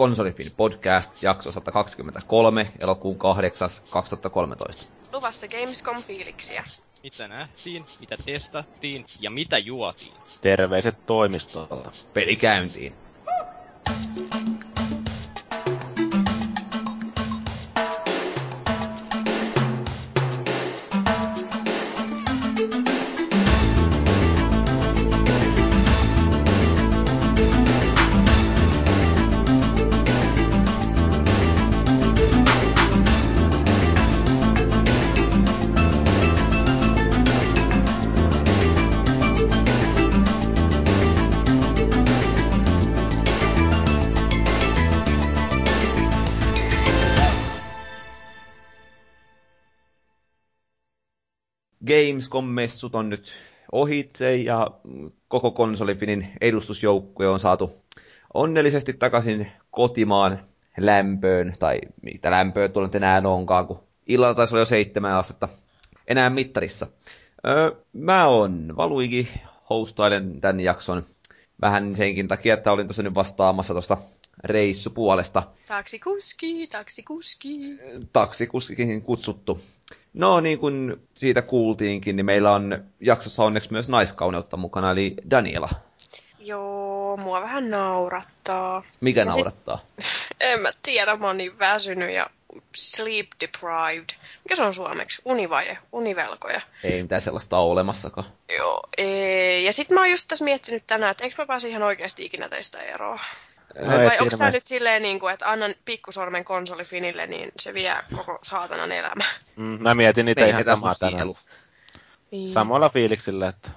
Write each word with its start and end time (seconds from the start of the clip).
Konsolifin 0.00 0.52
podcast, 0.56 1.22
jakso 1.22 1.52
123, 1.52 2.72
elokuun 2.80 3.18
8. 3.18 3.68
2013. 3.90 4.92
Luvassa 5.12 5.46
Gamescom-fiiliksiä. 5.48 6.64
Mitä 7.02 7.28
nähtiin, 7.28 7.84
mitä 8.00 8.16
testattiin 8.24 9.04
ja 9.20 9.30
mitä 9.30 9.58
juotiin. 9.58 10.12
Terveiset 10.40 11.06
toimistolta. 11.06 11.90
Peli 12.14 12.36
käyntiin. 12.36 12.94
Gamescom-messut 52.30 52.94
on 52.94 53.08
nyt 53.08 53.32
ohitse 53.72 54.36
ja 54.36 54.70
koko 55.28 55.50
konsolifinin 55.50 56.28
edustusjoukkue 56.40 57.28
on 57.28 57.40
saatu 57.40 57.72
onnellisesti 58.34 58.92
takaisin 58.92 59.52
kotimaan 59.70 60.40
lämpöön, 60.78 61.54
tai 61.58 61.80
mitä 62.02 62.30
lämpöä 62.30 62.68
tuolla 62.68 62.86
nyt 62.86 62.94
enää 62.94 63.22
onkaan, 63.24 63.66
kun 63.66 63.82
illalla 64.06 64.34
taisi 64.34 64.54
olla 64.54 64.62
jo 64.62 64.66
seitsemän 64.66 65.16
astetta 65.16 65.48
enää 66.06 66.30
mittarissa. 66.30 66.86
Öö, 67.46 67.70
mä 67.92 68.28
oon 68.28 68.76
Valuigi, 68.76 69.28
hostailen 69.70 70.40
tämän 70.40 70.60
jakson 70.60 71.04
vähän 71.60 71.96
senkin 71.96 72.28
takia, 72.28 72.54
että 72.54 72.72
olin 72.72 72.86
tuossa 72.86 73.02
nyt 73.02 73.14
vastaamassa 73.14 73.74
tuosta 73.74 73.96
reissupuolesta. 74.44 75.42
Taksikuski, 75.66 76.66
taksikuski. 76.66 77.78
Taksikuskikin 78.12 79.02
kutsuttu. 79.02 79.60
No 80.12 80.40
niin 80.40 80.58
kuin 80.58 80.96
siitä 81.14 81.42
kuultiinkin, 81.42 82.16
niin 82.16 82.26
meillä 82.26 82.52
on 82.52 82.84
jaksossa 83.00 83.44
onneksi 83.44 83.72
myös 83.72 83.88
naiskauneutta 83.88 84.56
mukana, 84.56 84.90
eli 84.90 85.14
Daniela. 85.30 85.68
Joo, 86.38 87.16
mua 87.16 87.40
vähän 87.40 87.70
naurattaa. 87.70 88.82
Mikä 89.00 89.20
ja 89.20 89.24
naurattaa? 89.24 89.78
Sit, 89.98 90.36
en 90.40 90.60
mä 90.60 90.70
tiedä, 90.82 91.16
mä 91.16 91.26
oon 91.26 91.36
niin 91.36 91.58
väsynyt 91.58 92.10
ja 92.10 92.30
sleep 92.76 93.28
deprived. 93.40 94.08
Mikä 94.44 94.56
se 94.56 94.62
on 94.62 94.74
suomeksi? 94.74 95.22
Univaje, 95.24 95.78
univelkoja. 95.92 96.60
Ei 96.84 97.02
mitään 97.02 97.20
sellaista 97.20 97.58
ole 97.58 97.72
olemassakaan. 97.72 98.26
Joo, 98.58 98.82
ei. 98.98 99.64
Ja 99.64 99.72
sitten 99.72 99.94
mä 99.94 100.00
oon 100.00 100.10
just 100.10 100.28
tässä 100.28 100.44
miettinyt 100.44 100.86
tänään, 100.86 101.10
että 101.10 101.24
eikö 101.24 101.42
mä 101.42 101.46
pääse 101.46 101.68
ihan 101.68 101.82
oikeasti 101.82 102.24
ikinä 102.24 102.48
teistä 102.48 102.78
eroa. 102.78 103.20
No, 103.78 103.86
Vai 103.86 104.18
onko 104.20 104.36
tämä 104.36 104.50
nyt 104.50 104.66
silleen, 104.66 105.02
niin 105.02 105.20
kuin, 105.20 105.34
että 105.34 105.50
annan 105.50 105.74
pikkusormen 105.84 106.44
konsolifinille, 106.44 107.26
niin 107.26 107.52
se 107.58 107.74
vie 107.74 107.94
koko 108.16 108.38
saatanan 108.42 108.92
elämä? 108.92 109.24
Mm, 109.56 109.78
mä 109.82 109.94
mietin 109.94 110.26
niitä 110.26 110.46
ihan 110.46 110.64
samaa 110.64 110.94
tänään. 111.00 111.28
Niin. 112.30 112.50
Samalla 112.50 112.88
fiiliksillä, 112.88 113.48
että 113.48 113.70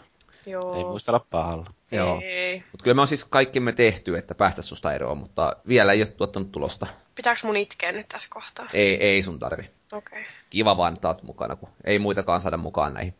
Joo. 0.45 0.75
ei 0.75 0.83
muistella 0.83 1.25
pahalla. 1.29 1.73
Joo. 1.91 2.15
Mutta 2.71 2.83
kyllä 2.83 2.95
me 2.95 3.01
on 3.01 3.07
siis 3.07 3.25
kaikkimme 3.25 3.71
tehty, 3.71 4.17
että 4.17 4.35
päästä 4.35 4.61
susta 4.61 4.93
eroon, 4.93 5.17
mutta 5.17 5.55
vielä 5.67 5.93
ei 5.93 6.01
ole 6.01 6.07
tuottanut 6.07 6.51
tulosta. 6.51 6.87
Pitääkö 7.15 7.41
mun 7.43 7.57
itkeä 7.57 7.91
nyt 7.91 8.07
tässä 8.07 8.27
kohtaa? 8.31 8.69
Ei, 8.73 9.03
ei 9.03 9.23
sun 9.23 9.39
tarvi. 9.39 9.69
Okei. 9.91 10.21
Okay. 10.21 10.33
Kiva 10.49 10.77
vaan, 10.77 10.93
että 10.93 11.07
oot 11.07 11.23
mukana, 11.23 11.55
kun 11.55 11.69
ei 11.83 11.99
muitakaan 11.99 12.41
saada 12.41 12.57
mukaan 12.57 12.93
näihin. 12.93 13.13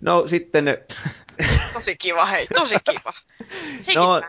No 0.00 0.26
sitten... 0.26 0.64
tosi 1.74 1.96
kiva, 1.96 2.26
hei, 2.26 2.46
tosi 2.46 2.76
kiva. 2.84 3.12
no, 3.94 4.22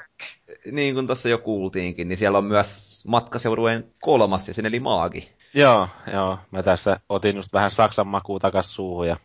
niin 0.72 0.94
kuin 0.94 1.08
tuossa 1.08 1.30
jo 1.30 1.38
kuultiinkin, 1.38 2.08
niin 2.08 2.18
siellä 2.18 2.38
on 2.38 2.46
myös 2.46 3.04
matkaseurueen 3.08 3.94
kolmas 4.02 4.48
jäsen, 4.48 4.66
eli 4.66 4.80
Maagi. 4.80 5.32
Joo, 5.54 5.88
joo. 6.14 6.40
Mä 6.52 6.64
tässä 6.64 7.00
otin 7.10 7.36
just 7.36 7.54
vähän 7.54 7.72
Saksan 7.72 8.08
makuu 8.08 8.40
takas 8.40 8.76
suuhun 8.76 9.08
ja 9.08 9.18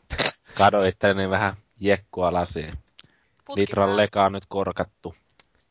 kadoin 0.55 0.89
itteni 0.89 1.31
vähän 1.31 1.57
jekkua 1.81 2.33
lasiin. 2.33 2.73
Litran 3.57 3.97
lekaa 3.97 4.31
nyt 4.31 4.45
korkattu. 4.49 5.15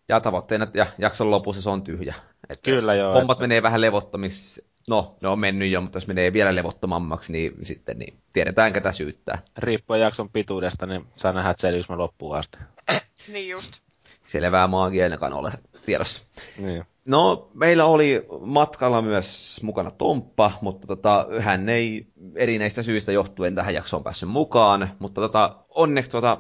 Ja 0.09 0.19
tavoitteena, 0.19 0.63
että 0.63 0.88
jakson 0.97 1.31
lopussa 1.31 1.61
se 1.61 1.69
on 1.69 1.84
tyhjä. 1.84 2.16
Että 2.50 2.72
Kyllä 2.72 2.94
joo. 2.94 3.13
Hommat 3.13 3.35
että... 3.35 3.44
menee 3.44 3.63
vähän 3.63 3.81
levottomiksi. 3.81 4.66
No, 4.88 5.16
ne 5.21 5.27
on 5.27 5.39
mennyt 5.39 5.71
jo, 5.71 5.81
mutta 5.81 5.97
jos 5.97 6.07
menee 6.07 6.33
vielä 6.33 6.55
levottomammaksi, 6.55 7.31
niin 7.31 7.53
sitten 7.63 7.99
niin 7.99 8.17
tiedetään, 8.33 8.73
ketä 8.73 8.91
syyttää. 8.91 9.41
Riippuen 9.57 10.01
jakson 10.01 10.29
pituudesta, 10.29 10.85
niin 10.85 11.05
saa 11.16 11.33
nähdä, 11.33 11.49
että 11.49 11.61
selviys 11.61 11.89
loppuun 11.89 12.38
asti. 12.38 12.57
niin 13.33 13.49
just. 13.49 13.72
Selvää 14.25 14.67
maagia 14.67 15.03
ainakaan 15.03 15.33
ole 15.33 15.51
tiedossa. 15.85 16.22
Niin. 16.57 16.85
No, 17.05 17.49
meillä 17.53 17.85
oli 17.85 18.27
matkalla 18.41 19.01
myös 19.01 19.59
mukana 19.63 19.91
Tomppa, 19.91 20.51
mutta 20.61 20.88
tota, 20.88 21.25
hän 21.39 21.69
ei 21.69 22.07
erinäistä 22.35 22.83
syistä 22.83 23.11
johtuen 23.11 23.55
tähän 23.55 23.73
jaksoon 23.73 24.03
päässyt 24.03 24.29
mukaan, 24.29 24.91
mutta 24.99 25.22
tota, 25.22 25.66
onneksi 25.69 26.11
tota, 26.11 26.38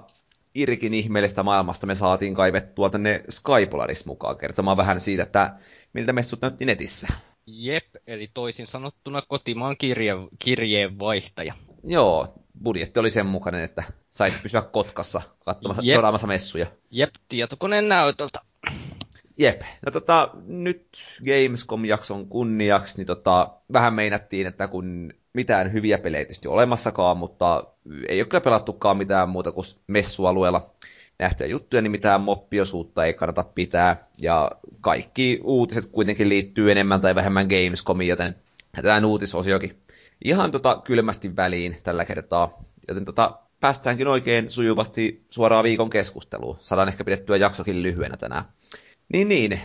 Irkin 0.55 0.93
ihmeellistä 0.93 1.43
maailmasta 1.43 1.87
me 1.87 1.95
saatiin 1.95 2.35
kaivettua 2.35 2.89
tänne 2.89 3.23
Skypolaris 3.29 4.05
mukaan 4.05 4.37
kertomaan 4.37 4.77
vähän 4.77 5.01
siitä, 5.01 5.23
että 5.23 5.55
miltä 5.93 6.13
messut 6.13 6.41
näytti 6.41 6.65
netissä. 6.65 7.07
Jep, 7.47 7.85
eli 8.07 8.29
toisin 8.33 8.67
sanottuna 8.67 9.21
kotimaan 9.21 9.77
kirje, 9.77 10.13
kirjeenvaihtaja. 10.39 11.53
Joo, 11.83 12.27
budjetti 12.63 12.99
oli 12.99 13.11
sen 13.11 13.25
mukainen, 13.25 13.63
että 13.63 13.83
sait 14.09 14.33
pysyä 14.41 14.61
Kotkassa 14.61 15.21
katsomassa, 15.45 15.81
Jep. 15.85 15.93
seuraamassa 15.93 16.27
messuja. 16.27 16.65
Jep, 16.91 17.15
tietokoneen 17.29 17.89
näytöltä. 17.89 18.39
Jep, 19.37 19.61
no 19.85 19.91
tota, 19.91 20.29
nyt 20.45 20.87
Gamescom-jakson 21.25 22.27
kunniaksi, 22.27 22.97
niin 22.97 23.07
tota, 23.07 23.49
vähän 23.73 23.93
meinattiin, 23.93 24.47
että 24.47 24.67
kun 24.67 25.13
mitään 25.33 25.73
hyviä 25.73 25.97
pelejä 25.97 26.25
tietysti 26.25 26.47
olemassakaan, 26.47 27.17
mutta 27.17 27.63
ei 28.07 28.21
ole 28.21 28.41
pelattukaan 28.41 28.97
mitään 28.97 29.29
muuta 29.29 29.51
kuin 29.51 29.65
messualueella 29.87 30.72
nähtyjä 31.23 31.47
juttuja, 31.47 31.81
niin 31.81 31.91
mitään 31.91 32.21
moppiosuutta 32.21 33.05
ei 33.05 33.13
kannata 33.13 33.43
pitää. 33.43 34.07
Ja 34.17 34.51
kaikki 34.81 35.39
uutiset 35.43 35.85
kuitenkin 35.91 36.29
liittyy 36.29 36.71
enemmän 36.71 37.01
tai 37.01 37.15
vähemmän 37.15 37.47
Gamescomiin, 37.47 38.09
joten 38.09 38.35
jätetään 38.77 39.05
uutisosiokin 39.05 39.81
ihan 40.23 40.51
tota 40.51 40.81
kylmästi 40.83 41.35
väliin 41.35 41.77
tällä 41.83 42.05
kertaa. 42.05 42.61
Joten 42.87 43.05
tota, 43.05 43.39
päästäänkin 43.59 44.07
oikein 44.07 44.51
sujuvasti 44.51 45.25
suoraan 45.29 45.63
viikon 45.63 45.89
keskusteluun. 45.89 46.57
Saadaan 46.59 46.87
ehkä 46.87 47.03
pidettyä 47.03 47.37
jaksokin 47.37 47.83
lyhyenä 47.83 48.17
tänään. 48.17 48.43
Niin 49.13 49.29
niin, 49.29 49.59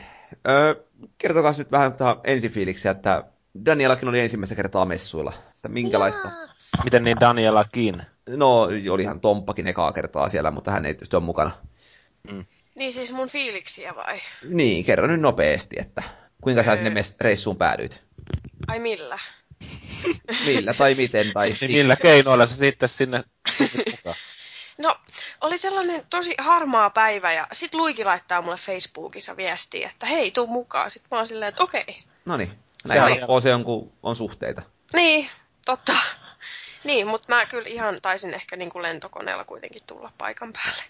öö, 0.49 0.75
kertokaa 1.19 1.53
nyt 1.59 1.73
vähän 1.73 1.93
ensifiiliksiä, 2.25 2.91
että 2.91 3.25
Danielakin 3.65 4.09
oli 4.09 4.21
ensimmäistä 4.21 4.55
kertaa 4.55 4.85
messuilla. 4.85 5.33
Että 5.57 5.69
minkälaista? 5.69 6.29
Jaa. 6.29 6.49
Miten 6.85 7.05
niin 7.05 7.21
Danielakin? 7.21 8.03
No, 8.37 8.69
olihan 8.91 9.21
Tomppakin 9.21 9.67
ekaa 9.67 9.93
kertaa 9.93 10.29
siellä, 10.29 10.51
mutta 10.51 10.71
hän 10.71 10.87
ei 10.87 10.95
tietysti 10.95 11.17
ole 11.17 11.25
mukana. 11.25 11.51
Mm. 12.31 12.45
Niin 12.75 12.93
siis 12.93 13.13
mun 13.13 13.29
fiiliksiä 13.29 13.97
vai? 13.97 14.21
Niin, 14.49 14.85
kerro 14.85 15.07
nyt 15.07 15.21
nopeasti, 15.21 15.77
että 15.79 16.03
kuinka 16.43 16.63
sä 16.63 16.77
sinne 16.77 17.03
reissuun 17.21 17.57
päädyit? 17.57 18.05
Ai 18.69 18.79
millä? 18.79 19.19
millä 20.47 20.75
tai 20.75 20.95
miten 20.95 21.33
tai 21.33 21.55
niin 21.61 21.73
millä 21.73 21.97
keinoilla 21.97 22.47
sä 22.47 22.57
sitten 22.57 22.89
sinne 22.89 23.25
mukaan? 23.91 24.17
No, 24.83 24.97
oli 25.41 25.59
sellainen 25.59 26.03
tosi 26.11 26.35
harmaa 26.39 26.91
päivä 26.91 27.33
ja 27.33 27.47
sit 27.53 27.75
Luiki 27.75 28.05
laittaa 28.05 28.43
mulle 28.43 28.57
Facebookissa 28.57 29.37
viestiä, 29.37 29.91
että 29.93 30.07
hei, 30.07 30.31
tuu 30.31 30.47
mukaan. 30.47 30.91
Sitten 30.91 31.09
mä 31.11 31.17
oon 31.17 31.29
silleen, 31.29 31.49
että 31.49 31.63
okei. 31.63 31.81
Okay. 31.89 31.95
No 32.27 32.37
niin, 32.37 32.51
näin 32.85 33.03
helppoa 33.03 33.41
se 33.41 33.55
on, 33.55 33.65
kun 33.65 33.93
on 34.03 34.17
suhteita. 34.17 34.63
Niin, 34.93 35.29
totta. 35.67 35.93
Niin, 36.85 37.07
mutta 37.07 37.35
mä 37.35 37.47
kyllä 37.47 37.69
ihan 37.69 37.99
taisin 38.03 38.35
ehkä 38.35 38.57
niin 38.57 38.71
kuin 38.71 38.83
lentokoneella 38.83 39.45
kuitenkin 39.45 39.83
tulla 39.87 40.13
paikan 40.19 40.53
päälle. 40.53 40.83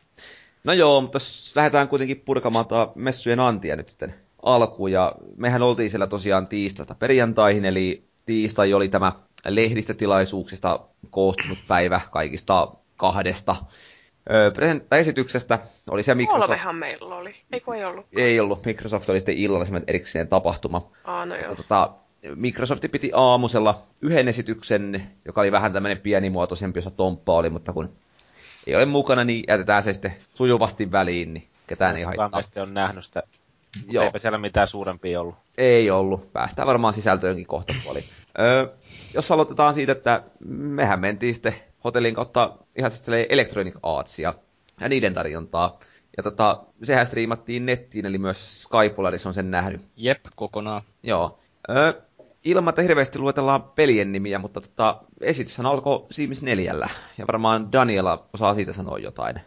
No 0.64 0.72
joo, 0.72 1.00
mutta 1.00 1.18
lähdetään 1.54 1.88
kuitenkin 1.88 2.20
purkamaan 2.20 2.66
messujen 2.94 3.40
antia 3.40 3.76
nyt 3.76 3.88
sitten 3.88 4.14
alkuun. 4.42 4.92
Ja 4.92 5.12
mehän 5.36 5.62
oltiin 5.62 5.90
siellä 5.90 6.06
tosiaan 6.06 6.46
tiistaista 6.46 6.94
perjantaihin, 6.94 7.64
eli 7.64 8.04
tiistai 8.26 8.74
oli 8.74 8.88
tämä 8.88 9.12
lehdistötilaisuuksista 9.46 10.80
koostunut 11.10 11.58
päivä 11.68 12.00
kaikista 12.10 12.68
kahdesta 12.96 13.56
esityksestä. 14.98 15.58
Oli 15.90 16.02
se 16.02 16.14
Microsoft... 16.14 16.46
Kolmehan 16.46 16.76
meillä 16.76 17.14
oli, 17.14 17.36
eikö 17.52 17.74
ei 17.74 17.84
ollut? 17.84 18.06
Ei 18.16 18.40
ollut. 18.40 18.64
Microsoft 18.66 19.08
oli 19.08 19.20
sitten 19.20 19.36
illalla 19.36 19.64
erikseen 19.86 20.28
tapahtuma. 20.28 20.90
Aa, 21.04 21.26
no 21.26 21.36
joo. 21.36 21.54
Tota, 21.54 21.94
Microsoft 22.34 22.84
piti 22.92 23.10
aamusella 23.14 23.82
yhden 24.02 24.28
esityksen, 24.28 25.02
joka 25.24 25.40
oli 25.40 25.52
vähän 25.52 25.72
tämmöinen 25.72 25.98
pienimuotoisempi, 25.98 26.78
jossa 26.78 26.90
Tomppa 26.90 27.32
oli, 27.32 27.50
mutta 27.50 27.72
kun 27.72 27.92
ei 28.66 28.76
ole 28.76 28.86
mukana, 28.86 29.24
niin 29.24 29.44
jätetään 29.48 29.82
se 29.82 29.92
sitten 29.92 30.14
sujuvasti 30.34 30.92
väliin, 30.92 31.34
niin 31.34 31.48
ketään 31.66 31.96
ei 31.96 32.02
haittaa. 32.02 32.28
Kukaan 32.28 32.68
on 32.68 32.74
nähnyt 32.74 33.04
sitä 33.04 33.22
Joo. 33.90 34.04
Eipä 34.04 34.18
siellä 34.18 34.38
mitään 34.38 34.68
suurempia 34.68 35.20
ollut. 35.20 35.34
Ei 35.58 35.90
ollut. 35.90 36.32
Päästään 36.32 36.66
varmaan 36.66 36.94
sisältöönkin 36.94 37.46
kohta 37.46 37.74
puoli. 37.84 38.04
Öö, 38.38 38.66
jos 39.14 39.30
aloitetaan 39.30 39.74
siitä, 39.74 39.92
että 39.92 40.22
mehän 40.48 41.00
mentiin 41.00 41.34
sitten 41.34 41.54
hotellin 41.84 42.14
kautta 42.14 42.56
ihan 42.78 42.90
Electronic 43.28 43.76
Artsia 43.82 44.34
ja 44.80 44.88
niiden 44.88 45.14
tarjontaa. 45.14 45.78
Ja 46.16 46.22
tota, 46.22 46.64
sehän 46.82 47.06
striimattiin 47.06 47.66
nettiin, 47.66 48.06
eli 48.06 48.18
myös 48.18 48.62
Sky 48.62 48.90
Polaris 48.96 49.26
on 49.26 49.34
sen 49.34 49.50
nähnyt. 49.50 49.80
Jep, 49.96 50.20
kokonaan. 50.36 50.82
Joo. 51.02 51.38
Öö, 51.70 51.92
ilman, 52.50 52.72
että 52.72 52.82
hirveästi 52.82 53.18
luetellaan 53.18 53.62
pelien 53.62 54.12
nimiä, 54.12 54.38
mutta 54.38 54.60
tota, 54.60 55.00
esityshän 55.20 55.66
alkoi 55.66 56.06
Sims 56.10 56.42
4, 56.42 56.74
ja 57.18 57.26
varmaan 57.26 57.72
Daniela 57.72 58.26
osaa 58.32 58.54
siitä 58.54 58.72
sanoa 58.72 58.98
jotain. 58.98 59.40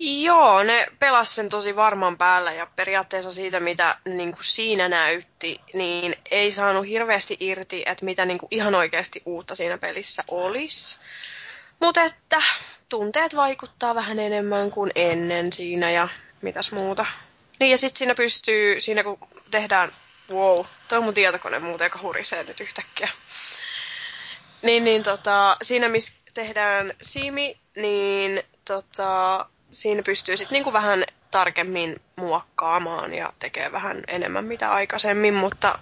Joo, 0.00 0.62
ne 0.62 0.86
pelas 0.98 1.34
sen 1.34 1.48
tosi 1.48 1.76
varman 1.76 2.18
päällä 2.18 2.52
ja 2.52 2.66
periaatteessa 2.76 3.32
siitä, 3.32 3.60
mitä 3.60 3.98
niin 4.04 4.32
kuin 4.32 4.44
siinä 4.44 4.88
näytti, 4.88 5.60
niin 5.74 6.16
ei 6.30 6.52
saanut 6.52 6.86
hirveästi 6.86 7.36
irti, 7.40 7.82
että 7.86 8.04
mitä 8.04 8.24
niin 8.24 8.38
kuin 8.38 8.48
ihan 8.50 8.74
oikeasti 8.74 9.22
uutta 9.26 9.54
siinä 9.54 9.78
pelissä 9.78 10.24
olisi. 10.28 10.98
Mutta 11.80 12.02
että 12.02 12.42
tunteet 12.88 13.36
vaikuttaa 13.36 13.94
vähän 13.94 14.18
enemmän 14.18 14.70
kuin 14.70 14.90
ennen 14.94 15.52
siinä 15.52 15.90
ja 15.90 16.08
mitäs 16.42 16.72
muuta. 16.72 17.06
Niin 17.60 17.70
ja 17.70 17.78
sitten 17.78 17.98
siinä 17.98 18.14
pystyy, 18.14 18.80
siinä 18.80 19.02
kun 19.04 19.18
tehdään, 19.50 19.92
wow, 20.30 20.64
toi 20.88 20.98
on 20.98 21.04
mun 21.04 21.14
tietokone 21.14 21.58
muuten, 21.58 21.86
joka 21.86 21.98
hurisee 22.02 22.44
nyt 22.44 22.60
yhtäkkiä. 22.60 23.08
Niin, 24.62 24.84
niin 24.84 25.02
tota, 25.02 25.56
siinä 25.62 25.88
missä 25.88 26.12
tehdään 26.34 26.92
simi, 27.02 27.60
niin 27.76 28.42
tota, 28.64 29.46
siinä 29.70 30.02
pystyy 30.02 30.36
sitten 30.36 30.54
niinku 30.54 30.72
vähän 30.72 31.04
tarkemmin 31.30 32.00
muokkaamaan 32.16 33.14
ja 33.14 33.32
tekee 33.38 33.72
vähän 33.72 34.02
enemmän 34.08 34.44
mitä 34.44 34.72
aikaisemmin, 34.72 35.34
mutta 35.34 35.78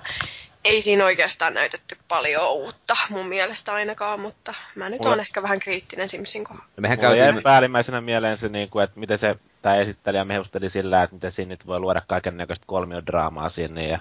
ei 0.64 0.80
siinä 0.80 1.04
oikeastaan 1.04 1.54
näytetty 1.54 1.96
paljon 2.08 2.52
uutta 2.52 2.96
mun 3.10 3.26
mielestä 3.26 3.72
ainakaan, 3.72 4.20
mutta 4.20 4.54
mä 4.74 4.88
nyt 4.88 5.04
on 5.04 5.20
ehkä 5.20 5.42
vähän 5.42 5.60
kriittinen 5.60 6.08
Simsin 6.08 6.44
kohdalla. 6.44 6.68
No 6.76 6.80
mehän 6.80 6.98
käytiin... 6.98 7.24
jäi 7.24 7.42
päällimmäisenä 7.42 8.00
mieleen 8.00 8.36
se, 8.36 8.48
niin 8.48 8.70
kuin, 8.70 8.84
että 8.84 9.00
miten 9.00 9.18
se 9.18 9.36
tämä 9.62 9.74
esittelijä 9.74 10.24
mehusteli 10.24 10.70
sillä, 10.70 11.02
että 11.02 11.16
miten 11.16 11.32
siinä 11.32 11.48
nyt 11.48 11.66
voi 11.66 11.80
luoda 11.80 12.02
kaiken 12.06 12.36
näköistä 12.36 12.64
kolmiodraamaa 12.66 13.48
sinne. 13.48 13.88
Ja... 13.88 13.98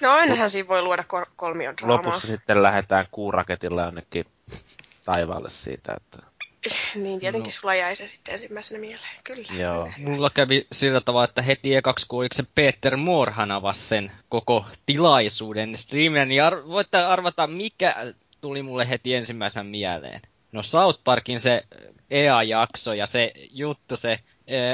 No 0.00 0.10
ainahan 0.10 0.50
siinä 0.50 0.68
voi 0.68 0.82
luoda 0.82 1.04
kol- 1.04 1.24
kolmiodraamaa. 1.36 1.96
Lopussa 1.96 2.26
sitten 2.26 2.62
lähdetään 2.62 3.06
kuuraketilla 3.10 3.82
jonnekin 3.82 4.26
taivaalle 5.04 5.50
siitä, 5.50 5.94
että 5.96 6.26
niin, 7.02 7.20
tietenkin 7.20 7.50
no. 7.50 7.60
sulla 7.60 7.74
jäi 7.74 7.96
se 7.96 8.06
sitten 8.06 8.34
ensimmäisenä 8.34 8.80
mieleen, 8.80 9.16
kyllä. 9.24 9.62
Joo. 9.62 9.90
Mulla 9.98 10.30
kävi 10.30 10.66
sillä 10.72 11.00
tavalla, 11.00 11.24
että 11.24 11.42
heti 11.42 11.74
ekaksi 11.74 12.06
se 12.32 12.42
Peter 12.54 12.96
Moorhan 12.96 13.50
avasi 13.50 13.80
sen 13.80 14.12
koko 14.28 14.66
tilaisuuden 14.86 15.76
streamin, 15.76 16.28
niin 16.28 16.42
ar- 16.42 16.68
voitte 16.68 16.98
arvata, 16.98 17.46
mikä 17.46 18.14
tuli 18.40 18.62
mulle 18.62 18.88
heti 18.88 19.14
ensimmäisenä 19.14 19.64
mieleen. 19.64 20.20
No 20.52 20.62
South 20.62 21.00
Parkin 21.04 21.40
se 21.40 21.62
EA-jakso 22.10 22.94
ja 22.94 23.06
se 23.06 23.32
juttu, 23.50 23.96
se 23.96 24.18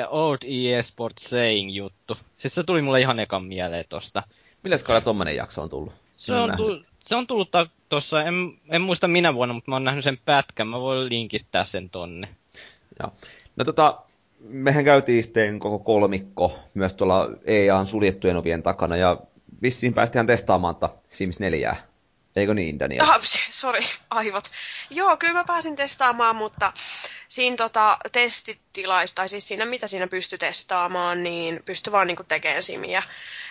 uh, 0.08 0.14
Old 0.14 0.38
EA 0.42 0.82
Sports 0.82 1.24
Saying 1.24 1.74
juttu. 1.74 2.16
Siis 2.38 2.54
se 2.54 2.62
tuli 2.62 2.82
mulle 2.82 3.00
ihan 3.00 3.20
ekan 3.20 3.44
mieleen 3.44 3.84
tosta. 3.88 4.22
Milläs 4.62 4.82
kaudella 4.82 5.04
tommonen 5.04 5.36
jakso 5.36 5.62
on 5.62 5.70
tullut? 5.70 5.92
Se 6.16 6.32
on, 6.32 6.56
tullut, 6.56 6.89
se 7.04 7.16
on 7.16 7.26
tullut 7.26 7.50
tuossa, 7.88 8.22
en, 8.22 8.34
en 8.68 8.82
muista 8.82 9.08
minä 9.08 9.34
vuonna, 9.34 9.54
mutta 9.54 9.70
mä 9.70 9.74
oon 9.74 9.84
nähnyt 9.84 10.04
sen 10.04 10.18
pätkän. 10.24 10.68
Mä 10.68 10.80
voin 10.80 11.08
linkittää 11.08 11.64
sen 11.64 11.90
tonne. 11.90 12.28
Joo. 13.00 13.12
No 13.56 13.64
tota, 13.64 14.02
mehän 14.40 14.84
käytiin 14.84 15.22
sitten 15.22 15.58
koko 15.58 15.78
kolmikko 15.78 16.58
myös 16.74 16.96
tuolla 16.96 17.28
EAN 17.44 17.86
suljettujen 17.86 18.36
ovien 18.36 18.62
takana 18.62 18.96
ja 18.96 19.16
vissiin 19.62 19.94
päästään 19.94 20.26
testaamaan 20.26 20.76
Sims 21.08 21.40
4. 21.40 21.76
Eikö 22.36 22.54
niin, 22.54 22.78
Daniel? 22.78 23.04
Ah, 23.04 23.20
sorry, 23.50 23.80
aivot. 24.10 24.44
Joo, 24.90 25.16
kyllä 25.16 25.34
mä 25.34 25.44
pääsin 25.44 25.76
testaamaan, 25.76 26.36
mutta 26.36 26.72
siinä 27.28 27.56
tota, 27.56 27.98
testitilais, 28.12 29.12
tai 29.12 29.28
siis 29.28 29.48
siinä 29.48 29.64
mitä 29.64 29.86
siinä 29.86 30.06
pystyi 30.06 30.38
testaamaan, 30.38 31.22
niin 31.22 31.62
pystyi 31.64 31.92
vaan 31.92 32.06
niinku 32.06 32.24
tekemään 32.24 32.62
simiä. 32.62 33.02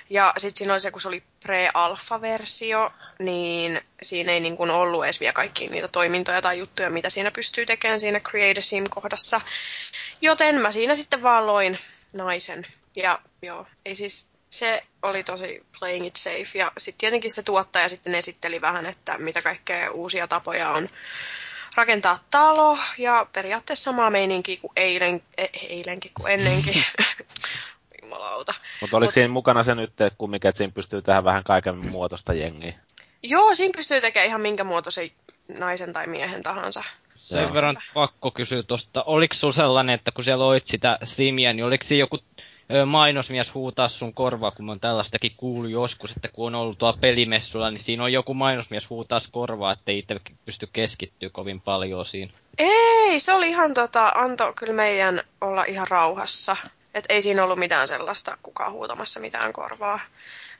Ja 0.09 0.33
sitten 0.37 0.57
siinä 0.57 0.73
oli 0.73 0.81
se, 0.81 0.91
kun 0.91 1.01
se 1.01 1.07
oli 1.07 1.23
pre-alfa-versio, 1.45 2.91
niin 3.19 3.81
siinä 4.01 4.31
ei 4.31 4.39
niinku 4.39 4.63
ollut 4.63 5.03
edes 5.03 5.19
vielä 5.19 5.33
kaikkia 5.33 5.69
niitä 5.69 5.87
toimintoja 5.87 6.41
tai 6.41 6.59
juttuja, 6.59 6.89
mitä 6.89 7.09
siinä 7.09 7.31
pystyy 7.31 7.65
tekemään 7.65 7.99
siinä 7.99 8.19
Create 8.19 8.59
a 8.59 8.61
Sim-kohdassa. 8.61 9.41
Joten 10.21 10.55
mä 10.55 10.71
siinä 10.71 10.95
sitten 10.95 11.23
vaan 11.23 11.47
loin 11.47 11.79
naisen. 12.13 12.65
Ja 12.95 13.19
joo, 13.41 13.67
ei 13.85 13.95
siis 13.95 14.27
se 14.49 14.83
oli 15.01 15.23
tosi 15.23 15.65
playing 15.79 16.05
it 16.05 16.15
safe. 16.15 16.49
Ja 16.53 16.71
sitten 16.77 16.99
tietenkin 16.99 17.31
se 17.31 17.43
tuottaja 17.43 17.89
sitten 17.89 18.15
esitteli 18.15 18.61
vähän, 18.61 18.85
että 18.85 19.17
mitä 19.17 19.41
kaikkea 19.41 19.91
uusia 19.91 20.27
tapoja 20.27 20.69
on 20.69 20.89
rakentaa 21.75 22.23
talo. 22.31 22.77
Ja 22.97 23.25
periaatteessa 23.33 23.83
samaa 23.83 24.09
meininkiä 24.09 24.57
kuin 24.61 24.73
eilen, 24.75 25.23
e, 25.37 25.45
eilenkin 25.69 26.11
kuin 26.13 26.33
ennenkin. 26.33 26.83
Jumalauta. 28.01 28.53
Mutta 28.81 28.97
oliko 28.97 29.07
Mut, 29.07 29.13
siinä 29.13 29.27
mukana 29.27 29.63
se 29.63 29.75
nyt 29.75 29.93
kumminkin, 30.17 30.49
että 30.49 30.57
siinä 30.57 30.73
pystyy 30.73 31.01
tehdä 31.01 31.23
vähän 31.23 31.43
kaiken 31.43 31.75
muotoista 31.75 32.33
jengiä? 32.33 32.73
Joo, 33.23 33.55
siinä 33.55 33.73
pystyy 33.75 34.01
tekemään 34.01 34.27
ihan 34.27 34.41
minkä 34.41 34.63
muotoisen 34.63 35.11
naisen 35.59 35.93
tai 35.93 36.07
miehen 36.07 36.43
tahansa. 36.43 36.83
Sen 37.15 37.41
Joo. 37.41 37.53
verran 37.53 37.77
pakko 37.93 38.31
kysyä 38.31 38.63
tuosta, 38.63 39.03
oliko 39.03 39.33
sulla 39.33 39.53
sellainen, 39.53 39.95
että 39.95 40.11
kun 40.11 40.23
siellä 40.23 40.45
loit 40.45 40.67
sitä 40.67 40.99
simiä, 41.03 41.53
niin 41.53 41.65
oliko 41.65 41.83
siinä 41.83 41.99
joku 41.99 42.19
mainosmies 42.85 43.53
huutaa 43.53 43.87
sun 43.87 44.13
korvaa, 44.13 44.51
kun 44.51 44.65
mä 44.65 44.71
oon 44.71 44.79
tällaistakin 44.79 45.31
kuullut 45.37 45.71
joskus, 45.71 46.11
että 46.11 46.27
kun 46.27 46.47
on 46.47 46.61
ollut 46.61 46.77
tuolla 46.77 46.97
pelimessulla, 47.01 47.71
niin 47.71 47.83
siinä 47.83 48.03
on 48.03 48.13
joku 48.13 48.33
mainosmies 48.33 48.89
huutaa 48.89 49.19
korvaa, 49.31 49.71
ettei 49.71 49.99
itse 49.99 50.15
pysty 50.45 50.69
keskittyä 50.73 51.29
kovin 51.29 51.61
paljon 51.61 52.05
siinä. 52.05 52.31
Ei, 52.57 53.19
se 53.19 53.33
oli 53.33 53.49
ihan 53.49 53.73
tota, 53.73 54.11
anto 54.15 54.53
kyllä 54.53 54.73
meidän 54.73 55.21
olla 55.41 55.63
ihan 55.67 55.87
rauhassa. 55.87 56.55
Et 56.93 57.05
ei 57.09 57.21
siinä 57.21 57.43
ollut 57.43 57.59
mitään 57.59 57.87
sellaista 57.87 58.37
kukaan 58.43 58.71
huutamassa 58.71 59.19
mitään 59.19 59.53
korvaa. 59.53 59.99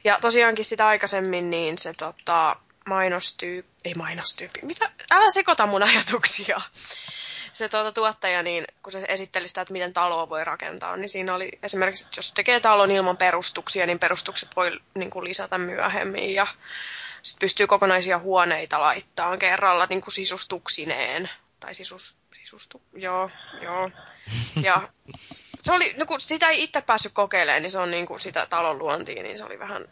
Ja 0.03 0.17
tosiaankin 0.21 0.65
sitä 0.65 0.87
aikaisemmin 0.87 1.49
niin 1.49 1.77
se 1.77 1.93
tota, 1.93 2.55
mainostyyppi, 2.85 3.71
ei 3.85 3.93
mainostyyppi, 3.93 4.59
mitä, 4.63 4.91
älä 5.11 5.31
sekoita 5.31 5.67
mun 5.67 5.83
ajatuksia 5.83 6.61
se 7.53 7.69
tuota, 7.69 7.91
tuottaja, 7.91 8.43
niin 8.43 8.65
kun 8.83 8.91
se 8.91 9.05
esitteli 9.07 9.47
sitä, 9.47 9.61
että 9.61 9.73
miten 9.73 9.93
taloa 9.93 10.29
voi 10.29 10.43
rakentaa, 10.43 10.97
niin 10.97 11.09
siinä 11.09 11.35
oli 11.35 11.51
esimerkiksi, 11.63 12.03
että 12.03 12.19
jos 12.19 12.33
tekee 12.33 12.59
talon 12.59 12.91
ilman 12.91 13.17
perustuksia, 13.17 13.85
niin 13.85 13.99
perustukset 13.99 14.55
voi 14.55 14.79
niin 14.95 15.09
kuin 15.09 15.25
lisätä 15.25 15.57
myöhemmin 15.57 16.33
ja 16.33 16.47
sitten 17.21 17.45
pystyy 17.45 17.67
kokonaisia 17.67 18.19
huoneita 18.19 18.79
laittamaan 18.79 19.39
kerralla 19.39 19.87
niin 19.89 20.01
kuin 20.01 20.13
sisustuksineen. 20.13 21.29
Tai 21.59 21.73
sisus, 21.73 22.17
sisustu, 22.33 22.81
joo, 22.93 23.29
joo. 23.61 23.89
Ja 24.61 24.89
se 25.69 25.75
oli, 25.75 25.95
no 25.99 26.05
kun 26.05 26.19
sitä 26.19 26.49
ei 26.49 26.63
itse 26.63 26.81
päässyt 26.81 27.13
kokeilemaan, 27.13 27.61
niin 27.61 27.71
se 27.71 27.79
on 27.79 27.91
niin 27.91 28.05
kuin 28.05 28.19
sitä 28.19 28.47
talon 28.49 28.79
luontia, 28.79 29.23
niin 29.23 29.37
se 29.37 29.43
oli 29.43 29.59
vähän, 29.59 29.85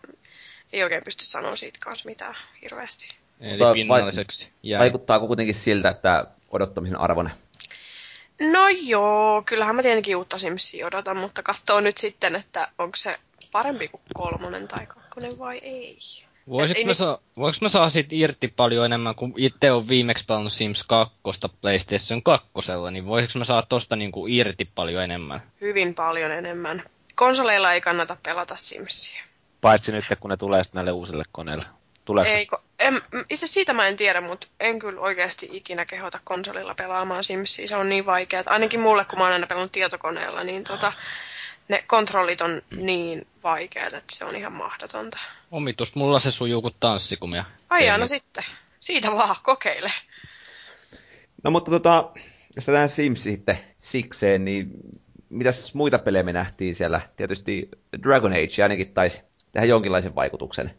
ei 0.73 0.83
oikein 0.83 1.03
pysty 1.05 1.25
sanoa 1.25 1.55
siitä 1.55 1.79
kanssa 1.81 2.09
mitään 2.09 2.35
hirveästi. 2.61 3.15
Eli 3.39 3.73
pinnalliseksi 3.73 4.49
jäi. 4.63 4.79
Vaikuttaako 4.79 5.27
kuitenkin 5.27 5.55
siltä, 5.55 5.89
että 5.89 6.25
odottamisen 6.49 6.99
arvone? 6.99 7.29
No 8.51 8.67
joo, 8.67 9.43
kyllähän 9.45 9.75
mä 9.75 9.81
tietenkin 9.81 10.17
uutta 10.17 10.39
Simsia 10.39 10.87
odotan, 10.87 11.17
mutta 11.17 11.43
katsoo 11.43 11.79
nyt 11.79 11.97
sitten, 11.97 12.35
että 12.35 12.67
onko 12.77 12.95
se 12.95 13.19
parempi 13.51 13.87
kuin 13.87 14.01
kolmonen 14.13 14.67
tai 14.67 14.85
kakkonen 14.85 15.39
vai 15.39 15.57
ei. 15.57 15.99
Voisiko 16.49 16.81
mä, 16.85 16.93
saa, 16.93 17.19
voinko 17.37 17.57
mä 17.61 17.69
saa 17.69 17.89
siitä 17.89 18.09
irti 18.11 18.47
paljon 18.47 18.85
enemmän, 18.85 19.15
kun 19.15 19.33
itse 19.37 19.71
on 19.71 19.87
viimeksi 19.87 20.25
pelannut 20.25 20.53
Sims 20.53 20.83
2 20.83 21.15
PlayStation 21.61 22.23
2, 22.23 22.47
niin 22.91 23.05
voisiko 23.05 23.39
mä 23.39 23.45
saa 23.45 23.61
tosta 23.61 23.95
niinku 23.95 24.27
irti 24.27 24.65
paljon 24.75 25.03
enemmän? 25.03 25.41
Hyvin 25.61 25.95
paljon 25.95 26.31
enemmän. 26.31 26.83
Konsoleilla 27.15 27.73
ei 27.73 27.81
kannata 27.81 28.17
pelata 28.23 28.55
Simsia. 28.55 29.23
Paitsi 29.61 29.91
nyt, 29.91 30.05
kun 30.19 30.29
ne 30.29 30.37
tulee 30.37 30.61
näille 30.73 30.91
uusille 30.91 31.23
koneille. 31.31 31.65
Tuleeko 32.05 32.31
Ei, 32.31 32.47
en, 32.79 33.01
itse 33.29 33.47
siitä 33.47 33.73
mä 33.73 33.87
en 33.87 33.97
tiedä, 33.97 34.21
mutta 34.21 34.47
en 34.59 34.79
kyllä 34.79 35.01
oikeasti 35.01 35.49
ikinä 35.51 35.85
kehota 35.85 36.19
konsolilla 36.23 36.75
pelaamaan 36.75 37.23
Simsia. 37.23 37.67
Se 37.67 37.75
on 37.75 37.89
niin 37.89 38.05
vaikea. 38.05 38.43
Ainakin 38.45 38.79
mulle, 38.79 39.05
kun 39.05 39.19
mä 39.19 39.23
oon 39.25 39.33
aina 39.33 39.47
pelannut 39.47 39.71
tietokoneella, 39.71 40.43
niin 40.43 40.63
tota, 40.63 40.93
ne 41.69 41.83
kontrollit 41.87 42.41
on 42.41 42.61
niin 42.75 43.27
vaikeat, 43.43 43.93
että 43.93 44.15
se 44.15 44.25
on 44.25 44.35
ihan 44.35 44.53
mahdotonta. 44.53 45.17
Omitus, 45.51 45.95
mulla 45.95 46.19
se 46.19 46.31
sujuu 46.31 46.61
kuin 46.61 46.75
tanssikumia. 46.79 47.45
Ai 47.69 47.97
no 47.97 48.07
sitten. 48.07 48.43
Siitä 48.79 49.11
vaan, 49.11 49.35
kokeile. 49.43 49.91
No 51.43 51.51
mutta 51.51 51.71
tota, 51.71 52.09
jos 52.55 52.65
tähän 52.65 52.89
Sims 52.89 53.23
sitten 53.23 53.59
sikseen, 53.79 54.45
niin 54.45 54.71
mitäs 55.29 55.73
muita 55.73 55.99
pelejä 55.99 56.23
me 56.23 56.33
nähtiin 56.33 56.75
siellä? 56.75 57.01
Tietysti 57.15 57.69
Dragon 58.03 58.31
Age 58.31 58.63
ainakin 58.63 58.93
taisi 58.93 59.21
tehdä 59.51 59.67
jonkinlaisen 59.67 60.15
vaikutuksen. 60.15 60.71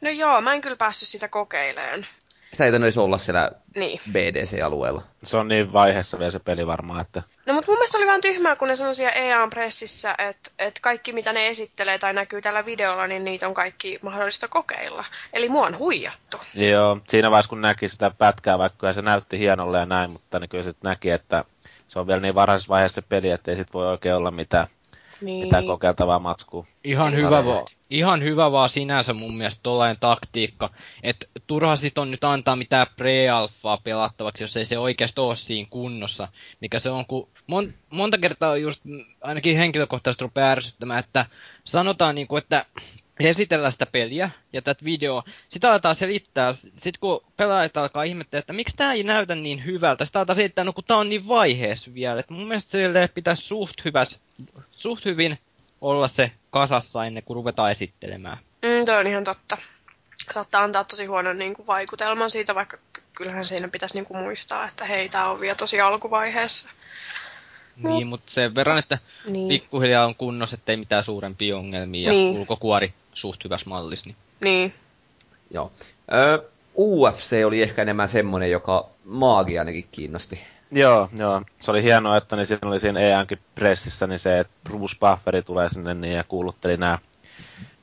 No 0.00 0.10
joo, 0.10 0.40
mä 0.40 0.54
en 0.54 0.60
kyllä 0.60 0.76
päässyt 0.76 1.08
sitä 1.08 1.28
kokeileen. 1.28 2.06
Sitä 2.52 2.64
ei 2.64 2.74
edes 2.74 2.98
olla 2.98 3.18
siellä 3.18 3.50
niin. 3.76 4.00
BDC-alueella. 4.12 5.02
Se 5.24 5.36
on 5.36 5.48
niin 5.48 5.72
vaiheessa 5.72 6.18
vielä 6.18 6.30
se 6.30 6.38
peli 6.38 6.66
varmaan, 6.66 7.00
että... 7.00 7.22
No 7.46 7.54
mutta 7.54 7.70
mun 7.70 7.78
mielestä 7.78 7.98
oli 7.98 8.06
vähän 8.06 8.20
tyhmää, 8.20 8.56
kun 8.56 8.68
ne 8.68 8.76
sanoi 8.76 8.94
siellä 8.94 9.12
EA 9.12 9.48
Pressissä, 9.50 10.14
että, 10.18 10.50
että 10.58 10.80
kaikki 10.82 11.12
mitä 11.12 11.32
ne 11.32 11.48
esittelee 11.48 11.98
tai 11.98 12.12
näkyy 12.14 12.40
tällä 12.42 12.66
videolla, 12.66 13.06
niin 13.06 13.24
niitä 13.24 13.48
on 13.48 13.54
kaikki 13.54 13.98
mahdollista 14.02 14.48
kokeilla. 14.48 15.04
Eli 15.32 15.48
mua 15.48 15.66
on 15.66 15.78
huijattu. 15.78 16.36
Joo, 16.54 16.98
siinä 17.08 17.30
vaiheessa 17.30 17.48
kun 17.50 17.60
näki 17.60 17.88
sitä 17.88 18.10
pätkää, 18.10 18.58
vaikka 18.58 18.92
se 18.92 19.02
näytti 19.02 19.38
hienolle 19.38 19.78
ja 19.78 19.86
näin, 19.86 20.10
mutta 20.10 20.38
niin 20.38 20.48
kyllä 20.48 20.64
sitten 20.64 20.88
näki, 20.88 21.10
että 21.10 21.44
se 21.88 22.00
on 22.00 22.06
vielä 22.06 22.20
niin 22.20 22.34
varhaisessa 22.34 22.68
vaiheessa 22.68 23.00
se 23.00 23.06
peli, 23.08 23.30
että 23.30 23.50
ei 23.50 23.56
sit 23.56 23.74
voi 23.74 23.88
oikein 23.88 24.14
olla 24.14 24.30
mitään 24.30 24.66
niin. 25.20 25.44
mitään 25.44 25.66
kokeiltavaa 25.66 26.18
matskua. 26.18 26.66
Ihan 26.84 27.16
hyvä, 27.16 27.44
va- 27.44 27.64
ihan 27.92 28.22
hyvä 28.22 28.52
vaan 28.52 28.68
sinänsä 28.68 29.12
mun 29.12 29.36
mielestä 29.36 29.60
tollainen 29.62 29.96
taktiikka, 30.00 30.70
että 31.02 31.26
turha 31.46 31.76
sit 31.76 31.98
on 31.98 32.10
nyt 32.10 32.24
antaa 32.24 32.56
mitään 32.56 32.86
pre-alfaa 32.86 33.80
pelattavaksi, 33.84 34.44
jos 34.44 34.56
ei 34.56 34.64
se 34.64 34.78
oikeasti 34.78 35.20
ole 35.20 35.36
siinä 35.36 35.68
kunnossa, 35.70 36.28
mikä 36.60 36.78
se 36.78 36.90
on, 36.90 37.06
kun 37.06 37.28
mon- 37.52 37.72
monta 37.90 38.18
kertaa 38.18 38.56
just 38.56 38.82
ainakin 39.20 39.56
henkilökohtaisesti 39.56 40.22
rupeaa 40.22 40.50
ärsyttämään, 40.50 41.00
että 41.00 41.26
sanotaan 41.64 42.14
niinku, 42.14 42.36
että 42.36 42.66
esitellään 43.20 43.72
sitä 43.72 43.86
peliä 43.86 44.30
ja 44.52 44.62
tätä 44.62 44.84
videoa. 44.84 45.24
Sitten 45.48 45.70
aletaan 45.70 45.94
selittää, 45.94 46.52
sitten 46.52 46.92
kun 47.00 47.24
pelaajat 47.36 47.76
alkaa 47.76 48.02
ihmetellä, 48.02 48.40
että 48.40 48.52
miksi 48.52 48.76
tämä 48.76 48.92
ei 48.92 49.02
näytä 49.02 49.34
niin 49.34 49.64
hyvältä, 49.64 50.04
sitten 50.04 50.20
aletaan 50.20 50.36
selittää, 50.36 50.64
no 50.64 50.72
kun 50.72 50.84
tämä 50.84 51.00
on 51.00 51.08
niin 51.08 51.28
vaiheessa 51.28 51.94
vielä. 51.94 52.20
Et 52.20 52.30
mun 52.30 52.48
mielestä 52.48 52.78
pitäisi 53.14 53.42
suht, 53.42 53.84
hyväs, 53.84 54.18
suht 54.70 55.04
hyvin 55.04 55.38
olla 55.82 56.08
se 56.08 56.32
kasassa 56.50 57.04
ennen 57.04 57.22
kuin 57.22 57.34
ruvetaan 57.34 57.70
esittelemään. 57.70 58.38
Mm, 58.38 58.84
toi 58.84 59.00
on 59.00 59.06
ihan 59.06 59.24
totta. 59.24 59.58
Saattaa 60.34 60.64
antaa 60.64 60.84
tosi 60.84 61.06
huonon 61.06 61.38
niin 61.38 61.54
kuin, 61.54 61.66
vaikutelman 61.66 62.30
siitä, 62.30 62.54
vaikka 62.54 62.76
kyllähän 63.16 63.44
siinä 63.44 63.68
pitäisi 63.68 63.94
niin 63.94 64.06
kuin, 64.06 64.22
muistaa, 64.22 64.68
että 64.68 64.84
hei, 64.84 65.08
tämä 65.08 65.30
on 65.30 65.40
vielä 65.40 65.54
tosi 65.54 65.80
alkuvaiheessa. 65.80 66.70
Niin, 67.76 68.06
mutta 68.06 68.26
sen 68.30 68.54
verran, 68.54 68.78
että 68.78 68.98
niin. 69.28 69.48
pikkuhiljaa 69.48 70.06
on 70.06 70.14
kunnossa, 70.14 70.54
ettei 70.54 70.76
mitään 70.76 71.04
suurempia 71.04 71.56
ongelmia 71.56 72.10
niin. 72.10 72.34
ja 72.34 72.40
ulkokuori 72.40 72.94
suht 73.14 73.44
hyvässä 73.44 73.68
mallissa. 73.68 74.06
Niin. 74.06 74.16
niin. 74.40 74.74
Joo. 75.50 75.72
Ö, 76.12 76.50
UFC 76.76 77.36
oli 77.46 77.62
ehkä 77.62 77.82
enemmän 77.82 78.08
semmonen, 78.08 78.50
joka 78.50 78.88
maagi 79.04 79.58
ainakin 79.58 79.88
kiinnosti. 79.92 80.46
Joo, 80.72 81.08
joo. 81.18 81.42
Se 81.60 81.70
oli 81.70 81.82
hienoa, 81.82 82.16
että 82.16 82.36
niin 82.36 82.46
siinä 82.46 82.68
oli 82.68 82.80
siinä 82.80 83.00
EANkin 83.00 83.38
pressissä 83.54 84.06
niin 84.06 84.18
se, 84.18 84.38
että 84.38 84.52
Bruce 84.64 84.96
Bufferi 85.00 85.42
tulee 85.42 85.68
sinne 85.68 85.94
niin 85.94 86.16
ja 86.16 86.24
kuulutteli 86.24 86.76
nämä 86.76 86.98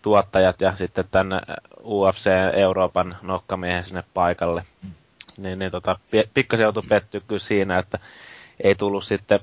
tuottajat 0.02 0.62
ja 0.62 0.76
sitten 0.76 1.06
tänne 1.12 1.42
UFC 1.84 2.30
Euroopan 2.54 3.18
nokkamiehen 3.22 3.84
sinne 3.84 4.04
paikalle. 4.14 4.64
Niin, 5.38 5.60
niin 5.60 5.72
tota, 5.72 6.00
pikkasen 6.34 6.64
joutui 6.64 6.84
pettyä 6.90 7.22
kyllä 7.28 7.40
siinä, 7.40 7.78
että 7.78 8.00
ei 8.64 8.76
tullut 8.76 9.04
sitten 9.04 9.40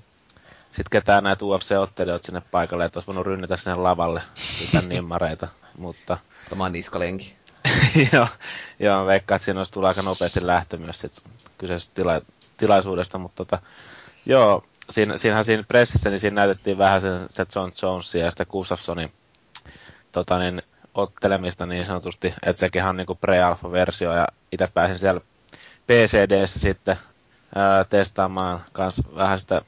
sit 0.71 0.89
ketään 0.89 1.25
näitä 1.25 1.45
UFC-ottelijoita 1.45 2.27
sinne 2.27 2.43
paikalle, 2.51 2.85
että 2.85 2.99
olisi 2.99 3.07
voinut 3.07 3.27
rynnätä 3.27 3.57
sinne 3.57 3.77
lavalle 3.77 4.23
mitään 4.61 4.89
nimmareita, 4.95 5.49
mutta... 5.79 6.19
Tämä 6.49 6.65
on 6.65 6.73
niskalenki. 6.73 7.37
joo, 8.13 8.27
joo, 8.79 9.07
veikkaan, 9.07 9.37
että 9.37 9.45
siinä 9.45 9.61
olisi 9.61 9.73
tullut 9.73 9.89
aika 9.89 10.03
nopeasti 10.03 10.47
lähtö 10.47 10.77
myös 10.77 11.01
sit 11.01 11.23
kyseisestä 11.59 11.95
tila- 11.95 12.23
tilaisuudesta, 12.57 13.19
mutta 13.19 13.45
tota, 13.45 13.59
joo, 14.27 14.65
siinä, 14.91 15.17
siinähän 15.17 15.45
siinä 15.45 15.63
pressissä, 15.63 16.11
niin 16.11 16.21
siinä 16.21 16.35
näytettiin 16.35 16.79
vähän 16.79 17.01
sen, 17.01 17.21
se 17.29 17.47
John 17.55 17.73
Jonesia 17.83 18.25
ja 18.25 18.31
sitä 18.31 18.45
Gustafsonin 18.45 19.13
tota 20.13 20.39
niin, 20.39 20.63
ottelemista 20.95 21.67
niin 21.67 21.87
sanotusti, 21.87 22.35
että 22.47 22.61
sekin 22.61 22.85
on 22.85 22.97
niinku 22.97 23.15
pre-alpha-versio 23.15 24.13
ja 24.13 24.27
itse 24.53 24.69
pääsin 24.75 24.99
siellä 24.99 25.21
PCDssä 25.87 26.61
sitten 26.61 26.97
ää, 27.55 27.85
testaamaan 27.85 28.65
kans 28.73 29.03
vähän 29.17 29.41
sitä 29.41 29.63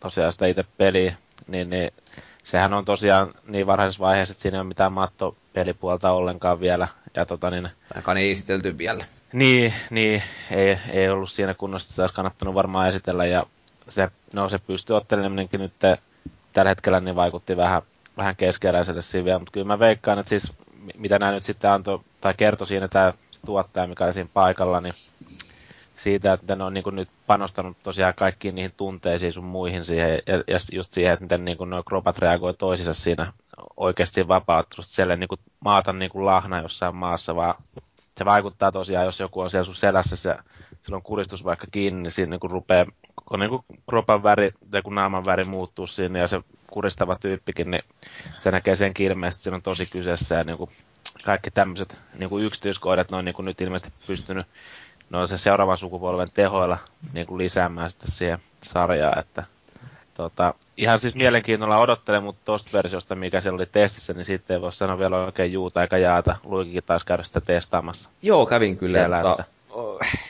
tosiaan 0.00 0.32
sitä 0.32 0.46
itse 0.46 0.64
peliä, 0.76 1.16
niin, 1.46 1.70
niin 1.70 1.90
sehän 2.42 2.72
on 2.72 2.84
tosiaan 2.84 3.34
niin 3.46 3.66
varhaisessa 3.66 4.04
vaiheessa, 4.04 4.32
että 4.32 4.42
siinä 4.42 4.56
ei 4.56 4.60
ole 4.60 4.68
mitään 4.68 4.92
mattopelipuolta 4.92 6.10
ollenkaan 6.10 6.60
vielä. 6.60 6.88
Ja 7.14 7.26
tota 7.26 7.50
niin, 7.50 7.68
Ainakaan 7.94 8.16
ei 8.16 8.30
esitelty 8.30 8.78
vielä. 8.78 9.04
Niin, 9.32 9.74
niin 9.90 10.22
ei, 10.50 10.78
ei 10.90 11.08
ollut 11.08 11.30
siinä 11.30 11.54
kunnossa, 11.54 11.94
se 11.94 12.02
olisi 12.02 12.14
kannattanut 12.14 12.54
varmaan 12.54 12.88
esitellä. 12.88 13.26
Ja 13.26 13.46
se, 13.88 14.10
no, 14.32 14.48
se 14.48 14.58
pystyi 14.58 14.96
otteleminenkin 14.96 15.60
nyt 15.60 15.72
tällä 16.52 16.68
hetkellä 16.68 17.00
niin 17.00 17.16
vaikutti 17.16 17.56
vähän, 17.56 17.82
vähän 18.16 18.36
keskeräiselle 18.36 19.02
siinä 19.02 19.38
mutta 19.38 19.52
kyllä 19.52 19.66
mä 19.66 19.78
veikkaan, 19.78 20.18
että 20.18 20.28
siis 20.28 20.52
mitä 20.96 21.18
nämä 21.18 21.32
nyt 21.32 21.44
sitten 21.44 21.70
antoi, 21.70 22.00
tai 22.20 22.34
kertoi 22.36 22.66
siinä 22.66 22.88
tämä 22.88 23.12
tuottaja, 23.46 23.86
mikä 23.86 24.04
oli 24.04 24.12
siinä 24.12 24.30
paikalla, 24.34 24.80
niin 24.80 24.94
siitä, 25.96 26.32
että 26.32 26.56
ne 26.56 26.64
on 26.64 26.74
niin 26.74 26.84
nyt 26.92 27.08
panostanut 27.26 27.76
tosiaan 27.82 28.14
kaikkiin 28.14 28.54
niihin 28.54 28.74
tunteisiin 28.76 29.32
sun 29.32 29.44
muihin 29.44 29.84
siihen, 29.84 30.10
ja, 30.10 30.36
ja 30.46 30.58
just 30.72 30.92
siihen, 30.92 31.12
että 31.12 31.24
miten 31.24 31.44
niin 31.44 31.70
nuo 31.70 31.82
kropat 31.82 32.18
reagoi 32.18 32.54
toisissa 32.54 32.94
siinä 32.94 33.32
oikeasti 33.76 34.28
vapauttelusta. 34.28 34.94
Siellä 34.94 35.16
niin 35.16 35.28
kuin 35.28 35.40
maata 35.60 35.92
niin 35.92 36.10
lahna 36.14 36.60
jossain 36.60 36.96
maassa, 36.96 37.36
vaan 37.36 37.54
se 38.18 38.24
vaikuttaa 38.24 38.72
tosiaan, 38.72 39.06
jos 39.06 39.20
joku 39.20 39.40
on 39.40 39.50
siellä 39.50 39.64
sun 39.64 39.74
selässä, 39.74 40.16
se, 40.16 40.36
silloin 40.82 41.02
kuristus 41.02 41.44
vaikka 41.44 41.66
kiinni, 41.70 42.02
niin 42.02 42.12
siinä 42.12 42.30
niin 42.30 42.50
rupeaa, 42.50 42.86
niin 43.38 43.50
kuin 43.50 43.64
kropan 43.88 44.22
väri 44.22 44.52
tai 44.70 44.82
kun 44.82 44.94
naaman 44.94 45.24
väri 45.24 45.44
muuttuu 45.44 45.86
siinä, 45.86 46.18
ja 46.18 46.28
se 46.28 46.40
kuristava 46.70 47.16
tyyppikin, 47.16 47.70
niin 47.70 47.82
se 48.38 48.50
näkee 48.50 48.76
sen 48.76 48.94
kirmeästi, 48.94 49.42
siinä 49.42 49.56
on 49.56 49.62
tosi 49.62 49.86
kyseessä, 49.92 50.34
ja 50.34 50.44
niin 50.44 50.58
kuin 50.58 50.70
kaikki 51.24 51.50
tämmöiset 51.50 51.98
niin 52.18 52.28
kuin 52.28 52.44
yksityiskohdat, 52.44 53.10
ne 53.10 53.16
on 53.16 53.24
niin 53.24 53.34
kuin 53.34 53.46
nyt 53.46 53.60
ilmeisesti 53.60 53.92
pystynyt 54.06 54.46
no 55.10 55.26
se 55.26 55.38
seuraavan 55.38 55.78
sukupolven 55.78 56.28
tehoilla 56.34 56.78
niin 57.12 57.26
kuin 57.26 57.38
lisäämään 57.38 57.90
sitten 57.90 58.10
siihen 58.10 58.38
sarjaan, 58.62 59.18
että 59.18 59.44
tota, 60.18 60.54
ihan 60.76 61.00
siis 61.00 61.14
mielenkiinnolla 61.14 61.78
odottelen, 61.78 62.22
mutta 62.22 62.40
tosta 62.44 62.70
versiosta, 62.72 63.14
mikä 63.14 63.40
siellä 63.40 63.56
oli 63.56 63.66
testissä, 63.66 64.14
niin 64.14 64.24
sitten 64.24 64.54
ei 64.54 64.60
voi 64.60 64.72
sanoa 64.72 64.98
vielä 64.98 65.24
oikein 65.24 65.52
juuta 65.52 65.82
eikä 65.82 65.96
jaata. 65.96 66.36
Luikikin 66.44 66.82
taas 66.86 67.04
käydä 67.04 67.22
sitä 67.22 67.40
testaamassa. 67.40 68.10
Joo, 68.22 68.46
kävin 68.46 68.76
kyllä. 68.76 68.98
Siellä, 68.98 69.16
mutta, 69.16 69.32
että... 69.42 69.44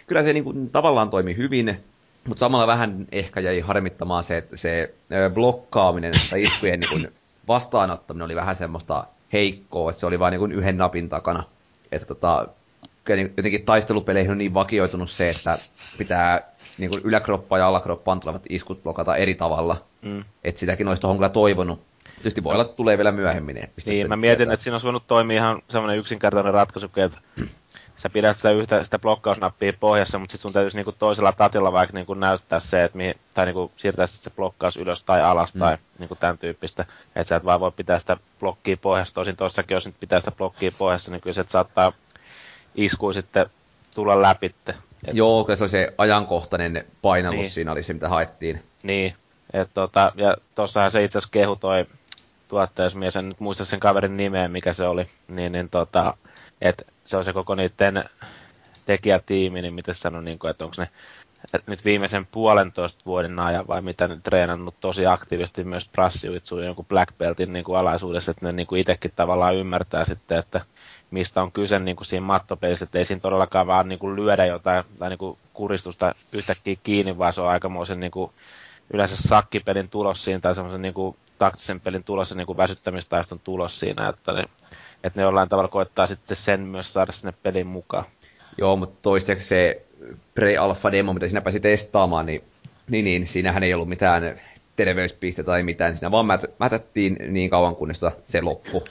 Kyllä 0.06 0.22
se 0.22 0.32
niin 0.32 0.44
kuin, 0.44 0.70
tavallaan 0.70 1.10
toimi 1.10 1.36
hyvin, 1.36 1.84
mutta 2.26 2.40
samalla 2.40 2.66
vähän 2.66 3.06
ehkä 3.12 3.40
jäi 3.40 3.60
harmittamaan 3.60 4.24
se, 4.24 4.36
että 4.36 4.56
se 4.56 4.94
blokkaaminen 5.34 6.14
tai 6.30 6.42
iskujen 6.42 6.80
niin 6.80 6.90
kuin, 6.90 7.12
vastaanottaminen 7.48 8.24
oli 8.24 8.36
vähän 8.36 8.56
semmoista 8.56 9.04
heikkoa, 9.32 9.90
että 9.90 10.00
se 10.00 10.06
oli 10.06 10.18
vain 10.18 10.32
niin 10.32 10.52
yhden 10.52 10.78
napin 10.78 11.08
takana. 11.08 11.42
Että 11.92 12.06
tota, 12.06 12.48
niin 13.08 13.34
jotenkin 13.36 13.64
taistelupeleihin 13.64 14.30
on 14.30 14.38
niin 14.38 14.54
vakioitunut 14.54 15.10
se, 15.10 15.30
että 15.30 15.58
pitää 15.98 16.52
niin 16.78 16.90
kuin 16.90 17.00
yläkroppa 17.04 17.58
ja 17.58 17.66
alakroppaan 17.66 18.20
tulevat 18.20 18.42
iskut 18.48 18.82
blokata 18.82 19.16
eri 19.16 19.34
tavalla. 19.34 19.76
Mm. 20.02 20.24
Että 20.44 20.58
sitäkin 20.58 20.88
olisi 20.88 21.00
tuohon 21.00 21.16
kyllä 21.16 21.28
toivonut. 21.28 21.80
Tietysti 22.14 22.44
voi 22.44 22.52
olla, 22.52 22.64
että 22.64 22.76
tulee 22.76 22.98
vielä 22.98 23.12
myöhemmin. 23.12 23.54
Niin, 23.54 23.70
niin 23.86 24.08
mä 24.08 24.16
mietin, 24.16 24.36
tietää. 24.36 24.54
että 24.54 24.64
siinä 24.64 24.74
olisi 24.74 24.84
voinut 24.84 25.06
toimia 25.06 25.36
ihan 25.36 25.62
semmoinen 25.68 25.98
yksinkertainen 25.98 26.54
ratkaisu, 26.54 26.90
että 26.96 27.20
sä 27.96 28.10
pidät 28.10 28.36
sitä, 28.36 28.50
yhtä, 28.50 28.84
sitä 28.84 28.98
blokkausnappia 28.98 29.72
pohjassa, 29.80 30.18
mutta 30.18 30.32
sitten 30.32 30.48
sun 30.48 30.52
täytyisi 30.52 30.76
niinku 30.76 30.92
toisella 30.92 31.32
tatilla 31.32 31.72
vaikka 31.72 31.94
niinku 31.96 32.14
näyttää 32.14 32.60
se, 32.60 32.84
että 32.84 32.96
mihin, 32.98 33.14
tai 33.34 33.46
niinku 33.46 33.72
siirtää 33.76 34.06
se 34.06 34.30
blokkaus 34.30 34.76
ylös 34.76 35.02
tai 35.02 35.22
alas 35.22 35.54
mm. 35.54 35.58
tai 35.58 35.78
niinku 35.98 36.14
tämän 36.14 36.38
tyyppistä. 36.38 36.86
Että 37.16 37.28
sä 37.28 37.36
et 37.36 37.44
vaan 37.44 37.60
voi 37.60 37.72
pitää 37.72 37.98
sitä 37.98 38.16
blokkia 38.40 38.76
pohjassa. 38.76 39.14
Tosin 39.14 39.36
tuossakin, 39.36 39.74
jos 39.74 39.86
nyt 39.86 40.00
pitää 40.00 40.20
sitä 40.20 40.32
blokkia 40.32 40.72
pohjassa, 40.78 41.10
niin 41.10 41.20
kyllä 41.20 41.34
se 41.34 41.44
saattaa 41.48 41.92
isku 42.74 43.12
sitten 43.12 43.50
tulla 43.94 44.22
läpi. 44.22 44.46
Et... 44.46 44.76
Joo, 45.12 45.44
kyllä 45.44 45.56
se 45.56 45.64
oli 45.64 45.70
se 45.70 45.94
ajankohtainen 45.98 46.84
painallus 47.02 47.40
niin. 47.40 47.50
siinä 47.50 47.72
oli 47.72 47.82
se, 47.82 47.92
mitä 47.92 48.08
haettiin. 48.08 48.62
Niin, 48.82 49.14
et 49.52 49.70
tota, 49.74 50.12
ja 50.16 50.36
tuossahan 50.54 50.90
se 50.90 51.04
itse 51.04 51.18
asiassa 51.18 51.32
kehu 51.32 51.56
toi 51.56 51.86
tuottajasmies, 52.48 53.16
en 53.16 53.28
nyt 53.28 53.40
muista 53.40 53.64
sen 53.64 53.80
kaverin 53.80 54.16
nimeä, 54.16 54.48
mikä 54.48 54.72
se 54.72 54.86
oli, 54.86 55.08
niin, 55.28 55.52
niin 55.52 55.68
tota, 55.68 56.14
että 56.60 56.84
se 57.04 57.16
on 57.16 57.24
se 57.24 57.32
koko 57.32 57.54
niiden 57.54 58.04
tekijätiimi, 58.86 59.62
niin 59.62 59.74
miten 59.74 59.94
sanon, 59.94 60.24
niin 60.24 60.38
kuin, 60.38 60.50
että 60.50 60.64
onko 60.64 60.76
ne 60.78 60.88
nyt 61.66 61.84
viimeisen 61.84 62.26
puolentoista 62.26 63.02
vuoden 63.06 63.38
ajan 63.38 63.66
vai 63.66 63.82
mitä 63.82 64.08
ne 64.08 64.18
treenannut 64.22 64.80
tosi 64.80 65.06
aktiivisesti 65.06 65.64
myös 65.64 65.88
prassiuitsuun 65.88 66.64
jonkun 66.64 66.86
black 66.86 67.18
beltin 67.18 67.52
niin 67.52 67.64
kuin 67.64 67.78
alaisuudessa, 67.78 68.30
että 68.30 68.46
ne 68.46 68.52
niin 68.52 68.66
kuin 68.66 68.80
itsekin 68.80 69.12
tavallaan 69.16 69.54
ymmärtää 69.54 70.04
sitten, 70.04 70.38
että 70.38 70.60
mistä 71.10 71.42
on 71.42 71.52
kyse 71.52 71.78
niin 71.78 71.96
kuin 71.96 72.06
siinä 72.06 72.26
mattopelissä, 72.26 72.84
että 72.84 72.98
ei 72.98 73.04
siinä 73.04 73.20
todellakaan 73.20 73.66
vaan 73.66 73.88
niin 73.88 73.98
kuin 73.98 74.16
lyödä 74.16 74.44
jotain 74.44 74.84
tai 74.98 75.08
niin 75.08 75.18
kuin 75.18 75.38
kuristusta 75.54 76.14
yhtäkkiä 76.32 76.76
kiinni, 76.82 77.18
vaan 77.18 77.32
se 77.32 77.40
on 77.40 77.48
aikamoisen 77.48 78.00
niin 78.00 78.10
kuin 78.10 78.32
yleensä 78.92 79.16
sakkipelin 79.16 79.88
tulos 79.88 80.24
siinä 80.24 80.40
tai 80.40 80.54
semmoisen 80.54 80.82
niin 80.82 80.94
kuin 80.94 81.16
taktisen 81.38 81.80
pelin 81.80 82.04
tulos 82.04 82.30
ja 82.30 82.36
niin 82.36 82.46
kuin 82.46 82.56
väsyttämistaiston 82.56 83.40
tulos 83.44 83.80
siinä, 83.80 84.08
että 84.08 84.32
ne, 84.32 84.44
että 85.04 85.20
ne 85.20 85.22
jollain 85.22 85.48
tavalla 85.48 85.68
koettaa 85.68 86.06
sitten 86.06 86.36
sen 86.36 86.60
myös 86.60 86.92
saada 86.92 87.12
sinne 87.12 87.34
pelin 87.42 87.66
mukaan. 87.66 88.04
Joo, 88.58 88.76
mutta 88.76 88.98
toiseksi 89.02 89.44
se 89.44 89.86
pre-alpha-demo, 90.34 91.12
mitä 91.12 91.28
sinä 91.28 91.40
pääsi 91.40 91.60
testaamaan, 91.60 92.26
niin, 92.26 92.44
niin, 92.88 93.04
niin 93.04 93.26
siinähän 93.26 93.62
ei 93.62 93.74
ollut 93.74 93.88
mitään 93.88 94.36
terveyspiste 94.76 95.42
tai 95.42 95.62
mitään, 95.62 95.96
siinä 95.96 96.10
vaan 96.10 96.26
mätättiin 96.58 97.16
niin 97.28 97.50
kauan, 97.50 97.76
kunnes 97.76 98.00
se 98.24 98.40
loppu. 98.40 98.84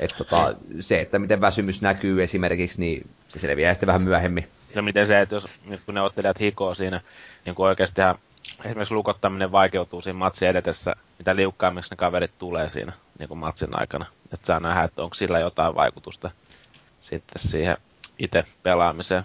Et 0.00 0.14
tota, 0.16 0.54
se, 0.80 1.00
että 1.00 1.18
miten 1.18 1.40
väsymys 1.40 1.82
näkyy 1.82 2.22
esimerkiksi, 2.22 2.80
niin 2.80 3.10
se 3.28 3.38
selviää 3.38 3.74
sitten 3.74 3.86
vähän 3.86 4.02
myöhemmin 4.02 4.48
Ja 4.74 4.82
miten 4.82 5.06
se, 5.06 5.20
että 5.20 5.34
jos 5.34 5.66
nyt 5.66 5.80
kun 5.86 5.94
ne 5.94 6.00
ottelijat 6.00 6.40
hikoo 6.40 6.74
siinä, 6.74 7.00
niin 7.44 7.54
kuin 7.54 7.66
oikeasti 7.66 8.00
esimerkiksi 8.64 8.94
lukottaminen 8.94 9.52
vaikeutuu 9.52 10.02
siinä 10.02 10.18
matsin 10.18 10.48
edetessä, 10.48 10.96
mitä 11.18 11.36
liukkaammiksi 11.36 11.90
ne 11.90 11.96
kaverit 11.96 12.38
tulee 12.38 12.68
siinä 12.68 12.92
niin 13.18 13.28
kuin 13.28 13.38
matsin 13.38 13.80
aikana. 13.80 14.06
Että 14.32 14.46
saa 14.46 14.60
nähdä, 14.60 14.84
että 14.84 15.02
onko 15.02 15.14
sillä 15.14 15.38
jotain 15.38 15.74
vaikutusta 15.74 16.30
sitten 17.00 17.42
siihen 17.50 17.76
itse 18.18 18.44
pelaamiseen. 18.62 19.22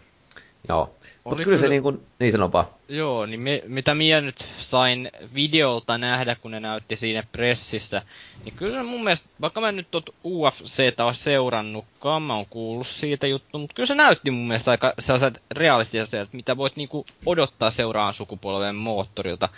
Joo. 0.70 0.96
Mutta 1.24 1.44
kyllä 1.44 1.58
se 1.58 1.68
niin 1.68 1.82
kuin, 1.82 2.02
niin 2.20 2.32
sanopaa. 2.32 2.78
Joo, 2.90 3.26
niin 3.26 3.40
me, 3.40 3.64
mitä 3.68 3.96
minä 3.96 4.22
nyt 4.22 4.48
sain 4.58 5.12
videolta 5.34 5.98
nähdä, 5.98 6.36
kun 6.36 6.52
ne 6.52 6.60
näytti 6.60 6.96
siinä 6.96 7.24
pressissä, 7.32 8.02
niin 8.46 8.54
kyllä 8.56 8.84
mun 8.84 9.04
mielestä, 9.04 9.30
vaikka 9.42 9.62
mä 9.62 9.72
nyt 9.72 9.92
tuot 9.92 10.10
UFCtä 10.26 11.06
ole 11.06 11.14
seurannutkaan, 11.14 12.22
mä 12.22 12.36
oon 12.36 12.46
kuullut 12.50 12.88
siitä 12.88 13.28
juttu, 13.28 13.58
mutta 13.58 13.74
kyllä 13.74 13.88
se 13.88 13.96
näytti 13.96 14.32
mun 14.32 14.48
mielestä 14.48 14.72
aika 14.72 14.94
sellaiset 15.00 15.42
realistisia, 15.52 16.26
mitä 16.32 16.58
voit 16.58 16.76
niinku 16.76 17.06
odottaa 17.26 17.72
seuraan 17.72 18.14
sukupolven 18.14 18.76
moottorilta. 18.76 19.50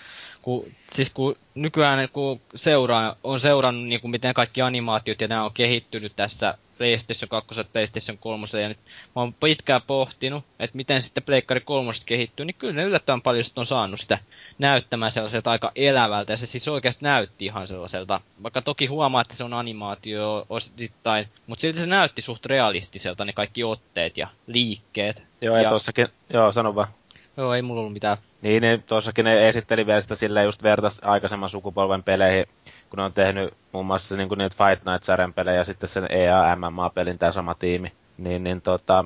Kun, 0.42 0.66
siis 0.94 1.10
kun 1.10 1.36
nykyään 1.56 2.10
kun 2.14 2.42
seuraa, 2.56 3.16
on 3.24 3.40
seurannut 3.40 3.88
niin 3.88 4.02
kuin 4.02 4.12
miten 4.12 4.34
kaikki 4.34 4.62
animaatiot 4.62 5.22
ja 5.22 5.28
nämä 5.28 5.46
on 5.46 5.54
kehittynyt 5.54 6.14
tässä 6.16 6.58
PlayStation 6.84 7.30
2 7.30 7.60
ja 7.60 7.64
PlayStation 7.64 8.18
3 8.18 8.48
ja 8.62 8.68
nyt 8.68 8.78
mä 9.16 9.22
oon 9.22 9.34
pitkään 9.34 9.82
pohtinut, 9.82 10.46
että 10.60 10.78
miten 10.78 11.02
sitten 11.02 11.24
Pleikkari 11.24 11.62
3 11.62 11.92
kehittyy, 12.06 12.46
niin 12.46 12.56
kyllä 12.56 12.74
ne 12.74 12.84
yllättävän 12.84 13.22
paljon 13.22 13.46
on 13.56 13.66
saanut 13.66 14.00
sitä 14.00 14.20
näyttämään 14.60 15.12
sellaiselta 15.12 15.52
aika 15.52 15.72
elävältä 15.76 16.34
ja 16.34 16.38
se 16.38 16.46
siis 16.46 16.68
oikeasti 16.68 17.06
näytti 17.06 17.46
ihan 17.46 17.68
sellaiselta, 17.68 18.22
vaikka 18.44 18.62
toki 18.62 18.86
huomaa, 18.86 19.22
että 19.22 19.36
se 19.36 19.44
on 19.44 19.54
animaatio 19.54 20.46
osittain, 20.50 21.28
mutta 21.48 21.62
silti 21.62 21.80
se 21.80 21.86
näytti 21.86 22.22
suht 22.22 22.46
realistiselta 22.46 23.26
ne 23.26 23.34
kaikki 23.34 23.64
otteet 23.64 24.18
ja 24.18 24.28
liikkeet. 24.48 25.24
Joo, 25.42 25.58
ja, 25.58 25.64
ja 25.64 25.70
tossakin, 25.70 26.08
joo, 26.34 26.52
sano 26.52 26.76
vaan. 26.76 26.88
Joo, 27.38 27.54
ei 27.54 27.62
mulla 27.62 27.80
ollut 27.80 27.94
mitään. 27.94 28.18
Niin, 28.42 28.62
niin 28.62 28.84
tuossakin 28.84 29.26
ne 29.26 29.50
esitteli 29.50 29.86
vielä 29.86 30.02
sitä 30.02 30.16
silleen 30.16 30.46
just 30.46 30.64
vertas 30.64 31.02
aikaisemman 31.04 31.50
sukupolven 31.50 32.04
peleihin, 32.04 32.46
kun 32.94 32.98
ne 32.98 33.04
on 33.04 33.14
tehnyt 33.14 33.54
muun 33.72 33.86
muassa 33.86 34.18
niin 34.18 34.30
kuin 34.30 34.38
niitä 34.38 34.56
Fight 34.58 34.86
Night-sarjan 34.86 35.34
pelejä 35.34 35.58
ja 35.58 35.64
sitten 35.64 35.90
sen 35.90 36.08
EA 36.10 36.56
MMA-pelin 36.56 37.18
tämä 37.18 37.32
sama 37.32 37.54
tiimi. 37.54 37.92
Niin, 38.18 38.44
niin 38.44 38.62
tota, 38.62 39.06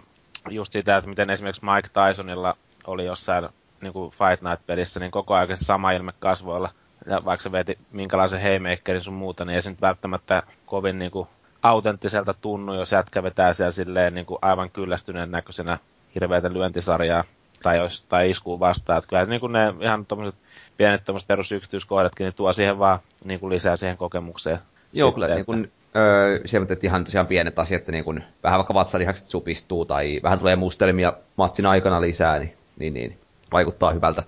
just 0.50 0.72
sitä, 0.72 0.98
että 0.98 1.10
miten 1.10 1.30
esimerkiksi 1.30 1.66
Mike 1.66 1.90
Tysonilla 1.94 2.58
oli 2.88 3.06
jossain 3.06 3.50
niin 3.82 3.94
kuin 3.94 4.12
Fight 4.12 4.42
Night-pelissä, 4.42 5.00
niin 5.00 5.12
koko 5.12 5.34
ajan 5.34 5.58
sama 5.58 5.92
ilme 5.92 6.14
kasvoilla. 6.20 6.70
Ja 7.06 7.26
vaikka 7.26 7.44
se 7.44 7.52
veti 7.52 7.78
minkälaisen 7.92 8.42
haymakerin 8.42 9.04
sun 9.04 9.14
muuta, 9.14 9.46
niin 9.46 9.56
ei 9.56 9.62
se 9.62 9.70
nyt 9.70 9.82
välttämättä 9.82 10.44
kovin 10.66 11.00
niin 11.00 11.12
kuin, 11.12 11.28
autenttiselta 11.64 12.34
tunnu, 12.34 12.74
jos 12.74 12.92
jätkä 12.92 13.24
vetää 13.24 13.54
siellä 13.54 13.72
silleen 13.72 14.14
niin 14.16 14.26
kuin 14.26 14.40
aivan 14.42 14.70
kyllästyneen 14.70 15.32
näköisenä 15.32 15.78
hirveätä 16.16 16.54
lyöntisarjaa 16.54 17.24
tai, 17.64 17.78
jos, 17.78 18.02
tai 18.10 18.30
iskuu 18.30 18.60
vastaan. 18.60 18.98
Että 18.98 19.10
kyllä 19.10 19.26
niin 19.26 19.40
kuin 19.40 19.54
ne 19.54 19.74
ihan 19.82 20.06
tommoset 20.06 20.36
pienet 20.78 21.06
tommoset 21.06 21.28
perusyksityiskohdatkin, 21.28 22.24
niin 22.24 22.34
tuo 22.34 22.54
siihen 22.54 22.80
vaan 22.80 23.00
niin 23.26 23.40
kuin 23.40 23.50
lisää 23.50 23.76
siihen 23.76 23.98
kokemukseen. 23.98 24.60
Joo, 24.94 25.12
kyllä 25.12 25.28
niin 25.28 25.46
kuin, 25.46 25.72
öö, 25.96 26.40
siellä 26.46 26.68
ihan 26.84 27.06
tosiaan 27.06 27.28
pienet 27.28 27.60
asiat, 27.60 27.80
että 27.80 27.92
niin 27.92 28.04
kuin, 28.04 28.24
vähän 28.44 28.58
vaikka 28.58 28.74
vatsalihakset 28.74 29.30
supistuu 29.30 29.86
tai 29.86 30.20
vähän 30.24 30.40
tulee 30.40 30.56
mustelmia 30.56 31.14
matsin 31.36 31.66
aikana 31.66 32.02
lisää, 32.02 32.40
niin, 32.40 32.54
niin, 32.80 32.94
niin 32.94 33.18
vaikuttaa 33.52 33.92
hyvältä. 33.92 34.24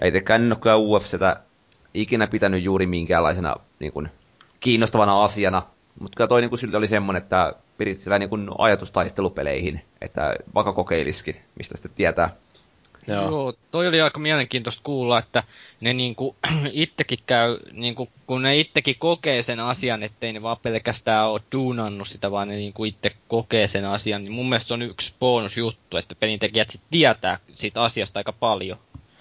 Ja 0.00 0.06
itsekään 0.06 0.42
en 0.42 0.52
ole 0.52 0.60
kyllä 0.60 0.76
UFCtä 0.76 1.36
ikinä 1.94 2.26
pitänyt 2.26 2.62
juuri 2.62 2.86
minkäänlaisena 2.86 3.56
niin 3.80 3.92
kuin, 3.92 4.08
kiinnostavana 4.60 5.24
asiana, 5.24 5.62
mutta 6.00 6.16
kyllä 6.16 6.28
toi 6.28 6.40
niin 6.40 6.48
kuin, 6.48 6.58
silti 6.58 6.76
oli 6.76 6.88
semmoinen, 6.88 7.22
että 7.22 7.54
pidit 7.78 8.06
vähän 8.06 8.20
niin 8.20 8.30
kuin 8.30 8.50
ajatustaistelupeleihin, 8.58 9.80
että 10.00 10.34
vaikka 10.54 10.72
kokeilisikin, 10.72 11.36
mistä 11.54 11.76
sitten 11.76 11.92
tietää. 11.94 12.30
Joo. 13.06 13.30
Joo, 13.30 13.54
toi 13.70 13.88
oli 13.88 14.00
aika 14.00 14.18
mielenkiintoista 14.18 14.82
kuulla, 14.84 15.18
että 15.18 15.42
ne 15.80 15.92
niinku 15.92 16.36
ittekin 16.72 17.18
käy, 17.26 17.58
niinku, 17.72 18.08
kun 18.26 18.42
ne 18.42 18.58
ittekin 18.58 18.96
kokee 18.98 19.42
sen 19.42 19.60
asian, 19.60 20.02
ettei 20.02 20.32
ne 20.32 20.42
vaan 20.42 20.56
pelkästään 20.62 21.28
ole 21.28 21.40
duunannut 21.52 22.08
sitä, 22.08 22.30
vaan 22.30 22.48
ne 22.48 22.54
niinku 22.54 22.84
itse 22.84 23.10
kokee 23.28 23.66
sen 23.66 23.84
asian, 23.84 24.24
niin 24.24 24.32
mun 24.32 24.48
mielestä 24.48 24.68
se 24.68 24.74
on 24.74 24.82
yksi 24.82 25.14
bonusjuttu, 25.20 25.96
että 25.96 26.14
pelintekijät 26.14 26.70
sit 26.70 26.82
tietää 26.90 27.38
siitä 27.54 27.82
asiasta 27.82 28.20
aika 28.20 28.32
paljon. 28.32 28.78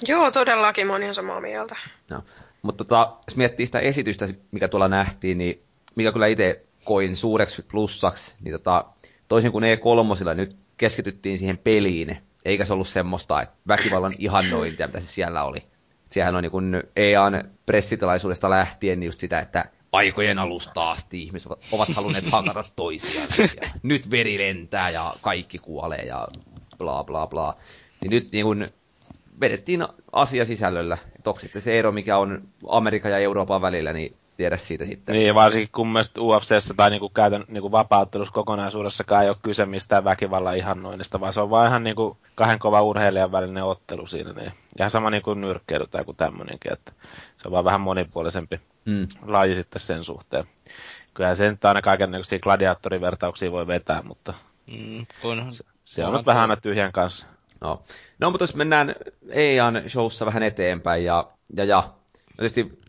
Joo, 0.07 0.31
todellakin, 0.31 0.87
mä 0.87 0.93
oon 0.93 1.03
ihan 1.03 1.15
samaa 1.15 1.41
mieltä. 1.41 1.75
No. 2.09 2.23
Mutta 2.61 2.83
tota, 2.83 3.13
jos 3.27 3.37
miettii 3.37 3.65
sitä 3.65 3.79
esitystä, 3.79 4.27
mikä 4.51 4.67
tuolla 4.67 4.87
nähtiin, 4.87 5.37
niin 5.37 5.61
mikä 5.95 6.11
kyllä 6.11 6.27
itse 6.27 6.63
koin 6.83 7.15
suureksi 7.15 7.65
plussaksi, 7.71 8.35
niin 8.41 8.53
tota, 8.53 8.85
toisin 9.27 9.51
kuin 9.51 9.63
E3 9.63 10.33
nyt 10.35 10.55
keskityttiin 10.77 11.37
siihen 11.37 11.57
peliin, 11.57 12.17
eikä 12.45 12.65
se 12.65 12.73
ollut 12.73 12.87
semmoista 12.87 13.41
että 13.41 13.55
väkivallan 13.67 14.13
ihannointia, 14.17 14.87
mitä 14.87 14.99
se 14.99 15.07
siellä 15.07 15.43
oli. 15.43 15.63
Siehän 16.09 16.35
on 16.35 16.43
niin 16.43 16.83
EAN 16.95 17.51
pressitilaisuudesta 17.65 18.49
lähtien 18.49 18.99
niin 18.99 19.07
just 19.07 19.19
sitä, 19.19 19.39
että 19.39 19.65
aikojen 19.91 20.39
alusta 20.39 20.91
asti 20.91 21.23
ihmiset 21.23 21.51
ovat 21.71 21.89
halunneet 21.95 22.31
hakata 22.31 22.63
toisiaan. 22.75 23.29
Ja 23.37 23.69
nyt 23.83 24.11
veri 24.11 24.37
lentää 24.37 24.89
ja 24.89 25.15
kaikki 25.21 25.57
kuolee 25.57 26.01
ja 26.01 26.27
bla 26.77 27.03
bla 27.03 27.27
bla. 27.27 27.55
Niin 28.01 28.09
nyt 28.09 28.31
niin 28.31 28.45
kun 28.45 28.67
vedettiin 29.41 29.85
asia 30.11 30.45
sisällöllä. 30.45 30.97
Onko 31.25 31.39
sitten 31.39 31.61
se 31.61 31.79
ero, 31.79 31.91
mikä 31.91 32.17
on 32.17 32.49
Amerikan 32.67 33.11
ja 33.11 33.17
Euroopan 33.17 33.61
välillä, 33.61 33.93
niin 33.93 34.17
tiedä 34.37 34.57
siitä 34.57 34.85
sitten. 34.85 35.15
Niin, 35.15 35.35
varsinkin 35.35 35.69
kun 35.71 35.87
mielestäni 35.87 36.25
UFCssä 36.25 36.73
tai 36.73 36.89
niinku 36.89 37.09
käytän 37.09 37.43
niinku 37.47 37.71
vapauttelussa 37.71 38.33
kokonaisuudessakaan 38.33 39.23
ei 39.23 39.29
ole 39.29 39.37
kyse 39.43 39.65
mistään 39.65 40.03
väkivallan 40.03 40.57
ihannoinnista, 40.57 41.19
vaan 41.19 41.33
se 41.33 41.41
on 41.41 41.49
vaan 41.49 41.67
ihan 41.67 41.83
niinku 41.83 42.17
kahden 42.35 42.59
kova 42.59 42.81
urheilijan 42.81 43.31
välinen 43.31 43.63
ottelu 43.63 44.07
siinä. 44.07 44.33
Niin. 44.33 44.51
Ihan 44.79 44.91
sama 44.91 45.09
niinku 45.09 45.33
nyrkkeily 45.33 45.87
tai 45.87 46.01
joku 46.01 46.13
tämmöinenkin, 46.13 46.73
että 46.73 46.91
se 47.37 47.47
on 47.47 47.51
vaan 47.51 47.65
vähän 47.65 47.81
monipuolisempi 47.81 48.61
mm. 48.85 49.07
laji 49.25 49.55
sitten 49.55 49.79
sen 49.79 50.03
suhteen. 50.03 50.45
Kyllä 51.13 51.35
se 51.35 51.51
nyt 51.51 51.65
aina 51.65 51.81
kaikenlaisia 51.81 52.39
gladiaattorivertauksia 52.39 53.51
voi 53.51 53.67
vetää, 53.67 54.01
mutta 54.03 54.33
mm, 54.67 55.05
on. 55.23 55.51
se, 55.51 55.63
se 55.83 56.05
on, 56.05 56.09
on 56.09 56.17
nyt 56.17 56.25
vähän 56.25 56.41
aina 56.41 56.55
tyhjän 56.55 56.91
kanssa. 56.91 57.27
No. 57.61 57.81
no, 58.19 58.31
mutta 58.31 58.43
jos 58.43 58.55
mennään 58.55 58.95
EAN 59.29 59.83
showssa 59.87 60.25
vähän 60.25 60.43
eteenpäin 60.43 61.05
ja, 61.05 61.31
ja, 61.57 61.63
ja 61.63 61.83
no 62.37 62.37
tietysti 62.37 62.79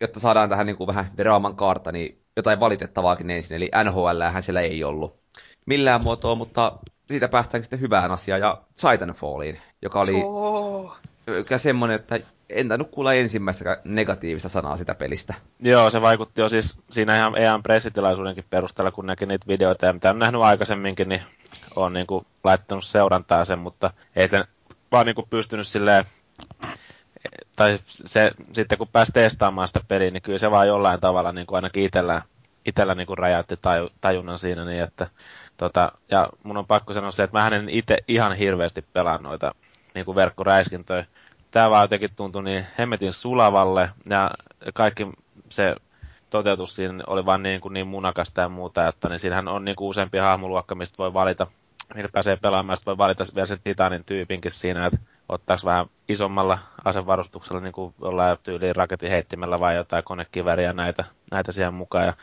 jotta 0.00 0.20
saadaan 0.20 0.48
tähän 0.48 0.66
niin 0.66 0.76
kuin 0.76 0.86
vähän 0.86 1.10
draaman 1.16 1.56
kaarta, 1.56 1.92
niin 1.92 2.22
jotain 2.36 2.60
valitettavaakin 2.60 3.30
ensin, 3.30 3.56
eli 3.56 3.70
NHL 3.84 4.08
siellä 4.40 4.60
ei 4.60 4.84
ollut 4.84 5.20
millään 5.66 6.02
muotoa, 6.02 6.34
mutta 6.34 6.78
siitä 7.10 7.28
päästään 7.28 7.64
sitten 7.64 7.80
hyvään 7.80 8.10
asiaan 8.10 8.40
ja 8.40 8.56
Titanfalliin, 8.80 9.58
joka 9.82 10.00
oli 10.00 10.22
oh. 10.24 10.96
semmoinen, 11.56 11.94
että 11.94 12.18
en 12.48 12.68
tainnut 12.68 12.90
kuulla 12.90 13.14
ensimmäistä 13.14 13.80
negatiivista 13.84 14.48
sanaa 14.48 14.76
sitä 14.76 14.94
pelistä. 14.94 15.34
Joo, 15.60 15.90
se 15.90 16.00
vaikutti 16.00 16.40
jo 16.40 16.48
siis 16.48 16.78
siinä 16.90 17.16
ihan 17.16 17.38
EAN 17.38 17.62
pressitilaisuudenkin 17.62 18.44
perusteella, 18.50 18.90
kun 18.90 19.06
näki 19.06 19.26
niitä 19.26 19.46
videoita 19.48 19.86
ja 19.86 19.92
mitä 19.92 20.10
on 20.10 20.18
nähnyt 20.18 20.40
aikaisemminkin, 20.40 21.08
niin 21.08 21.22
on 21.76 21.92
niin 21.92 22.06
kuin 22.06 22.26
laittanut 22.44 22.84
seurantaa 22.84 23.44
sen, 23.44 23.58
mutta 23.58 23.90
ei 24.16 24.28
sen 24.28 24.44
vaan 24.92 25.06
niin 25.06 25.14
kuin 25.14 25.26
pystynyt 25.30 25.68
silleen 25.68 26.04
tai 27.56 27.78
se, 27.86 28.32
sitten 28.52 28.78
kun 28.78 28.88
pääsi 28.88 29.12
testaamaan 29.12 29.68
sitä 29.68 29.80
peliä, 29.88 30.10
niin 30.10 30.22
kyllä 30.22 30.38
se 30.38 30.50
vaan 30.50 30.68
jollain 30.68 31.00
tavalla 31.00 31.32
niin 31.32 31.46
kuin 31.46 31.56
ainakin 31.56 31.84
itsellä, 31.84 32.22
itsellä 32.66 32.94
niin 32.94 33.06
kuin 33.06 33.18
räjäytti 33.18 33.56
taju, 33.56 33.90
tajunnan 34.00 34.38
siinä, 34.38 34.64
niin 34.64 34.82
että 34.82 35.06
tota, 35.56 35.92
ja 36.10 36.28
mun 36.42 36.56
on 36.56 36.66
pakko 36.66 36.92
sanoa 36.92 37.12
se, 37.12 37.22
että 37.22 37.38
mä 37.38 37.48
en 37.48 37.68
itse 37.68 37.98
ihan 38.08 38.34
hirveästi 38.34 38.84
pelaa 38.92 39.18
noita 39.18 39.54
niin 39.94 40.04
kuin 40.04 40.14
verkkoräiskintöjä. 40.14 41.06
Tämä 41.50 41.70
vaan 41.70 41.84
jotenkin 41.84 42.10
tuntui 42.16 42.44
niin 42.44 42.66
hemmetin 42.78 43.12
sulavalle, 43.12 43.90
ja 44.10 44.30
kaikki 44.74 45.06
se 45.48 45.76
toteutus 46.30 46.74
siinä 46.74 47.04
oli 47.06 47.26
vaan 47.26 47.42
niin, 47.42 47.60
kuin 47.60 47.72
niin 47.72 47.86
munakasta 47.86 48.40
ja 48.40 48.48
muuta, 48.48 48.88
että 48.88 49.08
niin 49.08 49.18
siinähän 49.18 49.48
on 49.48 49.64
niin 49.64 49.76
kuin 49.76 49.88
useampi 49.88 50.18
hahmoluokka, 50.18 50.74
mistä 50.74 50.98
voi 50.98 51.12
valita, 51.12 51.46
millä 51.94 52.08
pääsee 52.12 52.36
pelaamaan, 52.36 52.78
voi 52.86 52.98
valita 52.98 53.24
vielä 53.34 53.46
sen 53.46 53.58
Titanin 53.64 54.04
tyypinkin 54.04 54.52
siinä, 54.52 54.86
että 54.86 54.98
ottaisi 55.28 55.64
vähän 55.66 55.86
isommalla 56.08 56.58
asevarustuksella 56.84 57.60
niin 57.60 57.72
kuin 57.72 57.94
jollain 58.00 58.38
tyyliin 58.42 58.76
raketin 58.76 59.10
heittimellä 59.10 59.60
vai 59.60 59.76
jotain 59.76 60.04
konekiväriä 60.04 60.72
näitä, 60.72 61.04
näitä 61.30 61.52
siihen 61.52 61.74
mukaan. 61.74 62.06
Ja 62.06 62.14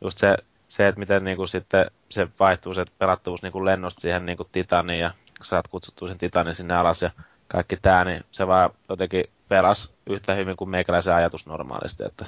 just 0.00 0.18
se, 0.18 0.36
se 0.68 0.88
että 0.88 0.98
miten 0.98 1.24
niin 1.24 1.36
kuin 1.36 1.48
sitten 1.48 1.90
se 2.08 2.28
vaihtuu 2.40 2.74
se 2.74 2.84
pelattavuus 2.98 3.42
niin 3.42 3.52
kuin 3.52 3.64
lennosta 3.64 4.00
siihen 4.00 4.26
niin 4.26 4.36
kuin 4.36 4.48
titaniin 4.52 5.00
ja 5.00 5.10
saat 5.42 5.68
kutsuttua 5.68 6.08
sen 6.08 6.18
titanin 6.18 6.54
sinne 6.54 6.74
alas 6.74 7.02
ja 7.02 7.10
kaikki 7.48 7.76
tämä, 7.76 8.04
niin 8.04 8.24
se 8.30 8.46
vaan 8.46 8.70
jotenkin 8.88 9.24
pelas 9.48 9.94
yhtä 10.06 10.34
hyvin 10.34 10.56
kuin 10.56 10.70
meikäläisen 10.70 11.14
ajatus 11.14 11.46
normaalisti. 11.46 12.04
Että... 12.04 12.24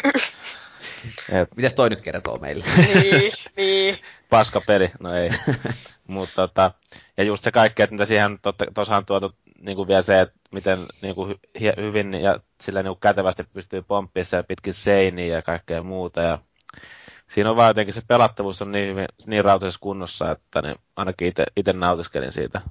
Et... 1.31 1.49
Mitäs 1.55 1.75
toi 1.75 1.89
nyt 1.89 2.01
kertoo 2.01 2.37
meille? 2.37 2.65
niin, 2.77 3.31
niin. 3.57 3.97
Paska 4.29 4.61
peli, 4.61 4.91
no 4.99 5.13
ei. 5.13 5.29
Mutta 6.07 6.35
tota, 6.35 6.71
ja 7.17 7.23
just 7.23 7.43
se 7.43 7.51
kaikki, 7.51 7.81
että 7.81 7.93
mitä 7.93 8.05
siihen 8.05 8.39
tosiaan 8.73 9.05
tuotu 9.05 9.35
niin 9.61 9.75
kuin 9.75 9.87
vielä 9.87 10.01
se, 10.01 10.21
että 10.21 10.39
miten 10.51 10.87
niin 11.01 11.15
kuin 11.15 11.35
hy- 11.59 11.81
hyvin 11.81 12.13
ja 12.13 12.39
sillä 12.61 12.83
niin 12.83 12.91
kuin 12.91 12.99
kätevästi 12.99 13.43
pystyy 13.43 13.81
pomppimaan 13.81 14.25
siellä 14.25 14.43
pitkin 14.43 14.73
seiniä 14.73 15.35
ja 15.35 15.41
kaikkea 15.41 15.83
muuta. 15.83 16.21
Ja 16.21 16.39
siinä 17.27 17.49
on 17.49 17.55
vaan 17.55 17.69
jotenkin 17.69 17.93
se 17.93 18.01
pelattavuus 18.07 18.61
on 18.61 18.71
niin, 18.71 18.89
hyvin, 18.89 19.05
niin 19.27 19.45
rautaisessa 19.45 19.79
kunnossa, 19.81 20.31
että 20.31 20.61
niin 20.61 20.75
ainakin 20.95 21.33
itse 21.55 21.73
nautiskelin 21.73 22.31
siitä. 22.31 22.61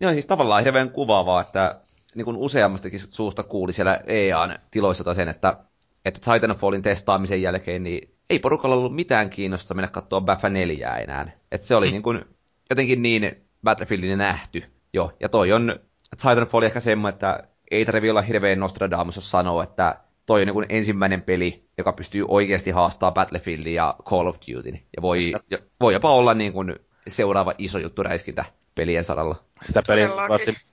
Joo, 0.00 0.12
siis 0.12 0.26
tavallaan 0.26 0.64
hirveän 0.64 0.90
kuvaavaa, 0.90 1.40
että 1.40 1.80
niin 2.14 2.24
kuin 2.24 2.36
useammastakin 2.36 3.00
suusta 3.10 3.42
kuuli 3.42 3.72
siellä 3.72 4.00
EAN 4.06 4.56
tiloissa 4.70 5.14
sen, 5.14 5.28
että, 5.28 5.56
että 6.04 6.32
Titanfallin 6.32 6.82
testaamisen 6.82 7.42
jälkeen 7.42 7.82
niin 7.82 8.14
ei 8.30 8.38
porukalla 8.38 8.76
ollut 8.76 8.94
mitään 8.94 9.30
kiinnostusta 9.30 9.74
mennä 9.74 9.88
katsoa 9.88 10.20
Baffa 10.20 10.48
4 10.48 10.96
enää. 10.96 11.32
Että 11.52 11.66
se 11.66 11.76
oli 11.76 11.86
mm. 11.86 11.92
niin 11.92 12.02
kuin, 12.02 12.24
jotenkin 12.70 13.02
niin 13.02 13.46
Battlefieldin 13.64 14.18
nähty 14.18 14.64
jo. 14.92 15.12
Ja 15.20 15.28
toi 15.28 15.52
on 15.52 15.80
Titanfall 16.16 16.62
ehkä 16.62 16.80
semmoinen, 16.80 17.14
että 17.14 17.48
ei 17.70 17.84
tarvi 17.84 18.10
olla 18.10 18.22
hirveän 18.22 18.58
Nostradamus, 18.58 19.16
jos 19.16 19.30
sanoo, 19.30 19.62
että 19.62 20.00
toi 20.26 20.40
on 20.40 20.46
niin 20.46 20.54
kuin 20.54 20.66
ensimmäinen 20.68 21.22
peli, 21.22 21.64
joka 21.78 21.92
pystyy 21.92 22.24
oikeasti 22.28 22.70
haastamaan 22.70 23.14
Battlefieldin 23.14 23.74
ja 23.74 23.94
Call 24.04 24.26
of 24.26 24.36
Dutyn. 24.36 24.74
Ja 24.74 25.02
voi, 25.02 25.32
voi 25.80 25.92
jopa 25.92 26.10
olla 26.10 26.34
niin 26.34 26.52
kuin 26.52 26.76
seuraava 27.08 27.52
iso 27.58 27.78
juttu 27.78 28.02
räiskintä 28.02 28.44
pelien 28.74 29.04
saralla. 29.04 29.36
Sitä 29.62 29.82
peliä 29.86 30.08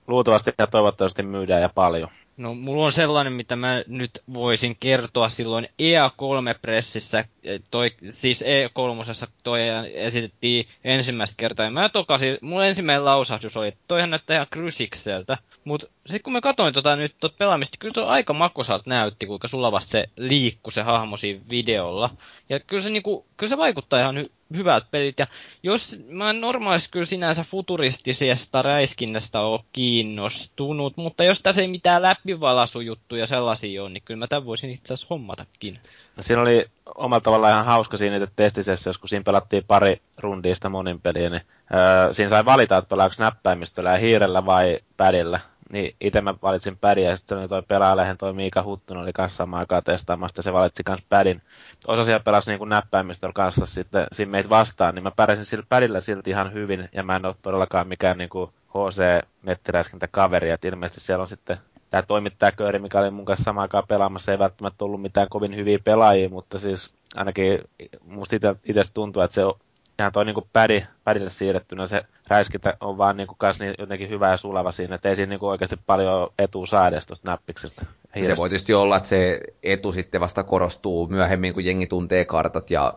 luultavasti 0.06 0.52
ja 0.58 0.66
toivottavasti 0.66 1.22
myydään 1.22 1.62
ja 1.62 1.68
paljon. 1.68 2.08
No, 2.38 2.52
mulla 2.52 2.86
on 2.86 2.92
sellainen, 2.92 3.32
mitä 3.32 3.56
mä 3.56 3.82
nyt 3.86 4.22
voisin 4.34 4.76
kertoa 4.80 5.28
silloin 5.28 5.68
EA3-pressissä, 5.82 7.24
toi, 7.70 7.90
siis 8.10 8.42
E3 8.42 9.28
toi 9.42 9.60
esitettiin 9.94 10.68
ensimmäistä 10.84 11.34
kertaa, 11.36 11.64
ja 11.64 11.70
mä 11.70 11.88
tokasin, 11.88 12.38
mun 12.40 12.64
ensimmäinen 12.64 13.04
lausahdus 13.04 13.56
oli, 13.56 13.68
että 13.68 13.80
toihan 13.88 14.10
näyttää 14.10 14.34
ihan 14.34 14.46
Crucixeltä, 14.52 15.38
mutta 15.64 15.86
sitten 16.06 16.22
kun 16.22 16.32
mä 16.32 16.40
katsoin 16.40 16.74
tota 16.74 16.96
nyt 16.96 17.14
tot 17.20 17.38
pelaamista, 17.38 17.76
kyllä 17.78 17.94
tuo 17.94 18.06
aika 18.06 18.32
makosalta 18.32 18.90
näytti, 18.90 19.26
kuinka 19.26 19.48
sulla 19.48 19.72
vasta 19.72 19.90
se 19.90 20.08
liikkui 20.16 20.72
se 20.72 20.82
hahmo 20.82 21.16
siinä 21.16 21.40
videolla. 21.50 22.10
Ja 22.48 22.60
kyllä 22.60 22.82
se, 22.82 22.90
niinku, 22.90 23.26
kyllä 23.36 23.50
se 23.50 23.56
vaikuttaa 23.58 24.00
ihan 24.00 24.26
hy- 24.54 24.58
hyvältä 24.58 24.86
pelit. 24.90 25.18
Ja 25.18 25.26
jos 25.62 25.96
mä 26.08 26.30
en 26.30 26.40
normaalisti 26.40 26.88
kyllä 26.90 27.06
sinänsä 27.06 27.44
futuristisesta 27.44 28.62
räiskinnästä 28.62 29.40
ole 29.40 29.60
kiinnostunut, 29.72 30.96
mutta 30.96 31.24
jos 31.24 31.42
tässä 31.42 31.62
ei 31.62 31.68
mitään 31.68 32.02
läpivalaisujuttuja 32.02 33.26
sellaisia 33.26 33.82
ole, 33.82 33.90
niin 33.90 34.02
kyllä 34.04 34.18
mä 34.18 34.26
tämän 34.26 34.46
voisin 34.46 34.70
itse 34.70 34.94
asiassa 34.94 35.06
hommatakin. 35.10 35.76
No, 36.16 36.22
siinä 36.22 36.42
oli 36.42 36.66
omalla 36.94 37.20
tavallaan 37.20 37.52
ihan 37.52 37.64
hauska 37.64 37.96
siinä 37.96 38.16
että 38.16 38.28
testisessä, 38.36 38.92
kun 39.00 39.08
siinä 39.08 39.24
pelattiin 39.24 39.64
pari 39.68 40.00
rundiista 40.18 40.68
monin 40.68 41.00
peliä, 41.00 41.30
niin 41.30 41.42
öö, 41.74 42.14
siinä 42.14 42.28
sai 42.28 42.44
valita, 42.44 42.76
että 42.76 42.88
pelaako 42.88 43.14
näppäimistöllä 43.18 43.90
ja 43.90 43.98
hiirellä 43.98 44.46
vai 44.46 44.78
pädillä 44.96 45.40
niin 45.72 45.94
itse 46.00 46.20
mä 46.20 46.34
valitsin 46.42 46.78
pädin 46.78 47.04
ja 47.04 47.16
sitten 47.16 47.38
oli 47.38 47.48
toi 47.48 47.62
pelaajalehen 47.62 48.18
toi 48.18 48.32
Miika 48.32 48.62
Huttunen 48.62 49.02
oli 49.02 49.12
kanssa 49.12 49.36
samaan 49.36 49.60
aikaan 49.60 49.82
testaamassa, 49.84 50.42
se 50.42 50.52
valitsi 50.52 50.84
kans 50.84 51.02
pädin. 51.08 51.42
Osa 51.86 52.04
siellä 52.04 52.20
pelasi 52.20 52.50
niin 52.50 52.68
näppäimistöllä 52.68 53.32
kanssa 53.32 53.66
sitten 53.66 54.06
siinä 54.12 54.30
meitä 54.30 54.50
vastaan, 54.50 54.94
niin 54.94 55.02
mä 55.02 55.10
pärjäsin 55.10 55.44
sillä 55.44 55.64
pädillä 55.68 56.00
silti 56.00 56.30
ihan 56.30 56.52
hyvin 56.52 56.88
ja 56.92 57.02
mä 57.02 57.16
en 57.16 57.26
ole 57.26 57.34
todellakaan 57.42 57.88
mikään 57.88 58.18
niin 58.18 58.28
kuin 58.28 58.50
HC-nettiräiskintä 58.68 60.08
kaveri, 60.10 60.50
että 60.50 60.68
ilmeisesti 60.68 61.00
siellä 61.00 61.22
on 61.22 61.28
sitten 61.28 61.58
tämä 61.90 62.02
toimittajakööri, 62.02 62.78
mikä 62.78 62.98
oli 62.98 63.10
mun 63.10 63.24
kanssa 63.24 63.44
samaan 63.44 63.62
aikaan 63.62 63.84
pelaamassa, 63.88 64.32
ei 64.32 64.38
välttämättä 64.38 64.84
ollut 64.84 65.02
mitään 65.02 65.28
kovin 65.28 65.56
hyviä 65.56 65.78
pelaajia, 65.84 66.28
mutta 66.28 66.58
siis 66.58 66.90
ainakin 67.14 67.60
musta 68.04 68.36
itse 68.64 68.82
tuntuu, 68.94 69.22
että 69.22 69.34
se 69.34 69.42
ihan 69.98 70.12
toi 70.12 70.24
niinku 70.24 70.48
pädi, 70.52 70.86
pädille 71.04 71.30
siirrettynä 71.30 71.86
se 71.86 72.04
räiskintä 72.28 72.76
on 72.80 72.98
vaan 72.98 73.16
niinku 73.16 73.34
kans 73.34 73.60
niin 73.60 73.74
jotenkin 73.78 74.08
hyvä 74.08 74.30
ja 74.30 74.36
sulava 74.36 74.72
siinä, 74.72 74.94
että 74.94 75.08
ei 75.08 75.16
siinä 75.16 75.30
niinku 75.30 75.48
oikeasti 75.48 75.76
paljon 75.86 76.32
etua 76.38 76.66
saa 76.66 76.88
edes 76.88 77.06
tuosta 77.06 77.30
näppiksestä. 77.30 77.86
Se 78.26 78.36
voi 78.36 78.48
tietysti 78.48 78.74
olla, 78.74 78.96
että 78.96 79.08
se 79.08 79.40
etu 79.62 79.92
sitten 79.92 80.20
vasta 80.20 80.44
korostuu 80.44 81.06
myöhemmin, 81.06 81.54
kun 81.54 81.64
jengi 81.64 81.86
tuntee 81.86 82.24
kartat 82.24 82.70
ja 82.70 82.94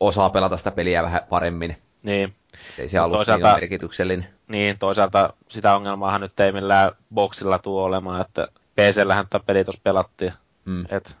osaa 0.00 0.30
pelata 0.30 0.56
sitä 0.56 0.70
peliä 0.70 1.02
vähän 1.02 1.20
paremmin. 1.28 1.76
Niin. 2.02 2.34
Ei 2.78 2.88
se 2.88 2.98
alussa 2.98 3.36
niin 3.36 3.46
merkityksellinen. 3.46 4.28
Niin, 4.48 4.78
toisaalta 4.78 5.32
sitä 5.48 5.76
ongelmaahan 5.76 6.20
nyt 6.20 6.40
ei 6.40 6.52
millään 6.52 6.92
boksilla 7.14 7.58
tuo 7.58 7.84
olemaan, 7.84 8.20
että 8.20 8.48
PC-llähän 8.76 9.26
tätä 9.30 9.44
peli 9.46 9.64
tuossa 9.64 9.80
pelattiin. 9.84 10.32
Mm. 10.64 10.86
Et 10.88 11.16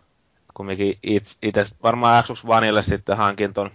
kumminkin 0.54 0.98
itse 1.02 1.62
varmaan 1.82 2.24
Xbox 2.24 2.44
Oneille 2.44 2.82
sitten 2.82 3.16
hankin 3.16 3.54
ton 3.54 3.70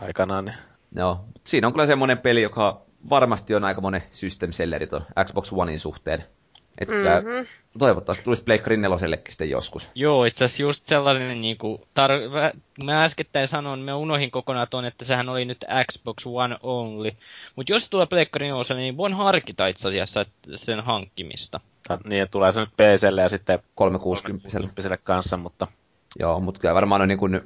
aikanaan. 0.00 0.44
Niin. 0.44 0.56
Joo, 0.96 1.24
siinä 1.44 1.66
on 1.66 1.72
kyllä 1.72 1.86
semmoinen 1.86 2.18
peli, 2.18 2.42
joka 2.42 2.82
varmasti 3.10 3.54
on 3.54 3.64
aika 3.64 3.80
monen 3.80 4.02
system 4.10 4.52
selleri 4.52 4.86
tuon 4.86 5.06
Xbox 5.24 5.52
Onein 5.52 5.80
suhteen. 5.80 6.24
Että 6.78 6.94
mm-hmm. 6.94 7.46
toivottavasti 7.78 8.24
tulisi 8.24 8.42
Pleikkari 8.42 8.76
nelosellekin 8.76 9.32
sitten 9.32 9.50
joskus. 9.50 9.90
Joo, 9.94 10.24
itse 10.24 10.44
asiassa 10.44 10.62
just 10.62 10.88
sellainen, 10.88 11.40
niin 11.40 11.58
kuin, 11.58 11.78
tar- 11.80 12.56
mä 12.84 13.04
äskettäin 13.04 13.48
sanoin, 13.48 13.80
mä 13.80 13.96
unohin 13.96 14.30
kokonaan 14.30 14.66
ton, 14.70 14.84
että 14.84 15.04
sehän 15.04 15.28
oli 15.28 15.44
nyt 15.44 15.64
Xbox 15.92 16.26
One 16.26 16.56
only. 16.62 17.10
Mutta 17.56 17.72
jos 17.72 17.88
tulee 17.90 18.06
Pleikkari 18.06 18.46
neloselle, 18.46 18.82
niin 18.82 18.96
voin 18.96 19.14
harkita 19.14 19.66
itse 19.66 19.88
asiassa 19.88 20.26
sen 20.56 20.80
hankkimista. 20.80 21.60
Ja, 21.88 21.98
niin, 22.04 22.28
tulee 22.28 22.52
se 22.52 22.60
nyt 22.60 22.76
PClle 22.76 23.22
ja 23.22 23.28
sitten 23.28 23.58
360 23.74 24.48
kanssa, 25.04 25.36
mutta... 25.36 25.66
Joo, 26.18 26.40
mutta 26.40 26.60
kyllä 26.60 26.74
varmaan 26.74 27.02
on 27.02 27.08
niin 27.08 27.18
kuin 27.18 27.40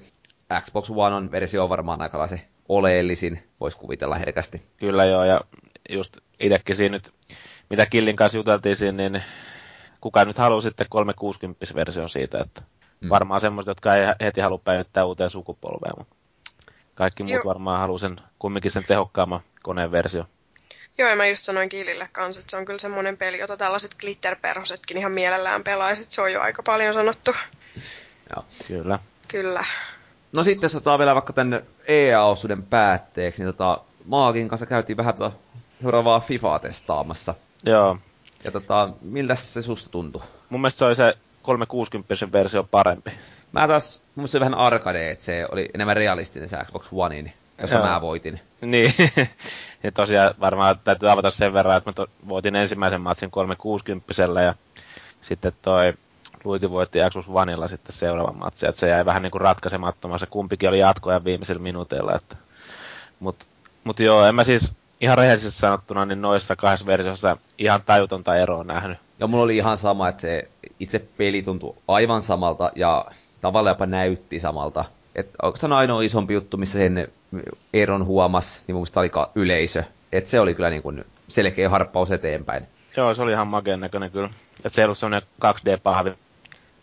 Xbox 0.61 0.91
One 0.91 1.15
on 1.15 1.31
versio 1.31 1.63
on 1.63 1.69
varmaan 1.69 2.03
aika 2.03 2.27
se 2.27 2.47
oleellisin, 2.69 3.43
voisi 3.61 3.79
kuvitella 3.79 4.15
herkästi. 4.15 4.63
Kyllä 4.77 5.05
joo, 5.05 5.25
ja 5.25 5.41
just 5.91 6.17
itsekin 6.41 6.77
siinä 6.77 6.93
nyt, 6.93 7.13
mitä 7.71 7.87
Killin 7.87 8.17
kanssa 8.17 8.39
juteltiin 8.39 8.77
siinä, 8.77 9.09
niin 9.09 9.23
kuka 10.01 10.25
nyt 10.25 10.39
haluaa 10.39 10.61
sitten 10.63 10.87
360-version 10.87 12.11
siitä, 12.11 12.39
että 12.39 12.63
mm. 13.01 13.09
varmaan 13.09 13.41
semmoiset, 13.41 13.69
jotka 13.69 13.95
ei 13.95 14.07
heti 14.21 14.41
halua 14.41 14.61
päivittää 14.65 15.05
uuteen 15.05 15.31
sukupolveen, 15.31 15.95
mutta 15.99 16.17
kaikki 16.95 17.23
muut 17.23 17.35
Joo. 17.35 17.45
varmaan 17.45 17.81
haluaa 17.81 17.99
sen, 17.99 18.21
kumminkin 18.39 18.71
sen 18.71 18.85
tehokkaamman 18.85 19.41
koneen 19.63 19.93
versio. 19.93 20.25
Joo, 20.99 21.09
ja 21.09 21.17
mä 21.17 21.27
just 21.27 21.45
sanoin 21.45 21.69
Kiilille 21.69 22.09
kanssa, 22.13 22.41
että 22.41 22.51
se 22.51 22.57
on 22.57 22.65
kyllä 22.65 22.79
semmoinen 22.79 23.17
peli, 23.17 23.39
jota 23.39 23.57
tällaiset 23.57 23.95
glitterperhosetkin 23.95 24.97
ihan 24.97 25.13
mielellään 25.13 25.65
pelaisit. 25.65 26.11
Se 26.11 26.23
on 26.23 26.33
jo 26.33 26.41
aika 26.41 26.63
paljon 26.63 26.95
sanottu. 26.95 27.35
Joo. 28.31 28.45
Kyllä. 28.69 28.99
Kyllä. 29.29 29.65
No 30.33 30.43
sitten 30.43 30.71
tota, 30.71 30.99
vielä 30.99 31.15
vaikka 31.15 31.33
tänne 31.33 31.65
EA-osuuden 31.89 32.63
päätteeksi, 32.63 33.43
niin 33.43 33.55
tota, 33.55 33.81
Maagin 34.05 34.49
kanssa 34.49 34.67
käytiin 34.67 34.97
vähän 34.97 35.15
tota 35.15 35.37
seuraavaa 35.81 36.21
FIFAa 36.21 36.59
testaamassa. 36.59 37.35
Joo. 37.67 37.99
Ja 38.45 38.51
tota, 38.51 38.89
miltä 39.01 39.35
se 39.35 39.63
susta 39.63 39.91
tuntui? 39.91 40.23
Mun 40.51 40.61
mielestä 40.61 40.79
se 40.79 40.85
oli 40.85 40.97
se 40.97 41.17
360 41.43 42.33
versio 42.33 42.65
parempi. 42.65 43.11
Mä 43.53 43.69
taas, 43.69 43.99
mun 43.99 44.11
mielestä 44.15 44.33
se 44.33 44.41
vähän 44.41 44.55
arcade, 44.55 45.11
että 45.11 45.25
se 45.25 45.47
oli 45.53 45.69
enemmän 45.75 45.97
realistinen 45.97 46.49
se 46.49 46.57
Xbox 46.65 46.89
One, 46.93 47.23
niin, 47.23 47.33
jossa 47.61 47.77
Joo. 47.77 47.87
mä 47.87 48.01
voitin. 48.01 48.41
Niin, 48.61 48.95
ja 49.83 49.93
tosiaan 49.93 50.35
varmaan 50.41 50.79
täytyy 50.85 51.11
avata 51.11 51.31
sen 51.31 51.53
verran, 51.53 51.77
että 51.77 51.91
mä 51.91 51.95
to, 51.95 52.07
voitin 52.29 52.57
ensimmäisen 52.57 53.01
matsin 53.01 53.31
360 53.31 54.13
ja 54.45 54.55
sitten 55.21 55.53
toi 55.63 55.95
Luigi 56.45 56.71
voitti 56.71 56.99
Xbox 57.11 57.25
Oneilla 57.29 57.69
sitten 57.69 57.93
seuraavan 57.93 58.39
matsin, 58.39 58.69
että 58.69 58.81
se 58.81 58.89
jäi 58.89 59.05
vähän 59.05 59.23
niin 59.23 59.31
kuin 59.31 59.41
ratkaisemattomaan, 59.41 60.21
se 60.21 60.27
kumpikin 60.27 60.69
oli 60.69 60.79
jatkoja 60.79 61.25
viimeisillä 61.25 61.63
minuuteilla, 61.63 62.15
että 62.15 62.37
mut, 63.21 63.37
mut 63.85 64.01
joo, 64.01 64.25
en 64.25 64.35
mä 64.35 64.45
siis 64.45 64.77
ihan 65.01 65.19
rehellisesti 65.19 65.61
sanottuna, 65.61 66.07
niin 66.07 66.23
noissa 66.23 66.57
kahdessa 66.57 66.87
versiossa 66.87 67.37
ihan 67.59 67.83
tajutonta 67.87 68.37
eroa 68.37 68.65
nähnyt. 68.65 68.99
Ja 69.21 69.27
mulla 69.27 69.45
oli 69.45 69.57
ihan 69.57 69.79
sama, 69.79 70.09
että 70.09 70.21
se 70.23 70.49
itse 70.81 70.99
peli 70.99 71.43
tuntui 71.43 71.77
aivan 71.89 72.23
samalta 72.23 72.71
ja 72.77 73.05
tavallaan 73.41 73.75
jopa 73.75 73.87
näytti 73.87 74.39
samalta. 74.39 74.85
Että 75.15 75.39
oikeastaan 75.43 75.73
ainoa 75.73 76.03
isompi 76.03 76.35
juttu, 76.35 76.57
missä 76.57 76.79
sen 76.79 77.09
eron 77.73 78.07
huomas, 78.07 78.65
niin 78.67 78.77
mun 78.77 78.87
oli 78.97 79.11
yleisö. 79.35 79.85
Että 80.13 80.31
se 80.31 80.41
oli 80.41 80.55
kyllä 80.55 80.71
niin 80.71 80.83
kuin 80.83 81.05
selkeä 81.29 81.69
harppaus 81.69 82.11
eteenpäin. 82.11 82.67
Joo, 82.97 83.15
se 83.15 83.23
oli 83.23 83.33
ihan 83.33 83.49
makeen 83.49 83.81
näköinen 83.81 84.11
kyllä. 84.11 84.31
Että 84.57 84.69
se 84.69 84.81
ei 84.81 84.85
ollut 84.85 84.99
semmoinen 84.99 85.29
2D-pahvi 85.45 86.15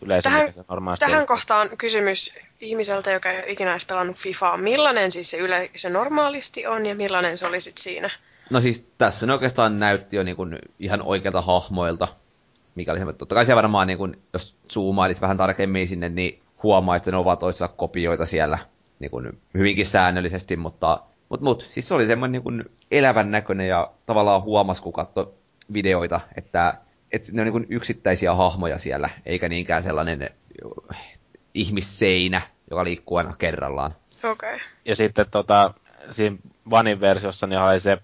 yleisö, 0.00 0.22
tähän, 0.22 0.54
normaalisti 0.68 1.06
Tähän 1.06 1.26
kohtaan 1.26 1.68
kysymys 1.78 2.34
ihmiseltä, 2.60 3.12
joka 3.12 3.30
ei 3.30 3.38
ole 3.38 3.50
ikinä 3.50 3.70
edes 3.70 3.84
pelannut 3.84 4.16
FIFAa. 4.16 4.56
Millainen 4.56 5.12
siis 5.12 5.30
se 5.30 5.36
yleisö 5.36 5.90
normaalisti 5.90 6.66
on 6.66 6.86
ja 6.86 6.94
millainen 6.94 7.38
se 7.38 7.46
oli 7.46 7.60
sitten 7.60 7.82
siinä? 7.82 8.10
No 8.50 8.60
siis 8.60 8.86
tässä 8.98 9.26
ne 9.26 9.32
oikeastaan 9.32 9.78
näytti 9.78 10.16
jo 10.16 10.22
niin 10.22 10.36
kuin 10.36 10.58
ihan 10.78 11.02
oikealta 11.02 11.40
hahmoilta. 11.40 12.08
Mikä 12.74 12.92
oli 12.92 13.12
totta 13.14 13.34
kai 13.34 13.46
se 13.46 13.56
varmaan, 13.56 13.86
niin 13.86 13.98
kuin, 13.98 14.22
jos 14.32 14.56
zoomailit 14.72 15.20
vähän 15.20 15.36
tarkemmin 15.36 15.88
sinne, 15.88 16.08
niin 16.08 16.42
huomaa, 16.62 16.96
että 16.96 17.10
ne 17.10 17.16
ovat 17.16 17.38
toissa 17.40 17.68
kopioita 17.68 18.26
siellä 18.26 18.58
niin 18.98 19.10
kuin 19.10 19.40
hyvinkin 19.54 19.86
säännöllisesti, 19.86 20.56
mutta 20.56 21.02
mut, 21.28 21.40
mut, 21.40 21.66
siis 21.68 21.88
se 21.88 21.94
oli 21.94 22.06
semmoinen 22.06 22.32
niin 22.32 22.42
kuin 22.42 22.64
elävän 22.90 23.30
näköinen 23.30 23.68
ja 23.68 23.90
tavallaan 24.06 24.42
huomas, 24.42 24.80
kun 24.80 24.92
katsoi 24.92 25.34
videoita, 25.72 26.20
että 26.36 26.74
että 27.12 27.28
ne 27.32 27.42
on 27.42 27.46
niin 27.46 27.66
yksittäisiä 27.70 28.34
hahmoja 28.34 28.78
siellä, 28.78 29.10
eikä 29.26 29.48
niinkään 29.48 29.82
sellainen 29.82 30.30
ihmisseinä, 31.54 32.42
joka 32.70 32.84
liikkuu 32.84 33.16
aina 33.16 33.34
kerrallaan. 33.38 33.94
Okei. 34.24 34.30
Okay. 34.54 34.58
Ja 34.84 34.96
sitten 34.96 35.26
tota, 35.30 35.74
siinä 36.10 36.36
Vanin 36.70 37.00
versiossa 37.00 37.46
niin 37.46 37.60
oli 37.60 37.80
se, 37.80 37.98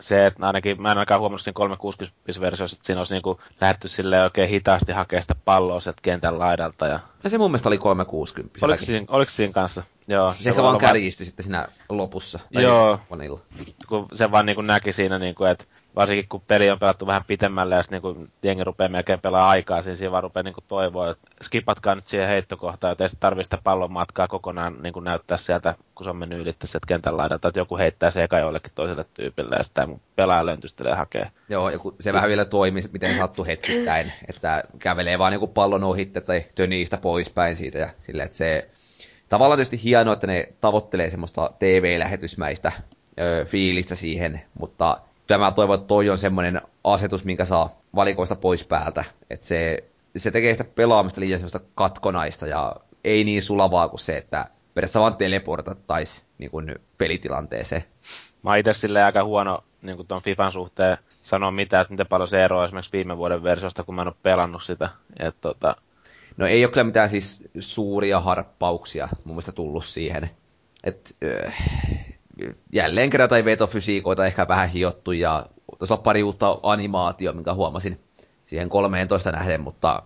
se, 0.00 0.26
että 0.26 0.46
ainakin 0.46 0.82
mä 0.82 0.92
en 0.92 0.98
ainakaan 0.98 1.20
huomannut 1.20 1.40
siinä 1.40 1.60
360-versiossa, 1.60 2.76
että 2.76 2.86
siinä 2.86 3.00
olisi 3.00 3.14
niinku 3.14 3.40
lähdetty 3.60 3.88
sille 3.88 4.22
oikein 4.22 4.48
hitaasti 4.48 4.92
hakea 4.92 5.20
sitä 5.20 5.34
palloa 5.44 5.80
sieltä 5.80 6.00
kentän 6.02 6.38
laidalta 6.38 6.86
ja 6.86 7.00
No 7.26 7.30
se 7.30 7.38
mun 7.38 7.50
mielestä 7.50 7.68
oli 7.68 7.78
360. 7.78 8.58
Oliko 8.62 8.84
siinä, 8.84 9.06
oliko 9.08 9.30
siinä 9.30 9.52
kanssa? 9.52 9.82
Joo. 10.08 10.34
Se, 10.34 10.42
se 10.42 10.48
ehkä 10.48 10.62
vaan 10.62 10.78
kärjistyi 10.78 11.26
sitten 11.26 11.44
siinä 11.44 11.68
lopussa. 11.88 12.38
Tai 12.52 12.62
Joo. 12.62 13.00
Vanilla. 13.10 13.40
Kun 13.88 14.06
se 14.12 14.30
vaan 14.30 14.46
niin 14.46 14.56
kuin 14.56 14.66
näki 14.66 14.92
siinä, 14.92 15.18
niin 15.18 15.34
kuin, 15.34 15.50
että 15.50 15.64
varsinkin 15.96 16.28
kun 16.28 16.42
peli 16.48 16.70
on 16.70 16.78
pelattu 16.78 17.06
vähän 17.06 17.24
pitemmälle 17.26 17.74
ja 17.74 17.82
sitten 17.82 18.02
niin 18.02 18.28
jengi 18.42 18.64
rupeaa 18.64 18.88
melkein 18.88 19.20
pelaa 19.20 19.48
aikaa, 19.48 19.80
niin 19.80 19.96
siinä 19.96 20.12
vaan 20.12 20.22
rupeaa 20.22 20.42
niin 20.42 20.54
toivoa, 20.68 21.10
että 21.10 21.30
skipatkaa 21.42 21.94
nyt 21.94 22.08
siihen 22.08 22.28
heittokohtaan, 22.28 22.92
että 22.92 23.04
ei 23.04 23.10
tarvitse 23.20 23.44
sitä 23.44 23.62
pallon 23.64 23.92
matkaa 23.92 24.28
kokonaan 24.28 24.76
niin 24.82 24.92
kuin 24.92 25.04
näyttää 25.04 25.38
sieltä, 25.38 25.74
kun 25.94 26.04
se 26.04 26.10
on 26.10 26.16
mennyt 26.16 26.38
ylittää 26.38 26.66
sieltä 26.66 26.86
kentän 26.86 27.16
laidalta, 27.16 27.48
että 27.48 27.60
joku 27.60 27.78
heittää 27.78 28.10
se 28.10 28.22
eka 28.22 28.38
jollekin 28.38 28.72
toiselle 28.74 29.04
tyypille 29.14 29.56
ja 29.56 29.64
sitten 29.64 30.00
pelaa 30.16 30.46
löntystelee 30.46 30.94
hakee. 30.94 31.30
Joo, 31.48 31.70
ja 31.70 31.78
se 32.00 32.12
vähän 32.12 32.28
vielä 32.28 32.44
toimii, 32.44 32.82
miten 32.92 33.16
sattuu 33.16 33.44
hetkittäin, 33.44 34.12
että 34.28 34.64
kävelee 34.78 35.18
vaan 35.18 35.32
niin 35.32 35.50
pallon 35.50 35.84
ohitte 35.84 36.20
tai 36.20 36.44
tönii 36.54 36.86
poispäin 37.16 37.56
siitä 37.56 37.78
ja 37.78 37.88
sille, 37.98 38.22
että 38.22 38.36
se 38.36 38.68
tavallaan 39.28 39.58
tietysti 39.58 39.84
hienoa, 39.84 40.12
että 40.12 40.26
ne 40.26 40.48
tavoittelee 40.60 41.10
semmoista 41.10 41.50
TV-lähetysmäistä 41.58 42.72
ö, 43.20 43.44
fiilistä 43.44 43.94
siihen, 43.94 44.40
mutta 44.58 44.98
tämä 45.26 45.52
toivon, 45.52 45.74
että 45.74 45.86
toi 45.86 46.10
on 46.10 46.18
semmoinen 46.18 46.60
asetus, 46.84 47.24
minkä 47.24 47.44
saa 47.44 47.76
valikoista 47.94 48.36
pois 48.36 48.66
päältä. 48.66 49.04
Että 49.30 49.46
se, 49.46 49.84
se 50.16 50.30
tekee 50.30 50.52
sitä 50.52 50.64
pelaamista 50.74 51.20
liian 51.20 51.38
semmoista 51.38 51.60
katkonaista 51.74 52.46
ja 52.46 52.76
ei 53.04 53.24
niin 53.24 53.42
sulavaa 53.42 53.88
kuin 53.88 54.00
se, 54.00 54.16
että 54.16 54.38
periaatteessa 54.74 55.00
vaan 55.00 55.16
teleportattaisi 55.16 56.24
niin 56.38 56.50
kuin 56.50 56.74
pelitilanteeseen. 56.98 57.84
Mä 58.42 58.50
oon 58.50 58.58
itse 58.58 59.02
aika 59.04 59.24
huono 59.24 59.64
niin 59.82 59.96
kuin 59.96 60.08
ton 60.08 60.22
FIFAn 60.22 60.52
suhteen 60.52 60.98
sanoa 61.22 61.50
mitään, 61.50 61.82
että 61.82 61.92
miten 61.92 62.06
paljon 62.06 62.28
se 62.28 62.44
eroaa 62.44 62.64
esimerkiksi 62.64 62.92
viime 62.92 63.16
vuoden 63.16 63.42
versiosta, 63.42 63.84
kun 63.84 63.94
mä 63.94 64.02
en 64.02 64.08
ole 64.08 64.16
pelannut 64.22 64.62
sitä. 64.62 64.88
Et, 65.18 65.40
tota... 65.40 65.76
No 66.36 66.46
ei 66.46 66.64
ole 66.64 66.72
kyllä 66.72 66.84
mitään 66.84 67.08
siis 67.08 67.48
suuria 67.58 68.20
harppauksia 68.20 69.08
mun 69.24 69.34
mielestä 69.34 69.52
tullut 69.52 69.84
siihen. 69.84 70.30
Et, 70.84 71.16
öö, 71.24 71.50
jälleen 72.72 73.10
kerran 73.10 73.28
tai 73.28 73.44
vetofysiikoita 73.44 74.26
ehkä 74.26 74.48
vähän 74.48 74.68
hiottu 74.68 75.12
ja 75.12 75.46
tuossa 75.78 75.94
on 75.94 76.02
pari 76.02 76.22
uutta 76.22 76.58
animaatio, 76.62 77.32
minkä 77.32 77.54
huomasin 77.54 78.00
siihen 78.44 78.68
13 78.68 79.32
nähden, 79.32 79.60
mutta, 79.60 80.02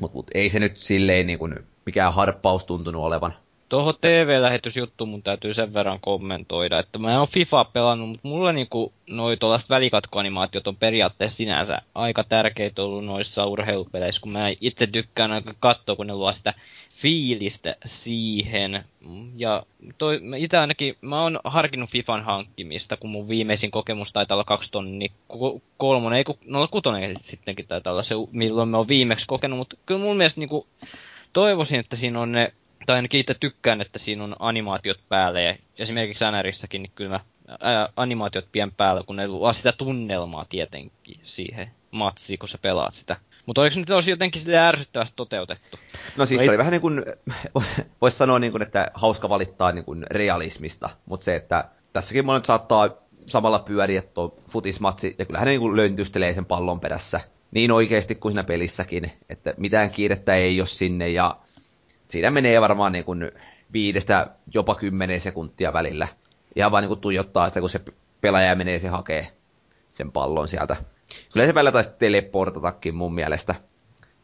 mutta, 0.00 0.16
mutta 0.16 0.30
ei 0.34 0.50
se 0.50 0.58
nyt 0.58 0.78
silleen 0.78 1.26
niin 1.26 1.38
kuin 1.38 1.54
mikään 1.86 2.14
harppaus 2.14 2.64
tuntunut 2.64 3.02
olevan. 3.02 3.34
Tuohon 3.68 3.94
TV-lähetysjuttu 4.00 5.06
mun 5.06 5.22
täytyy 5.22 5.54
sen 5.54 5.74
verran 5.74 6.00
kommentoida, 6.00 6.78
että 6.78 6.98
mä 6.98 7.12
en 7.12 7.18
ole 7.18 7.26
FIFA 7.26 7.64
pelannut, 7.64 8.08
mutta 8.08 8.28
mulla 8.28 8.52
niinku 8.52 8.92
noi 9.06 9.36
tuollaiset 9.36 9.70
välikatkoanimaatiot 9.70 10.66
on 10.66 10.76
periaatteessa 10.76 11.36
sinänsä 11.36 11.82
aika 11.94 12.24
tärkeitä 12.24 12.82
ollut 12.82 13.04
noissa 13.04 13.46
urheilupeleissä, 13.46 14.20
kun 14.20 14.32
mä 14.32 14.48
itse 14.60 14.86
tykkään 14.86 15.32
aika 15.32 15.54
katsoa, 15.60 15.96
kun 15.96 16.06
ne 16.06 16.14
luo 16.14 16.32
sitä 16.32 16.54
fiilistä 16.94 17.76
siihen. 17.86 18.84
Ja 19.36 19.62
toi, 19.98 20.20
itse 20.36 20.58
ainakin, 20.58 20.96
mä 21.00 21.22
oon 21.22 21.40
harkinnut 21.44 21.90
Fifan 21.90 22.24
hankkimista, 22.24 22.96
kun 22.96 23.10
mun 23.10 23.28
viimeisin 23.28 23.70
kokemus 23.70 24.12
taitaa 24.12 24.34
olla 24.34 24.44
kaksi 24.44 24.70
tonni 24.72 25.12
kolmonen, 25.76 26.16
ei 26.16 26.24
kun 26.24 26.38
no 26.46 26.68
kutonen 26.68 27.16
sittenkin 27.22 27.66
taitaa 27.66 27.92
olla 27.92 28.02
se, 28.02 28.14
milloin 28.32 28.68
mä 28.68 28.76
oon 28.76 28.88
viimeksi 28.88 29.26
kokenut, 29.26 29.58
mutta 29.58 29.76
kyllä 29.86 30.00
mun 30.00 30.16
mielestä 30.16 30.40
niinku, 30.40 30.66
toivoisin, 31.32 31.80
että 31.80 31.96
siinä 31.96 32.20
on 32.20 32.32
ne, 32.32 32.52
tai 32.86 32.96
ainakin 32.96 33.20
itse 33.20 33.34
tykkään, 33.34 33.80
että 33.80 33.98
siinä 33.98 34.24
on 34.24 34.36
animaatiot 34.38 35.00
päällä, 35.08 35.40
ja 35.40 35.56
esimerkiksi 35.78 36.24
NRissäkin, 36.24 36.82
niin 36.82 36.92
kyllä 36.94 37.10
mä 37.10 37.20
ää, 37.60 37.88
animaatiot 37.96 38.48
pien 38.52 38.72
päällä, 38.72 39.02
kun 39.06 39.16
ne 39.16 39.28
luo 39.28 39.52
sitä 39.52 39.72
tunnelmaa 39.72 40.46
tietenkin 40.48 41.20
siihen 41.24 41.70
matsiin, 41.90 42.38
kun 42.38 42.48
sä 42.48 42.58
pelaat 42.58 42.94
sitä. 42.94 43.16
Mutta 43.46 43.60
oliko 43.60 43.78
nyt 43.78 43.90
olisi 43.90 44.10
jotenkin 44.10 44.42
sille 44.42 44.58
ärsyttävästi 44.58 45.12
toteutettu? 45.16 45.78
No 46.16 46.26
siis 46.26 46.40
no 46.40 46.44
se 46.44 46.50
oli 46.50 46.58
vähän 46.58 46.70
niin 46.70 46.80
kuin, 46.80 47.02
voisi 48.00 48.16
sanoa 48.16 48.38
niin 48.38 48.52
kuin, 48.52 48.62
että 48.62 48.90
hauska 48.94 49.28
valittaa 49.28 49.72
niin 49.72 49.84
kuin 49.84 50.04
realismista, 50.10 50.90
mutta 51.06 51.24
se, 51.24 51.36
että 51.36 51.64
tässäkin 51.92 52.26
monet 52.26 52.44
saattaa 52.44 52.90
samalla 53.26 53.58
pyöriä 53.58 54.02
tuo 54.02 54.36
futismatsi, 54.48 55.14
ja 55.18 55.24
kyllähän 55.24 55.46
ne 55.46 55.58
niin 55.58 55.76
löntystelee 55.76 56.32
sen 56.32 56.44
pallon 56.44 56.80
perässä 56.80 57.20
niin 57.50 57.70
oikeasti 57.70 58.14
kuin 58.14 58.32
siinä 58.32 58.44
pelissäkin, 58.44 59.12
että 59.28 59.54
mitään 59.56 59.90
kiirettä 59.90 60.34
ei 60.34 60.60
ole 60.60 60.66
sinne, 60.66 61.08
ja 61.08 61.36
siinä 62.14 62.30
menee 62.30 62.60
varmaan 62.60 62.92
niin 62.92 63.04
kuin 63.04 63.30
viidestä 63.72 64.30
jopa 64.54 64.74
kymmenen 64.74 65.20
sekuntia 65.20 65.72
välillä. 65.72 66.08
Ihan 66.56 66.72
vaan 66.72 66.82
niin 66.82 66.88
kuin 66.88 67.00
tuijottaa 67.00 67.48
sitä, 67.48 67.60
kun 67.60 67.70
se 67.70 67.80
pelaaja 68.20 68.54
menee 68.54 68.78
se 68.78 68.88
hakee 68.88 69.28
sen 69.90 70.12
pallon 70.12 70.48
sieltä 70.48 70.76
Kyllä 71.32 71.46
se 71.46 71.54
välillä 71.54 71.72
taisi 71.72 71.92
teleportatakin 71.98 72.94
mun 72.94 73.14
mielestä 73.14 73.54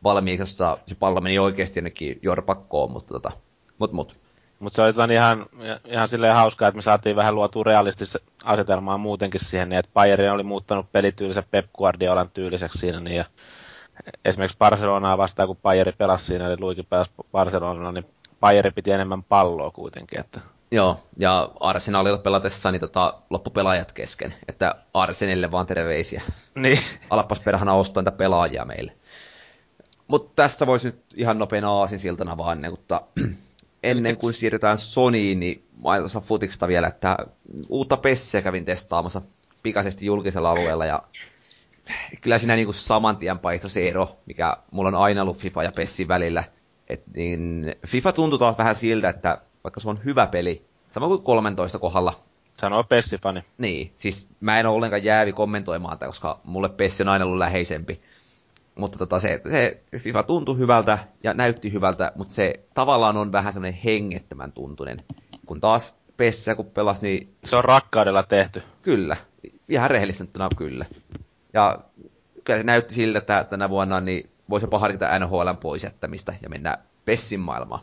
valmiiksi, 0.05 0.42
jossa 0.42 0.79
se 0.87 0.94
pallo 0.94 1.20
meni 1.20 1.38
oikeasti 1.38 1.79
jonnekin 1.79 2.18
jorpakkoon, 2.22 2.90
mutta 2.90 3.14
tota, 3.14 3.33
mut 3.79 3.92
mut. 3.92 4.16
Mutta 4.59 4.76
se 4.76 4.83
oli 4.83 4.92
tota 4.92 5.12
ihan, 5.12 5.46
ihan 5.85 6.09
silleen 6.09 6.35
hauskaa, 6.35 6.68
että 6.68 6.76
me 6.76 6.83
saatiin 6.83 7.16
vähän 7.16 7.35
luotua 7.35 7.62
realistista 7.64 8.18
asetelmaa 8.44 8.98
muutenkin 8.98 9.44
siihen, 9.44 9.68
niin 9.68 9.79
että 9.79 9.90
Bayern 9.94 10.33
oli 10.33 10.42
muuttanut 10.42 10.92
pelityylinsä 10.92 11.42
Pep 11.50 11.66
Guardiolan 11.76 12.31
tyyliseksi 12.31 12.79
siinä, 12.79 13.00
niin 13.00 13.16
ja 13.16 13.24
esimerkiksi 14.25 14.59
Barcelonaa 14.59 15.19
vastaan, 15.19 15.47
kun 15.47 15.57
Bayern 15.57 15.93
pelasi 15.99 16.25
siinä, 16.25 16.47
eli 16.47 16.57
Luikin 16.61 16.87
pelasi 16.87 17.11
Barcelonaa, 17.33 17.93
niin 17.93 18.07
Bayern 18.41 18.75
piti 18.75 18.91
enemmän 18.91 19.23
palloa 19.23 19.71
kuitenkin, 19.71 20.21
että 20.21 20.41
Joo, 20.73 21.01
ja 21.19 21.51
Arsenalilla 21.61 22.19
pelatessa 22.19 22.71
niin 22.71 22.81
tota, 22.81 23.15
loppupelaajat 23.31 23.93
kesken, 23.93 24.35
että 24.49 24.75
Arsenille 24.95 25.51
vaan 25.51 25.67
terveisiä. 25.67 26.23
Niin. 26.55 26.79
Alappas 27.11 27.41
perhana 27.41 27.75
ostaa 27.75 28.01
niitä 28.01 28.13
pelaajia 28.13 28.65
meille. 28.65 28.93
Mutta 30.09 30.33
tästä 30.37 30.67
voisi 30.67 30.89
nyt 30.89 31.01
ihan 31.17 31.39
nopeana 31.39 31.71
aasinsiltana 31.71 32.37
vaan 32.37 32.57
ennen 32.57 32.73
kuin, 32.77 33.37
ennen 33.83 34.17
kuin 34.17 34.33
siirrytään 34.35 34.79
Sonyin, 34.79 35.41
niin 35.41 35.65
mainitaan 35.83 36.03
tuossa 36.03 36.29
futiksesta 36.29 36.69
vielä, 36.69 36.87
että 36.87 37.17
uutta 37.69 37.97
Pessiä 37.97 38.43
kävin 38.43 38.65
testaamassa 38.65 39.23
pikaisesti 39.63 40.07
julkisella 40.07 40.51
alueella 40.51 40.87
ja 40.87 41.03
kyllä 42.20 42.38
siinä 42.38 42.57
niin 42.57 42.74
saman 42.74 43.16
tien 43.16 43.38
se 43.66 43.88
ero, 43.88 44.09
mikä 44.26 44.57
mulla 44.70 44.88
on 44.88 44.94
aina 44.94 45.22
ollut 45.22 45.38
FIFA 45.38 45.62
ja 45.62 45.72
Pessin 45.72 46.09
välillä. 46.09 46.44
Et 46.88 47.03
niin 47.14 47.74
FIFA 47.87 48.12
tuntuu 48.12 48.38
taas 48.38 48.59
vähän 48.59 48.74
siltä, 48.74 49.09
että 49.09 49.38
vaikka 49.64 49.81
se 49.81 49.88
on 49.88 49.98
hyvä 50.05 50.26
peli, 50.26 50.64
sama 50.90 51.07
kuin 51.07 51.22
13 51.22 51.79
kohdalla. 51.79 52.12
Sanoo 52.61 52.85
Pessifani. 52.85 53.44
Niin, 53.59 53.92
siis 53.98 54.35
mä 54.40 54.61
en 54.61 54.66
ole 54.66 54.76
ollenkaan 54.76 55.05
jäävi 55.05 55.33
kommentoimaan 55.33 55.98
tätä, 55.98 56.07
koska 56.07 56.40
mulle 56.44 56.68
Pessi 56.68 57.03
on 57.03 57.09
aina 57.09 57.24
ollut 57.24 57.38
läheisempi. 57.38 58.00
Mutta 58.74 58.98
tota, 58.98 59.18
se, 59.18 59.40
se 59.50 59.83
FIFA 59.98 60.22
tuntui 60.22 60.59
hyvältä 60.59 60.98
ja 61.24 61.35
näytti 61.35 61.72
hyvältä, 61.72 62.12
mutta 62.14 62.35
se 62.35 62.55
tavallaan 62.74 63.16
on 63.16 63.33
vähän 63.33 63.53
semmoinen 63.53 63.81
hengettömän 63.85 64.53
tuntunen. 64.53 65.05
Kun 65.46 65.61
taas 65.61 66.00
Pessiä 66.16 66.55
kun 66.55 66.66
pelas, 66.66 67.03
niin... 67.03 67.35
Se 67.44 67.57
on 67.57 67.64
rakkaudella 67.64 68.22
tehty. 68.22 68.62
Kyllä, 68.83 69.16
ihan 69.68 69.90
rehellisesti 69.90 70.38
kyllä. 70.57 70.87
Ja 71.53 71.79
kyllä 72.45 72.59
se 72.59 72.65
näytti 72.65 72.95
siltä, 72.95 73.19
että 73.19 73.45
tänä 73.45 73.71
vuonna 73.71 74.01
niin 74.01 74.31
voisi 74.51 74.67
jopa 74.67 74.79
harkita 74.79 75.19
NHLn 75.19 75.57
pois 75.61 75.85
jättämistä 75.85 76.35
ja 76.43 76.49
mennä 76.49 76.79
Pessin 77.05 77.41
maailmaan. 77.41 77.81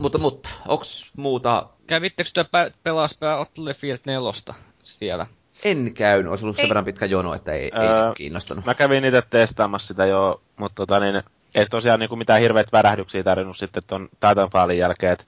Mutta, 0.00 0.18
mutta, 0.18 0.48
onks 0.68 1.12
muuta... 1.16 1.68
Kävittekö 1.86 2.30
te 2.34 2.42
pä- 2.42 2.72
pelas 2.82 3.18
Battlefield 3.18 3.98
4 4.06 4.54
siellä? 4.84 5.26
En 5.64 5.94
käynyt, 5.94 6.30
olisi 6.30 6.44
ollut 6.44 6.58
ei. 6.58 6.62
sen 6.62 6.68
verran 6.68 6.84
pitkä 6.84 7.06
jono, 7.06 7.34
että 7.34 7.52
ei, 7.52 7.70
öö, 7.74 8.08
ei 8.08 8.14
kiinnostanut. 8.16 8.64
Mä 8.64 8.74
kävin 8.74 9.04
itse 9.04 9.22
testaamassa 9.30 9.86
sitä 9.88 10.06
jo, 10.06 10.42
mutta 10.56 10.74
tota 10.74 11.00
niin, 11.00 11.22
ei 11.54 11.66
tosiaan 11.66 12.00
niin 12.00 12.08
kuin 12.08 12.18
mitään 12.18 12.40
hirveitä 12.40 12.72
värähdyksiä 12.72 13.22
tarvinnut 13.22 13.56
sitten 13.56 13.82
ton 13.86 14.08
Titanfallin 14.12 14.78
jälkeen, 14.78 15.12
että 15.12 15.24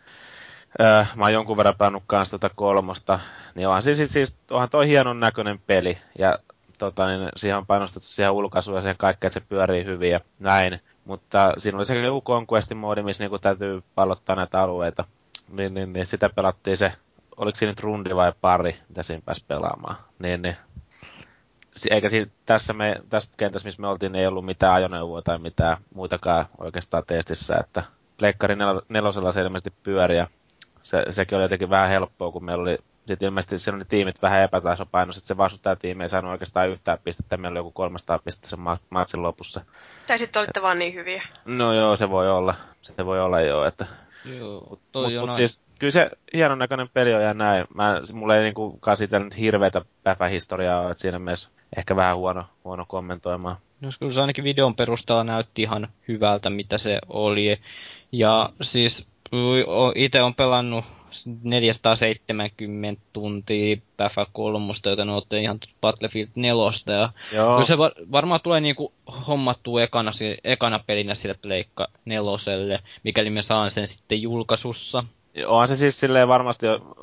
öö, 0.80 1.04
mä 1.16 1.24
oon 1.24 1.32
jonkun 1.32 1.56
verran 1.56 1.74
pelannut 1.78 2.02
kanssa 2.06 2.38
tota 2.38 2.54
kolmosta, 2.54 3.20
niin 3.54 3.68
onhan 3.68 3.82
siis, 3.82 4.12
siis 4.12 4.36
onhan 4.50 4.70
toi 4.70 4.88
hienon 4.88 5.20
näköinen 5.20 5.58
peli, 5.58 5.98
ja 6.18 6.38
tota, 6.80 7.08
niin 7.08 7.28
siihen 7.36 7.56
on 7.56 7.66
painostettu 7.66 8.08
siihen 8.08 8.32
ulkaisuun 8.32 8.76
ja 8.76 8.82
siihen 8.82 8.96
kaikkeen, 8.98 9.28
että 9.28 9.40
se 9.40 9.46
pyörii 9.48 9.84
hyvin 9.84 10.10
ja 10.10 10.20
näin. 10.38 10.80
Mutta 11.04 11.54
siinä 11.58 11.78
oli 11.78 11.86
se 11.86 12.00
joku 12.00 12.22
Conquestin 12.22 12.76
moodi, 12.76 13.02
missä 13.02 13.24
niinku 13.24 13.38
täytyy 13.38 13.82
pallottaa 13.94 14.36
näitä 14.36 14.60
alueita. 14.60 15.04
Niin, 15.48 15.74
niin, 15.74 15.92
niin 15.92 16.06
sitä 16.06 16.28
pelattiin 16.28 16.76
se, 16.76 16.92
oliko 17.36 17.56
siinä 17.56 17.72
nyt 17.72 17.80
rundi 17.80 18.14
vai 18.14 18.32
pari, 18.40 18.76
mitä 18.88 19.02
siinä 19.02 19.22
pääsi 19.24 19.44
pelaamaan. 19.48 19.96
Niin, 20.18 20.42
niin. 20.42 20.56
Eikä 21.90 22.08
siinä, 22.08 22.30
tässä, 22.46 22.72
me, 22.72 23.00
tässä 23.08 23.30
kentässä, 23.36 23.66
missä 23.66 23.80
me 23.80 23.88
oltiin, 23.88 24.14
ei 24.14 24.26
ollut 24.26 24.44
mitään 24.44 24.74
ajoneuvoa 24.74 25.22
tai 25.22 25.38
mitään 25.38 25.76
muitakaan 25.94 26.46
oikeastaan 26.58 27.04
testissä, 27.06 27.56
että 27.56 27.82
Pleikkari 28.18 28.54
nel- 28.54 28.84
nelosella 28.88 29.32
se 29.32 29.40
ilmeisesti 29.40 29.72
pyöri 29.82 30.16
ja 30.16 30.26
se, 30.82 31.04
sekin 31.10 31.36
oli 31.36 31.44
jotenkin 31.44 31.70
vähän 31.70 31.88
helppoa, 31.88 32.32
kun 32.32 32.44
meillä 32.44 32.62
oli 32.62 32.78
sitten 33.06 33.26
ilmeisesti 33.26 33.58
siinä 33.58 33.76
oli 33.76 33.84
tiimit 33.84 34.22
vähän 34.22 34.42
epätasapainossa, 34.42 35.18
että 35.18 35.28
se 35.28 35.36
vastustaja-tiimi 35.36 36.02
ei 36.02 36.08
saanut 36.08 36.30
oikeastaan 36.30 36.68
yhtään 36.68 36.98
pistettä, 37.04 37.36
meillä 37.36 37.52
oli 37.52 37.58
joku 37.58 37.70
300 37.70 38.18
pistettä 38.18 38.48
sen 38.48 38.58
matsin 38.90 39.22
lopussa. 39.22 39.60
Tai 40.06 40.18
sitten 40.18 40.40
olitte 40.40 40.62
vaan 40.62 40.78
niin 40.78 40.94
hyviä. 40.94 41.22
No 41.44 41.72
joo, 41.72 41.96
se 41.96 42.10
voi 42.10 42.30
olla. 42.30 42.54
Se 42.82 43.06
voi 43.06 43.20
olla 43.20 43.40
joo, 43.40 43.64
että... 43.64 43.86
Joo, 44.24 44.78
toi 44.92 45.18
mut, 45.18 45.26
mut 45.26 45.36
siis, 45.36 45.62
kyllä 45.78 45.90
se 45.90 46.10
hienon 46.34 46.58
näköinen 46.58 46.88
peli 46.88 47.14
on 47.14 47.22
ja 47.22 47.34
näin. 47.34 47.66
Mä, 47.74 48.00
mulla 48.12 48.36
ei 48.36 48.42
niinku 48.42 48.80
nyt 49.18 49.38
hirveätä 49.38 49.82
päpähistoriaa 50.02 50.90
että 50.90 51.00
siinä 51.00 51.18
mielessä 51.18 51.48
ehkä 51.76 51.96
vähän 51.96 52.16
huono, 52.16 52.44
huono 52.64 52.84
kommentoimaan. 52.88 53.56
No, 53.80 53.90
se 54.10 54.20
ainakin 54.20 54.44
videon 54.44 54.74
perusteella 54.74 55.24
näytti 55.24 55.62
ihan 55.62 55.88
hyvältä, 56.08 56.50
mitä 56.50 56.78
se 56.78 56.98
oli. 57.08 57.60
Ja 58.12 58.50
siis 58.62 59.06
itse 59.94 60.22
on 60.22 60.34
pelannut 60.34 60.84
470 61.42 63.02
tuntia 63.12 63.76
Päfä 63.96 64.26
kolmosta, 64.32 64.90
joten 64.90 65.08
olette 65.08 65.40
ihan 65.40 65.58
Battlefield 65.80 66.28
4. 66.34 66.64
Ja 66.86 67.12
Joo. 67.32 67.64
se 67.64 67.78
var, 67.78 67.92
varmaan 68.12 68.40
tulee 68.40 68.60
niinku 68.60 68.92
hommattua 69.28 69.82
ekana, 69.82 70.10
ekana 70.44 70.78
pelinä 70.86 71.14
sille 71.14 71.34
Pleikka 71.42 71.88
neloselle, 72.04 72.80
mikäli 73.02 73.30
me 73.30 73.42
saan 73.42 73.70
sen 73.70 73.88
sitten 73.88 74.22
julkaisussa. 74.22 75.04
Onhan 75.46 75.68
se 75.68 75.76
siis 75.76 76.00
silleen 76.00 76.28
varmasti 76.28 76.66
jo, 76.66 76.96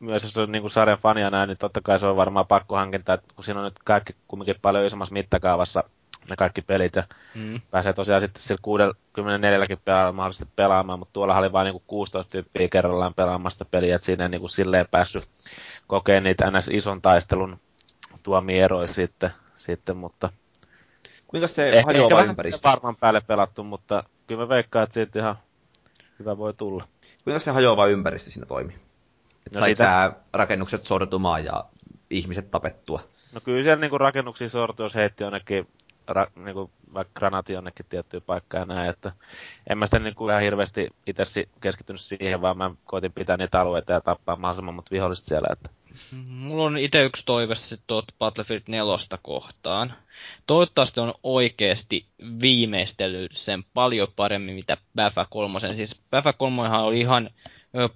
myös 0.00 0.22
jos 0.22 0.38
on 0.38 0.52
niin 0.52 0.70
sarjan 0.70 0.98
fania 0.98 1.30
näin, 1.30 1.48
niin 1.48 1.58
totta 1.58 1.80
kai 1.80 1.98
se 1.98 2.06
on 2.06 2.16
varmaan 2.16 2.46
pakkohankinta, 2.46 3.12
että 3.12 3.34
kun 3.34 3.44
siinä 3.44 3.60
on 3.60 3.64
nyt 3.64 3.78
kaikki 3.84 4.14
kumminkin 4.28 4.56
paljon 4.62 4.86
isommassa 4.86 5.12
mittakaavassa 5.12 5.84
ne 6.30 6.36
kaikki 6.36 6.62
pelit 6.62 6.96
ja 6.96 7.04
mm. 7.34 7.60
pääsee 7.70 7.92
tosiaan 7.92 8.20
sitten 8.20 8.42
sillä 8.42 8.60
64 8.62 9.76
pelaajalla 9.84 10.12
mahdollisesti 10.12 10.52
pelaamaan, 10.56 10.98
mutta 10.98 11.12
tuolla 11.12 11.38
oli 11.38 11.52
vain 11.52 11.64
niinku 11.64 11.82
16 11.86 12.30
tyyppiä 12.30 12.68
kerrallaan 12.68 13.14
pelaamasta 13.14 13.64
peliä, 13.64 13.94
että 13.94 14.04
siinä 14.04 14.24
ei 14.24 14.30
niinku 14.30 14.48
silleen 14.48 14.86
päässyt 14.90 15.28
kokeen 15.86 16.22
niitä 16.22 16.50
ns. 16.50 16.68
ison 16.72 17.02
taistelun 17.02 17.60
tuomia 18.22 18.64
eroja 18.64 18.86
sitten, 18.86 19.30
sitten 19.56 19.96
mutta 19.96 20.30
Kuinka 21.34 21.48
se 21.48 21.68
eh, 21.68 21.84
hajoava 21.84 22.22
ympäristö? 22.22 22.68
varmaan 22.68 22.96
päälle 22.96 23.20
pelattu, 23.20 23.64
mutta 23.64 24.04
kyllä 24.26 24.40
mä 24.40 24.48
veikkaan, 24.48 24.84
että 24.84 24.94
siitä 24.94 25.18
ihan 25.18 25.38
hyvä 26.18 26.38
voi 26.38 26.54
tulla. 26.54 26.88
Kuinka 27.24 27.38
se 27.38 27.50
hajoava 27.50 27.86
ympäristö 27.86 28.30
siinä 28.30 28.46
toimii? 28.46 28.76
Että 29.46 29.58
no 29.58 29.58
sai 29.58 29.70
sitä... 29.70 30.12
rakennukset 30.32 30.82
sortumaan 30.82 31.44
ja 31.44 31.64
ihmiset 32.10 32.50
tapettua. 32.50 33.00
No 33.34 33.40
kyllä 33.44 33.62
siellä 33.62 33.80
niinku 33.80 33.98
rakennuksia 33.98 34.48
sortu, 34.48 34.82
jos 34.82 34.94
heitti 34.94 35.24
jonnekin 35.24 35.68
ra, 36.08 36.26
niin 36.36 36.54
kuin, 36.54 36.70
vaikka 36.94 37.18
granaati 37.18 37.52
jonnekin 37.52 37.86
tiettyyn 37.88 38.22
paikkaan 38.22 38.60
ja 38.68 38.74
näin, 38.74 38.90
että 38.90 39.12
en 39.70 39.78
mä 39.78 39.86
sitä 39.86 39.98
niin 39.98 40.14
kuin 40.14 40.30
ihan 40.30 40.42
hirveästi 40.42 40.88
itse 41.06 41.24
keskittynyt 41.60 42.00
siihen, 42.00 42.42
vaan 42.42 42.58
mä 42.58 42.70
koitin 42.84 43.12
pitää 43.12 43.36
niitä 43.36 43.60
alueita 43.60 43.92
ja 43.92 44.00
tappaa 44.00 44.36
mahdollisimman 44.36 44.74
mut 44.74 44.90
viholliset 44.90 45.26
siellä. 45.26 45.48
Että. 45.52 45.70
Mulla 46.28 46.64
on 46.64 46.78
itse 46.78 47.04
yksi 47.04 47.26
toive 47.26 47.54
sitten 47.54 47.84
tuot 47.86 48.04
Battlefield 48.18 48.62
4 48.68 49.18
kohtaan. 49.22 49.94
Toivottavasti 50.46 51.00
on 51.00 51.14
oikeasti 51.22 52.06
viimeistellyt 52.40 53.32
sen 53.34 53.64
paljon 53.74 54.08
paremmin, 54.16 54.54
mitä 54.54 54.76
Bafa 54.94 55.26
3. 55.30 55.60
Siis 55.60 56.00
Bafa 56.10 56.32
3 56.32 56.68
oli 56.68 57.00
ihan 57.00 57.30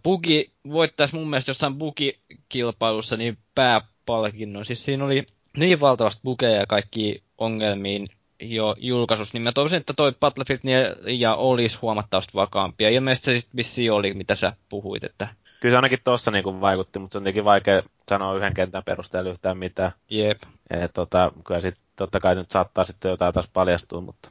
bugi, 0.03 0.53
voittaisi 0.71 1.15
mun 1.15 1.31
mielestä 1.31 1.51
jossain 1.51 1.75
bugikilpailussa 1.75 3.17
niin 3.17 3.39
pääpalkinnon. 3.55 4.65
Siis 4.65 4.85
siinä 4.85 5.05
oli 5.05 5.27
niin 5.59 5.81
valtavasti 5.81 6.21
bugeja 6.25 6.57
ja 6.61 6.67
kaikki 6.67 7.23
ongelmiin 7.39 8.09
jo 8.41 8.75
julkaisussa, 8.79 9.33
niin 9.35 9.43
mä 9.43 9.53
toivoisin, 9.53 9.77
että 9.77 9.95
toi 9.97 10.13
Battlefield 10.21 10.61
ja 11.19 11.35
olisi 11.35 11.79
huomattavasti 11.83 12.35
vakaampia. 12.35 12.89
Ilmeisesti 12.89 13.25
se 13.25 13.41
sitten 13.41 13.57
vissiin 13.57 13.93
oli, 13.93 14.15
mitä 14.15 14.35
sä 14.35 14.53
puhuit, 14.69 15.05
että... 15.05 15.29
Kyllä 15.61 15.73
se 15.73 15.77
ainakin 15.77 15.99
tuossa 16.05 16.31
niinku 16.31 16.61
vaikutti, 16.61 16.99
mutta 16.99 17.13
se 17.13 17.19
on 17.19 17.25
tietenkin 17.25 17.45
vaikea 17.45 17.83
sanoa 18.09 18.37
yhden 18.37 18.55
kentän 18.55 18.85
perusteella 18.85 19.31
yhtään 19.31 19.59
mitään. 19.59 19.93
Jep. 20.11 20.43
Et, 20.71 20.93
tota, 20.93 21.33
kyllä 21.47 21.61
sitten 21.61 21.85
totta 21.97 22.21
kai 22.21 22.35
nyt 22.35 22.51
saattaa 22.51 22.85
sitten 22.85 23.11
jotain 23.11 23.35
taas 23.35 23.49
paljastua, 23.53 24.01
mutta... 24.01 24.31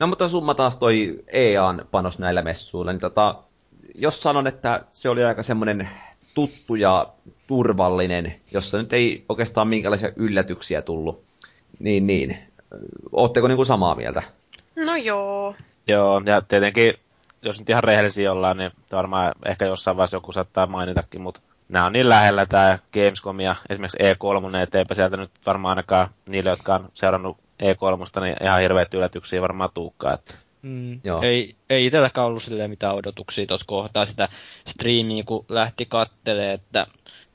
No 0.00 0.06
mutta 0.06 0.28
summa 0.28 0.54
taas 0.54 0.76
toi 0.76 1.22
EAN 1.32 1.86
panos 1.90 2.18
näillä 2.18 2.42
messuilla, 2.42 2.92
niin 2.92 3.00
tota, 3.00 3.42
jos 3.94 4.22
sanon, 4.22 4.46
että 4.46 4.84
se 4.90 5.08
oli 5.08 5.24
aika 5.24 5.42
semmoinen 5.42 5.88
tuttu 6.34 6.74
ja 6.74 7.06
turvallinen, 7.46 8.34
jossa 8.50 8.78
nyt 8.78 8.92
ei 8.92 9.24
oikeastaan 9.28 9.68
minkälaisia 9.68 10.12
yllätyksiä 10.16 10.82
tullut 10.82 11.24
niin, 11.78 12.06
niin. 12.06 12.38
Ootteko 13.12 13.48
niinku 13.48 13.64
samaa 13.64 13.94
mieltä? 13.94 14.22
No 14.76 14.96
joo. 14.96 15.54
Joo, 15.88 16.22
ja 16.26 16.40
tietenkin, 16.40 16.94
jos 17.42 17.58
nyt 17.58 17.70
ihan 17.70 17.84
rehellisiä 17.84 18.32
ollaan, 18.32 18.56
niin 18.56 18.70
varmaan 18.92 19.32
ehkä 19.46 19.66
jossain 19.66 19.96
vaiheessa 19.96 20.16
joku 20.16 20.32
saattaa 20.32 20.66
mainitakin, 20.66 21.20
mutta 21.20 21.40
nämä 21.68 21.86
on 21.86 21.92
niin 21.92 22.08
lähellä 22.08 22.46
tämä 22.46 22.78
Gamescom 22.92 23.40
ja 23.40 23.56
esimerkiksi 23.70 23.98
E3, 23.98 24.56
että 24.56 24.78
eipä 24.78 24.94
sieltä 24.94 25.16
nyt 25.16 25.30
varmaan 25.46 25.70
ainakaan 25.70 26.08
niille, 26.26 26.50
jotka 26.50 26.74
on 26.74 26.88
seurannut 26.94 27.36
E3, 27.62 28.20
niin 28.20 28.36
ihan 28.42 28.60
hirveät 28.60 28.94
yllätyksiä 28.94 29.42
varmaan 29.42 29.70
tuukkaa. 29.74 30.12
Että... 30.14 30.34
Mm, 30.64 31.00
Joo. 31.04 31.22
Ei, 31.22 31.56
ei 31.70 31.86
itselläkään 31.86 32.26
ollut 32.26 32.42
mitään 32.66 32.94
odotuksia 32.94 33.46
tuossa 33.46 33.66
kohtaa 33.66 34.06
sitä 34.06 34.28
striimiä, 34.66 35.22
kun 35.26 35.44
lähti 35.48 35.86
kattelemaan, 35.86 36.54
että 36.54 36.86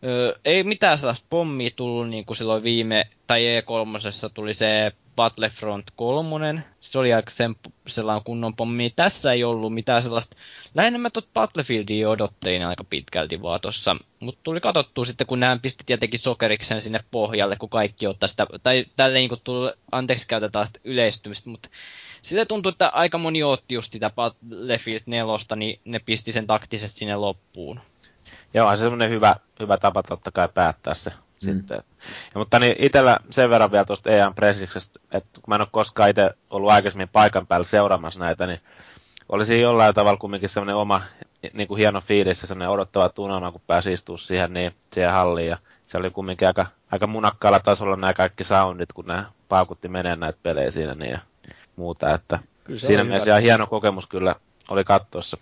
Öö, 0.03 0.39
ei 0.45 0.63
mitään 0.63 0.97
sellaista 0.97 1.25
pommia 1.29 1.69
tullut 1.75 2.09
niin 2.09 2.25
kuin 2.25 2.37
silloin 2.37 2.63
viime, 2.63 3.07
tai 3.27 3.41
E3 3.41 4.29
tuli 4.33 4.53
se 4.53 4.91
Battlefront 5.15 5.85
3. 5.95 6.63
Se 6.79 6.99
oli 6.99 7.13
aika 7.13 7.31
sen, 7.31 7.55
sellainen 7.87 8.23
kunnon 8.23 8.55
pommi. 8.55 8.93
Tässä 8.95 9.31
ei 9.31 9.43
ollut 9.43 9.73
mitään 9.73 10.03
sellaista. 10.03 10.35
Lähinnä 10.75 10.99
mä 10.99 11.09
tot 11.09 11.27
Battlefieldia 11.33 12.09
odottein 12.09 12.65
aika 12.65 12.83
pitkälti 12.83 13.41
vaan 13.41 13.61
tossa. 13.61 13.95
Mutta 14.19 14.39
tuli 14.43 14.59
katsottua 14.59 15.05
sitten, 15.05 15.27
kun 15.27 15.39
nämä 15.39 15.59
pisti 15.61 15.83
tietenkin 15.85 16.19
sokeriksen 16.19 16.81
sinne 16.81 16.99
pohjalle, 17.11 17.55
kun 17.55 17.69
kaikki 17.69 18.07
ottaa 18.07 18.29
sitä, 18.29 18.47
tai 18.63 18.85
tälleen 18.95 19.29
niin 19.29 19.41
tuli, 19.43 19.71
anteeksi 19.91 20.27
käytetään 20.27 20.67
sitä 20.67 20.79
yleistymistä, 20.83 21.49
mutta 21.49 21.69
sille 22.21 22.45
tuntuu, 22.45 22.69
että 22.69 22.87
aika 22.87 23.17
moni 23.17 23.43
otti 23.43 23.75
just 23.75 23.91
sitä 23.91 24.09
Battlefield 24.09 25.01
4, 25.05 25.55
niin 25.55 25.79
ne 25.85 25.99
pisti 25.99 26.31
sen 26.31 26.47
taktisesti 26.47 26.99
sinne 26.99 27.15
loppuun. 27.15 27.79
Joo, 28.53 28.75
se 28.75 28.79
semmoinen 28.79 29.09
hyvä, 29.09 29.35
hyvä 29.59 29.77
tapa 29.77 30.03
totta 30.03 30.31
kai 30.31 30.49
päättää 30.53 30.93
se 30.93 31.09
mm. 31.09 31.15
sitten. 31.37 31.77
Ja, 32.05 32.39
mutta 32.39 32.59
niin 32.59 32.75
itsellä 32.79 33.19
sen 33.29 33.49
verran 33.49 33.71
vielä 33.71 33.85
tuosta 33.85 34.09
EAN 34.09 34.35
Presiksestä, 34.35 34.99
että 35.11 35.29
kun 35.33 35.43
mä 35.47 35.55
en 35.55 35.61
ole 35.61 35.67
koskaan 35.71 36.09
itse 36.09 36.31
ollut 36.49 36.71
aikaisemmin 36.71 37.09
paikan 37.09 37.47
päällä 37.47 37.65
seuraamassa 37.65 38.19
näitä, 38.19 38.47
niin 38.47 38.59
olisi 39.29 39.61
jollain 39.61 39.95
tavalla 39.95 40.17
kumminkin 40.17 40.49
semmoinen 40.49 40.75
oma 40.75 41.01
niin 41.53 41.67
kuin 41.67 41.77
hieno 41.77 42.01
fiilis 42.01 42.41
ja 42.41 42.47
semmoinen 42.47 42.69
odottava 42.69 43.09
tunnelma, 43.09 43.51
kun 43.51 43.61
pääsi 43.67 43.93
istua 43.93 44.17
siihen, 44.17 44.53
niin, 44.53 44.75
siihen 44.93 45.11
halliin. 45.11 45.47
Ja 45.47 45.57
se 45.81 45.97
oli 45.97 46.09
kumminkin 46.09 46.47
aika, 46.47 46.65
aika 46.91 47.07
munakkaalla 47.07 47.59
tasolla 47.59 47.95
nämä 47.95 48.13
kaikki 48.13 48.43
soundit, 48.43 48.93
kun 48.93 49.05
nämä 49.05 49.25
paukutti 49.49 49.87
menee 49.87 50.15
näitä 50.15 50.39
pelejä 50.43 50.71
siinä 50.71 50.95
niin 50.95 51.11
ja 51.11 51.19
muuta. 51.79 52.13
Että 52.13 52.39
siinä 52.77 53.03
mielessä 53.03 53.29
ihan 53.29 53.41
hieno 53.41 53.67
kokemus 53.67 54.07
kyllä 54.07 54.35
oli 54.69 54.83
katsoessa. 54.83 55.37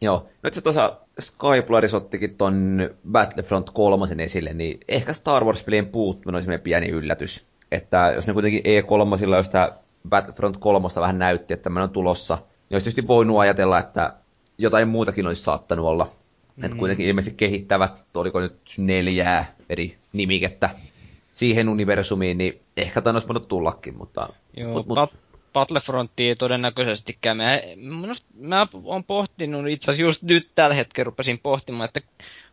Joo. 0.00 0.26
Nyt 0.42 0.54
se 0.54 0.60
tuossa 0.60 0.96
Skyplaris 1.20 1.94
ottikin 1.94 2.36
ton 2.36 2.78
Battlefront 3.12 3.70
3 3.70 4.06
esille, 4.18 4.52
niin 4.52 4.80
ehkä 4.88 5.12
Star 5.12 5.44
Wars-pelien 5.44 5.86
puuttuminen 5.86 6.34
olisi 6.34 6.48
meidän 6.48 6.62
pieni 6.62 6.88
yllätys. 6.88 7.46
Että 7.72 8.12
jos 8.14 8.26
ne 8.26 8.32
kuitenkin 8.32 8.62
E3, 8.62 9.36
jos 9.36 9.48
tämä 9.48 9.72
Battlefront 10.08 10.56
3 10.56 10.88
vähän 10.96 11.18
näytti, 11.18 11.54
että 11.54 11.64
tämmöinen 11.64 11.88
on 11.88 11.90
tulossa, 11.90 12.34
niin 12.34 12.74
olisi 12.74 12.84
tietysti 12.84 13.08
voinut 13.08 13.38
ajatella, 13.38 13.78
että 13.78 14.12
jotain 14.58 14.88
muutakin 14.88 15.26
olisi 15.26 15.42
saattanut 15.42 15.86
olla. 15.86 16.10
Mm. 16.56 16.64
Että 16.64 16.76
kuitenkin 16.76 17.06
ilmeisesti 17.06 17.36
kehittävät, 17.36 18.04
oliko 18.14 18.40
nyt 18.40 18.60
neljää 18.78 19.44
eri 19.68 19.98
nimikettä 20.12 20.70
siihen 21.34 21.68
universumiin, 21.68 22.38
niin 22.38 22.60
ehkä 22.76 23.00
tämä 23.00 23.14
olisi 23.14 23.28
voinut 23.28 23.48
tullakin, 23.48 23.96
mutta... 23.96 24.28
Joo, 24.56 24.72
mut, 24.72 24.86
mut... 24.86 25.16
Battlefrontia 25.56 26.36
todennäköisestikään. 26.36 27.36
Mä, 27.36 27.58
mä 28.40 28.66
oon 28.84 29.04
pohtinut 29.04 29.68
itse 29.68 29.90
asiassa 29.90 30.02
just 30.02 30.22
nyt 30.22 30.48
tällä 30.54 30.74
hetkellä 30.74 31.04
rupesin 31.04 31.38
pohtimaan, 31.38 31.84
että 31.88 32.00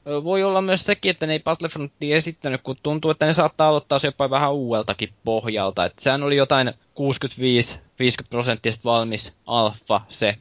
voi 0.06 0.44
olla 0.44 0.62
myös 0.62 0.86
sekin, 0.86 1.10
että 1.10 1.28
ne 1.28 1.34
ei 1.34 1.40
Battlefrontia 1.40 2.18
esittänyt, 2.18 2.62
kun 2.62 2.76
tuntuu, 2.84 3.12
että 3.12 3.26
ne 3.26 3.34
saattaa 3.34 3.70
aloittaa 3.70 4.00
se 4.00 4.08
jopa 4.08 4.30
vähän 4.30 4.54
uudeltakin 4.54 5.10
pohjalta. 5.24 5.86
Että 5.86 6.04
sehän 6.04 6.24
oli 6.24 6.36
jotain 6.36 6.68
65-50 6.70 6.74
prosenttista 8.30 8.84
valmis 8.84 9.34
alfa 9.46 10.02
se 10.10 10.36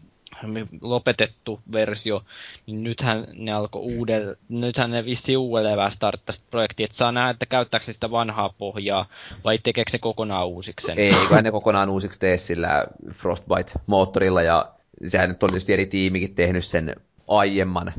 lopetettu 0.80 1.60
versio, 1.72 2.24
niin 2.66 2.82
nythän 2.82 3.26
ne 3.32 3.52
alkoi 3.52 3.82
uudelle, 3.82 4.36
nythän 4.48 4.90
ne 4.90 5.04
vissi 5.04 5.36
uudelleen 5.36 5.76
vähän 5.76 5.92
starttaa 5.92 6.34
projektia, 6.50 6.84
että 6.84 6.96
saa 6.96 7.12
nähdä, 7.12 7.30
että 7.30 7.46
käyttääkö 7.46 7.92
sitä 7.92 8.10
vanhaa 8.10 8.54
pohjaa, 8.58 9.08
vai 9.44 9.58
tekeekö 9.58 9.90
se 9.90 9.98
kokonaan 9.98 10.48
uusiksi 10.48 10.92
Ei, 10.96 11.14
kai 11.28 11.42
ne 11.42 11.50
kokonaan 11.50 11.90
uusiksi 11.90 12.20
tee 12.20 12.36
sillä 12.36 12.86
Frostbite-moottorilla, 13.12 14.42
ja 14.42 14.72
sehän 15.06 15.28
nyt 15.28 15.42
on 15.42 15.50
tietysti 15.50 15.72
eri 15.72 15.86
tiimikin 15.86 16.34
tehnyt 16.34 16.64
sen 16.64 16.96
aiemman, 17.28 17.92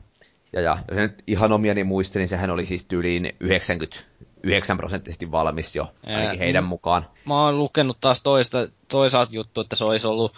ja, 0.54 0.62
ja 0.62 0.78
jos 0.90 0.98
nyt 0.98 1.24
ihan 1.28 1.52
omiani 1.52 1.84
muistelin, 1.84 2.22
niin 2.22 2.30
sehän 2.30 2.50
oli 2.50 2.66
siis 2.66 2.86
tyyliin 2.86 3.36
99 4.44 4.78
prosenttisesti 4.78 5.32
valmis 5.32 5.76
jo, 5.76 5.88
ainakin 6.08 6.40
heidän 6.40 6.64
mukaan. 6.64 7.06
Mä 7.26 7.46
oon 7.46 7.58
lukenut 7.58 7.98
taas 8.02 8.22
toista, 8.22 8.58
toisaalta 8.88 9.34
juttu, 9.34 9.62
että 9.62 9.76
se 9.76 9.86
olisi 9.86 10.08
ollut 10.08 10.34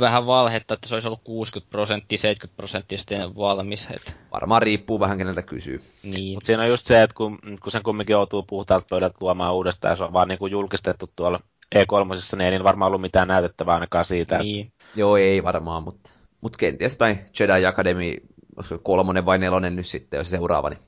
vähän 0.00 0.26
valhetta, 0.26 0.74
että 0.74 0.88
se 0.88 0.94
olisi 0.94 1.08
ollut 1.08 1.24
60 1.24 1.70
prosenttia, 1.70 2.18
70 2.18 2.56
prosenttia 2.56 2.98
sitten 2.98 3.36
valmis. 3.36 3.86
Et. 3.90 4.14
Varmaan 4.32 4.62
riippuu 4.62 5.00
vähän 5.00 5.18
keneltä 5.18 5.42
kysyy. 5.42 5.80
Niin. 6.02 6.34
Mutta 6.34 6.46
siinä 6.46 6.62
on 6.62 6.68
just 6.68 6.84
se, 6.84 7.02
että 7.02 7.14
kun, 7.14 7.38
kun 7.62 7.72
sen 7.72 7.82
kumminkin 7.82 8.14
joutuu 8.14 8.42
puhtaalta 8.42 8.86
pöydältä 8.90 9.16
luomaan 9.20 9.54
uudestaan, 9.54 9.92
ja 9.92 9.96
se 9.96 10.04
on 10.04 10.12
vaan 10.12 10.28
niin 10.28 10.38
kuin 10.38 10.52
julkistettu 10.52 11.10
tuolla 11.16 11.40
E3, 11.74 12.36
niin 12.36 12.40
ei 12.40 12.50
niin 12.50 12.64
varmaan 12.64 12.86
ollut 12.86 13.00
mitään 13.00 13.28
näytettävää 13.28 13.74
ainakaan 13.74 14.04
siitä. 14.04 14.38
Niin. 14.38 14.66
Että... 14.66 14.84
Joo, 14.96 15.16
ei 15.16 15.44
varmaan, 15.44 15.82
mutta 15.82 16.10
mut 16.40 16.56
kenties 16.56 16.92
jotain 16.92 17.18
Jedi 17.40 17.66
Academy, 17.66 18.12
olisiko 18.56 18.80
kolmonen 18.82 19.26
vai 19.26 19.38
nelonen 19.38 19.76
nyt 19.76 19.86
sitten, 19.86 20.18
jos 20.18 20.30
se 20.30 20.36
seuraava, 20.36 20.70
niin 20.70 20.80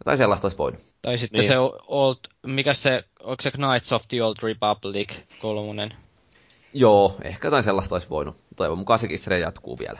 jotain 0.00 0.18
sellaista 0.18 0.44
olisi 0.44 0.58
voinut. 0.58 0.80
Tai 1.02 1.18
sitten 1.18 1.40
niin. 1.40 1.48
se 1.48 1.54
old, 1.86 2.16
mikä 2.46 2.74
se, 2.74 3.04
onko 3.20 3.42
se 3.42 3.50
Knights 3.50 3.92
of 3.92 4.02
the 4.08 4.22
Old 4.22 4.36
Republic 4.42 5.08
kolmonen? 5.40 5.94
Joo, 6.72 7.16
ehkä 7.22 7.46
jotain 7.46 7.62
sellaista 7.62 7.94
olisi 7.94 8.10
voinut. 8.10 8.36
Toivon 8.56 8.78
mukaan 8.78 8.98
sekin 8.98 9.18
se 9.18 9.38
jatkuu 9.38 9.78
vielä. 9.78 9.98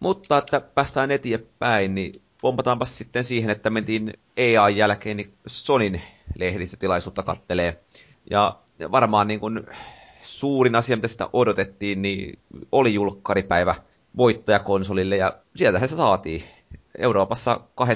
Mutta 0.00 0.38
että 0.38 0.60
päästään 0.60 1.10
eteenpäin, 1.10 1.94
niin 1.94 2.22
pompataanpa 2.42 2.84
sitten 2.84 3.24
siihen, 3.24 3.50
että 3.50 3.70
mentiin 3.70 4.12
EA 4.36 4.68
jälkeen 4.68 5.16
niin 5.16 5.34
Sonin 5.46 6.02
lehdistötilaisuutta 6.38 7.22
kattelee. 7.22 7.80
Ja 8.30 8.58
varmaan 8.92 9.28
niin 9.28 9.40
kuin 9.40 9.66
suurin 10.20 10.74
asia, 10.74 10.96
mitä 10.96 11.08
sitä 11.08 11.28
odotettiin, 11.32 12.02
niin 12.02 12.38
oli 12.72 12.94
julkkaripäivä 12.94 13.74
voittajakonsolille, 14.16 15.16
ja 15.16 15.38
sieltähän 15.56 15.88
se 15.88 15.96
saatiin. 15.96 16.42
Euroopassa 16.98 17.60
29.11., 17.80 17.86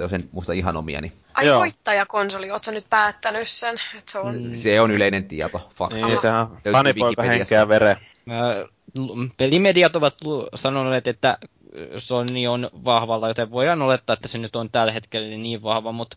jos 0.00 0.12
en 0.12 0.28
muista 0.32 0.52
ihan 0.52 0.76
omiani. 0.76 1.12
Ai 1.34 1.46
Joo. 1.46 1.58
voittajakonsoli, 1.58 2.50
ootko 2.50 2.70
nyt 2.70 2.86
päättänyt 2.90 3.48
sen? 3.48 3.74
Että 3.98 4.12
se, 4.12 4.18
on... 4.18 4.42
Mm. 4.42 4.50
se 4.50 4.80
on 4.80 4.90
yleinen 4.90 5.24
tieto, 5.24 5.68
fakta. 5.74 6.06
Niin, 6.06 6.20
se 6.20 6.30
on 6.30 6.58
fanipoika 6.72 7.22
henkeä 7.22 7.68
vere. 7.68 7.96
Pelimediat 9.36 9.96
ovat 9.96 10.14
sanoneet, 10.54 11.06
että 11.06 11.38
Sony 11.98 12.46
on 12.46 12.70
vahvalla, 12.84 13.28
joten 13.28 13.50
voidaan 13.50 13.82
olettaa, 13.82 14.14
että 14.14 14.28
se 14.28 14.38
nyt 14.38 14.56
on 14.56 14.70
tällä 14.70 14.92
hetkellä 14.92 15.36
niin 15.36 15.62
vahva, 15.62 15.92
mutta 15.92 16.16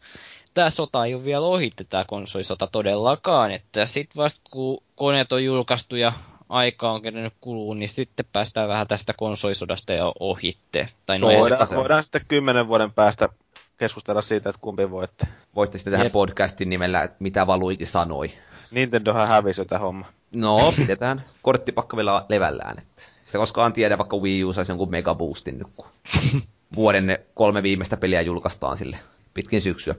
tämä 0.53 0.69
sota 0.69 1.05
ei 1.05 1.15
ole 1.15 1.23
vielä 1.23 1.45
ohi 1.45 1.73
tämä 1.89 2.05
konsolisota 2.07 2.67
todellakaan, 2.67 3.51
että 3.51 3.85
sitten 3.85 4.15
vasta 4.15 4.41
kun 4.51 4.83
koneet 4.95 5.31
on 5.31 5.43
julkaistu 5.43 5.95
ja 5.95 6.13
aika 6.49 6.91
on 6.91 7.01
kerennyt 7.01 7.33
kuluu, 7.41 7.73
niin 7.73 7.89
sitten 7.89 8.25
päästään 8.33 8.69
vähän 8.69 8.87
tästä 8.87 9.13
konsolisodasta 9.13 9.93
ja 9.93 10.13
ohitte. 10.19 10.89
Tai 11.05 11.19
no, 11.19 11.27
voidaan, 11.27 11.67
voidaan 11.75 12.03
sitten 12.03 12.25
kymmenen 12.27 12.67
vuoden 12.67 12.91
päästä 12.91 13.29
keskustella 13.77 14.21
siitä, 14.21 14.49
että 14.49 14.61
kumpi 14.61 14.91
voitte. 14.91 15.27
Voitte 15.55 15.77
sitten 15.77 15.93
tehdä 15.93 16.09
podcastin 16.09 16.69
nimellä, 16.69 17.03
että 17.03 17.17
mitä 17.19 17.47
Valuiki 17.47 17.85
sanoi. 17.85 18.31
Nintendohan 18.71 19.27
hävisi 19.27 19.61
jotain 19.61 19.81
homma. 19.81 20.05
No, 20.31 20.73
pidetään 20.77 21.23
korttipakka 21.41 21.97
vielä 21.97 22.25
levällään. 22.29 22.77
Että 22.77 23.03
sitä 23.25 23.37
koskaan 23.37 23.73
tiedä, 23.73 23.97
vaikka 23.97 24.17
Wii 24.17 24.43
U 24.43 24.53
saisi 24.53 24.71
jonkun 24.71 24.91
mega 24.91 25.15
boostin 25.15 25.57
nyt, 25.57 25.67
kun 25.75 25.85
vuoden 26.75 27.19
kolme 27.33 27.63
viimeistä 27.63 27.97
peliä 27.97 28.21
julkaistaan 28.21 28.77
sille 28.77 28.97
pitkin 29.33 29.61
syksyä. 29.61 29.95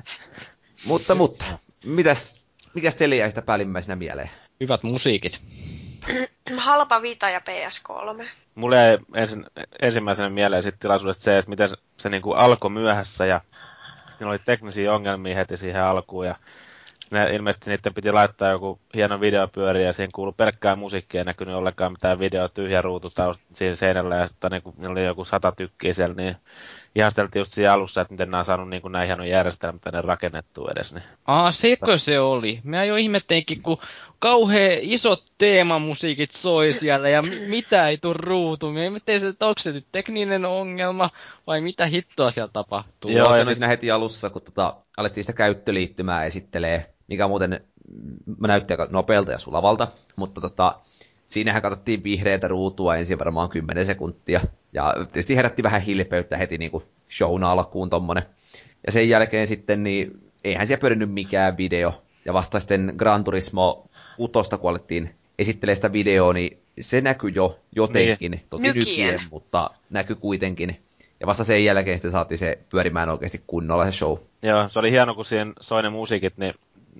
mutta, 0.88 1.14
mutta, 1.14 1.44
mitäs, 1.84 2.46
mikäs 2.74 2.94
teille 2.94 3.16
jäi 3.16 3.28
sitä 3.28 3.42
päällimmäisenä 3.42 3.96
mieleen? 3.96 4.30
Hyvät 4.60 4.82
musiikit. 4.82 5.40
Halpa 6.56 7.02
Vita 7.02 7.30
ja 7.30 7.40
PS3. 7.40 8.24
Mulle 8.54 8.76
jäi 8.76 8.98
ensin, 9.14 9.46
ensimmäisenä 9.82 10.30
mieleen 10.30 10.62
sitten 10.62 10.80
tilaisuudesta 10.80 11.22
se, 11.22 11.38
että 11.38 11.48
miten 11.50 11.68
se, 11.68 11.76
se 11.96 12.08
niinku 12.08 12.32
alkoi 12.32 12.70
myöhässä 12.70 13.26
ja 13.26 13.40
sitten 14.08 14.28
oli 14.28 14.38
teknisiä 14.38 14.94
ongelmia 14.94 15.34
heti 15.34 15.56
siihen 15.56 15.82
alkuun 15.82 16.26
ja 16.26 16.34
ne, 17.10 17.34
ilmeisesti 17.34 17.70
niiden 17.70 17.94
piti 17.94 18.12
laittaa 18.12 18.50
joku 18.50 18.80
hieno 18.94 19.20
videopyöri 19.20 19.84
ja 19.84 19.92
siihen 19.92 20.12
kuului 20.12 20.34
pelkkää 20.36 20.76
musiikkia, 20.76 21.20
ei 21.20 21.24
näkynyt 21.24 21.54
ollenkaan 21.54 21.92
mitään 21.92 22.18
video, 22.18 22.48
tyhjä 22.48 22.82
ruutu 22.82 23.12
siinä 23.52 23.76
seinällä 23.76 24.16
ja 24.16 24.28
sitten 24.28 24.50
niin 24.50 24.90
oli 24.90 25.04
joku 25.04 25.24
sata 25.24 25.52
tykkiä 25.52 25.94
siellä, 25.94 26.14
niin 26.14 26.36
ihasteltiin 26.94 27.40
just 27.40 27.52
siinä 27.52 27.72
alussa, 27.72 28.00
että 28.00 28.14
miten 28.14 28.30
nämä 28.30 28.38
on 28.38 28.44
saanut 28.44 28.68
niin 28.68 28.82
kuin 28.82 28.92
näin 28.92 29.06
hienon 29.06 29.28
järjestelmän 29.28 29.80
tänne 29.80 30.00
rakennettu 30.02 30.68
edes. 30.68 30.92
Niin. 30.92 31.04
Aa, 31.26 31.52
sekö 31.52 31.98
se 31.98 32.20
oli? 32.20 32.60
Mä 32.64 32.84
jo 32.84 32.96
ihmetteinkin, 32.96 33.62
kun 33.62 33.78
kauhean 34.18 34.78
isot 34.80 35.24
teemamusiikit 35.38 36.32
soi 36.32 36.72
siellä 36.72 37.08
ja 37.08 37.22
mitä 37.48 37.88
ei 37.88 37.98
tuu 37.98 38.14
ruutu. 38.14 38.72
Mä 38.72 38.84
ihmettein, 38.84 39.26
että 39.26 39.46
onko 39.46 39.58
se 39.58 39.72
nyt 39.72 39.86
tekninen 39.92 40.44
ongelma 40.44 41.10
vai 41.46 41.60
mitä 41.60 41.86
hittoa 41.86 42.30
siellä 42.30 42.50
tapahtuu. 42.52 43.10
Joo, 43.10 43.34
se 43.34 43.42
oli 43.42 43.54
siinä 43.54 43.68
heti 43.68 43.90
alussa, 43.90 44.30
kun 44.30 44.42
tota, 44.42 44.76
alettiin 44.96 45.24
sitä 45.24 45.36
käyttöliittymää 45.36 46.24
esittelee, 46.24 46.94
mikä 47.08 47.28
muuten 47.28 47.60
mä 48.38 48.48
näytti 48.48 48.72
aika 48.72 48.88
nopealta 48.90 49.32
ja 49.32 49.38
sulavalta, 49.38 49.88
mutta 50.16 50.40
tota, 50.40 50.80
siinähän 51.30 51.62
katsottiin 51.62 52.04
vihreätä 52.04 52.48
ruutua 52.48 52.96
ensin 52.96 53.18
varmaan 53.18 53.48
10 53.48 53.86
sekuntia. 53.86 54.40
Ja 54.72 54.94
tietysti 55.12 55.36
herätti 55.36 55.62
vähän 55.62 55.82
hilpeyttä 55.82 56.36
heti 56.36 56.58
niin 56.58 56.70
kuin 56.70 56.84
shown 57.10 57.44
alkuun 57.44 57.90
tommonen. 57.90 58.22
Ja 58.86 58.92
sen 58.92 59.08
jälkeen 59.08 59.46
sitten, 59.46 59.82
niin 59.82 60.12
eihän 60.44 60.66
siellä 60.66 60.80
pyörinyt 60.80 61.12
mikään 61.12 61.56
video. 61.56 62.02
Ja 62.24 62.32
vasta 62.32 62.60
sitten 62.60 62.94
Gran 62.96 63.24
Turismo 63.24 63.86
utosta, 64.18 64.58
kun 64.58 64.70
alettiin 64.70 65.10
esittelee 65.38 65.74
sitä 65.74 65.92
videoa, 65.92 66.32
niin 66.32 66.58
se 66.80 67.00
näkyi 67.00 67.32
jo 67.34 67.58
jotenkin, 67.76 68.30
niin. 68.30 68.42
toki 68.50 68.72
nykien, 68.72 69.22
mutta 69.30 69.70
näkyi 69.90 70.16
kuitenkin. 70.16 70.80
Ja 71.20 71.26
vasta 71.26 71.44
sen 71.44 71.64
jälkeen 71.64 71.98
sitten 71.98 72.10
saatiin 72.10 72.38
se 72.38 72.58
pyörimään 72.68 73.08
oikeasti 73.08 73.44
kunnolla 73.46 73.84
se 73.84 73.92
show. 73.92 74.18
Joo, 74.42 74.68
se 74.68 74.78
oli 74.78 74.90
hieno, 74.90 75.14
kun 75.14 75.24
siinä 75.24 75.52
soi 75.60 75.82
ne 75.82 75.90
musiikit, 75.90 76.38
niin 76.38 76.54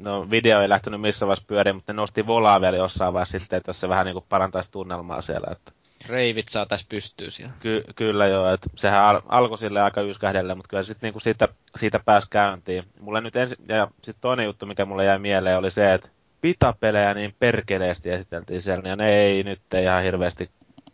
no 0.04 0.30
video 0.30 0.60
ei 0.60 0.68
lähtenyt 0.68 1.00
missä 1.00 1.26
vaiheessa 1.26 1.44
pyöriin, 1.46 1.76
mutta 1.76 1.92
ne 1.92 1.96
nosti 1.96 2.26
volaa 2.26 2.60
vielä 2.60 2.76
jossain 2.76 3.14
vaiheessa 3.14 3.38
sitten, 3.38 3.56
että 3.56 3.72
se 3.72 3.88
vähän 3.88 4.06
niin 4.06 4.14
kuin 4.14 4.24
parantaisi 4.28 4.70
tunnelmaa 4.70 5.22
siellä. 5.22 5.46
Että... 5.52 5.72
Reivit 6.06 6.48
saataisiin 6.48 6.88
pystyä 6.88 7.30
siellä. 7.30 7.52
Ky- 7.60 7.84
kyllä 7.96 8.26
joo, 8.26 8.52
että 8.52 8.70
sehän 8.76 9.04
al- 9.04 9.20
alkoi 9.28 9.58
sille 9.58 9.80
aika 9.80 10.00
yskähdelle, 10.00 10.54
mutta 10.54 10.68
kyllä 10.68 10.82
sitten 10.82 11.06
niinku 11.06 11.20
siitä, 11.20 11.48
siitä 11.76 12.00
pääsi 12.04 12.26
käyntiin. 12.30 12.84
Mulle 13.00 13.20
nyt 13.20 13.36
ensi- 13.36 13.56
ja 13.68 13.88
sitten 13.92 14.20
toinen 14.20 14.46
juttu, 14.46 14.66
mikä 14.66 14.84
mulle 14.84 15.04
jäi 15.04 15.18
mieleen, 15.18 15.58
oli 15.58 15.70
se, 15.70 15.94
että 15.94 16.08
pitapelejä 16.40 17.14
niin 17.14 17.34
perkeleesti 17.38 18.10
esiteltiin 18.10 18.62
siellä, 18.62 18.88
ja 18.88 18.96
ne 18.96 19.12
ei 19.12 19.42
nyt 19.42 19.60
ei 19.74 19.84
ihan 19.84 20.02
hirveästi, 20.02 20.50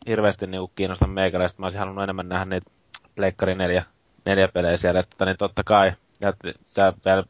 hirveästi 0.07 0.47
niinku 0.47 0.73
kiinnosta 0.75 1.07
meikäläistä. 1.07 1.61
Mä 1.61 1.67
olisin 1.67 1.79
halunnut 1.79 2.05
enemmän 2.05 2.29
nähdä 2.29 2.45
niitä 2.45 2.71
Pleikkari 3.15 3.55
4, 3.55 3.85
neljä 4.25 4.49
pelejä 4.49 4.77
siellä, 4.77 5.01
että 5.01 5.25
niin 5.25 5.37
totta 5.37 5.65
kai, 5.65 5.93
ja 6.21 6.33
vielä 7.05 7.25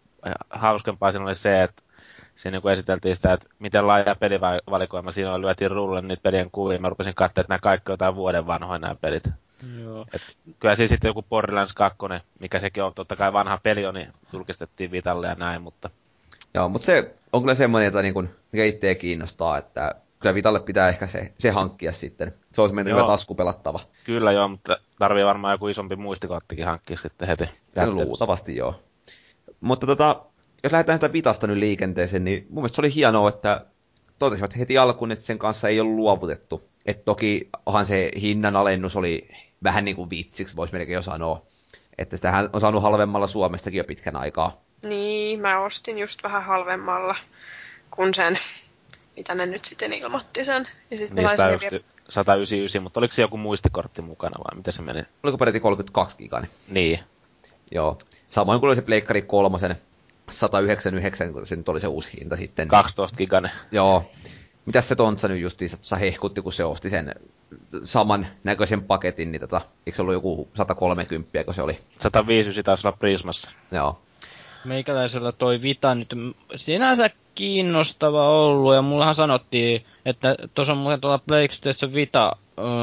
hauskempaa 0.51 1.13
siinä 1.13 1.25
oli 1.25 1.35
se, 1.35 1.63
että 1.63 1.83
siinä 2.35 2.59
niin 2.59 2.73
esiteltiin 2.73 3.17
sitä, 3.17 3.33
että 3.33 3.47
miten 3.59 3.87
laaja 3.87 4.15
pelivalikoima 4.15 5.13
siinä 5.13 5.35
on, 5.35 5.43
lyötiin 5.43 5.71
rulle 5.71 6.03
niitä 6.03 6.23
pelien 6.23 6.51
kuvia, 6.51 6.79
mä 6.79 6.89
rupesin 6.89 7.15
katsoa, 7.15 7.41
että 7.41 7.53
nämä 7.53 7.59
kaikki 7.59 7.91
on 7.91 7.93
jotain 7.93 8.15
vuoden 8.15 8.47
vanhoja 8.47 8.79
nämä 8.79 8.95
pelit. 8.95 9.25
Joo. 9.83 10.07
Et 10.13 10.23
kyllä 10.61 10.77
siis 10.77 10.89
sitten 10.89 11.09
joku 11.09 11.23
Borderlands 11.23 11.73
2, 11.73 11.99
mikä 12.41 12.61
sekin 12.61 12.83
on 12.83 12.95
totta 12.95 13.17
kai 13.17 13.33
vanha 13.33 13.59
peli 13.63 13.87
on, 13.87 13.95
niin 13.95 14.13
julkistettiin 14.33 14.91
Vitalle 14.91 15.27
ja 15.27 15.35
näin, 15.35 15.63
mutta... 15.63 15.91
Joo, 16.55 16.69
mutta 16.69 16.87
se 16.87 17.15
on 17.33 17.43
kyllä 17.43 17.55
semmoinen, 17.55 17.87
että 17.87 18.03
niin 18.03 18.15
kuin, 18.15 18.31
mikä 18.53 18.65
itseä 18.65 18.95
kiinnostaa, 18.95 19.59
että 19.59 19.95
kyllä 20.21 20.35
Vitalle 20.35 20.61
pitää 20.61 20.89
ehkä 20.89 21.07
se, 21.07 21.33
se 21.39 21.51
hankkia 21.51 21.93
sitten. 21.93 22.35
Se 22.53 22.61
olisi 22.61 22.75
meidän 22.75 22.93
hyvä 22.93 23.07
taskupelattava. 23.07 23.81
Kyllä 24.05 24.33
joo, 24.33 24.49
mutta 24.49 24.79
tarvii 24.99 25.25
varmaan 25.25 25.55
joku 25.55 25.69
isompi 25.69 25.97
muistikorttikin 25.97 26.67
hankkia 26.67 26.97
sitten 26.97 27.29
heti. 27.29 27.51
Luultavasti 27.87 28.57
joo. 28.57 28.81
Mutta 29.61 29.87
tota, 29.87 30.23
jos 30.63 30.73
lähdetään 30.73 30.99
sitä 30.99 31.13
Vitasta 31.13 31.47
nyt 31.47 31.59
liikenteeseen, 31.59 32.25
niin 32.25 32.47
mun 32.49 32.55
mielestä 32.63 32.77
se 32.77 32.81
oli 32.81 32.95
hienoa, 32.95 33.29
että 33.29 33.67
totesivat 34.19 34.59
heti 34.59 34.79
alkuun, 34.79 35.13
että 35.13 35.25
sen 35.25 35.39
kanssa 35.39 35.69
ei 35.69 35.81
ollut 35.81 35.97
luovutettu. 35.97 36.69
Että 36.87 37.05
toki 37.05 37.49
onhan 37.67 37.87
se 37.87 38.11
hinnan 38.21 38.57
alennus 38.57 38.97
oli 38.97 39.29
vähän 39.63 39.85
niin 39.85 39.97
kuin 39.97 40.11
vitsiksi, 40.11 40.57
voisi 40.57 40.73
melkein 40.73 40.95
jo 40.95 41.03
sanoa. 41.03 41.43
Että 41.99 42.17
sitähän 42.17 42.51
on 42.53 42.61
saanut 42.61 42.83
halvemmalla 42.83 43.27
Suomestakin 43.27 43.79
jo 43.79 43.85
pitkän 43.85 44.17
aikaa. 44.17 44.61
Niin, 44.83 45.41
mä 45.41 45.61
ostin 45.61 45.99
just 45.99 46.23
vähän 46.23 46.45
halvemmalla 46.45 47.17
kuin 47.91 48.15
sen, 48.15 48.39
mitä 49.17 49.35
ne 49.35 49.47
nyt 49.47 49.65
sitten 49.65 49.93
ilmoitti 49.93 50.45
sen. 50.45 50.69
Ja 50.91 50.99
sit 50.99 51.11
niin, 51.11 51.29
199, 52.09 52.83
mutta 52.83 53.01
oliko 53.01 53.13
se 53.13 53.23
joku 53.23 53.37
muistikortti 53.37 54.03
mukana 54.03 54.39
vai 54.39 54.57
miten 54.57 54.73
se 54.73 54.83
meni? 54.83 55.03
Oliko 55.23 55.39
peräti 55.39 55.61
32 55.61 56.17
gigani? 56.17 56.47
Niin. 56.69 57.01
Joo. 57.71 57.99
Samoin 58.29 58.61
kuin 58.61 58.69
oli 58.69 58.77
se 58.77 58.83
Pleikkari 58.83 59.23
kolmosen 59.23 59.77
199, 60.31 61.33
kun 61.33 61.47
se 61.47 61.57
nyt 61.57 61.69
oli 61.69 61.81
se 61.81 61.89
uusi 61.89 62.21
hinta 62.21 62.37
sitten. 62.37 62.69
12 62.69 63.17
gigane. 63.17 63.51
Joo. 63.73 64.11
Mitäs 64.67 64.89
se 64.89 64.95
Tontsa 64.95 65.29
nyt 65.29 65.41
justiinsa 65.41 65.97
hehkutti, 65.97 66.43
kun 66.43 66.53
se 66.53 66.65
osti 66.65 66.91
sen 66.91 67.15
saman 67.83 68.27
näköisen 68.45 68.83
paketin, 68.83 69.33
niin 69.33 69.41
tota, 69.41 69.61
eikö 69.87 69.97
se 69.97 70.03
ollut 70.03 70.15
joku 70.15 70.49
130, 70.55 71.45
kun 71.45 71.55
se 71.55 71.63
oli? 71.63 71.79
150 71.99 72.63
taisi 72.63 72.87
olla 72.87 72.97
Prismassa. 72.97 73.53
Joo. 73.71 74.01
Meikäläisellä 74.65 75.33
toi 75.33 75.63
Vita 75.63 75.95
nyt 75.95 76.15
sinänsä 76.57 77.11
kiinnostava 77.35 78.31
ollut, 78.31 78.75
ja 78.75 78.83
mullahan 78.83 79.15
sanottiin, 79.15 79.85
että 80.07 80.37
tuossa 80.55 80.73
on 80.73 80.79
muuten 80.79 81.01
tuolla 81.01 81.19
PlayStation 81.19 81.95
Vita 81.95 82.37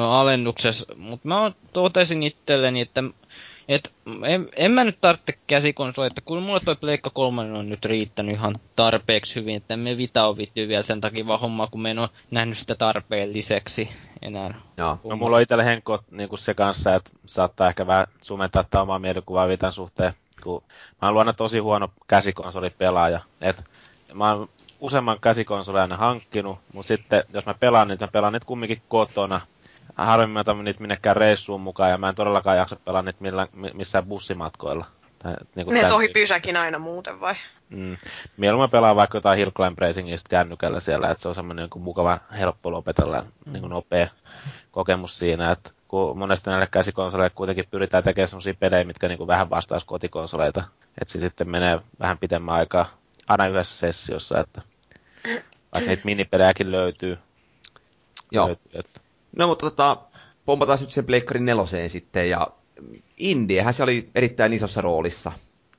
alennuksessa, 0.09 0.85
mutta 0.97 1.27
mä 1.27 1.51
totesin 1.73 2.23
itselleni, 2.23 2.81
että 2.81 3.03
et 3.67 3.91
en, 4.25 4.49
en 4.55 4.71
mä 4.71 4.83
nyt 4.83 4.97
tarvitse 5.01 5.37
käsikonsolia, 5.47 6.07
että 6.07 6.21
kun 6.21 6.43
mulle 6.43 6.59
toi 6.65 6.75
Pleikka 6.75 7.09
3 7.09 7.41
on 7.41 7.69
nyt 7.69 7.85
riittänyt 7.85 8.35
ihan 8.35 8.55
tarpeeksi 8.75 9.35
hyvin, 9.35 9.55
että 9.55 9.77
me 9.77 9.97
Vita 9.97 10.27
on 10.27 10.37
vielä 10.37 10.83
sen 10.83 11.01
takia 11.01 11.27
vaan 11.27 11.39
hommaa, 11.39 11.67
kun 11.67 11.81
me 11.81 11.89
en 11.89 11.99
ole 11.99 12.09
nähnyt 12.31 12.57
sitä 12.57 12.75
tarpeelliseksi 12.75 13.89
enää. 14.21 14.53
Joo. 14.77 14.99
No 15.03 15.15
mulla 15.15 15.35
on 15.35 15.41
itselle 15.41 15.65
Henkko 15.65 15.99
niin 16.11 16.29
se 16.37 16.53
kanssa, 16.53 16.95
että 16.95 17.11
saattaa 17.25 17.69
ehkä 17.69 17.87
vähän 17.87 18.07
sumentaa 18.21 18.63
tämä 18.63 18.81
omaa 18.81 18.99
mielikuvaa 18.99 19.47
Vitan 19.47 19.71
suhteen, 19.71 20.13
kun 20.43 20.63
mä 21.01 21.07
oon 21.07 21.13
luonut 21.13 21.37
tosi 21.37 21.59
huono 21.59 21.89
käsikonsolipelaaja. 22.07 23.19
Et 23.41 23.63
mä 24.13 24.33
oon 24.33 24.49
useamman 24.79 25.19
käsikonsolin 25.19 25.81
aina 25.81 25.97
hankkinut, 25.97 26.59
mutta 26.73 26.87
sitten 26.87 27.23
jos 27.33 27.45
mä 27.45 27.53
pelaan 27.53 27.87
niitä, 27.87 28.05
mä 28.05 28.11
pelaan 28.11 28.33
niitä 28.33 28.45
kumminkin 28.45 28.81
kotona, 28.87 29.41
harvemmin 29.95 30.43
mä 30.47 30.63
niitä 30.63 30.81
minnekään 30.81 31.15
reissuun 31.15 31.61
mukaan 31.61 31.91
ja 31.91 31.97
mä 31.97 32.09
en 32.09 32.15
todellakaan 32.15 32.57
jaksa 32.57 32.75
pelaa 32.75 33.01
niitä 33.01 33.21
millään, 33.21 33.47
missään 33.73 34.05
bussimatkoilla. 34.05 34.85
Tai, 35.19 35.35
niin 35.55 35.65
kuin 35.65 35.75
ne 35.75 35.87
tohi 35.87 36.07
pysäkin 36.07 36.57
aina 36.57 36.79
muuten 36.79 37.19
vai? 37.19 37.35
Mm. 37.69 37.97
Mieluummin 38.37 38.71
pelaa 38.71 38.95
vaikka 38.95 39.17
jotain 39.17 39.37
Hill 39.37 39.51
Climb 39.51 39.79
Racingista 39.79 40.29
kännykällä 40.29 40.79
siellä, 40.79 41.09
että 41.09 41.21
se 41.21 41.29
on 41.29 41.35
semmoinen 41.35 41.69
niin 41.73 41.83
mukava, 41.83 42.19
helppo 42.39 42.71
lopetella, 42.71 43.21
mm. 43.21 43.53
niin 43.53 43.61
kuin 43.61 43.69
nopea 43.69 44.07
kokemus 44.71 45.19
siinä, 45.19 45.51
että 45.51 45.71
kun 45.87 46.17
monesti 46.17 46.49
näille 46.49 46.67
käsikonsoleille 46.71 47.35
kuitenkin 47.35 47.67
pyritään 47.71 48.03
tekemään 48.03 48.27
semmoisia 48.27 48.53
pelejä, 48.53 48.83
mitkä 48.83 49.07
niin 49.07 49.17
kuin 49.17 49.27
vähän 49.27 49.49
vastaisi 49.49 49.85
kotikonsoleita, 49.85 50.63
että 51.01 51.11
se 51.11 51.19
sitten 51.19 51.49
menee 51.49 51.79
vähän 51.99 52.17
pitemmän 52.17 52.55
aikaa 52.55 52.85
aina 53.27 53.47
yhdessä 53.47 53.77
sessiossa, 53.77 54.39
että 54.39 54.61
vaikka 55.73 55.89
niitä 55.89 56.05
minipelejäkin 56.05 56.71
löytyy. 56.71 57.17
Joo. 58.31 58.47
Löytyy, 58.47 58.79
että... 58.79 59.01
No 59.37 59.47
mutta 59.47 59.69
tota, 59.69 59.97
pompataan 60.45 60.77
nyt 60.81 60.89
sen 60.89 61.05
Pleikkarin 61.05 61.45
neloseen 61.45 61.89
sitten, 61.89 62.29
ja 62.29 62.47
Indiehän 63.17 63.73
se 63.73 63.83
oli 63.83 64.09
erittäin 64.15 64.53
isossa 64.53 64.81
roolissa, 64.81 65.31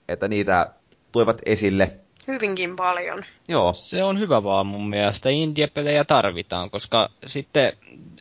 että 0.08 0.28
niitä 0.28 0.70
tuivat 1.12 1.42
esille. 1.46 1.90
Hyvinkin 2.28 2.76
paljon. 2.76 3.24
Joo. 3.48 3.72
Se 3.72 4.04
on 4.04 4.18
hyvä 4.18 4.42
vaan 4.42 4.66
mun 4.66 4.88
mielestä. 4.88 5.30
Indie-pelejä 5.30 6.04
tarvitaan, 6.04 6.70
koska 6.70 7.10
sitten 7.26 7.72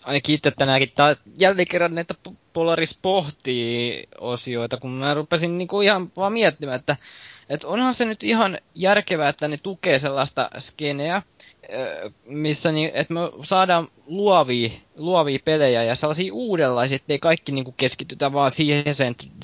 ainakin 0.03 0.35
itse 0.35 0.51
tänäänkin 0.51 0.91
ta- 0.95 1.15
jälleen 1.39 1.67
kerran 1.67 1.95
näitä 1.95 2.15
Polaris 2.53 2.99
pohtii 3.01 4.03
osioita, 4.17 4.77
kun 4.77 4.91
mä 4.91 5.13
rupesin 5.13 5.57
niinku 5.57 5.81
ihan 5.81 6.11
vaan 6.17 6.33
miettimään, 6.33 6.75
että, 6.75 6.97
että 7.49 7.67
onhan 7.67 7.95
se 7.95 8.05
nyt 8.05 8.23
ihan 8.23 8.57
järkevää, 8.75 9.29
että 9.29 9.47
ne 9.47 9.57
tukee 9.63 9.99
sellaista 9.99 10.49
skeneä, 10.59 11.21
missä 12.25 12.71
niin, 12.71 12.91
että 12.93 13.13
me 13.13 13.19
saadaan 13.43 13.87
luovia, 14.05 14.69
luovia 14.95 15.39
pelejä 15.45 15.83
ja 15.83 15.95
sellaisia 15.95 16.33
uudenlaisia, 16.33 16.95
ettei 16.95 17.19
kaikki 17.19 17.51
niin 17.51 17.65
kuin 17.65 17.75
keskitytä 17.77 18.33
vaan 18.33 18.51
siihen 18.51 18.83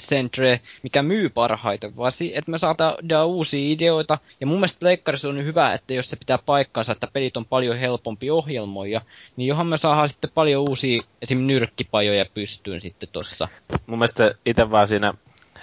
centre, 0.02 0.62
mikä 0.84 1.04
myy 1.04 1.30
parhaiten, 1.30 1.98
vaan 1.98 2.12
si- 2.12 2.38
että 2.38 2.52
me 2.52 2.58
saadaan 2.58 3.28
uusia 3.28 3.74
ideoita. 3.74 4.18
Ja 4.42 4.48
mun 4.48 4.58
mielestä 4.58 4.86
Leikkarissa 4.86 5.30
on 5.30 5.46
hyvä, 5.46 5.74
että 5.74 5.94
jos 5.94 6.10
se 6.10 6.16
pitää 6.16 6.38
paikkansa, 6.46 6.92
että 6.92 7.08
pelit 7.14 7.38
on 7.38 7.46
paljon 7.46 7.78
helpompi 7.78 8.32
ohjelmoja, 8.32 9.02
niin 9.36 9.48
johon 9.48 9.68
me 9.68 9.78
saadaan 9.78 10.10
sitten 10.10 10.32
paljon 10.34 10.66
uusia 10.70 11.00
esim. 11.22 11.40
nyrkkipajoja 11.40 12.26
pystyyn 12.34 12.82
sitten 12.82 13.10
tossa. 13.14 13.48
Mun 13.88 14.00
mielestä 14.00 14.36
itse 14.46 14.72
vaan 14.72 14.88
siinä 14.88 15.14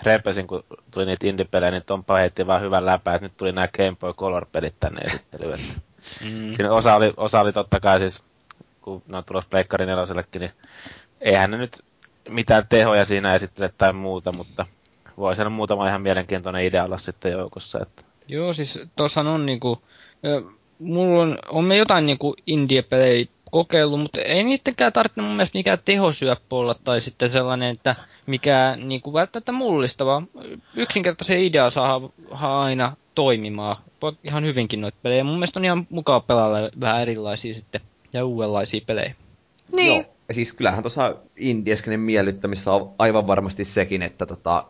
repesin, 0.02 0.46
kun 0.46 0.64
tuli 0.90 1.06
niitä 1.06 1.26
indie-pelejä, 1.26 1.70
niin 1.70 1.82
Tompa 1.86 2.16
heitti 2.16 2.46
vaan 2.46 2.62
hyvän 2.62 2.86
läpää, 2.86 3.14
että 3.14 3.24
nyt 3.24 3.36
tuli 3.36 3.52
nämä 3.52 3.68
Game 3.76 3.96
Boy 4.00 4.14
Color-pelit 4.14 4.74
tänne 4.80 5.00
esittelyyn. 5.00 5.58
Mm. 6.24 6.52
Siinä 6.52 6.72
osa 6.72 6.94
oli, 6.94 7.12
osa 7.16 7.40
oli 7.40 7.52
totta 7.52 7.80
kai 7.80 7.98
siis, 7.98 8.24
kun 8.82 9.02
ne 9.06 9.16
on 9.16 9.24
tulossa 9.24 9.50
Pleikkari 9.50 9.86
nelosellekin, 9.86 10.40
niin 10.40 10.52
eihän 11.20 11.50
ne 11.50 11.56
nyt 11.56 11.84
mitään 12.28 12.66
tehoja 12.68 13.04
siinä 13.04 13.34
esittele 13.34 13.70
tai 13.78 13.92
muuta, 13.92 14.32
mutta 14.32 14.66
voi 15.16 15.36
siellä 15.36 15.50
muutama 15.50 15.88
ihan 15.88 16.02
mielenkiintoinen 16.02 16.64
idea 16.64 16.84
olla 16.84 16.98
sitten 16.98 17.32
joukossa. 17.32 17.78
Että. 17.82 18.02
Joo, 18.28 18.52
siis 18.52 18.78
tuossahan 18.96 19.32
on 19.32 19.46
niinku, 19.46 19.82
mulla 20.78 21.22
on, 21.22 21.38
on 21.48 21.64
me 21.64 21.76
jotain 21.76 22.06
niinku 22.06 22.34
indie-pelejä 22.46 23.26
kokeillut, 23.50 24.00
mutta 24.00 24.20
ei 24.20 24.44
niittenkään 24.44 24.92
tarvitse 24.92 25.20
mun 25.20 25.36
mielestä 25.36 25.58
mikään 25.58 25.78
tehosyöppö 25.84 26.56
olla 26.56 26.74
tai 26.84 27.00
sitten 27.00 27.30
sellainen, 27.30 27.70
että 27.70 27.96
mikä 28.26 28.76
niinku 28.76 29.12
välttämättä 29.12 29.52
mullistava. 29.52 30.22
Yksinkertaisen 30.74 31.38
idea 31.38 31.70
saa 31.70 32.00
aina 32.30 32.96
toimimaan 33.16 33.76
ihan 34.24 34.44
hyvinkin 34.44 34.80
noita 34.80 34.98
pelejä. 35.02 35.24
Mun 35.24 35.34
mielestä 35.34 35.58
on 35.58 35.64
ihan 35.64 35.86
mukava 35.90 36.20
pelailla 36.20 36.70
vähän 36.80 37.02
erilaisia 37.02 37.54
sitten 37.54 37.80
ja 38.12 38.24
uudenlaisia 38.26 38.80
pelejä. 38.86 39.14
Niin. 39.76 40.02
Joo. 40.02 40.12
Ja 40.28 40.34
siis 40.34 40.52
kyllähän 40.52 40.82
tuossa 40.82 41.16
indieskenen 41.36 42.00
miellyttämissä 42.00 42.72
on 42.72 42.90
aivan 42.98 43.26
varmasti 43.26 43.64
sekin, 43.64 44.02
että 44.02 44.26
tota, 44.26 44.64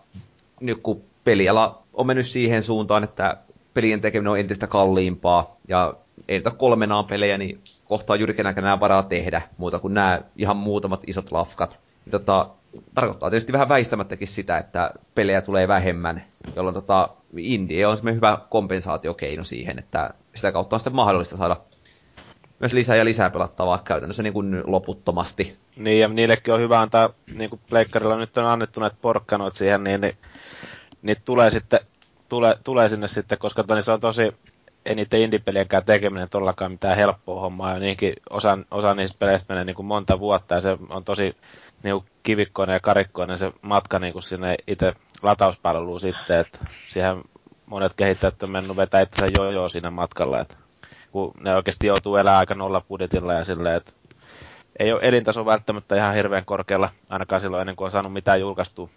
nyt 0.61 0.79
kun 0.83 1.03
peliala 1.25 1.83
on 1.95 2.07
mennyt 2.07 2.27
siihen 2.27 2.63
suuntaan, 2.63 3.05
että 3.05 3.37
pelien 3.75 4.01
tekeminen 4.01 4.33
on 4.33 4.39
entistä 4.39 4.67
kalliimpaa, 4.67 5.57
ja 5.69 5.95
ei 6.29 6.39
niitä 6.39 6.51
kolmenaan 6.51 7.05
pelejä, 7.05 7.39
niin 7.39 7.61
kohtaa 7.85 8.17
jyrkenäkään 8.17 8.81
varaa 8.81 9.03
tehdä, 9.03 9.43
muuta 9.59 9.79
kuin 9.79 9.95
nämä 9.95 10.21
ihan 10.37 10.57
muutamat 10.57 11.03
isot 11.07 11.33
lafkat. 11.33 11.81
Niin 12.05 12.11
tota, 12.11 12.51
tarkoittaa 12.95 13.31
tietysti 13.31 13.53
vähän 13.53 13.69
väistämättäkin 13.69 14.29
sitä, 14.29 14.59
että 14.59 14.91
pelejä 15.15 15.43
tulee 15.43 15.69
vähemmän, 15.69 16.25
jolloin 16.57 16.75
tota, 16.75 17.09
indie 17.37 17.87
on 17.87 17.97
semmoinen 17.97 18.17
hyvä 18.17 18.39
kompensaatiokeino 18.51 19.45
siihen, 19.45 19.79
että 19.79 20.11
sitä 20.35 20.53
kautta 20.53 20.77
on 20.77 20.81
sitten 20.81 20.97
mahdollista 20.97 21.37
saada 21.37 21.57
myös 22.59 22.73
lisää 22.73 22.97
ja 22.97 23.05
lisää 23.05 23.31
pelattavaa 23.31 23.79
käytännössä 23.85 24.23
niin 24.23 24.33
kuin 24.33 24.63
loputtomasti. 24.67 25.57
Niin, 25.77 26.01
ja 26.01 26.09
niillekin 26.09 26.55
on 26.55 26.61
hyvä 26.61 26.81
antaa, 26.81 27.11
niin 27.35 27.51
kuin 27.51 27.61
Pleikkarilla 27.69 28.17
nyt 28.17 28.39
on 28.39 28.47
annettu 28.47 28.81
näitä 28.81 28.97
porkkanoit 29.03 29.55
siihen, 29.55 29.85
niin, 29.85 30.01
niin 30.01 30.17
niitä 31.03 31.23
tulee 31.25 31.51
sitten 31.51 31.81
tulee, 32.29 32.59
tulee 32.65 32.89
sinne 32.89 33.09
sitten, 33.09 33.39
koska 33.39 33.65
toni, 33.65 33.83
se 33.83 33.93
on 33.93 34.01
tosi, 34.01 34.33
ei 34.85 34.95
niiden 34.95 35.21
indie-peliäkään 35.21 35.85
tekeminen 35.85 36.29
todellakaan 36.31 36.73
mitään 36.73 36.97
helppoa 36.97 37.41
hommaa, 37.41 37.73
ja 37.73 37.79
niinkin 37.79 38.15
osa, 38.31 38.59
osa 38.71 38.95
niistä 38.95 39.19
peleistä 39.19 39.55
menee 39.55 39.65
niin 39.65 39.77
kuin 39.77 39.87
monta 39.87 40.19
vuotta, 40.19 40.55
ja 40.55 40.61
se 40.61 40.79
on 40.91 41.05
tosi 41.05 41.37
niin 41.83 42.05
kivikkoinen 42.23 42.75
ja 42.75 42.81
karikkoinen 42.81 43.39
se 43.39 43.53
matka 43.63 43.99
niin 43.99 44.23
sinne 44.23 44.55
itse 44.67 44.93
latauspalveluun 45.23 46.01
sitten, 46.01 46.39
että 46.39 46.59
siihen 46.89 47.23
monet 47.67 47.95
kehittäjät 47.95 48.43
on 48.43 48.51
mennyt 48.51 48.77
vetää 48.77 49.01
itse 49.01 49.27
jojo 49.39 49.69
siinä 49.69 49.91
matkalla, 49.91 50.41
että 50.41 50.57
kun 51.13 51.33
ne 51.41 51.55
oikeasti 51.55 51.87
joutuu 51.87 52.17
elämään 52.17 52.39
aika 52.39 52.55
nolla 52.55 52.81
budjetilla 52.81 53.33
ja 53.33 53.45
silleen, 53.45 53.77
että 53.77 53.93
ei 54.79 54.93
ole 54.93 55.01
elintaso 55.03 55.47
välttämättä 55.47 55.97
ihan 55.97 56.15
hirveän 56.15 56.45
korkealla, 56.45 56.91
ainakaan 57.09 57.41
silloin 57.41 57.61
ennen 57.61 57.77
kuin 57.77 57.87
on 57.87 57.93
saanut 57.93 58.13
mitään 58.13 58.41
julkaistua. 58.41 58.89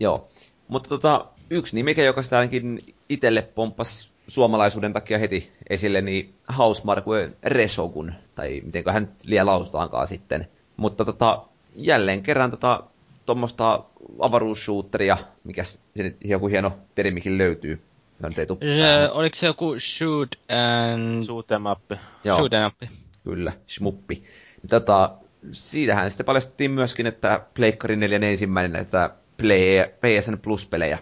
Joo, 0.00 0.28
mutta 0.68 0.88
tota, 0.88 1.26
yksi 1.50 1.76
nimi, 1.76 2.04
joka 2.04 2.22
sitä 2.22 2.38
ainakin 2.38 2.80
itselle 3.08 3.42
pomppas 3.42 4.12
suomalaisuuden 4.26 4.92
takia 4.92 5.18
heti 5.18 5.52
esille, 5.70 6.00
niin 6.00 6.34
Hausmarkue 6.48 7.32
Resogun, 7.42 8.12
tai 8.34 8.62
miten 8.64 8.84
hän 8.92 9.12
liian 9.24 9.46
lausutaankaan 9.46 10.08
sitten. 10.08 10.46
Mutta 10.76 11.04
tota, 11.04 11.44
jälleen 11.74 12.22
kerran 12.22 12.50
tota, 12.50 12.82
tuommoista 13.26 13.84
avaruusshooteria, 14.20 15.16
mikä 15.44 15.64
se 15.64 16.02
nyt 16.02 16.16
joku 16.24 16.48
hieno 16.48 16.72
termikin 16.94 17.38
löytyy. 17.38 17.82
Nyt 18.28 18.38
ei 18.38 18.46
öö, 18.62 19.10
oliko 19.10 19.36
se 19.36 19.46
joku 19.46 19.74
shoot 19.80 20.28
and... 20.48 21.22
Shoot 21.22 21.52
em 21.52 21.66
up. 21.66 21.90
Joo, 22.24 22.36
shoot 22.36 22.52
em 22.52 22.66
up. 22.66 22.90
Kyllä, 23.24 23.52
smuppi. 23.66 24.24
Tota, 24.70 25.10
siitähän 25.50 26.10
sitten 26.10 26.26
paljastettiin 26.26 26.70
myöskin, 26.70 27.06
että 27.06 27.46
Pleikkari 27.54 27.96
4 27.96 28.18
ensimmäinen 28.18 28.72
näitä 28.72 29.10
play, 29.36 29.84
PSN 30.00 30.38
Plus-pelejä. 30.42 30.98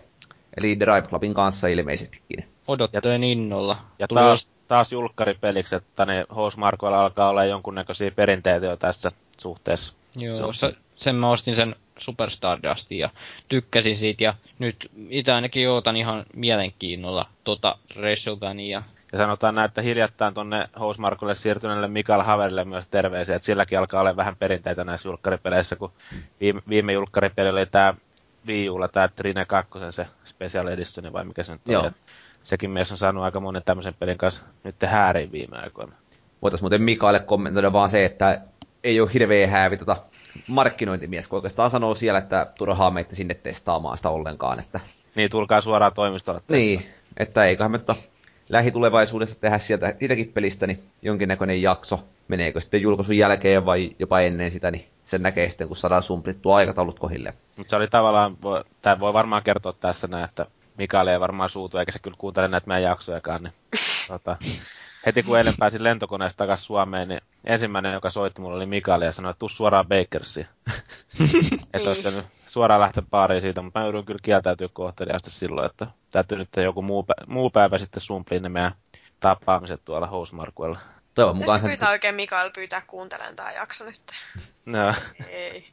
Eli 0.57 0.81
Drive 0.81 1.03
Clubin 1.03 1.35
kanssa 1.35 1.69
ilmeisestikin. 1.69 2.45
Odottelen 2.69 3.25
innolla. 3.25 3.85
Ja 3.99 4.09
Tuli 4.09 4.21
taas, 4.21 4.51
taas 4.69 4.93
julkkaripeliksi, 4.93 5.75
että 5.75 6.07
ne 6.07 6.27
Markoilla 6.57 7.03
alkaa 7.03 7.29
olla 7.29 7.45
jonkunnäköisiä 7.45 8.11
perinteitä 8.11 8.67
jo 8.67 8.77
tässä 8.77 9.13
suhteessa. 9.39 9.95
Joo, 10.17 10.53
se, 10.53 10.75
sen 10.97 11.15
mä 11.15 11.31
ostin 11.31 11.57
sen 11.57 11.77
Superstardustin 11.99 12.99
ja 12.99 13.11
tykkäsin 13.49 13.97
siitä 13.97 14.25
ja 14.25 14.35
nyt 14.59 14.91
itse 15.09 15.33
ainakin 15.33 15.69
ootan 15.69 15.97
ihan 15.97 16.25
mielenkiinnolla 16.35 17.29
tota 17.45 17.79
Resogania. 17.97 18.83
Ja 19.13 19.19
sanotaan 19.19 19.55
näin, 19.55 19.65
että 19.69 19.83
hiljattain 19.83 20.35
tuonne 20.35 20.69
Housemarkulle 20.81 21.35
siirtyneelle 21.35 21.89
Mikael 21.89 22.21
Haverille 22.21 22.65
myös 22.65 22.89
terveisiä, 22.89 23.37
että 23.37 23.47
silläkin 23.47 23.79
alkaa 23.79 24.01
olla 24.01 24.17
vähän 24.17 24.37
perinteitä 24.37 24.85
näissä 24.85 25.09
julkkaripeleissä, 25.09 25.77
kun 25.77 25.93
viime, 26.41 26.63
viime 26.69 26.93
julkkaripeli 26.93 27.49
oli 27.49 27.67
tämä 27.67 27.95
Wii 28.47 28.71
Ulla, 28.71 28.89
tämä 28.89 29.09
Trine 29.09 29.45
2, 29.45 29.71
se 29.91 30.07
Special 30.25 30.67
Edition 30.67 31.13
vai 31.13 31.25
mikä 31.25 31.43
se 31.43 31.53
nyt 31.53 31.61
Joo. 31.67 31.83
on. 31.83 31.93
Sekin 32.43 32.71
mies 32.71 32.93
on 32.93 32.99
saanut 32.99 33.25
aika 33.25 33.41
monen 33.41 33.63
tämmöisen 33.65 33.95
pelin 33.95 34.19
kanssa 34.19 34.43
nyt 34.65 34.77
hääriin 34.83 35.33
viime 35.33 35.57
aikoina. 35.59 35.93
Voitaisiin 36.43 36.65
muuten 36.65 36.83
Mikaelle 36.83 37.21
kommentoida 37.21 37.73
vaan 37.73 37.89
se, 37.89 38.05
että 38.05 38.41
ei 38.85 39.01
ole 39.01 39.11
hirveä 39.15 39.47
häävi 39.47 39.77
tota 39.77 39.97
markkinointimies, 40.49 41.29
kun 41.29 41.37
oikeastaan 41.37 41.71
sanoo 41.71 41.95
siellä, 41.95 42.19
että 42.19 42.47
turhaa 42.59 42.91
meitä 42.91 43.15
sinne 43.15 43.35
testaamaan 43.35 43.97
sitä 43.97 44.09
ollenkaan. 44.09 44.59
Että... 44.59 44.81
Niin, 45.15 45.31
tulkaa 45.31 45.61
suoraan 45.61 45.93
toimistolle. 45.93 46.41
Niin, 46.49 46.87
että 47.17 47.45
eiköhän 47.45 47.71
me 47.71 47.79
tota 47.79 47.95
lähitulevaisuudessa 48.49 49.41
tehdä 49.41 49.59
sieltä 49.59 49.95
siitäkin 49.99 50.33
pelistä 50.33 50.67
niin 50.67 50.83
jonkinnäköinen 51.03 51.63
jakso. 51.63 52.05
Meneekö 52.29 52.61
sitten 52.61 52.83
julkaisun 52.83 53.17
jälkeen 53.17 53.67
vai 53.67 53.91
jopa 53.99 54.21
ennen 54.21 54.51
sitä, 54.51 54.71
niin 54.71 54.87
sen 55.03 55.23
näkee 55.23 55.49
sitten, 55.49 55.67
kun 55.67 55.77
saadaan 55.77 56.03
sumplittua 56.03 56.57
aikataulut 56.57 56.99
kohille. 56.99 57.35
Mutta 57.59 57.71
se 57.71 57.77
oli 57.77 57.89
tavallaan, 57.89 58.37
tämä 58.83 59.01
voi 59.01 59.13
varmaan 59.13 59.43
kertoa 59.43 59.73
tässä 59.73 60.07
näin, 60.07 60.25
että 60.25 60.47
Mikael 60.79 61.07
ei 61.07 61.21
varmaan 61.21 61.51
suutu, 61.51 61.79
eikä 61.79 61.93
se 61.93 61.99
kyllä 61.99 62.17
kuuntele 62.19 62.49
näitä 62.49 62.67
meidän 62.67 62.83
jaksojakaan, 62.83 63.43
niin 63.43 63.55
tota, 64.09 64.37
heti 65.07 65.23
kun 65.23 65.39
eilen 65.39 65.55
pääsin 65.59 65.85
lentokoneesta 65.85 66.39
takaisin 66.39 66.67
Suomeen, 66.67 67.09
niin 67.09 67.21
ensimmäinen, 67.45 67.93
joka 67.93 68.11
soitti 68.11 68.41
mulle 68.41 68.57
oli 68.57 68.67
Mikael 68.67 69.03
ja 69.03 69.13
sanoi, 69.13 69.31
että 69.31 69.39
tuu 69.39 69.49
suoraan 69.49 69.89
Bakersiin. 69.89 70.47
että 71.75 71.89
olisi 71.89 72.09
suoraan 72.47 72.81
lähteä 72.81 73.03
baariin 73.11 73.43
siitä, 73.43 73.63
mutta 73.63 73.79
mä 73.79 73.85
joudun 73.85 74.05
kyllä 74.05 74.21
kieltäytyä 74.23 74.69
kohteliaasti 74.73 75.31
silloin, 75.31 75.71
että 75.71 75.87
täytyy 76.11 76.39
nyt 76.39 76.49
joku 76.57 76.83
muu, 76.83 77.07
muu 77.27 77.51
päivä 77.51 77.79
sitten 77.79 78.01
sumpliin 78.01 78.43
ne 78.43 78.49
meidän 78.49 78.73
tapaamiset 79.21 79.85
tuolla 79.85 80.07
Housemarkuella. 80.07 80.79
Toivon 81.15 81.39
mukaan 81.39 81.61
sen... 81.61 81.71
pyytää 81.71 81.91
oikein 81.91 82.15
Mikael 82.15 82.51
pyytää 82.55 82.83
kuuntelemaan 82.87 83.37
tämä 83.37 83.53
jakso 83.53 83.85
nyt. 83.85 84.01
No. 84.67 84.95
Ei. 85.29 85.69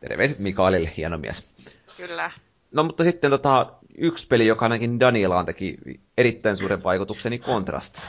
Terveiset 0.00 0.38
Mikaelille, 0.38 0.90
hieno 0.96 1.18
mies. 1.18 1.54
Kyllä. 1.96 2.30
No 2.72 2.82
mutta 2.82 3.04
sitten 3.04 3.30
tota, 3.30 3.72
yksi 3.98 4.26
peli, 4.26 4.46
joka 4.46 4.64
ainakin 4.64 5.00
Danielaan 5.00 5.46
teki 5.46 5.76
erittäin 6.18 6.56
suuren 6.56 6.82
vaikutuksen, 6.82 7.30
niin 7.30 7.42
Contrast. 7.42 8.08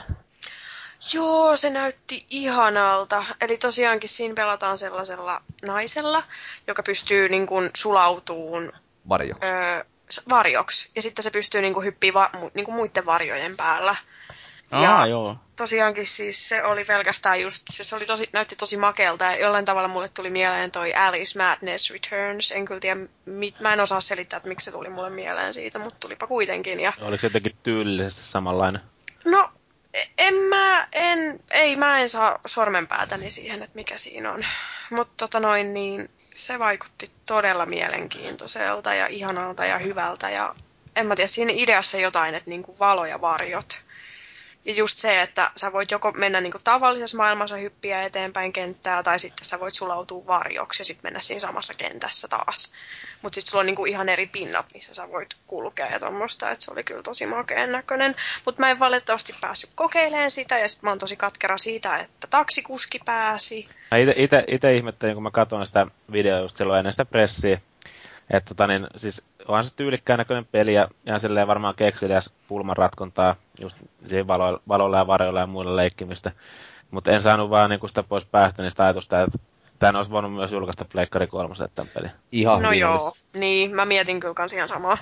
Joo, 1.13 1.57
se 1.57 1.69
näytti 1.69 2.25
ihanalta. 2.29 3.25
Eli 3.41 3.57
tosiaankin 3.57 4.09
siinä 4.09 4.33
pelataan 4.33 4.77
sellaisella 4.77 5.41
naisella, 5.65 6.23
joka 6.67 6.83
pystyy 6.83 7.29
niin 7.29 7.47
kuin 7.47 7.69
sulautuun 7.75 8.73
varjoksi. 9.09 9.49
Öö, 9.49 9.83
varjoksi. 10.29 10.91
Ja 10.95 11.01
sitten 11.01 11.23
se 11.23 11.31
pystyy 11.31 11.61
niin 11.61 11.73
kuin 11.73 11.85
hyppiä 11.85 12.13
va- 12.13 12.31
niin 12.53 12.65
kuin 12.65 12.75
muiden 12.75 13.05
varjojen 13.05 13.57
päällä. 13.57 13.95
Aa, 14.71 14.83
ja 14.83 15.07
joo. 15.07 15.35
tosiaankin 15.55 16.07
siis 16.07 16.49
se 16.49 16.63
oli 16.63 16.85
pelkästään 16.85 17.41
just, 17.41 17.63
se 17.71 17.95
oli 17.95 18.05
tosi, 18.05 18.29
näytti 18.33 18.55
tosi 18.55 18.77
makealta 18.77 19.25
ja 19.25 19.39
jollain 19.39 19.65
tavalla 19.65 19.87
mulle 19.87 20.09
tuli 20.15 20.29
mieleen 20.29 20.71
toi 20.71 20.93
Alice 20.93 21.43
Madness 21.43 21.91
Returns. 21.91 22.51
En 22.51 22.65
kyllä 22.65 22.79
tiedä, 22.79 22.99
mit, 23.25 23.59
mä 23.59 23.73
en 23.73 23.79
osaa 23.79 24.01
selittää, 24.01 24.37
että 24.37 24.49
miksi 24.49 24.65
se 24.65 24.71
tuli 24.71 24.89
mulle 24.89 25.09
mieleen 25.09 25.53
siitä, 25.53 25.79
mutta 25.79 25.97
tulipa 25.99 26.27
kuitenkin. 26.27 26.79
Ja... 26.79 26.93
Oliko 27.01 27.21
se 27.21 27.27
jotenkin 27.27 27.57
tyylillisesti 27.63 28.25
samanlainen? 28.25 28.81
No, 29.25 29.49
en 30.17 30.33
mä, 30.33 30.87
en, 30.91 31.39
ei 31.51 31.75
mä 31.75 31.99
en 31.99 32.09
saa 32.09 32.39
sormenpäätäni 32.45 33.31
siihen, 33.31 33.63
että 33.63 33.75
mikä 33.75 33.97
siinä 33.97 34.31
on. 34.31 34.45
Mutta 34.89 35.13
tota 35.17 35.39
noin, 35.39 35.73
niin 35.73 36.09
se 36.33 36.59
vaikutti 36.59 37.11
todella 37.25 37.65
mielenkiintoiselta 37.65 38.93
ja 38.93 39.07
ihanalta 39.07 39.65
ja 39.65 39.77
hyvältä 39.79 40.29
ja 40.29 40.55
en 40.95 41.05
mä 41.05 41.15
tiedä, 41.15 41.27
siinä 41.27 41.51
ideassa 41.55 41.97
jotain, 41.97 42.35
että 42.35 42.49
niinku 42.49 42.79
valo 42.79 43.05
ja 43.05 43.21
varjot 43.21 43.87
ja 44.67 44.73
just 44.73 44.99
se, 44.99 45.21
että 45.21 45.51
sä 45.55 45.73
voit 45.73 45.91
joko 45.91 46.11
mennä 46.11 46.41
niin 46.41 46.51
kuin 46.51 46.63
tavallisessa 46.63 47.17
maailmassa 47.17 47.55
hyppiä 47.55 48.01
eteenpäin 48.01 48.53
kenttää, 48.53 49.03
tai 49.03 49.19
sitten 49.19 49.45
sä 49.45 49.59
voit 49.59 49.75
sulautua 49.75 50.27
varjoksi 50.27 50.81
ja 50.81 50.85
sitten 50.85 51.03
mennä 51.03 51.21
siinä 51.21 51.39
samassa 51.39 51.73
kentässä 51.73 52.27
taas. 52.27 52.73
Mutta 53.21 53.35
sitten 53.35 53.51
sulla 53.51 53.59
on 53.59 53.65
niin 53.65 53.75
kuin 53.75 53.91
ihan 53.91 54.09
eri 54.09 54.25
pinnat, 54.25 54.65
missä 54.73 54.93
sä 54.93 55.11
voit 55.11 55.29
kulkea 55.47 55.91
ja 55.91 55.99
tuommoista, 55.99 56.51
että 56.51 56.65
se 56.65 56.71
oli 56.71 56.83
kyllä 56.83 57.03
tosi 57.03 57.25
makeen 57.25 57.71
näköinen. 57.71 58.15
Mutta 58.45 58.59
mä 58.61 58.71
en 58.71 58.79
valitettavasti 58.79 59.33
päässyt 59.41 59.69
kokeilemaan 59.75 60.31
sitä, 60.31 60.59
ja 60.59 60.69
sitten 60.69 60.87
mä 60.87 60.91
oon 60.91 60.99
tosi 60.99 61.15
katkera 61.15 61.57
siitä, 61.57 61.97
että 61.97 62.27
taksikuski 62.29 62.99
pääsi. 63.05 63.69
Itse 64.47 64.75
ihmettelin, 64.75 65.13
kun 65.13 65.23
mä 65.23 65.31
katsoin 65.31 65.67
sitä 65.67 65.87
videoa 66.11 66.39
just 66.39 66.57
silloin 66.57 66.79
ennen 66.79 66.93
sitä 66.93 67.05
pressiä, 67.05 67.61
että 68.29 68.47
tota, 68.49 68.67
niin, 68.67 68.87
siis 68.95 69.23
onhan 69.47 69.63
se 69.63 69.75
tyylikkään 69.75 70.17
näköinen 70.17 70.45
peli 70.45 70.73
ja 70.73 70.87
ihan 71.05 71.19
silleen 71.19 71.47
varmaan 71.47 71.75
kekseliäs 71.75 72.33
pulman 72.47 72.77
ratkontaa 72.77 73.35
just 73.59 73.77
valo, 74.27 74.61
valolla 74.67 74.97
ja 74.97 75.07
varjolla 75.07 75.39
ja 75.39 75.47
muilla 75.47 75.75
leikkimistä. 75.75 76.31
Mutta 76.91 77.11
en 77.11 77.21
saanut 77.21 77.49
vaan 77.49 77.69
niin 77.69 77.79
sitä 77.87 78.03
pois 78.03 78.25
päästä 78.25 78.63
niistä 78.63 78.83
ajatusta, 78.83 79.21
että 79.21 79.37
tämän 79.79 79.95
olisi 79.95 80.11
voinut 80.11 80.33
myös 80.33 80.51
julkaista 80.51 80.85
Pleikkari 80.85 81.27
3 81.27 81.55
tämän 81.75 81.91
pelin. 81.93 82.11
Ihan 82.31 82.61
no 82.61 82.71
joo, 82.71 82.93
olisi. 82.93 83.27
niin 83.33 83.75
mä 83.75 83.85
mietin 83.85 84.19
kyllä 84.19 84.33
kans 84.33 84.53
ihan 84.53 84.69
samaa. 84.69 84.97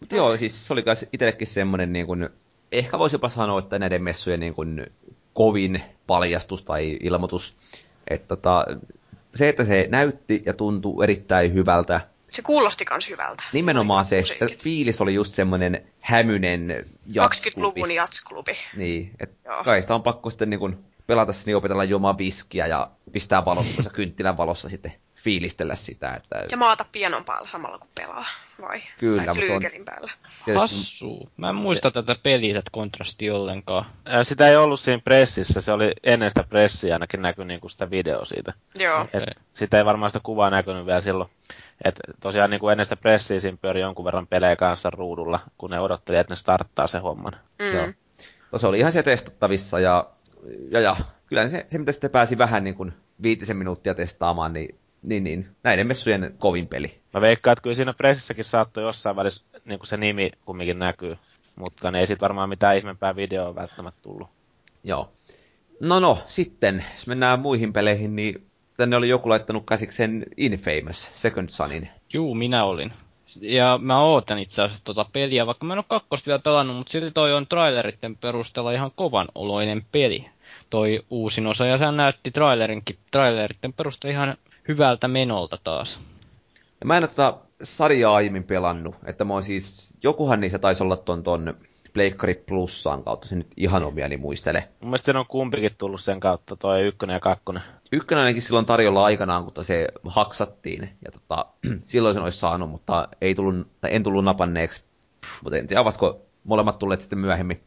Mut 0.00 0.12
joo, 0.12 0.36
siis 0.36 0.66
se 0.66 0.72
oli 0.72 0.82
myös 0.86 1.08
itsellekin 1.12 1.46
semmoinen, 1.46 1.92
niin 1.92 2.06
kuin, 2.06 2.28
ehkä 2.72 2.98
voisi 2.98 3.14
jopa 3.14 3.28
sanoa, 3.28 3.58
että 3.58 3.78
näiden 3.78 4.02
messujen 4.02 4.40
niin 4.40 4.54
kuin, 4.54 4.86
kovin 5.32 5.82
paljastus 6.06 6.64
tai 6.64 6.98
ilmoitus. 7.00 7.56
Että 8.10 8.26
tota, 8.28 8.66
se, 9.34 9.48
että 9.48 9.64
se 9.64 9.86
näytti 9.90 10.42
ja 10.46 10.54
tuntui 10.54 11.04
erittäin 11.04 11.54
hyvältä. 11.54 12.00
Se 12.28 12.42
kuulosti 12.42 12.84
kans 12.84 13.08
hyvältä. 13.08 13.44
Nimenomaan 13.52 14.04
se, 14.04 14.22
se 14.38 14.46
fiilis 14.46 15.00
oli 15.00 15.14
just 15.14 15.34
semmoinen 15.34 15.86
hämynen 16.00 16.86
jatsklubi. 17.06 17.80
20-luvun 17.80 17.90
jatsklubi. 17.90 18.56
Niin, 18.76 19.10
että 19.20 19.50
kai 19.64 19.82
sitä 19.82 19.94
on 19.94 20.02
pakko 20.02 20.30
sitten 20.30 20.50
niin 20.50 20.60
kun 20.60 20.84
pelata 21.06 21.32
niin 21.46 21.56
opetella 21.56 21.84
juomaan 21.84 22.18
viskiä 22.18 22.66
ja 22.66 22.90
pistää 23.12 23.44
valot 23.44 23.66
kynttilän 23.92 24.36
valossa 24.36 24.68
sitten 24.68 24.92
fiilistellä 25.14 25.74
sitä. 25.74 26.14
Että... 26.14 26.44
Ja 26.50 26.56
maata 26.56 26.84
pianon 26.92 27.24
päällä 27.24 27.48
samalla 27.52 27.78
kun 27.78 27.88
pelaa, 27.94 28.26
vai? 28.60 28.82
Kyllä, 28.98 29.24
tai 29.24 29.34
mutta 29.34 29.54
on... 29.54 29.84
päällä. 29.84 30.12
Hassu. 30.54 31.30
Mä 31.36 31.48
en 31.48 31.54
muista 31.54 31.90
tätä 31.90 32.16
peliä, 32.22 32.54
tätä 32.54 32.70
kontrasti 32.72 33.30
ollenkaan. 33.30 33.86
Sitä 34.22 34.48
ei 34.48 34.56
ollut 34.56 34.80
siinä 34.80 35.02
pressissä, 35.04 35.60
se 35.60 35.72
oli 35.72 35.92
ennen 36.02 36.30
sitä 36.30 36.42
pressiä 36.42 36.94
ainakin 36.94 37.22
näkyi 37.22 37.44
niinku 37.44 37.68
sitä 37.68 37.90
video 37.90 38.24
siitä. 38.24 38.52
Joo. 38.74 39.08
Et 39.12 39.24
sitä 39.52 39.78
ei 39.78 39.84
varmaan 39.84 40.10
sitä 40.10 40.20
kuvaa 40.22 40.50
näkynyt 40.50 40.86
vielä 40.86 41.00
silloin. 41.00 41.30
Et 41.84 42.00
tosiaan 42.20 42.50
niin 42.50 42.60
kuin 42.60 42.72
ennen 42.72 42.86
sitä 42.86 42.96
pressiä 42.96 43.40
siinä 43.40 43.58
pyöri 43.62 43.80
jonkun 43.80 44.04
verran 44.04 44.26
pelejä 44.26 44.56
kanssa 44.56 44.90
ruudulla, 44.90 45.40
kun 45.58 45.70
ne 45.70 45.80
odotteli, 45.80 46.18
että 46.18 46.32
ne 46.32 46.36
starttaa 46.36 46.86
se 46.86 46.98
homman. 46.98 47.36
Mm. 47.58 47.74
Joo. 47.74 47.86
Se 48.56 48.66
oli 48.66 48.78
ihan 48.78 48.92
se 48.92 49.02
testattavissa 49.02 49.80
ja, 49.80 50.06
ja, 50.70 50.80
ja 50.80 50.96
kyllä 51.26 51.48
se, 51.48 51.66
se, 51.68 51.78
mitä 51.78 51.92
sitten 51.92 52.10
pääsi 52.10 52.38
vähän 52.38 52.64
niin 52.64 52.74
kuin 52.74 52.92
viitisen 53.22 53.56
minuuttia 53.56 53.94
testaamaan, 53.94 54.52
niin 54.52 54.78
niin, 55.06 55.24
niin. 55.24 55.48
Näiden 55.62 55.86
messujen 55.86 56.34
kovin 56.38 56.68
peli. 56.68 57.00
Mä 57.14 57.20
veikkaan, 57.20 57.52
että 57.52 57.62
kyllä 57.62 57.76
siinä 57.76 57.92
pressissäkin 57.92 58.44
saattoi 58.44 58.84
jossain 58.84 59.16
välissä 59.16 59.42
niin 59.64 59.78
kuin 59.78 59.88
se 59.88 59.96
nimi 59.96 60.30
kumminkin 60.44 60.78
näkyy. 60.78 61.16
Mutta 61.58 61.90
ne 61.90 62.00
ei 62.00 62.06
sit 62.06 62.20
varmaan 62.20 62.48
mitään 62.48 62.76
ihmeempää 62.76 63.16
videoa 63.16 63.54
välttämättä 63.54 64.00
tullut. 64.02 64.28
Joo. 64.84 65.12
No 65.80 66.00
no, 66.00 66.18
sitten, 66.26 66.84
jos 66.94 67.06
mennään 67.06 67.40
muihin 67.40 67.72
peleihin, 67.72 68.16
niin 68.16 68.46
tänne 68.76 68.96
oli 68.96 69.08
joku 69.08 69.28
laittanut 69.28 69.66
käsikseen 69.66 70.26
Infamous 70.36 71.22
Second 71.22 71.48
Sonin. 71.48 71.88
Juu, 72.12 72.34
minä 72.34 72.64
olin. 72.64 72.92
Ja 73.40 73.78
mä 73.82 74.00
ootan 74.00 74.38
itse 74.38 74.62
asiassa 74.62 74.84
tota 74.84 75.06
peliä, 75.12 75.46
vaikka 75.46 75.66
mä 75.66 75.74
en 75.74 75.78
ole 75.78 75.84
kakkosta 75.88 76.26
vielä 76.26 76.38
pelannut, 76.38 76.76
mutta 76.76 76.92
silti 76.92 77.10
toi 77.10 77.34
on 77.34 77.46
traileritten 77.46 78.16
perusteella 78.16 78.72
ihan 78.72 78.90
kovan 78.94 79.28
oloinen 79.34 79.86
peli. 79.92 80.26
Toi 80.70 81.04
uusin 81.10 81.46
osa, 81.46 81.66
ja 81.66 81.78
se 81.78 81.92
näytti 81.92 82.30
trailerinkin, 82.30 82.98
traileritten 83.10 83.72
perusteella 83.72 84.14
ihan 84.14 84.36
hyvältä 84.68 85.08
menolta 85.08 85.58
taas. 85.64 85.98
Ja 86.80 86.86
mä 86.86 86.96
en 86.96 87.04
ole 87.04 87.08
tätä 87.08 87.34
sarjaa 87.62 88.14
aiemmin 88.14 88.44
pelannut, 88.44 88.94
että 89.06 89.24
mä 89.24 89.32
oon 89.32 89.42
siis, 89.42 89.96
jokuhan 90.02 90.40
niissä 90.40 90.58
taisi 90.58 90.82
olla 90.82 90.96
ton, 90.96 91.22
ton 91.22 91.54
Pleikkari 91.92 92.34
Plussaan 92.34 93.02
kautta, 93.02 93.28
se 93.28 93.36
nyt 93.36 93.52
ihan 93.56 93.84
omiani 93.84 94.16
muistele. 94.16 94.68
Mun 94.80 94.90
mielestä 94.90 95.06
sen 95.06 95.16
on 95.16 95.26
kumpikin 95.26 95.76
tullut 95.78 96.00
sen 96.00 96.20
kautta, 96.20 96.56
toi 96.56 96.82
ykkönen 96.82 97.14
ja 97.14 97.20
kakkonen. 97.20 97.62
Ykkönen 97.92 98.24
ainakin 98.24 98.42
silloin 98.42 98.66
tarjolla 98.66 99.04
aikanaan, 99.04 99.44
kun 99.44 99.64
se 99.64 99.88
haksattiin, 100.08 100.90
ja 101.04 101.10
tota, 101.10 101.46
silloin 101.82 102.14
sen 102.14 102.22
olisi 102.22 102.38
saanut, 102.38 102.70
mutta 102.70 103.08
ei 103.20 103.34
tullut, 103.34 103.66
en 103.82 104.02
tullut 104.02 104.24
napanneeksi. 104.24 104.84
Mutta 105.42 105.56
en 105.58 105.66
tiedä, 105.66 105.80
ovatko 105.80 106.20
molemmat 106.44 106.78
tulleet 106.78 107.00
sitten 107.00 107.18
myöhemmin. 107.18 107.60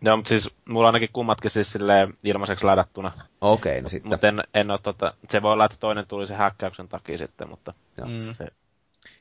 Joo, 0.00 0.16
mutta 0.16 0.28
siis 0.28 0.50
mulla 0.68 0.88
ainakin 0.88 1.08
kummatkin 1.12 1.50
siis 1.50 1.72
silleen 1.72 2.14
ilmaiseksi 2.24 2.64
ladattuna. 2.64 3.12
Okei, 3.40 3.72
okay, 3.72 3.82
no 3.82 3.88
sitten. 3.88 4.10
Mutta 4.10 4.28
en, 4.28 4.42
en 4.54 4.70
ole 4.70 4.80
tota, 4.82 5.14
se 5.28 5.42
voi 5.42 5.52
olla, 5.52 5.64
että 5.64 5.76
toinen 5.80 6.06
tuli 6.06 6.26
se 6.26 6.34
häkkäyksen 6.34 6.88
takia 6.88 7.18
sitten, 7.18 7.48
mutta 7.48 7.74
Joo. 7.98 8.08
Mm. 8.08 8.34
se... 8.34 8.46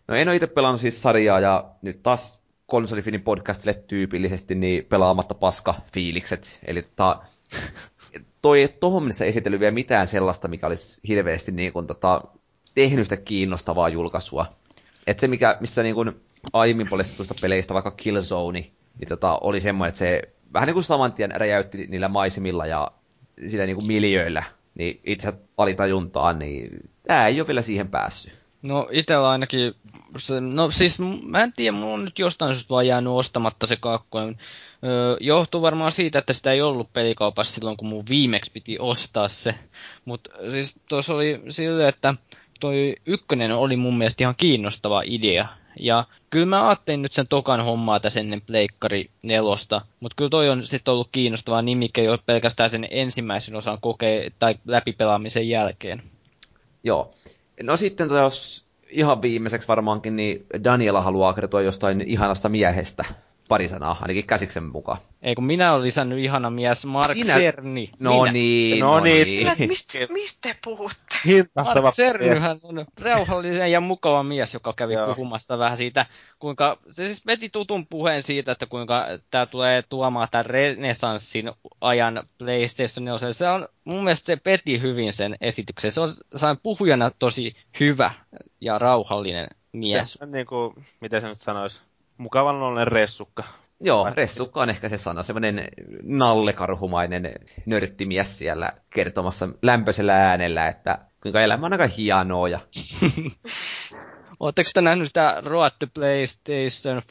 No 0.08 0.16
en 0.16 0.28
ole 0.28 0.36
itse 0.36 0.48
pelannut 0.48 0.82
siis 0.82 1.02
sarjaa 1.02 1.40
ja 1.40 1.66
nyt 1.82 2.04
taas 2.04 2.46
konsolifinin 2.66 3.22
podcastille 3.22 3.74
tyypillisesti 3.74 4.56
niin 4.56 4.86
pelaamatta 4.86 5.36
paska 5.36 5.74
fiilikset. 5.94 6.60
Eli 6.66 6.82
tota, 6.82 7.22
toi 8.42 8.70
tohon 8.80 9.04
mennessä 9.04 9.26
esitellyt 9.26 9.60
vielä 9.60 9.72
mitään 9.72 10.08
sellaista, 10.08 10.48
mikä 10.48 10.68
olisi 10.68 11.02
hirveästi 11.08 11.52
niin 11.52 11.74
kuin, 11.74 11.88
tota, 11.88 12.22
tehnyt 12.76 13.06
sitä 13.06 13.18
kiinnostavaa 13.18 13.90
julkaisua. 13.90 14.46
Et 15.08 15.20
se, 15.20 15.28
mikä, 15.28 15.58
missä 15.60 15.84
niin 15.84 15.96
kuin, 15.96 16.22
aiemmin 16.54 16.90
paljastetuista 16.90 17.36
peleistä, 17.42 17.74
vaikka 17.74 17.92
Killzone, 17.92 18.60
niin 19.00 19.10
tota, 19.10 19.38
oli 19.42 19.62
semmoinen, 19.62 19.90
että 19.90 20.00
se 20.00 20.22
vähän 20.54 20.68
niin 20.68 20.74
kuin 20.74 20.84
saman 20.84 21.14
tien 21.14 21.32
räjäytti 21.32 21.88
niillä 21.88 22.08
maisemilla 22.08 22.66
ja 22.66 22.92
sillä 23.48 23.66
niin 23.66 23.76
kuin 23.76 23.88
miljöillä, 23.88 24.44
niin 24.76 25.00
itse 25.04 25.34
alitajuntaan, 25.58 26.40
niin 26.40 26.70
tämä 27.08 27.28
ei 27.28 27.40
ole 27.40 27.48
vielä 27.48 27.62
siihen 27.62 27.88
päässyt. 27.88 28.46
No 28.68 28.88
itellä 28.92 29.30
ainakin, 29.30 29.76
se, 30.18 30.42
no 30.42 30.72
siis 30.72 31.00
mä 31.24 31.44
en 31.44 31.54
tiedä, 31.54 31.72
mulla 31.72 31.94
on 31.94 32.06
nyt 32.06 32.20
jostain 32.20 32.56
syystä 32.56 32.70
vaan 32.70 32.88
jäänyt 32.88 33.14
ostamatta 33.14 33.68
se 33.68 33.76
kakkonen. 33.76 34.38
Öö, 34.84 35.18
johtuu 35.20 35.62
varmaan 35.62 35.92
siitä, 35.92 36.20
että 36.20 36.34
sitä 36.34 36.52
ei 36.52 36.62
ollut 36.62 36.94
pelikaupassa 36.94 37.56
silloin, 37.56 37.78
kun 37.78 37.88
mun 37.88 38.04
viimeksi 38.10 38.52
piti 38.52 38.80
ostaa 38.80 39.28
se. 39.28 39.56
Mutta 40.06 40.30
siis 40.52 40.76
tuossa 40.90 41.14
oli 41.14 41.42
silleen, 41.50 41.90
että 41.90 42.14
toi 42.60 42.96
ykkönen 43.06 43.52
oli 43.52 43.76
mun 43.76 43.98
mielestä 43.98 44.24
ihan 44.24 44.36
kiinnostava 44.38 45.02
idea. 45.06 45.48
Ja 45.80 46.06
kyllä 46.30 46.46
mä 46.46 46.68
ajattelin 46.68 47.02
nyt 47.02 47.14
sen 47.14 47.28
tokan 47.30 47.66
hommaa 47.66 48.00
tässä 48.00 48.20
ennen 48.20 48.42
Pleikkari 48.42 49.10
nelosta, 49.22 49.82
mutta 50.00 50.16
kyllä 50.16 50.30
toi 50.30 50.50
on 50.50 50.66
sitten 50.66 50.92
ollut 50.92 51.10
kiinnostava 51.12 51.62
nimike 51.62 52.04
jo 52.04 52.18
pelkästään 52.26 52.70
sen 52.70 52.88
ensimmäisen 52.92 53.56
osan 53.56 53.78
kokee 53.82 54.32
tai 54.40 54.56
läpipelaamisen 54.66 55.50
jälkeen. 55.50 56.04
Joo. 56.84 57.12
No 57.64 57.78
sitten 57.78 58.10
jos 58.10 58.66
ihan 58.90 59.22
viimeiseksi 59.22 59.68
varmaankin, 59.68 60.16
niin 60.16 60.46
Daniela 60.64 61.02
haluaa 61.02 61.34
kertoa 61.34 61.62
jostain 61.62 62.02
ihanasta 62.02 62.50
miehestä 62.50 63.06
pari 63.48 63.68
sanaa, 63.68 63.98
ainakin 64.02 64.28
käsiksen 64.28 64.64
mukaan. 64.64 64.98
Ei 65.22 65.36
kun 65.36 65.46
minä 65.46 65.74
olen 65.74 65.84
lisännyt 65.84 66.20
ihana 66.20 66.50
mies 66.50 66.86
Mark 66.86 67.14
Sinä... 67.14 67.34
Cerny. 67.34 67.88
No 68.00 68.22
minä. 68.22 68.32
niin, 68.32 68.80
no, 68.80 68.94
no 68.94 69.00
niin. 69.00 69.28
niin. 69.28 69.28
Sinä, 69.28 69.68
mistä, 69.68 69.98
mistä 70.10 70.50
te 70.50 70.60
puhutte? 70.64 71.16
Mark 71.56 71.96
Cernyhän 71.96 72.56
on 72.64 72.86
rauhallinen 73.02 73.72
ja 73.72 73.82
mukava 73.82 74.24
mies, 74.24 74.54
joka 74.54 74.74
kävi 74.74 74.94
Joo. 74.94 75.08
puhumassa 75.08 75.58
vähän 75.58 75.78
siitä, 75.78 76.06
kuinka, 76.40 76.78
se 76.92 77.06
siis 77.06 77.26
veti 77.26 77.50
tutun 77.50 77.88
puheen 77.88 78.24
siitä, 78.24 78.52
että 78.52 78.66
kuinka 78.66 79.06
tämä 79.32 79.46
tulee 79.46 79.84
tuomaan 79.90 80.28
tämän 80.32 80.46
renesanssin 80.46 81.52
ajan 81.82 82.24
PlayStation 82.38 83.06
4. 83.06 83.34
Se 83.34 83.50
on, 83.50 83.68
mun 83.84 84.04
mielestä 84.04 84.26
se 84.26 84.36
peti 84.36 84.82
hyvin 84.82 85.14
sen 85.14 85.36
esityksen. 85.42 85.92
Se 85.92 86.02
on, 86.02 86.14
se 86.36 86.46
on 86.46 86.58
puhujana 86.64 87.12
tosi 87.20 87.56
hyvä 87.80 88.12
ja 88.62 88.80
rauhallinen 88.80 89.48
mies. 89.72 90.14
Se 90.14 90.24
on 90.24 90.32
niin 90.32 90.46
kuin, 90.46 90.86
miten 91.02 91.22
se 91.22 91.28
nyt 91.28 91.42
sanoisi, 91.42 91.82
mukavan 92.18 92.88
ressukka. 92.88 93.44
Joo, 93.82 94.04
Vai... 94.04 94.14
ressukka 94.16 94.62
on 94.62 94.70
ehkä 94.70 94.90
se 94.90 94.98
sana, 94.98 95.24
semmoinen 95.24 95.68
nallekarhumainen 96.04 97.32
nörttimies 97.66 98.38
siellä 98.38 98.74
kertomassa 98.90 99.50
lämpöisellä 99.62 100.14
äänellä, 100.14 100.68
että 100.68 100.98
kuinka 101.22 101.42
elämä 101.42 101.66
on 101.66 101.74
aika 101.74 101.88
hienoa. 101.98 102.48
Ja... 102.48 102.60
Oletteko 104.40 104.70
te 104.74 104.82
nähnyt 104.82 105.08
sitä 105.08 105.42
Road 105.46 105.72
to 105.80 105.88
PlayStation 105.94 107.02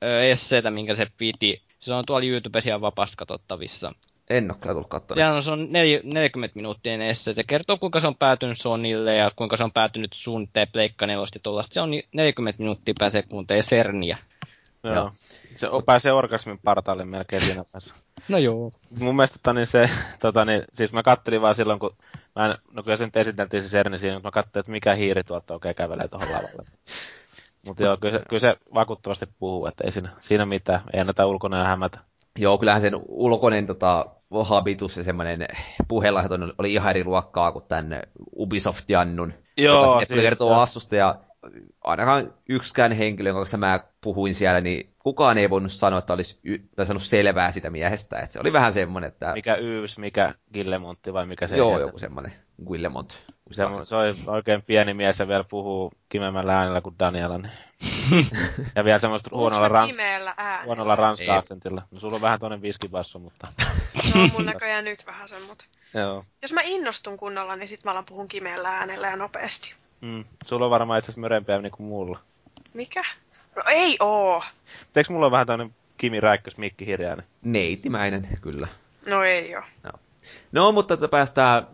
4 0.00 0.20
esseitä, 0.30 0.70
minkä 0.70 0.94
se 0.94 1.06
piti? 1.16 1.62
Se 1.80 1.92
on 1.92 2.04
tuolla 2.06 2.26
YouTubessa 2.26 2.70
ihan 2.70 2.80
vapaasti 2.80 3.16
katsottavissa. 3.16 3.92
En 4.32 4.50
ole 4.50 4.58
kyllä 4.60 4.72
tullut 4.72 4.88
katsomaan. 4.88 5.42
Se 5.42 5.50
on 5.50 5.68
40 6.04 6.56
minuuttia 6.56 7.06
esse. 7.08 7.34
Se 7.34 7.44
kertoo, 7.44 7.78
kuinka 7.78 8.00
se 8.00 8.06
on 8.06 8.16
päätynyt 8.16 8.60
Sonille 8.60 9.14
ja 9.14 9.30
kuinka 9.36 9.56
se 9.56 9.64
on 9.64 9.72
päätynyt 9.72 10.10
suunnitteen 10.14 10.68
Pleikka 10.72 11.06
4 11.06 11.26
Se 11.70 11.80
on 11.80 11.90
40 12.12 12.62
minuuttia 12.62 12.94
per 12.98 13.10
sekuntia 13.10 13.62
Serniä. 13.62 14.18
Joo. 14.84 14.94
joo. 14.94 15.12
Se 15.56 15.68
pääsee 15.86 16.12
orgasmin 16.12 16.58
partaalle 16.64 17.04
melkein 17.04 17.42
siinä 17.42 17.64
päässä. 17.72 17.94
No 18.28 18.38
joo. 18.38 18.70
Mun 19.00 19.16
mielestä 19.16 19.38
tani 19.42 19.66
se, 19.66 19.90
tota, 20.20 20.44
niin, 20.44 20.62
siis 20.72 20.92
mä 20.92 21.02
kattelin 21.02 21.42
vaan 21.42 21.54
silloin, 21.54 21.78
kun 21.78 21.96
mä 22.36 22.46
en, 22.46 22.58
no 22.72 22.82
kyllä 22.82 22.96
se 22.96 23.04
nyt 23.04 23.16
esiteltiin 23.16 23.62
se 23.62 23.68
Serni 23.68 23.98
siinä, 23.98 24.16
mutta 24.16 24.26
mä 24.26 24.30
katselin, 24.30 24.60
että 24.60 24.72
mikä 24.72 24.94
hiiri 24.94 25.24
tuolta 25.24 25.54
oikein 25.54 25.74
kävelee 25.74 26.08
tuohon 26.08 26.28
lavalle. 26.28 26.68
Mutta 27.66 27.82
joo, 27.82 27.96
kyllä, 27.96 28.20
kyllä, 28.28 28.40
se 28.40 28.56
vakuuttavasti 28.74 29.26
puhuu, 29.38 29.66
että 29.66 29.84
ei 29.84 29.92
siinä, 29.92 30.10
siinä 30.20 30.46
mitään, 30.46 30.80
ei 30.92 31.00
anneta 31.00 31.26
ulkona 31.26 31.64
hämätä. 31.64 31.98
Joo, 32.38 32.58
kyllähän 32.58 32.82
sen 32.82 32.94
ulkoinen 33.08 33.66
tota, 33.66 34.04
habitus 34.44 34.96
ja 34.96 35.04
semmoinen 35.04 35.46
puheenlahjat 35.88 36.32
oli 36.58 36.72
ihan 36.72 36.90
eri 36.90 37.04
luokkaa 37.04 37.52
kuin 37.52 37.64
tämän 37.68 38.02
Ubisoft-jannun. 38.36 39.32
Joo, 39.56 39.98
siis, 40.06 40.22
kertoo 40.22 40.52
Assusta 40.52 40.96
ja 40.96 41.20
ainakaan 41.84 42.34
yksikään 42.48 42.92
henkilö, 42.92 43.28
jonka 43.28 43.56
mä 43.56 43.80
puhuin 44.00 44.34
siellä, 44.34 44.60
niin 44.60 44.91
kukaan 45.02 45.38
ei 45.38 45.50
voinut 45.50 45.72
sanoa, 45.72 45.98
että 45.98 46.12
olisi 46.12 46.40
y- 46.44 46.58
tai 46.76 46.86
sanonut 46.86 47.02
selvää 47.02 47.50
sitä 47.50 47.70
miehestä. 47.70 48.18
Että 48.18 48.32
se 48.32 48.40
oli 48.40 48.52
vähän 48.52 48.72
semmoinen, 48.72 49.08
että... 49.08 49.32
Mikä 49.32 49.54
Yys, 49.54 49.98
mikä 49.98 50.34
Gillemontti 50.54 51.12
vai 51.12 51.26
mikä 51.26 51.48
se 51.48 51.56
Joo, 51.56 51.78
joku 51.78 51.98
semmoinen 51.98 52.32
Guillemont. 52.66 53.26
Se, 53.50 53.62
se 53.84 53.96
on 53.96 54.16
oikein 54.26 54.62
pieni 54.62 54.94
mies 54.94 55.18
ja 55.18 55.28
vielä 55.28 55.44
puhuu 55.44 55.92
kimemällä 56.08 56.58
äänellä 56.58 56.80
kuin 56.80 56.98
Daniela. 56.98 57.38
Niin. 57.38 57.52
ja 58.76 58.84
vielä 58.84 58.98
semmoista 58.98 59.30
huonolla, 59.32 59.68
rans... 59.68 59.92
huonolla 60.64 60.96
ranska-aksentilla. 60.96 61.82
No 61.90 62.00
sulla 62.00 62.14
on 62.14 62.22
vähän 62.22 62.40
toinen 62.40 62.62
viskibassu, 62.62 63.18
mutta... 63.18 63.48
On 64.14 64.30
mun 64.32 64.46
näköjään 64.46 64.84
nyt 64.84 65.06
vähän 65.06 65.28
sen, 65.28 65.42
mutta... 65.42 65.64
Joo. 65.94 66.24
Jos 66.42 66.52
mä 66.52 66.60
innostun 66.64 67.16
kunnolla, 67.16 67.56
niin 67.56 67.68
sit 67.68 67.84
mä 67.84 67.90
alan 67.90 68.04
puhun 68.08 68.28
kimeällä 68.28 68.68
äänellä 68.68 69.06
ja 69.06 69.16
nopeasti. 69.16 69.74
Mm. 70.00 70.24
Sulla 70.46 70.64
on 70.64 70.70
varmaan 70.70 70.98
itse 70.98 71.06
asiassa 71.06 71.20
mörempiä 71.20 71.58
niin 71.58 71.72
kuin 71.72 71.86
mulla. 71.86 72.18
Mikä? 72.74 73.04
No 73.56 73.62
ei 73.66 73.96
oo. 74.00 74.42
Eikö 74.96 75.12
mulla 75.12 75.26
on 75.26 75.32
vähän 75.32 75.46
tämmönen 75.46 75.74
Kimi 75.96 76.20
Räikkös 76.20 76.58
Mikki 76.58 76.86
Hirjäinen? 76.86 77.26
Neitimäinen, 77.42 78.28
kyllä. 78.40 78.68
No 79.08 79.22
ei 79.22 79.56
oo. 79.56 79.62
No, 79.82 79.90
no 80.52 80.72
mutta 80.72 80.94
että 80.94 81.08
päästään 81.08 81.66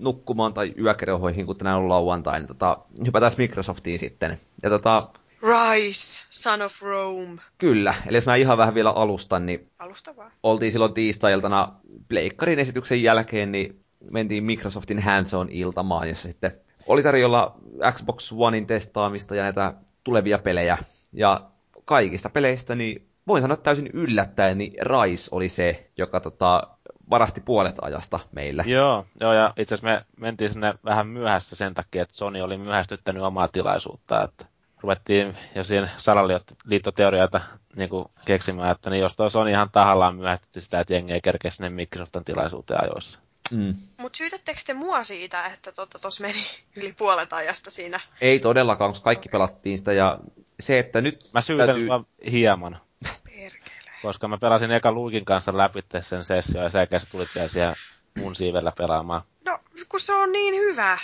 nukkumaan 0.00 0.54
tai 0.54 0.74
yökerhoihin, 0.78 1.46
kun 1.46 1.56
tänään 1.56 1.76
on 1.76 1.88
lauantai, 1.88 2.38
niin 2.38 2.46
tota, 2.46 2.78
hypätään 3.06 3.32
Microsoftiin 3.38 3.98
sitten. 3.98 4.38
Ja 4.62 4.70
tota, 4.70 5.08
Rise, 5.42 6.24
Son 6.30 6.62
of 6.62 6.82
Rome. 6.82 7.40
Kyllä, 7.58 7.94
eli 8.06 8.16
jos 8.16 8.26
mä 8.26 8.36
ihan 8.36 8.58
vähän 8.58 8.74
vielä 8.74 8.90
alustan, 8.90 9.46
niin 9.46 9.70
Alusta 9.78 10.16
vaan. 10.16 10.32
oltiin 10.42 10.72
silloin 10.72 10.94
tiistai-iltana 10.94 11.72
Pleikkarin 12.08 12.58
esityksen 12.58 13.02
jälkeen, 13.02 13.52
niin 13.52 13.84
mentiin 14.10 14.44
Microsoftin 14.44 15.02
hands-on 15.02 15.48
iltamaan, 15.50 16.08
jossa 16.08 16.28
sitten 16.28 16.52
oli 16.86 17.02
tarjolla 17.02 17.56
Xbox 17.92 18.32
Onein 18.36 18.66
testaamista 18.66 19.34
ja 19.34 19.42
näitä 19.42 19.74
tulevia 20.04 20.38
pelejä. 20.38 20.78
Ja 21.12 21.50
kaikista 21.84 22.30
peleistä, 22.30 22.74
niin 22.74 23.08
voin 23.26 23.42
sanoa 23.42 23.56
täysin 23.56 23.90
yllättäen, 23.94 24.58
niin 24.58 24.72
Rise 24.82 25.28
oli 25.32 25.48
se, 25.48 25.90
joka 25.96 26.20
tota, 26.20 26.62
varasti 27.10 27.40
puolet 27.40 27.76
ajasta 27.82 28.20
meillä. 28.32 28.64
Joo, 28.66 29.06
joo 29.20 29.32
ja 29.32 29.52
itse 29.56 29.74
asiassa 29.74 29.94
me 29.94 30.04
mentiin 30.16 30.52
sinne 30.52 30.74
vähän 30.84 31.06
myöhässä 31.06 31.56
sen 31.56 31.74
takia, 31.74 32.02
että 32.02 32.16
Sony 32.16 32.40
oli 32.40 32.58
myöhästyttänyt 32.58 33.22
omaa 33.22 33.48
tilaisuutta, 33.48 34.24
että 34.24 34.46
ruvettiin 34.80 35.36
jo 35.54 35.64
siinä 35.64 35.88
salaliittoteorioita 35.96 37.40
niin 37.76 37.88
kuin 37.88 38.04
keksimään, 38.24 38.70
että 38.70 38.90
niin 38.90 39.00
jos 39.00 39.16
tuo 39.16 39.30
Sony 39.30 39.50
ihan 39.50 39.70
tahallaan 39.70 40.16
myöhästytti 40.16 40.60
sitä, 40.60 40.80
että 40.80 40.94
jengi 40.94 41.12
ei 41.12 41.20
kerkeä 41.20 41.50
sinne 41.50 41.70
Microsoftin 41.70 42.24
tilaisuuteen 42.24 42.82
ajoissa. 42.82 43.20
Mm. 43.52 43.74
Mutta 43.96 44.16
syytättekö 44.16 44.60
te 44.66 44.74
mua 44.74 45.04
siitä, 45.04 45.46
että 45.46 45.72
tuossa 45.72 45.98
tota, 45.98 46.08
meni 46.20 46.44
yli 46.76 46.92
puolet 46.92 47.32
ajasta 47.32 47.70
siinä? 47.70 48.00
Ei 48.20 48.38
todellakaan, 48.38 48.90
koska 48.90 49.04
kaikki 49.04 49.28
okay. 49.28 49.32
pelattiin 49.32 49.78
sitä 49.78 49.92
ja 49.92 50.18
se, 50.60 50.78
että 50.78 51.00
nyt... 51.00 51.30
Mä 51.34 51.42
syytän 51.42 51.66
täytyy... 51.66 51.88
vaan 51.88 52.06
hieman. 52.30 52.80
Perkele. 53.24 53.72
Koska 54.02 54.28
mä 54.28 54.38
pelasin 54.38 54.70
eka 54.70 54.92
Luikin 54.92 55.24
kanssa 55.24 55.56
läpi 55.56 55.80
sen 56.00 56.24
sessio 56.24 56.62
ja 56.62 56.70
sä 56.70 56.86
tulit 57.10 57.28
vielä 57.34 57.48
siellä 57.48 57.74
mun 58.18 58.36
siivellä 58.36 58.72
pelaamaan. 58.78 59.22
No, 59.44 59.58
kun 59.88 60.00
se 60.00 60.14
on 60.14 60.32
niin 60.32 60.54
hyvä. 60.54 60.98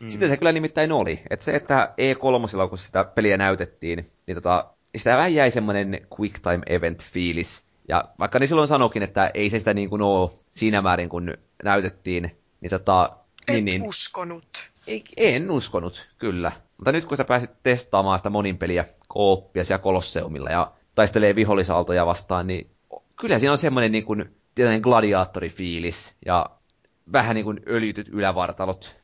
Mm. 0.00 0.10
Sitten 0.10 0.28
se 0.28 0.36
kyllä 0.36 0.52
nimittäin 0.52 0.92
oli. 0.92 1.20
Että 1.30 1.44
se, 1.44 1.56
että 1.56 1.94
E3, 2.00 2.68
kun 2.68 2.78
sitä 2.78 3.04
peliä 3.04 3.36
näytettiin, 3.36 4.10
niin 4.26 4.34
tota, 4.34 4.74
sitä 4.96 5.16
vähän 5.16 5.34
jäi 5.34 5.50
semmoinen 5.50 5.98
quick 6.20 6.38
time 6.42 6.62
event 6.66 7.04
fiilis. 7.04 7.66
Ja 7.88 8.04
vaikka 8.18 8.38
niin 8.38 8.48
silloin 8.48 8.68
sanokin, 8.68 9.02
että 9.02 9.30
ei 9.34 9.50
se 9.50 9.58
sitä 9.58 9.74
niin 9.74 9.90
kuin 9.90 10.02
ole 10.02 10.30
siinä 10.50 10.82
määrin, 10.82 11.08
kun 11.08 11.34
näytettiin, 11.62 12.38
niin 12.60 12.70
tota... 12.70 13.16
Et 13.48 13.54
niin, 13.54 13.64
niin, 13.64 13.82
uskonut. 13.82 14.70
Ei, 14.86 15.04
en 15.16 15.50
uskonut, 15.50 16.08
kyllä. 16.18 16.52
Mutta 16.76 16.92
nyt 16.92 17.04
kun 17.04 17.16
sä 17.16 17.24
pääsit 17.24 17.50
testaamaan 17.62 18.18
sitä 18.18 18.30
monin 18.30 18.58
peliä 18.58 18.84
kooppia 19.08 19.64
siellä 19.64 19.82
Kolosseumilla 19.82 20.50
ja 20.50 20.72
taistelee 20.94 21.34
vihollisaltoja 21.34 22.06
vastaan, 22.06 22.46
niin 22.46 22.70
kyllä 23.16 23.38
siinä 23.38 23.52
on 23.52 23.58
semmoinen 23.58 23.92
niin 23.92 24.04
kuin, 24.04 24.36
gladiaattorifiilis 24.82 26.16
ja 26.26 26.46
vähän 27.12 27.34
niin 27.34 27.44
kuin 27.44 27.60
öljytyt 27.68 28.08
ylävartalot 28.08 28.96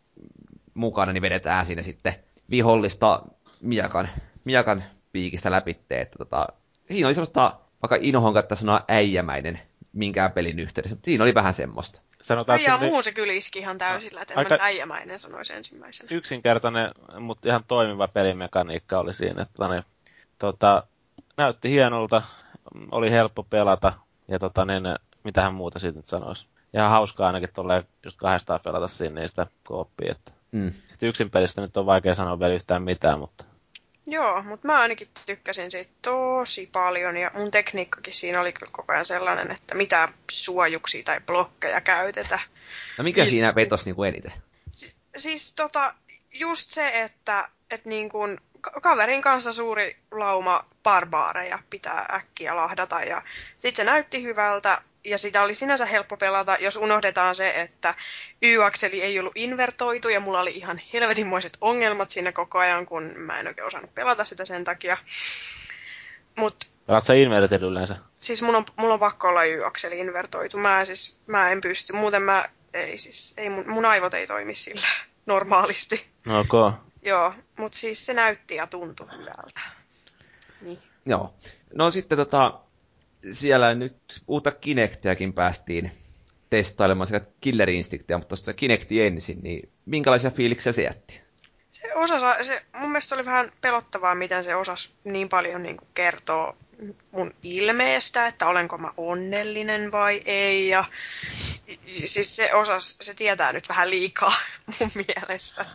mukana, 0.74 1.12
niin 1.12 1.22
vedetään 1.22 1.66
sinne 1.66 1.82
sitten 1.82 2.14
vihollista 2.50 3.22
miakan, 3.60 4.08
miakan 4.44 4.82
piikistä 5.12 5.50
läpi. 5.50 5.70
Että 5.90 6.18
tota, 6.18 6.46
siinä 6.90 7.08
oli 7.08 7.14
semmoista, 7.14 7.60
vaikka 7.82 7.96
Inohon 8.00 8.34
kanssa 8.34 8.56
sanoa 8.56 8.84
äijämäinen 8.88 9.60
minkään 9.92 10.32
pelin 10.32 10.58
yhteydessä, 10.58 10.94
mutta 10.94 11.04
siinä 11.04 11.24
oli 11.24 11.34
vähän 11.34 11.54
semmoista. 11.54 12.02
Sanotaan, 12.22 12.62
ja 12.62 12.78
muu 12.78 13.02
se 13.02 13.12
kyllä 13.12 13.32
iski 13.32 13.58
ihan 13.58 13.78
täysillä, 13.78 14.22
että 14.22 14.34
aika 14.36 14.56
äijämäinen 14.60 15.18
sanoisi 15.18 15.52
ensimmäisenä. 15.52 16.08
Yksinkertainen, 16.10 16.90
mutta 17.18 17.48
ihan 17.48 17.64
toimiva 17.68 18.08
pelimekaniikka 18.08 18.98
oli 18.98 19.14
siinä. 19.14 19.42
Että 19.42 19.68
niin, 19.68 19.84
tota, 20.38 20.82
näytti 21.36 21.70
hienolta, 21.70 22.22
oli 22.90 23.10
helppo 23.10 23.42
pelata, 23.42 23.92
ja 24.28 24.38
tota, 24.38 24.64
niin, 24.64 24.82
mitähän 25.24 25.54
muuta 25.54 25.78
siitä 25.78 25.98
nyt 25.98 26.08
sanoisi. 26.08 26.46
Ihan 26.74 26.90
hauskaa 26.90 27.26
ainakin 27.26 27.50
tulee 27.54 27.84
just 28.04 28.18
kahdestaan 28.18 28.60
pelata 28.64 28.88
siinä 28.88 29.20
niistä 29.20 29.46
kooppia. 29.64 30.12
Että 30.12 30.40
Mm. 30.52 30.70
Sitten 30.70 31.08
yksin 31.08 31.30
pelistä 31.30 31.60
nyt 31.60 31.76
on 31.76 31.86
vaikea 31.86 32.14
sanoa 32.14 32.40
vielä 32.40 32.54
yhtään 32.54 32.82
mitään, 32.82 33.18
mutta... 33.18 33.44
Joo, 34.06 34.42
mutta 34.42 34.66
mä 34.66 34.78
ainakin 34.78 35.08
tykkäsin 35.26 35.70
siitä 35.70 35.90
tosi 36.02 36.66
paljon 36.72 37.16
ja 37.16 37.30
mun 37.34 37.50
tekniikkakin 37.50 38.14
siinä 38.14 38.40
oli 38.40 38.52
kyllä 38.52 38.72
koko 38.72 38.92
ajan 38.92 39.06
sellainen, 39.06 39.50
että 39.50 39.74
mitä 39.74 40.08
suojuksia 40.30 41.04
tai 41.04 41.20
blokkeja 41.20 41.80
käytetä. 41.80 42.40
No 42.98 43.04
mikä 43.04 43.24
siis, 43.24 43.30
siinä 43.30 43.54
vetosi 43.54 43.84
niin 43.84 43.96
kuin 43.96 44.08
eniten? 44.08 44.32
Siis, 44.70 44.96
siis 45.16 45.54
tota, 45.54 45.94
just 46.34 46.70
se, 46.70 46.88
että, 47.02 47.48
että 47.70 47.88
niin 47.88 48.08
kuin 48.08 48.38
kaverin 48.82 49.22
kanssa 49.22 49.52
suuri 49.52 49.96
lauma 50.10 50.64
barbaareja 50.82 51.58
pitää 51.70 52.06
äkkiä 52.12 52.56
lahdata 52.56 53.02
ja 53.02 53.22
sitten 53.52 53.76
se 53.76 53.84
näytti 53.84 54.22
hyvältä 54.22 54.82
ja 55.04 55.18
sitä 55.18 55.42
oli 55.42 55.54
sinänsä 55.54 55.86
helppo 55.86 56.16
pelata, 56.16 56.56
jos 56.60 56.76
unohdetaan 56.76 57.34
se, 57.34 57.60
että 57.60 57.94
Y-akseli 58.42 59.02
ei 59.02 59.18
ollut 59.18 59.36
invertoitu 59.36 60.08
ja 60.08 60.20
mulla 60.20 60.40
oli 60.40 60.50
ihan 60.50 60.80
helvetinmoiset 60.92 61.56
ongelmat 61.60 62.10
siinä 62.10 62.32
koko 62.32 62.58
ajan, 62.58 62.86
kun 62.86 63.12
mä 63.16 63.40
en 63.40 63.46
oikein 63.46 63.66
osannut 63.66 63.94
pelata 63.94 64.24
sitä 64.24 64.44
sen 64.44 64.64
takia. 64.64 64.96
Mut, 66.36 66.70
Pelat 66.86 67.04
sä 67.04 67.14
invertillä 67.14 67.66
yleensä? 67.66 67.96
Siis 68.18 68.42
mun 68.42 68.56
on, 68.56 68.64
mulla 68.76 68.94
on 68.94 69.00
pakko 69.00 69.28
olla 69.28 69.44
Y-akseli 69.44 69.98
invertoitu. 69.98 70.56
Mä, 70.56 70.84
siis, 70.84 71.16
mä 71.26 71.50
en 71.50 71.60
pysty. 71.60 71.92
Muuten 71.92 72.22
mä, 72.22 72.48
ei 72.74 72.98
siis, 72.98 73.34
ei 73.36 73.50
mun, 73.50 73.64
mun 73.70 73.84
aivot 73.84 74.14
ei 74.14 74.26
toimi 74.26 74.54
sillä 74.54 74.86
normaalisti. 75.26 76.10
Okay. 76.40 76.72
Joo, 77.02 77.34
mutta 77.56 77.78
siis 77.78 78.06
se 78.06 78.14
näytti 78.14 78.54
ja 78.54 78.66
tuntui 78.66 79.06
hyvältä. 79.18 79.60
Niin. 80.60 80.78
Joo. 81.06 81.34
No 81.74 81.90
sitten 81.90 82.18
tota, 82.18 82.60
siellä 83.32 83.74
nyt 83.74 83.96
uutta 84.28 84.50
Kinectiakin 84.50 85.32
päästiin 85.32 85.90
testailemaan 86.50 87.06
sekä 87.06 87.26
Killer 87.40 87.70
Instinctia, 87.70 88.18
mutta 88.18 88.28
tuosta 88.28 88.52
Kinecti 88.52 89.02
ensin, 89.02 89.38
niin 89.42 89.72
minkälaisia 89.86 90.30
fiiliksiä 90.30 90.72
se 90.72 90.82
jätti? 90.82 91.22
Se 91.70 91.94
osasi, 91.94 92.44
se, 92.44 92.62
mun 92.76 92.90
mielestä 92.90 93.14
oli 93.14 93.24
vähän 93.24 93.52
pelottavaa, 93.60 94.14
miten 94.14 94.44
se 94.44 94.54
osasi 94.54 94.90
niin 95.04 95.28
paljon 95.28 95.62
niin 95.62 95.76
kertoa 95.94 96.56
mun 97.10 97.32
ilmeestä, 97.42 98.26
että 98.26 98.46
olenko 98.46 98.78
mä 98.78 98.92
onnellinen 98.96 99.92
vai 99.92 100.22
ei. 100.24 100.68
Ja, 100.68 100.84
siis 101.86 102.36
se 102.36 102.54
osas, 102.54 102.96
se 103.00 103.14
tietää 103.14 103.52
nyt 103.52 103.68
vähän 103.68 103.90
liikaa 103.90 104.32
mun 104.80 104.90
mielestä. 104.94 105.66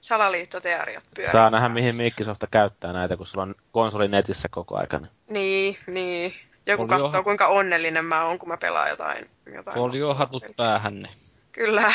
salaliittoteoriat 0.00 1.04
pyörii. 1.14 1.32
Saa 1.32 1.50
nähdä, 1.50 1.68
mihin 1.68 1.96
Microsoft 1.96 2.44
käyttää 2.50 2.92
näitä, 2.92 3.16
kun 3.16 3.26
sulla 3.26 3.42
on 3.42 3.54
konsoli 3.72 4.08
netissä 4.08 4.48
koko 4.50 4.76
ajan. 4.76 5.10
Niin, 5.30 5.76
niin. 5.86 6.34
Joku 6.70 6.82
Oli 6.82 6.88
katsoo, 6.88 7.22
kuinka 7.22 7.46
onnellinen 7.46 8.04
mä 8.04 8.24
oon, 8.24 8.38
kun 8.38 8.48
mä 8.48 8.56
pelaan 8.56 8.90
jotain. 8.90 9.30
jotain 9.54 9.78
Oli 9.78 9.98
jo 9.98 10.14
hatut 10.14 10.44
päähänne. 10.56 11.08
Kyllä. 11.52 11.92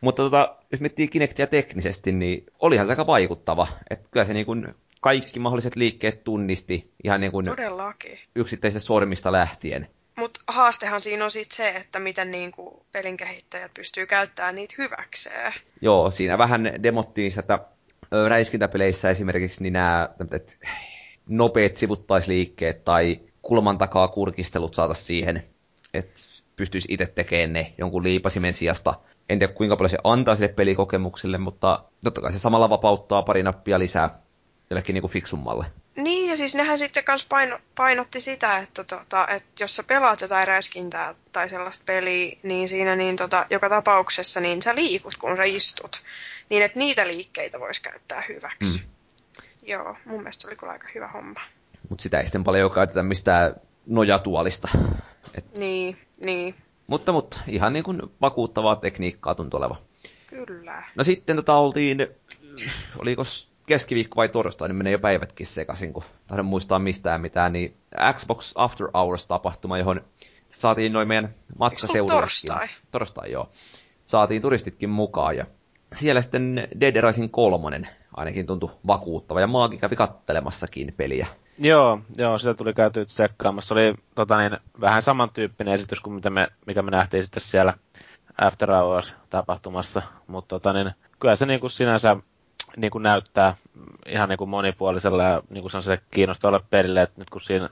Mutta 0.00 0.22
tota, 0.22 0.56
jos 0.72 0.80
miettii 0.80 1.08
Kinectia 1.08 1.46
teknisesti, 1.46 2.12
niin 2.12 2.46
olihan 2.60 2.86
se 2.86 2.92
aika 2.92 3.06
vaikuttava. 3.06 3.66
Että 3.90 4.08
kyllä 4.10 4.26
se 4.26 4.34
niin 4.34 4.46
kuin 4.46 4.74
kaikki 5.00 5.38
mahdolliset 5.38 5.76
liikkeet 5.76 6.24
tunnisti 6.24 6.90
ihan 7.04 7.20
niin 7.20 7.32
kuin 7.32 7.46
Todellakin. 7.46 8.18
yksittäisistä 8.36 8.86
sormista 8.86 9.32
lähtien. 9.32 9.88
Mutta 10.16 10.40
haastehan 10.46 11.00
siinä 11.00 11.24
on 11.24 11.30
sitten 11.30 11.56
se, 11.56 11.68
että 11.68 11.98
miten 11.98 12.30
niinku 12.30 12.86
pelin 12.92 13.16
kehittäjät 13.16 13.74
pystyy 13.74 14.06
käyttämään 14.06 14.54
niitä 14.54 14.74
hyväkseen. 14.78 15.52
Joo, 15.80 16.10
siinä 16.10 16.38
vähän 16.38 16.72
demottiin 16.82 17.32
että 17.38 17.58
räiskintäpeleissä 18.28 19.10
esimerkiksi 19.10 19.62
niin 19.62 19.72
nämä 19.72 20.08
nopeat 21.28 21.76
sivuttaisliikkeet 21.76 22.84
tai 22.84 23.20
kulman 23.44 23.78
takaa 23.78 24.08
kurkistelut 24.08 24.74
saata 24.74 24.94
siihen, 24.94 25.42
että 25.94 26.20
pystyisi 26.56 26.88
itse 26.90 27.06
tekemään 27.06 27.52
ne 27.52 27.72
jonkun 27.78 28.02
liipasimen 28.02 28.54
sijasta. 28.54 28.94
En 29.28 29.38
tiedä 29.38 29.52
kuinka 29.52 29.76
paljon 29.76 29.90
se 29.90 29.98
antaa 30.04 30.36
sille 30.36 30.48
pelikokemukselle, 30.48 31.38
mutta 31.38 31.84
totta 32.04 32.20
kai 32.20 32.32
se 32.32 32.38
samalla 32.38 32.70
vapauttaa 32.70 33.22
pari 33.22 33.42
nappia 33.42 33.78
lisää 33.78 34.18
jollekin 34.70 34.94
niin 34.94 35.08
fiksummalle. 35.10 35.66
Niin, 35.96 36.30
ja 36.30 36.36
siis 36.36 36.54
nehän 36.54 36.78
sitten 36.78 37.04
kans 37.04 37.26
paino, 37.28 37.58
painotti 37.74 38.20
sitä, 38.20 38.58
että, 38.58 38.84
tota, 38.84 39.28
että 39.28 39.64
jos 39.64 39.76
sä 39.76 39.82
pelaat 39.82 40.20
jotain 40.20 40.48
räskintää 40.48 41.14
tai 41.32 41.48
sellaista 41.48 41.84
peliä, 41.86 42.36
niin 42.42 42.68
siinä 42.68 42.96
niin 42.96 43.16
tota, 43.16 43.46
joka 43.50 43.68
tapauksessa 43.68 44.40
niin 44.40 44.62
sä 44.62 44.74
liikut, 44.74 45.16
kun 45.16 45.36
sä 45.36 45.44
istut. 45.44 46.02
Niin, 46.50 46.62
että 46.62 46.78
niitä 46.78 47.06
liikkeitä 47.06 47.60
voisi 47.60 47.82
käyttää 47.82 48.24
hyväksi. 48.28 48.78
Mm. 48.78 48.84
Joo, 49.62 49.96
mun 50.04 50.18
mielestä 50.18 50.42
se 50.42 50.48
oli 50.48 50.56
kyllä 50.56 50.72
aika 50.72 50.88
hyvä 50.94 51.08
homma. 51.08 51.40
Mutta 51.88 52.02
sitä 52.02 52.18
ei 52.18 52.24
sitten 52.24 52.44
paljon 52.44 52.70
käytetä 52.70 53.02
mistään 53.02 53.54
nojatuolista. 53.86 54.68
Et... 55.38 55.58
Niin, 55.58 55.96
niin. 56.20 56.54
Mutta, 56.86 57.12
mutta 57.12 57.40
ihan 57.46 57.72
niin 57.72 57.84
kuin 57.84 58.02
vakuuttavaa 58.20 58.76
tekniikkaa 58.76 59.34
tuntuu 59.34 59.58
oleva. 59.58 59.76
Kyllä. 60.26 60.84
No 60.94 61.04
sitten 61.04 61.36
tota 61.36 61.54
oltiin, 61.54 62.06
oliko 62.98 63.22
keskiviikko 63.66 64.16
vai 64.16 64.28
torstai, 64.28 64.68
niin 64.68 64.76
menee 64.76 64.92
jo 64.92 64.98
päivätkin 64.98 65.46
sekaisin, 65.46 65.92
kun 65.92 66.02
tahdon 66.26 66.46
muistaa 66.46 66.78
mistään 66.78 67.20
mitään, 67.20 67.52
niin 67.52 67.76
Xbox 68.12 68.52
After 68.54 68.86
Hours-tapahtuma, 68.94 69.78
johon 69.78 70.00
saatiin 70.48 70.92
noin 70.92 71.08
meidän 71.08 71.34
matkaseuraajatkin. 71.58 72.48
Torstai? 72.50 72.68
Torstai, 72.92 73.32
joo. 73.32 73.48
Saatiin 74.04 74.42
turistitkin 74.42 74.90
mukaan 74.90 75.36
ja 75.36 75.46
siellä 75.94 76.22
sitten 76.22 76.68
Dead 76.80 77.00
Rising 77.00 77.28
3 77.30 77.82
ainakin 78.16 78.46
tuntui 78.46 78.70
vakuuttava 78.86 79.40
ja 79.40 79.46
Maagi 79.46 79.78
kävi 79.78 79.96
kattelemassakin 79.96 80.94
peliä. 80.96 81.26
Joo, 81.58 82.00
joo, 82.18 82.38
sitä 82.38 82.54
tuli 82.54 82.74
käyty 82.74 83.06
tsekkaamassa. 83.06 83.74
Oli 83.74 83.94
tota 84.14 84.38
niin, 84.38 84.58
vähän 84.80 85.02
samantyyppinen 85.02 85.74
esitys 85.74 86.00
kuin 86.00 86.14
mitä 86.14 86.30
me, 86.30 86.48
mikä 86.66 86.82
me 86.82 86.90
nähtiin 86.90 87.22
sitten 87.22 87.40
siellä 87.42 87.74
After 88.38 88.70
Hours-tapahtumassa, 88.70 90.02
mutta 90.26 90.48
tota 90.48 90.72
niin, 90.72 90.90
kyllä 91.20 91.36
se 91.36 91.46
niin 91.46 91.60
kuin 91.60 91.70
sinänsä 91.70 92.16
niin 92.76 92.90
kuin 92.90 93.02
näyttää 93.02 93.56
ihan 94.06 94.28
niin 94.28 94.36
kuin 94.38 94.50
monipuolisella 94.50 95.22
ja 95.22 95.42
niin 95.50 95.62
kuin 95.62 95.82
se 95.82 96.00
kiinnostavalle 96.10 96.64
pelille, 96.70 97.02
että 97.02 97.20
nyt 97.20 97.30
kun 97.30 97.40
siinä, 97.40 97.68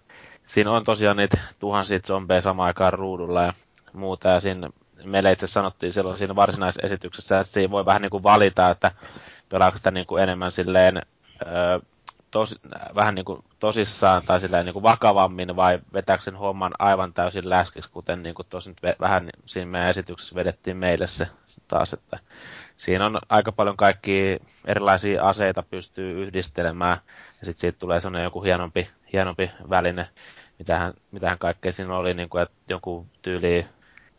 siinä 0.47 0.71
on 0.71 0.85
tosiaan 0.85 1.17
niitä 1.17 1.39
tuhansia 1.59 2.01
zombeja 2.01 2.41
samaan 2.41 2.67
aikaan 2.67 2.93
ruudulla 2.93 3.43
ja 3.43 3.55
muuta, 3.93 4.29
ja 4.29 4.41
siinä 4.41 4.71
meille 5.05 5.33
itse 5.33 5.47
sanottiin 5.47 5.93
silloin 5.93 6.19
siinä 6.19 6.37
varsinaisesityksessä, 6.37 7.41
että 7.41 7.53
siinä 7.53 7.71
voi 7.71 7.87
vähän 7.87 8.03
niin 8.03 8.11
kuin 8.11 8.23
valita, 8.23 8.71
että 8.71 8.91
pelaako 9.49 9.77
sitä 9.77 9.91
niin 9.91 10.07
kuin 10.07 10.23
enemmän 10.23 10.53
silleen 10.53 11.03
öö, 11.47 11.79
tos, 12.33 12.61
vähän 12.95 13.15
niin 13.15 13.25
kuin 13.25 13.45
tosissaan 13.59 14.23
tai 14.27 14.41
silleen 14.41 14.67
niin 14.67 14.73
kuin 14.73 14.83
vakavammin 14.83 15.57
vai 15.57 15.79
vetääkö 15.93 16.23
sen 16.23 16.37
homman 16.37 16.73
aivan 16.79 17.13
täysin 17.13 17.51
läskiksi, 17.51 17.91
kuten 17.91 18.23
niin 18.23 18.35
kuin 18.35 18.47
tosin 18.51 18.77
vähän 19.01 19.31
siinä 19.45 19.71
meidän 19.71 19.91
esityksessä 19.91 20.35
vedettiin 20.35 20.77
meille 20.77 21.07
se 21.07 21.29
taas, 21.69 21.93
että 21.93 22.19
siinä 22.77 23.07
on 23.07 23.19
aika 23.29 23.53
paljon 23.53 23.77
kaikki 23.77 24.39
erilaisia 24.65 25.29
aseita 25.29 25.63
pystyy 25.63 26.23
yhdistelemään, 26.23 26.99
ja 27.39 27.45
sitten 27.45 27.61
siitä 27.61 27.79
tulee 27.79 28.01
sellainen 28.01 28.25
joku 28.25 28.43
hienompi, 28.43 28.91
hienompi 29.13 29.51
väline, 29.71 30.09
mitähän, 30.59 30.95
mitähän 31.11 31.39
kaikkea 31.39 31.73
siinä 31.73 31.97
oli, 31.97 32.15
niin 32.15 32.29
kuin, 32.29 32.43
että 32.43 32.55
joku 32.69 33.07
tyyli 33.23 33.67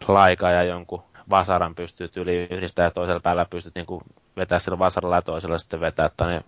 laika 0.08 0.52
ja 0.52 0.64
jonkun 0.64 1.04
vasaran 1.30 1.76
pystyy 1.76 2.08
tyyli 2.08 2.48
yhdistämään 2.52 2.88
ja 2.88 2.92
toisella 2.92 3.20
päällä 3.20 3.46
pystyt 3.46 3.76
niin 3.76 3.86
kuin 3.86 4.04
vetää 4.38 4.60
sillä 4.60 4.80
vasaralla 4.80 5.16
ja 5.16 5.22
toisella 5.22 5.58
sitten 5.58 5.80
vetää, 5.80 6.06
että 6.06 6.28
ne 6.28 6.44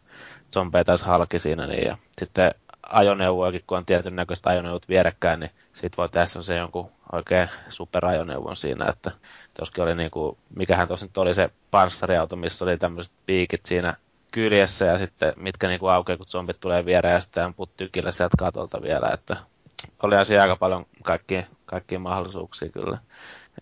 zombeja 0.56 0.84
taas 0.84 1.02
halki 1.02 1.40
siinä. 1.40 1.68
Niin, 1.68 1.88
ja 1.88 1.98
sitten 2.20 2.52
ajoneuvoakin, 2.90 3.64
kun 3.68 3.78
on 3.78 3.86
tietyn 3.86 4.16
näköistä 4.16 4.50
ajoneuvot 4.50 4.90
vierekkäin, 4.90 5.40
niin 5.40 5.52
sit 5.74 5.98
voi 5.98 6.10
tehdä 6.10 6.26
se 6.26 6.58
jonkun 6.58 6.92
oikein 7.12 7.50
superajoneuvon 7.70 8.56
siinä, 8.56 8.86
että 8.90 9.12
joskin 9.60 9.84
oli 9.84 9.96
niinku, 9.96 10.38
mikähän 10.56 10.88
tosin 10.88 11.10
oli 11.18 11.34
se 11.34 11.50
panssariauto, 11.72 12.36
missä 12.36 12.66
oli 12.66 12.78
tämmöiset 12.78 13.14
piikit 13.26 13.66
siinä 13.66 13.94
kyljessä 14.32 14.86
ja 14.86 14.98
sitten 14.98 15.34
mitkä 15.36 15.68
niinku 15.68 15.88
aukeaa, 15.88 16.18
kun 16.18 16.26
zombit 16.26 16.60
tulee 16.60 16.86
viereen 16.86 17.14
ja 17.14 17.22
sitten 17.22 17.44
amput 17.44 17.78
tykillä 17.78 18.12
sieltä 18.12 18.38
katolta 18.40 18.82
vielä, 18.82 19.10
että 19.14 19.38
oli 20.04 20.16
asia 20.16 20.42
aika 20.42 20.56
paljon 20.56 20.86
kaikkia, 21.04 21.44
kaikkia 21.66 22.00
mahdollisuuksia 22.00 22.70
kyllä. 22.70 22.98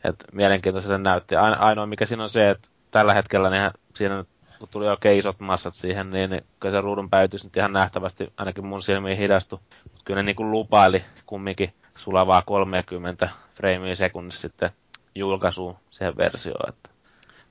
Et 0.03 0.23
mielenkiintoisesti 0.31 0.97
näytti. 0.97 1.35
Ainoa 1.35 1.85
mikä 1.85 2.05
siinä 2.05 2.23
on 2.23 2.29
se, 2.29 2.49
että 2.49 2.69
tällä 2.91 3.13
hetkellä 3.13 3.49
niin 3.49 3.71
siinä 3.95 4.25
kun 4.63 4.69
tuli 4.69 4.87
oikein 4.87 5.19
isot 5.19 5.39
massat 5.39 5.73
siihen, 5.73 6.09
niin, 6.09 6.41
kyllä 6.59 6.75
se 6.75 6.81
ruudun 6.81 7.09
päytys 7.09 7.43
nyt 7.43 7.57
ihan 7.57 7.73
nähtävästi 7.73 8.33
ainakin 8.37 8.65
mun 8.65 8.81
silmiin 8.81 9.17
hidastui. 9.17 9.59
Mutta 9.83 10.01
kyllä 10.05 10.21
ne 10.21 10.25
niin 10.25 10.35
kuin 10.35 10.51
lupaili 10.51 11.03
kumminkin 11.25 11.73
sulavaa 11.95 12.41
30 12.41 13.29
freimiä 13.55 13.95
sekunnissa 13.95 14.41
sitten 14.41 14.69
julkaisuun 15.15 15.75
siihen 15.89 16.17
versioon. 16.17 16.69
Että. 16.69 16.89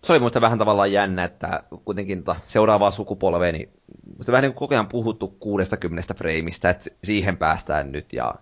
Se 0.03 0.13
oli 0.13 0.21
muista 0.21 0.41
vähän 0.41 0.59
tavallaan 0.59 0.93
jännä, 0.93 1.25
että 1.25 1.63
kuitenkin 1.85 2.25
tota 2.25 2.41
seuraavaa 2.45 2.91
sukupolvea, 2.91 3.53
niin 3.53 3.73
muista 4.17 4.33
vähän 4.33 4.43
niin 4.43 4.53
kuin 4.53 4.59
koko 4.59 4.75
ajan 4.75 4.89
puhuttu 4.89 5.37
60 5.41 6.15
freimistä, 6.15 6.71
että 6.71 6.91
siihen 7.05 7.37
päästään 7.37 7.93
nyt, 7.93 8.13
ja 8.13 8.35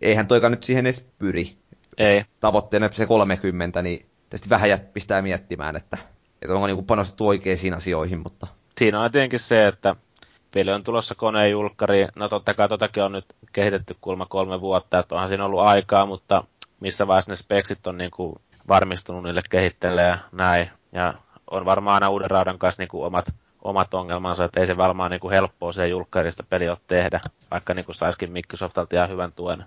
eihän 0.00 0.26
toika 0.26 0.48
nyt 0.48 0.62
siihen 0.62 0.86
edes 0.86 1.10
pyri. 1.18 1.56
Ei. 1.98 2.24
Tavoitteena 2.40 2.92
se 2.92 3.06
30, 3.06 3.82
niin 3.82 4.06
tietysti 4.30 4.50
vähän 4.50 4.78
pistää 4.92 5.22
miettimään, 5.22 5.76
että, 5.76 5.98
että 6.42 6.54
onko 6.54 6.66
niin 6.66 6.84
panostettu 6.84 7.28
oikeisiin 7.28 7.74
asioihin, 7.74 8.18
mutta... 8.18 8.46
Siinä 8.78 9.00
on 9.00 9.12
tietenkin 9.12 9.40
se, 9.40 9.66
että 9.66 9.96
peli 10.54 10.72
on 10.72 10.84
tulossa 10.84 11.14
koneen 11.14 11.50
julkkari. 11.50 12.06
No 12.16 12.28
totta 12.28 12.54
kai 12.54 12.68
totakin 12.68 13.02
on 13.02 13.12
nyt 13.12 13.24
kehitetty 13.52 13.96
kulma 14.00 14.26
kolme 14.26 14.60
vuotta, 14.60 14.98
että 14.98 15.14
onhan 15.14 15.28
siinä 15.28 15.44
ollut 15.44 15.60
aikaa, 15.60 16.06
mutta 16.06 16.44
missä 16.80 17.06
vaiheessa 17.06 17.32
ne 17.32 17.36
speksit 17.36 17.86
on 17.86 17.98
niin 17.98 18.10
kuin 18.10 18.36
varmistunut 18.68 19.22
niille 19.22 19.42
kehittäjille 19.50 20.02
ja 20.02 20.18
näin. 20.32 20.70
Ja 20.92 21.14
on 21.50 21.64
varmaan 21.64 21.94
aina 21.94 22.10
uuden 22.10 22.30
raudan 22.30 22.58
kanssa 22.58 22.82
niin 22.82 22.88
kuin 22.88 23.06
omat, 23.06 23.24
omat 23.62 23.94
ongelmansa, 23.94 24.44
että 24.44 24.60
ei 24.60 24.66
se 24.66 24.76
varmaan 24.76 25.10
niin 25.10 25.20
kuin 25.20 25.32
helppoa 25.32 25.72
se 25.72 25.88
julkkarista 25.88 26.42
peli 26.42 26.68
ole 26.68 26.78
tehdä, 26.86 27.20
vaikka 27.50 27.74
niin 27.74 27.84
kuin 27.84 27.96
saisikin 27.96 28.32
Microsoftalta 28.32 28.96
ihan 28.96 29.08
hyvän 29.08 29.32
tuen, 29.32 29.64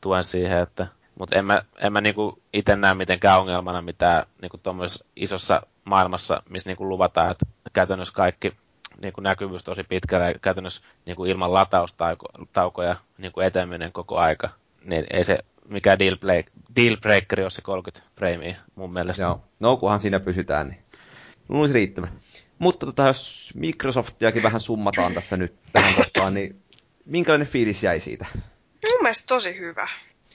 tuen 0.00 0.24
siihen, 0.24 0.58
että 0.58 0.86
mutta 1.18 1.38
en 1.38 1.44
mä, 1.44 1.62
en 1.78 1.92
mä 1.92 2.00
niinku 2.00 2.42
itse 2.52 2.76
näe 2.76 2.94
mitenkään 2.94 3.40
ongelmana 3.40 3.82
mitään 3.82 4.26
niinku 4.42 4.60
isossa 5.16 5.62
maailmassa, 5.84 6.42
missä 6.48 6.70
niinku 6.70 6.88
luvataan, 6.88 7.30
että 7.30 7.46
käytännössä 7.72 8.14
kaikki 8.14 8.52
niinku 9.02 9.20
näkyvyys 9.20 9.64
tosi 9.64 9.84
pitkällä 9.84 10.28
ja 10.28 10.38
käytännössä 10.42 10.82
niinku 11.06 11.24
ilman 11.24 11.54
lataustaukoja 11.54 12.96
niinku 13.18 13.40
eteneminen 13.40 13.92
koko 13.92 14.16
aika. 14.16 14.50
Niin 14.84 15.06
ei 15.10 15.24
se 15.24 15.38
mikä 15.68 15.98
deal, 15.98 16.16
break, 16.16 16.46
deal 16.76 16.96
breakeri 16.96 17.44
on 17.44 17.50
se 17.50 17.62
30 17.62 18.10
framea 18.16 18.54
mun 18.74 18.92
mielestä. 18.92 19.22
Joo, 19.22 19.44
no 19.60 19.76
kunhan 19.76 20.00
siinä 20.00 20.20
pysytään, 20.20 20.68
niin 20.68 20.82
luulisi 21.48 21.74
riittävä. 21.74 22.08
Mutta 22.58 22.86
tota, 22.86 23.06
jos 23.06 23.52
Microsoftiakin 23.56 24.42
vähän 24.42 24.60
summataan 24.60 25.14
tässä 25.14 25.36
nyt 25.36 25.54
tähän 25.72 25.94
kohtaan, 25.94 26.34
niin 26.34 26.62
minkälainen 27.04 27.48
fiilis 27.48 27.82
jäi 27.82 28.00
siitä? 28.00 28.26
Mun 28.84 29.02
mielestä 29.02 29.26
tosi 29.26 29.58
hyvä. 29.58 29.88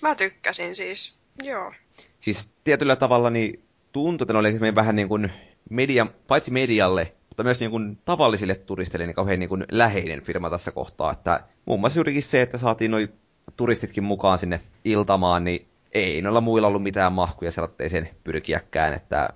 Mä 0.04 0.16
tykkäsin 0.16 0.76
siis, 0.76 1.16
joo. 1.44 1.74
Siis 2.20 2.54
tietyllä 2.64 2.96
tavalla 2.96 3.30
niin 3.30 3.64
tuntui, 3.92 4.26
että 4.26 4.34
ne 4.34 4.40
oli 4.40 4.76
vähän 4.76 4.96
niin 4.96 5.10
kuin 5.10 5.32
media, 5.70 6.08
paitsi 6.28 6.52
medialle, 6.52 7.14
mutta 7.30 7.44
myös 7.44 7.60
niin 7.60 7.72
kuin 7.72 7.98
tavallisille 8.06 8.56
turisteille 8.56 9.06
niin 9.06 9.16
kauhean 9.16 9.40
niin 9.40 9.50
kuin 9.50 9.66
läheinen 9.72 10.22
firma 10.22 10.50
tässä 10.50 10.72
kohtaa. 10.72 11.12
Että 11.12 11.44
muun 11.66 11.80
muassa 11.80 12.00
juurikin 12.00 12.24
se, 12.24 12.42
että 12.42 12.58
saatiin 12.58 12.92
noin 12.92 13.14
turistitkin 13.58 14.04
mukaan 14.04 14.38
sinne 14.38 14.60
iltamaan, 14.86 15.44
niin 15.44 15.68
ei 15.94 16.22
noilla 16.22 16.42
muilla 16.42 16.68
ollut 16.68 16.84
mitään 16.84 17.14
mahkuja 17.14 17.52
sen 17.88 18.10
pyrkiäkään, 18.24 18.94
että, 18.94 19.30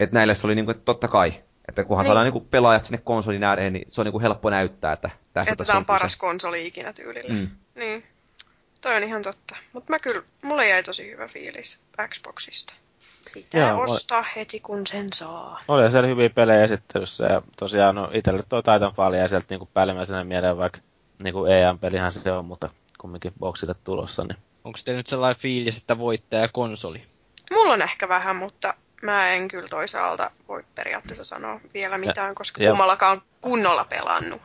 että 0.00 0.14
näille 0.14 0.34
se 0.34 0.46
oli 0.46 0.54
niin 0.54 0.64
kuin, 0.64 0.76
että 0.76 0.84
totta 0.84 1.08
kai, 1.08 1.32
että 1.68 1.84
kunhan 1.84 2.02
niin. 2.02 2.08
saadaan 2.08 2.24
niin 2.24 2.32
kuin 2.32 2.48
pelaajat 2.50 2.84
sinne 2.84 3.00
konsolin 3.04 3.44
ääreen, 3.44 3.72
niin 3.72 3.86
se 3.88 4.00
on 4.00 4.04
niin 4.04 4.12
kuin 4.12 4.22
helppo 4.22 4.50
näyttää, 4.50 4.92
että 4.92 5.10
tästä 5.32 5.52
että 5.52 5.64
tämä 5.64 5.78
on 5.78 5.84
paras 5.84 6.16
konsoli 6.16 6.66
ikinä 6.66 6.92
tyylillä. 6.92 7.34
Mm. 7.34 7.48
Niin. 7.74 8.04
Toi 8.80 8.96
on 8.96 9.02
ihan 9.02 9.22
totta. 9.22 9.56
Mutta 9.72 9.92
mä 9.92 9.98
kyllä, 9.98 10.22
mulle 10.42 10.68
jäi 10.68 10.82
tosi 10.82 11.10
hyvä 11.10 11.28
fiilis 11.28 11.80
Xboxista. 12.08 12.74
Pitää 13.34 13.68
Joo, 13.68 13.82
ostaa 13.82 14.18
oli... 14.18 14.26
heti 14.36 14.60
kun 14.60 14.86
sen 14.86 15.08
saa. 15.14 15.60
Oli 15.68 15.90
siellä 15.90 16.08
hyviä 16.08 16.30
pelejä 16.30 16.64
esittelyssä 16.64 17.24
ja 17.24 17.42
tosiaan 17.58 17.94
no, 17.94 18.10
itselle 18.12 18.42
tuo 18.48 18.62
Titanfall 18.62 19.14
jäi 19.14 19.28
sieltä 19.28 19.46
niinku 19.50 19.68
päällimmäisenä 19.74 20.24
mieleen, 20.24 20.56
vaikka 20.56 20.80
niinku 21.22 21.46
EM-pelihän 21.46 22.12
se 22.12 22.32
on, 22.32 22.44
mutta 22.44 22.70
kumminkin 22.98 23.32
boksille 23.38 23.74
tulossa. 23.84 24.24
Niin. 24.24 24.38
Onko 24.64 24.78
teillä 24.84 24.98
nyt 24.98 25.06
sellainen 25.06 25.42
fiilis, 25.42 25.76
että 25.76 25.98
voittaja 25.98 26.48
konsoli? 26.48 27.06
Mulla 27.50 27.72
on 27.72 27.82
ehkä 27.82 28.08
vähän, 28.08 28.36
mutta 28.36 28.74
mä 29.02 29.28
en 29.28 29.48
kyllä 29.48 29.68
toisaalta 29.70 30.30
voi 30.48 30.64
periaatteessa 30.74 31.24
sanoa 31.24 31.60
vielä 31.74 31.98
mitään, 31.98 32.34
koska 32.34 32.62
ja, 32.62 32.70
kummallakaan 32.70 33.22
kunnolla 33.40 33.84
pelannut. 33.84 34.42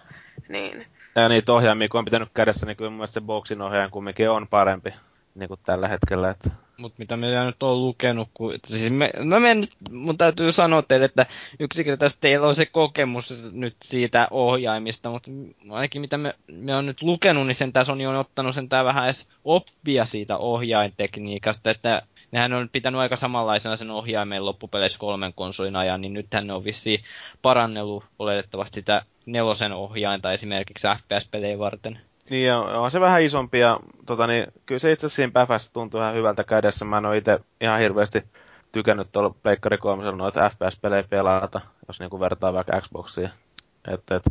Niin. 0.49 0.87
Ja 1.15 1.29
niitä 1.29 1.53
ohjaimia, 1.53 1.89
kun 1.89 1.99
on 1.99 2.05
pitänyt 2.05 2.29
kädessä, 2.33 2.65
niin 2.65 2.77
kyllä 2.77 2.89
mun 2.89 2.97
mielestä 2.97 3.13
se 3.13 3.21
boksin 3.21 3.61
ohjaajan 3.61 3.91
kumminkin 3.91 4.29
on 4.29 4.47
parempi 4.47 4.93
niin 5.35 5.47
kuin 5.47 5.59
tällä 5.65 5.87
hetkellä. 5.87 6.29
Että... 6.29 6.49
Mutta 6.77 6.95
mitä 6.99 7.17
me 7.17 7.45
nyt 7.45 7.63
on 7.63 7.81
lukenut, 7.81 8.29
kun, 8.33 8.53
siis 8.67 8.91
me, 8.91 9.11
no 9.17 9.39
me 9.39 9.55
nyt, 9.55 9.69
mun 9.91 10.17
täytyy 10.17 10.51
sanoa 10.51 10.81
teille, 10.81 11.05
että 11.05 11.25
yksinkertaisesti 11.59 12.21
teillä 12.21 12.47
on 12.47 12.55
se 12.55 12.65
kokemus 12.65 13.33
nyt 13.51 13.75
siitä 13.83 14.27
ohjaimista, 14.31 15.09
mutta 15.09 15.31
ainakin 15.69 16.01
mitä 16.01 16.17
me, 16.17 16.35
me 16.47 16.75
on 16.75 16.85
nyt 16.85 17.01
lukenut, 17.01 17.47
niin 17.47 17.55
sen 17.55 17.73
tässä 17.73 17.93
on 17.93 18.01
jo 18.01 18.19
ottanut 18.19 18.55
sen 18.55 18.69
vähän 18.69 19.05
edes 19.05 19.27
oppia 19.43 20.05
siitä 20.05 20.37
ohjaintekniikasta, 20.37 21.69
että 21.69 22.01
nehän 22.35 22.53
on 22.53 22.69
pitänyt 22.69 23.01
aika 23.01 23.17
samanlaisena 23.17 23.77
sen 23.77 23.91
ohjaimen 23.91 24.45
loppupeleissä 24.45 24.99
kolmen 24.99 25.33
konsolin 25.33 25.75
ajan, 25.75 26.01
niin 26.01 26.13
nythän 26.13 26.47
ne 26.47 26.53
on 26.53 26.63
vissiin 26.63 27.03
parannellut 27.41 28.03
oletettavasti 28.19 28.75
sitä 28.75 29.05
nelosen 29.25 29.73
ohjainta 29.73 30.33
esimerkiksi 30.33 30.87
FPS-pelejä 30.97 31.59
varten. 31.59 31.99
Niin, 32.29 32.53
on, 32.53 32.75
on 32.75 32.91
se 32.91 32.99
vähän 32.99 33.21
isompi 33.21 33.59
ja 33.59 33.79
tota, 34.05 34.27
niin, 34.27 34.47
kyllä 34.65 34.79
se 34.79 34.91
itse 34.91 35.05
asiassa 35.05 35.15
siinä 35.15 35.31
päfässä 35.31 35.73
tuntuu 35.73 35.99
ihan 35.99 36.13
hyvältä 36.13 36.43
kädessä. 36.43 36.85
Mä 36.85 36.97
en 36.97 37.05
ole 37.05 37.17
itse 37.17 37.39
ihan 37.61 37.79
hirveästi 37.79 38.23
tykännyt 38.71 39.11
tuolla 39.11 39.35
Pleikkari 39.43 39.77
3 39.77 40.11
noita 40.11 40.49
FPS-pelejä 40.49 41.03
pelata, 41.03 41.61
jos 41.87 41.99
niinku 41.99 42.19
vertaa 42.19 42.53
vaikka 42.53 42.81
Xboxiin. 42.81 43.29
Että, 43.87 44.15
et, 44.15 44.23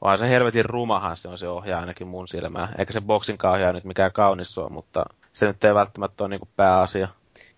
onhan 0.00 0.18
se 0.18 0.28
helvetin 0.28 0.64
rumahan 0.64 1.16
se 1.16 1.28
on 1.28 1.38
se 1.38 1.48
ohjaa 1.48 1.80
ainakin 1.80 2.06
mun 2.06 2.28
silmään. 2.28 2.68
Eikä 2.78 2.92
se 2.92 3.00
boksin 3.00 3.38
ohjaa 3.52 3.72
nyt 3.72 3.84
mikään 3.84 4.12
kaunis 4.12 4.58
ole, 4.58 4.70
mutta 4.70 5.04
se 5.32 5.46
nyt 5.46 5.64
ei 5.64 5.74
välttämättä 5.74 6.24
ole 6.24 6.30
niinku 6.30 6.48
pääasia. 6.56 7.08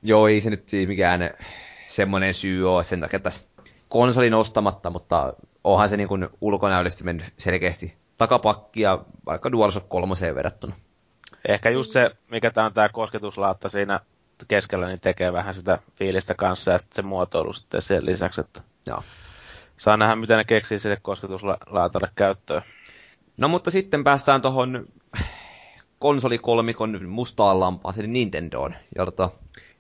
Joo, 0.03 0.29
ei 0.29 0.41
se 0.41 0.51
nyt 0.51 0.71
mikään 0.87 1.31
semmoinen 1.89 2.35
syy 2.35 2.71
ole 2.73 2.85
sen 2.85 3.01
takia, 3.01 3.17
että 3.17 3.31
konsolin 3.89 4.35
ostamatta, 4.35 4.91
mutta 4.91 5.33
onhan 5.65 5.89
se 5.89 5.97
niin 5.97 6.09
kuin 6.09 6.29
ulkonäöllisesti 6.41 7.05
mennyt 7.05 7.33
selkeästi 7.39 7.97
takapakkia 8.19 8.99
vaikka 9.27 9.53
DualShock 9.53 9.89
3 9.89 10.15
verrattuna. 10.35 10.75
Ehkä 11.49 11.71
just 11.71 11.91
se, 11.91 12.11
mikä 12.31 12.51
tämä 12.51 12.67
on 12.67 12.75
tämä 12.75 12.89
kosketuslaatta 12.89 13.69
siinä 13.69 14.01
keskellä, 14.49 14.87
niin 14.87 15.01
tekee 15.01 15.33
vähän 15.33 15.55
sitä 15.55 15.79
fiilistä 15.95 16.35
kanssa 16.35 16.71
ja 16.71 16.79
sitten 16.79 16.97
se 16.97 17.03
muotoilu 17.03 17.53
sitten 17.53 17.83
sen 17.83 18.07
lisäksi, 18.07 18.41
että 18.41 18.61
Joo. 18.87 19.03
saa 19.77 19.97
nähdä, 19.97 20.17
mitä 20.17 20.37
ne 20.37 20.45
keksii 20.45 20.79
sille 20.79 20.97
kosketuslaatalle 21.03 22.09
käyttöön. 22.15 22.63
No 23.37 23.49
mutta 23.49 23.71
sitten 23.71 24.05
päästään 24.05 24.43
tuohon 24.43 24.87
konsolikolmikon 25.99 27.09
mustaan 27.09 27.61
lampaaseen 27.61 28.13
Nintendoon, 28.13 28.75
jota, 28.97 29.31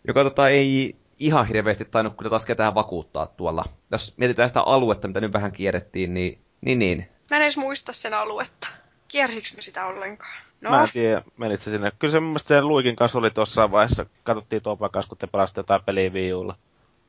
joka 0.06 0.24
tota, 0.24 0.48
ei 0.48 0.96
ihan 1.18 1.46
hirveästi 1.46 1.84
tainnut 1.84 2.16
kyllä 2.16 2.30
taas 2.30 2.46
ketään 2.46 2.74
vakuuttaa 2.74 3.26
tuolla. 3.26 3.64
Jos 3.90 4.14
mietitään 4.16 4.48
sitä 4.48 4.60
aluetta, 4.60 5.08
mitä 5.08 5.20
nyt 5.20 5.32
vähän 5.32 5.52
kierrettiin, 5.52 6.14
niin, 6.14 6.38
niin, 6.60 6.78
niin. 6.78 7.08
Mä 7.30 7.36
en 7.36 7.42
edes 7.42 7.56
muista 7.56 7.92
sen 7.92 8.14
aluetta. 8.14 8.68
Kiersikö 9.08 9.48
me 9.56 9.62
sitä 9.62 9.86
ollenkaan? 9.86 10.42
No. 10.60 10.70
Mä 10.70 10.82
en 10.82 10.90
tiedä, 10.92 11.22
menit 11.36 11.60
se 11.60 11.70
sinne. 11.70 11.92
Kyllä 11.98 12.12
se 12.12 12.20
mun 12.20 12.28
mielestä 12.28 12.48
sen 12.48 12.68
Luikin 12.68 12.96
kanssa 12.96 13.18
oli 13.18 13.30
tuossa 13.30 13.70
vaiheessa. 13.70 14.06
Katsottiin 14.22 14.62
Topan 14.62 14.90
kanssa, 14.90 15.08
kun 15.08 15.18
te 15.18 15.26
pelasitte 15.26 15.58
jotain 15.58 15.82
peliä 15.84 16.10
Wii 16.10 16.34
Ulla. 16.34 16.56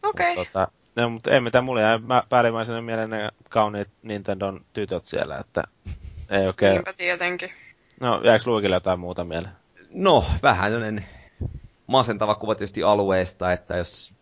Okei. 0.03 0.33
Okay. 0.33 0.45
Tota, 0.45 0.67
no, 0.95 1.09
mutta 1.09 1.31
ei 1.31 1.39
mitään, 1.39 1.65
mulle 1.65 1.81
jäi 1.81 1.99
päällimmäisenä 2.29 2.81
mieleen 2.81 3.09
ne 3.09 3.29
kauniit 3.49 3.87
Nintendon 4.03 4.65
tytöt 4.73 5.05
siellä, 5.05 5.37
että 5.37 5.63
ei 6.29 6.47
oikein... 6.47 6.71
Niinpä 6.71 6.93
tietenkin. 6.93 7.51
No, 7.99 8.21
jääkö 8.23 8.43
Luikille 8.45 8.75
jotain 8.75 8.99
muuta 8.99 9.23
mieleen? 9.23 9.53
No, 9.89 10.25
vähän 10.43 10.71
sellainen 10.71 11.05
masentava 11.87 12.35
kuva 12.35 12.55
tietysti 12.55 12.83
alueesta, 12.83 13.51
että 13.51 13.77
jos 13.77 14.15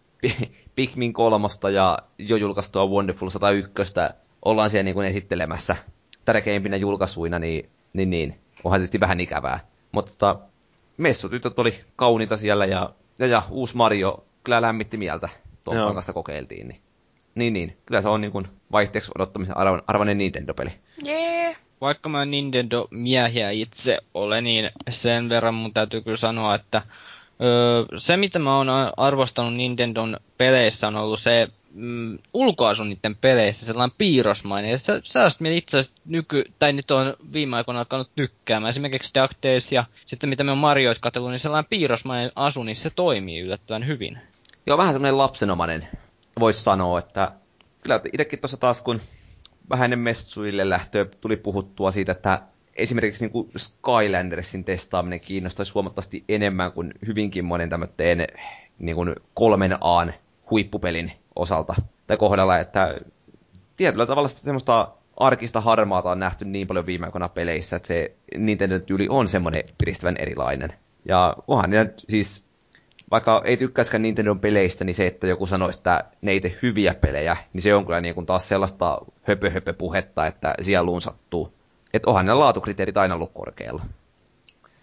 Pikmin 0.76 1.14
kolmosta 1.14 1.70
ja 1.70 2.00
jo 2.18 2.36
julkaistua 2.36 2.88
Wonderful 2.88 3.30
101 3.30 3.72
ollaan 4.46 4.70
siellä 4.70 4.84
niin 4.84 4.96
kuin 4.96 5.08
esittelemässä 5.08 5.76
tärkeimpinä 6.26 6.76
julkaisuina, 6.76 7.40
niin, 7.40 7.70
niin, 7.94 8.10
niin 8.10 8.36
onhan 8.64 8.80
tietysti 8.80 9.00
vähän 9.00 9.20
ikävää. 9.20 9.60
Mutta 9.92 10.12
tota, 10.12 10.40
messutytöt 10.98 11.60
oli 11.60 11.74
kauniita 11.96 12.38
siellä 12.38 12.66
ja, 12.66 12.94
ja, 13.20 13.28
ja 13.28 13.44
uusi 13.50 13.78
Mario 13.78 14.26
kyllä 14.44 14.62
lämmitti 14.62 14.98
mieltä 14.98 15.30
tuon 15.64 15.94
kanssa 15.94 16.14
kokeiltiin. 16.14 16.68
Niin, 16.68 16.82
niin, 17.36 17.54
niin, 17.54 17.78
kyllä 17.86 18.02
se 18.02 18.10
on 18.10 18.22
niin 18.22 18.32
kuin 18.32 18.48
vaihteeksi 18.72 19.12
odottamisen 19.16 19.58
arvo, 19.58 19.82
arvoinen 19.88 20.18
Nintendo-peli. 20.18 20.70
Yeah. 21.08 21.56
Vaikka 21.82 22.10
mä 22.10 22.26
Nintendo-miehiä 22.26 23.50
itse 23.52 23.98
olen, 24.14 24.44
niin 24.44 24.72
sen 24.90 25.30
verran 25.30 25.54
mun 25.54 25.74
täytyy 25.74 26.02
kyllä 26.02 26.18
sanoa, 26.18 26.56
että 26.56 26.82
öö, 27.42 27.86
se 27.98 28.18
mitä 28.18 28.40
mä 28.40 28.58
oon 28.58 28.68
arvostanut 28.98 29.54
Nintendon 29.54 30.18
peleissä 30.38 30.88
on 30.88 30.96
ollut 30.96 31.20
se 31.20 31.48
mm, 31.74 32.20
ulkoasu 32.34 32.84
niiden 32.84 33.16
peleissä, 33.16 33.66
sellainen 33.66 33.96
piirrosmainen. 33.98 34.72
Ja 34.72 34.78
sellaista 35.04 35.42
minä 35.42 35.56
itse 35.56 35.78
asiassa 35.78 36.02
nyky, 36.06 36.44
tai 36.60 36.74
nyt 36.74 36.92
on 36.92 37.14
viime 37.34 37.56
aikoina 37.56 37.80
alkanut 37.80 38.10
tykkäämään. 38.16 38.70
Esimerkiksi 38.70 39.12
Ducktails 39.22 39.72
ja 39.72 39.86
sitten 40.06 40.30
mitä 40.30 40.44
me 40.44 40.52
on 40.52 40.58
Marioit 40.58 41.00
katsellut, 41.00 41.32
niin 41.32 41.40
sellainen 41.40 41.70
piirrosmainen 41.70 42.32
asu, 42.36 42.64
niin 42.64 42.76
se 42.76 42.90
toimii 42.90 43.40
yllättävän 43.40 43.88
hyvin. 43.88 44.18
Joo, 44.66 44.78
vähän 44.78 44.94
semmoinen 44.94 45.18
lapsenomainen, 45.18 45.88
voisi 46.40 46.64
sanoa, 46.64 47.00
että 47.00 47.32
kyllä 47.82 48.00
itsekin 48.14 48.40
tuossa 48.40 48.58
taas 48.58 48.84
kun 48.84 49.02
vähän 49.70 49.86
ennen 49.86 50.00
messuille 50.00 50.70
lähtöä 50.70 51.06
tuli 51.22 51.38
puhuttua 51.38 51.92
siitä, 51.92 52.12
että 52.12 52.42
esimerkiksi 52.76 53.24
niin 53.24 53.32
kuin 53.32 53.52
Skylandersin 53.58 54.64
testaaminen 54.64 55.20
kiinnostaisi 55.20 55.74
huomattavasti 55.74 56.24
enemmän 56.30 56.72
kuin 56.72 56.94
hyvinkin 57.08 57.46
monen 57.46 57.70
tämmöinen 57.70 58.28
niin 58.80 58.96
kuin 58.96 59.16
kolmen 59.34 59.78
aan 59.82 60.14
huippupelin 60.52 61.12
osalta 61.36 61.76
tai 62.08 62.18
kohdalla, 62.18 62.58
että 62.58 62.96
tietyllä 63.78 64.06
tavalla 64.06 64.28
semmoista 64.28 64.92
arkista 65.18 65.62
harmaata 65.62 66.12
on 66.12 66.20
nähty 66.20 66.46
niin 66.46 66.68
paljon 66.68 66.86
viime 66.86 67.06
aikoina 67.06 67.30
peleissä, 67.30 67.76
että 67.76 67.88
se 67.88 68.16
Nintendo-tyyli 68.38 69.08
on 69.10 69.28
semmoinen 69.28 69.64
piristävän 69.78 70.18
erilainen. 70.18 70.74
Ja 71.06 71.36
onhan 71.48 71.70
ne 71.70 71.94
siis, 71.98 72.46
vaikka 73.12 73.42
ei 73.46 73.58
tykkäisikään 73.58 74.02
Nintendon 74.02 74.40
peleistä, 74.40 74.84
niin 74.84 74.96
se, 74.96 75.08
että 75.08 75.28
joku 75.28 75.46
sanoisi, 75.46 75.80
että 75.80 76.04
ne 76.22 76.32
ei 76.32 76.42
tee 76.42 76.58
hyviä 76.62 76.94
pelejä, 76.94 77.38
niin 77.54 77.62
se 77.62 77.76
on 77.76 77.86
kyllä 77.86 78.02
niin 78.02 78.16
kuin 78.16 78.26
taas 78.26 78.50
sellaista 78.50 78.98
höpö, 79.24 79.50
höpö 79.50 79.74
puhetta, 79.74 80.28
että 80.28 80.54
siellä 80.62 81.00
sattuu. 81.00 81.61
Että 81.94 82.10
onhan 82.10 82.26
ne 82.26 82.34
laatukriteerit 82.34 82.98
aina 82.98 83.16
ollut 83.16 83.32
korkealla. 83.34 83.82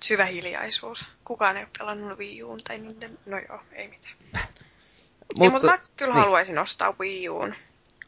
Syvä 0.01 0.25
hiljaisuus. 0.25 1.07
Kukaan 1.25 1.57
ei 1.57 1.63
ole 1.63 1.71
pelannut 1.79 2.19
Wii 2.19 2.43
Uun 2.43 2.61
tai 2.69 2.79
Nintendo. 2.79 3.19
No 3.27 3.39
joo, 3.49 3.61
ei 3.73 3.89
mitään. 3.89 4.15
Mutta, 4.21 5.41
niin, 5.41 5.53
mutta 5.53 5.67
mä 5.69 5.79
kyllä 5.97 6.15
niin. 6.15 6.23
haluaisin 6.23 6.59
ostaa 6.59 6.95
Wii 7.01 7.29
Uun, 7.29 7.55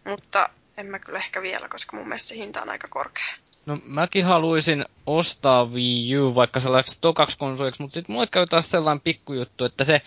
mutta 0.05 0.49
en 0.77 0.87
mä 0.87 0.99
kyllä 0.99 1.19
ehkä 1.19 1.43
vielä, 1.43 1.69
koska 1.69 1.97
mun 1.97 2.09
mielestä 2.09 2.29
se 2.29 2.35
hinta 2.35 2.63
on 2.63 2.71
aika 2.71 2.89
korkea. 2.89 3.35
No 3.67 3.79
mäkin 3.85 4.25
haluaisin 4.25 4.85
ostaa 5.07 5.65
Wii 5.65 6.19
U 6.19 6.35
vaikka 6.35 6.61
sellaiseksi 6.61 6.99
tokaksi 7.01 7.39
konsoliksi, 7.39 7.83
mutta 7.83 7.95
sitten 7.95 8.13
mulle 8.13 8.27
käy 8.27 8.47
taas 8.47 8.71
sellainen 8.71 9.01
pikkujuttu, 9.01 9.65
että 9.65 9.85
se, 9.85 10.03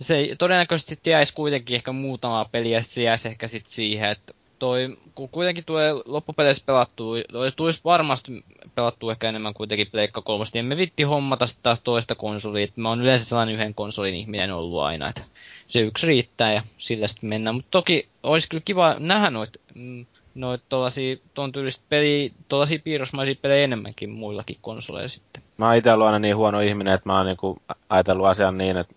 se 0.00 0.28
todennäköisesti 0.38 1.10
jäisi 1.10 1.34
kuitenkin 1.34 1.76
ehkä 1.76 1.92
muutama 1.92 2.44
peliä, 2.44 2.78
ja 2.78 2.82
se 2.82 3.02
jäisi 3.02 3.28
ehkä 3.28 3.48
sitten 3.48 3.74
siihen, 3.74 4.10
että 4.10 4.32
toi, 4.62 4.96
kun 5.14 5.28
kuitenkin 5.28 5.64
tulee 5.64 5.92
loppupeleissä 6.04 6.62
pelattua, 6.66 7.16
tulisi 7.56 7.80
varmasti 7.84 8.44
pelattu 8.74 9.10
ehkä 9.10 9.28
enemmän 9.28 9.54
kuitenkin 9.54 9.86
Pleikka 9.92 10.22
3, 10.22 10.44
niin 10.44 10.60
emme 10.60 10.76
vitti 10.76 11.02
hommata 11.02 11.46
sitten 11.46 11.62
taas 11.62 11.80
toista 11.80 12.14
konsolia, 12.14 12.64
että 12.64 12.80
mä 12.80 12.88
oon 12.88 13.00
yleensä 13.00 13.24
sellainen 13.24 13.54
yhden 13.54 13.74
konsolin 13.74 14.14
ihminen 14.14 14.54
ollut 14.54 14.82
aina, 14.82 15.08
että 15.08 15.22
se 15.66 15.80
yksi 15.80 16.06
riittää 16.06 16.52
ja 16.52 16.62
sillä 16.78 17.08
sitten 17.08 17.28
mennään. 17.28 17.54
Mutta 17.54 17.70
toki 17.70 18.08
olisi 18.22 18.48
kyllä 18.48 18.62
kiva 18.64 18.96
nähdä 18.98 19.30
noita 19.30 19.58
mm, 19.74 20.06
noit 20.34 20.62
tuollaisia, 20.68 21.16
tuon 21.34 21.52
tyylistä 21.52 21.82
peliä, 21.88 22.30
tuollaisia 22.48 22.78
piirrosmaisia 22.84 23.34
pelejä 23.42 23.64
enemmänkin 23.64 24.10
muillakin 24.10 24.56
konsoleilla 24.60 25.08
sitten. 25.08 25.42
Mä 25.58 25.66
oon 25.66 25.76
itse 25.76 25.92
ollut 25.92 26.06
aina 26.06 26.18
niin 26.18 26.36
huono 26.36 26.60
ihminen, 26.60 26.94
että 26.94 27.08
mä 27.08 27.16
oon 27.16 27.26
niinku 27.26 27.58
ajatellut 27.90 28.26
asian 28.26 28.58
niin, 28.58 28.76
että 28.76 28.94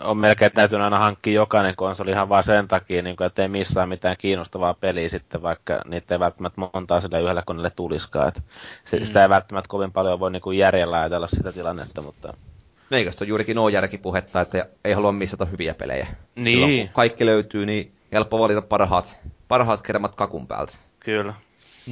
on 0.00 0.18
melkein 0.18 0.52
täytynyt 0.52 0.84
aina 0.84 0.98
hankkia 0.98 1.32
jokainen 1.32 1.76
konsoli 1.76 2.10
ihan 2.10 2.28
vaan 2.28 2.44
sen 2.44 2.68
takia, 2.68 3.02
niin 3.02 3.16
kuin, 3.16 3.26
että 3.26 3.42
ei 3.42 3.48
missään 3.48 3.88
mitään 3.88 4.16
kiinnostavaa 4.16 4.74
peliä 4.74 5.08
sitten, 5.08 5.42
vaikka 5.42 5.80
niitä 5.84 6.14
ei 6.14 6.20
välttämättä 6.20 6.60
montaa 6.74 7.00
sille 7.00 7.20
yhdellä 7.20 7.42
koneelle 7.46 7.70
tuliskaan. 7.70 8.28
Että 8.28 8.40
mm. 8.92 9.04
Sitä 9.04 9.22
ei 9.22 9.28
välttämättä 9.28 9.68
kovin 9.68 9.92
paljon 9.92 10.20
voi 10.20 10.30
niin 10.30 10.42
kuin 10.42 10.58
järjellä 10.58 10.98
ajatella 10.98 11.28
sitä 11.28 11.52
tilannetta, 11.52 12.02
mutta 12.02 12.34
Eikö 12.90 13.12
se 13.12 13.24
juurikin 13.24 13.58
ole 13.58 13.72
järkipuhetta, 13.72 14.40
että 14.40 14.68
ei 14.84 14.92
halua 14.92 15.12
missata 15.12 15.44
hyviä 15.44 15.74
pelejä? 15.74 16.06
Niin. 16.34 16.46
Silloin, 16.46 16.78
kun 16.78 16.88
kaikki 16.88 17.26
löytyy, 17.26 17.66
niin 17.66 17.92
helppo 18.12 18.38
valita 18.38 18.62
parhaat, 18.62 19.20
parhaat 19.48 19.82
kermat 19.82 20.14
kakun 20.14 20.46
päältä. 20.46 20.72
Kyllä. 21.00 21.34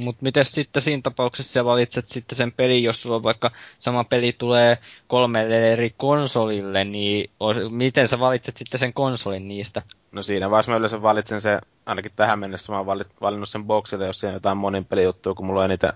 Mutta 0.03 0.23
miten 0.23 0.45
sitten 0.45 0.81
siinä 0.81 1.01
tapauksessa 1.01 1.53
sä 1.53 1.65
valitset 1.65 2.09
sitten 2.09 2.35
sen 2.35 2.51
pelin, 2.51 2.83
jos 2.83 3.01
sulla 3.01 3.23
vaikka 3.23 3.51
sama 3.79 4.03
peli 4.03 4.33
tulee 4.37 4.77
kolmelle 5.07 5.73
eri 5.73 5.93
konsolille, 5.97 6.83
niin 6.83 7.29
miten 7.69 8.07
sä 8.07 8.19
valitset 8.19 8.57
sitten 8.57 8.79
sen 8.79 8.93
konsolin 8.93 9.47
niistä? 9.47 9.81
No 10.11 10.23
siinä 10.23 10.49
vaiheessa 10.49 10.71
mä 10.71 10.77
yleensä 10.77 11.01
valitsen 11.01 11.41
se, 11.41 11.59
ainakin 11.85 12.11
tähän 12.15 12.39
mennessä 12.39 12.71
mä 12.71 12.77
oon 12.77 12.85
valinnut 13.21 13.49
sen 13.49 13.65
boksille, 13.65 14.07
jos 14.07 14.19
siinä 14.19 14.31
on 14.31 14.35
jotain 14.35 14.57
monin 14.57 14.85
pelijuttuja, 14.85 15.33
kun 15.33 15.45
mulla 15.45 15.59
on 15.59 15.65
eniten, 15.65 15.93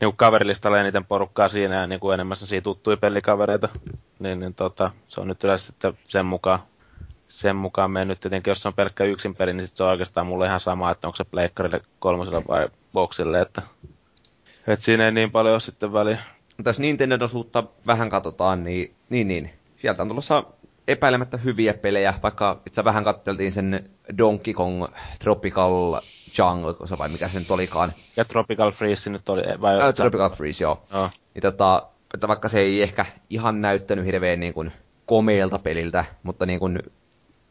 niin 0.00 0.16
kaverilistalla 0.16 0.80
eniten 0.80 1.04
porukkaa 1.04 1.48
siinä 1.48 1.74
ja 1.74 1.86
niin 1.86 2.00
kuin 2.00 2.14
enemmän 2.14 2.36
siitä 2.36 2.64
tuttuja 2.64 2.96
pelikavereita, 2.96 3.68
niin, 4.18 4.40
niin 4.40 4.54
tota, 4.54 4.90
se 5.08 5.20
on 5.20 5.28
nyt 5.28 5.44
yleensä 5.44 5.66
sitten 5.66 5.98
sen 6.08 6.26
mukaan 6.26 6.58
sen 7.28 7.56
mukaan 7.56 7.90
mennyt. 7.90 8.20
Tietenkin 8.20 8.50
jos 8.50 8.62
se 8.62 8.68
on 8.68 8.74
pelkkä 8.74 9.04
yksin 9.04 9.34
peli, 9.34 9.52
niin 9.52 9.66
sit 9.66 9.76
se 9.76 9.82
on 9.82 9.90
oikeastaan 9.90 10.26
mulle 10.26 10.46
ihan 10.46 10.60
sama, 10.60 10.90
että 10.90 11.08
onko 11.08 11.16
se 11.16 11.24
pleikkarille 11.24 11.80
kolmoselle 11.98 12.42
vai 12.48 12.68
boksille, 12.92 13.40
että, 13.40 13.62
että 14.66 14.84
siinä 14.84 15.04
ei 15.04 15.12
niin 15.12 15.30
paljon 15.30 15.52
ole 15.52 15.60
sitten 15.60 15.92
väliä. 15.92 16.18
Mutta 16.56 16.68
jos 16.68 16.78
Nintendo 16.78 17.24
osuutta 17.24 17.64
vähän 17.86 18.08
katsotaan, 18.08 18.64
niin, 18.64 18.94
niin, 19.08 19.28
niin 19.28 19.50
sieltä 19.74 20.02
on 20.02 20.08
tulossa 20.08 20.44
epäilemättä 20.88 21.36
hyviä 21.36 21.74
pelejä, 21.74 22.14
vaikka 22.22 22.60
itse 22.66 22.84
vähän 22.84 23.04
katteltiin 23.04 23.52
sen 23.52 23.90
Donkey 24.18 24.54
Kong 24.54 24.84
Tropical 25.18 26.00
Jungle, 26.38 26.98
vai 26.98 27.08
mikä 27.08 27.28
se 27.28 27.38
nyt 27.38 27.50
olikaan. 27.50 27.92
Ja 28.16 28.24
Tropical 28.24 28.72
Freeze 28.72 29.10
nyt 29.10 29.28
oli, 29.28 29.42
vai? 29.60 29.82
Äh, 29.82 29.94
Tropical 29.94 30.30
Freeze, 30.30 30.64
joo. 30.64 30.82
Oh. 30.94 31.10
Niin 31.34 31.42
tota, 31.42 31.88
että 32.14 32.28
vaikka 32.28 32.48
se 32.48 32.60
ei 32.60 32.82
ehkä 32.82 33.06
ihan 33.30 33.60
näyttänyt 33.60 34.04
hirveän 34.04 34.40
niin 34.40 34.54
kuin 34.54 34.72
komeelta 35.06 35.58
peliltä, 35.58 36.04
mutta 36.22 36.46
niin 36.46 36.60
kuin 36.60 36.82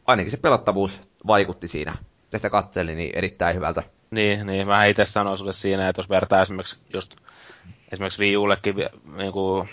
ainakin 0.08 0.30
se 0.30 0.36
pelattavuus 0.36 1.10
vaikutti 1.26 1.68
siinä. 1.68 1.94
Tästä 2.30 2.50
katselin 2.50 2.96
niin 2.96 3.10
erittäin 3.14 3.56
hyvältä. 3.56 3.82
Niin, 4.10 4.46
niin 4.46 4.66
mä 4.66 4.84
itse 4.84 5.04
sanoin 5.04 5.38
sulle 5.38 5.52
siinä, 5.52 5.88
että 5.88 6.00
jos 6.00 6.08
vertaa 6.08 6.42
esimerkiksi 6.42 6.78
just 6.94 7.16
esimerkiksi 7.92 8.22
Wii 8.22 8.36
Ullekin 8.36 8.74
niin 9.16 9.32
kuin, 9.32 9.68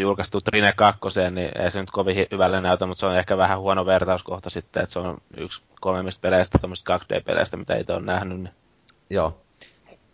julkaistu 0.00 0.40
Trine 0.40 0.72
2, 0.76 1.00
niin 1.30 1.50
ei 1.62 1.70
se 1.70 1.80
nyt 1.80 1.90
kovin 1.90 2.26
hyvälle 2.32 2.60
näytä, 2.60 2.86
mutta 2.86 3.00
se 3.00 3.06
on 3.06 3.18
ehkä 3.18 3.36
vähän 3.36 3.60
huono 3.60 3.86
vertauskohta 3.86 4.50
sitten, 4.50 4.82
että 4.82 4.92
se 4.92 4.98
on 4.98 5.18
yksi 5.36 5.62
kolmemmista 5.80 6.20
peleistä, 6.20 6.58
tämmöistä 6.58 6.96
2D-peleistä, 6.98 7.56
mitä 7.56 7.76
itse 7.76 7.92
on 7.92 8.06
nähnyt. 8.06 8.38
Niin. 8.38 8.54
Joo. 9.10 9.40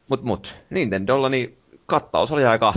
Mut, 0.08 0.22
mut, 0.22 0.64
Nintendolla 0.70 1.28
niin 1.28 1.58
kattaus 1.86 2.32
oli 2.32 2.44
aika 2.44 2.72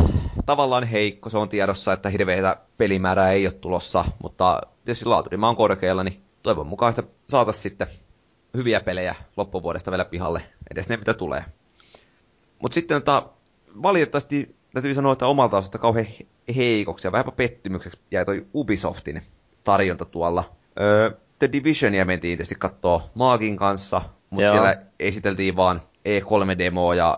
tavallaan 0.45 0.83
heikko, 0.83 1.29
se 1.29 1.37
on 1.37 1.49
tiedossa, 1.49 1.93
että 1.93 2.09
hirveitä 2.09 2.57
pelimäärää 2.77 3.31
ei 3.31 3.47
ole 3.47 3.53
tulossa, 3.53 4.05
mutta 4.23 4.61
tietysti 4.85 5.05
laaturimaa 5.05 5.49
on 5.49 5.55
korkealla, 5.55 6.03
niin 6.03 6.26
toivon 6.47 6.67
mukaan 6.67 6.93
sitä 6.93 7.07
saataisiin 7.27 7.61
sitten 7.61 7.87
hyviä 8.57 8.79
pelejä 8.79 9.15
loppuvuodesta 9.37 9.91
vielä 9.91 10.05
pihalle, 10.05 10.41
edes 10.71 10.89
ne 10.89 10.97
mitä 10.97 11.13
tulee. 11.13 11.45
Mutta 12.61 12.75
sitten 12.75 13.01
tota, 13.01 13.29
valitettavasti 13.83 14.55
täytyy 14.73 14.93
sanoa, 14.93 15.13
että 15.13 15.27
omalta 15.27 15.57
osalta 15.57 15.77
kauhean 15.77 16.07
heikoksi 16.55 17.07
ja 17.07 17.11
vähän 17.11 17.25
pettymykseksi 17.35 17.99
jäi 18.11 18.25
toi 18.25 18.47
Ubisoftin 18.55 19.21
tarjonta 19.63 20.05
tuolla. 20.05 20.55
Öö, 20.79 21.11
The 21.39 21.49
Divisionia 21.51 22.05
mentiin 22.05 22.37
tietysti 22.37 22.55
katsoa 22.55 23.09
Maagin 23.15 23.57
kanssa, 23.57 24.01
mutta 24.29 24.49
siellä 24.49 24.75
esiteltiin 24.99 25.55
vaan 25.55 25.81
E3-demoa 26.05 26.95
ja 26.95 27.17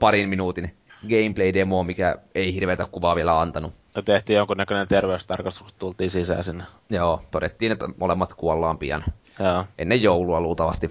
parin 0.00 0.28
minuutin 0.28 0.76
gameplay-demo, 1.08 1.84
mikä 1.84 2.18
ei 2.34 2.54
hirveätä 2.54 2.86
kuvaa 2.92 3.16
vielä 3.16 3.40
antanut. 3.40 3.72
No 3.96 4.02
tehtiin 4.02 4.36
jonkunnäköinen 4.36 4.88
terveystarkastus, 4.88 5.62
kun 5.62 5.72
tultiin 5.78 6.10
sisään 6.10 6.44
sinne. 6.44 6.64
Joo, 6.90 7.20
todettiin, 7.30 7.72
että 7.72 7.88
molemmat 7.96 8.34
kuollaan 8.34 8.78
pian. 8.78 9.04
Joo. 9.38 9.64
Ennen 9.78 10.02
joulua 10.02 10.40
luultavasti. 10.40 10.90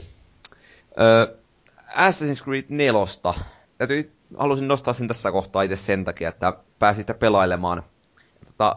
Öö, 0.99 1.35
Assassin's 1.91 2.43
Creed 2.43 2.65
4. 2.69 2.93
Täytyy, 3.77 4.11
halusin 4.37 4.67
nostaa 4.67 4.93
sen 4.93 5.07
tässä 5.07 5.31
kohtaa 5.31 5.61
itse 5.61 5.75
sen 5.75 6.05
takia, 6.05 6.29
että 6.29 6.53
pääsin 6.79 7.01
sitä 7.01 7.13
pelailemaan. 7.13 7.83
Tota, 8.45 8.75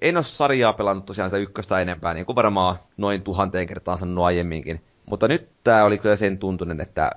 en 0.00 0.16
ole 0.16 0.24
sarjaa 0.24 0.72
pelannut 0.72 1.06
tosiaan 1.06 1.30
sitä 1.30 1.38
ykköstä 1.38 1.80
enempää, 1.80 2.14
niin 2.14 2.26
kuin 2.26 2.36
varmaan 2.36 2.76
noin 2.96 3.22
tuhanteen 3.22 3.66
kertaan 3.66 3.98
sanonut 3.98 4.24
aiemminkin. 4.24 4.84
Mutta 5.06 5.28
nyt 5.28 5.48
tämä 5.64 5.84
oli 5.84 5.98
kyllä 5.98 6.16
sen 6.16 6.38
tuntunen, 6.38 6.80
että 6.80 7.10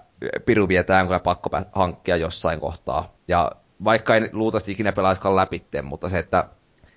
piru 0.46 0.68
vietään 0.68 1.08
kyllä 1.08 1.20
pakko 1.20 1.50
hankkia 1.72 2.18
jossain 2.18 2.60
kohtaa. 2.60 3.14
Ja 3.28 3.52
vaikka 3.84 4.16
en 4.16 4.30
luultavasti 4.34 4.72
ikinä 4.72 4.92
pelaiskaan 4.92 5.36
läpitteen, 5.36 5.86
mutta 5.86 6.10
se, 6.10 6.20
että 6.20 6.50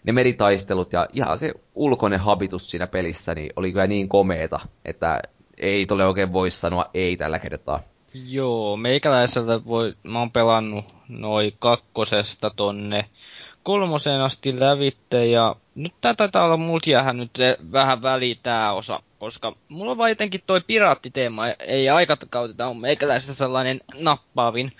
ne 0.04 0.12
meritaistelut 0.12 0.92
ja 0.92 1.06
ihan 1.12 1.38
se 1.38 1.52
ulkoinen 1.74 2.20
habitus 2.20 2.70
siinä 2.70 2.86
pelissä, 2.86 3.34
niin 3.34 3.52
oli 3.56 3.72
kyllä 3.72 3.86
niin 3.86 4.08
komeeta, 4.08 4.60
että 4.84 5.20
ei 5.58 5.86
tole 5.86 6.06
oikein 6.06 6.32
voi 6.32 6.50
sanoa 6.50 6.90
ei 6.94 7.16
tällä 7.16 7.38
kertaa. 7.38 7.80
Joo, 8.28 8.76
meikäläiseltä 8.76 9.64
voi, 9.64 9.94
mä 10.02 10.18
oon 10.18 10.30
pelannut 10.30 10.84
noin 11.08 11.52
kakkosesta 11.58 12.50
tonne 12.56 13.04
kolmoseen 13.62 14.20
asti 14.20 14.60
lävitte 14.60 15.26
ja 15.26 15.56
nyt 15.74 15.92
tää 16.00 16.14
taitaa 16.14 16.44
olla 16.44 16.56
multa 16.56 16.90
jäähän 16.90 17.16
nyt 17.16 17.38
vähän 17.72 18.02
väliä 18.02 18.36
tää 18.42 18.72
osa, 18.72 19.02
koska 19.20 19.52
mulla 19.68 19.90
on 19.90 19.98
vaan 19.98 20.10
jotenkin 20.10 20.40
toi 20.46 20.60
piraattiteema, 20.60 21.48
ei 21.48 21.88
aikakauteta 21.88 22.66
on 22.66 22.76
meikäläisessä 22.76 23.34
sellainen 23.34 23.80
nappaavin. 23.94 24.72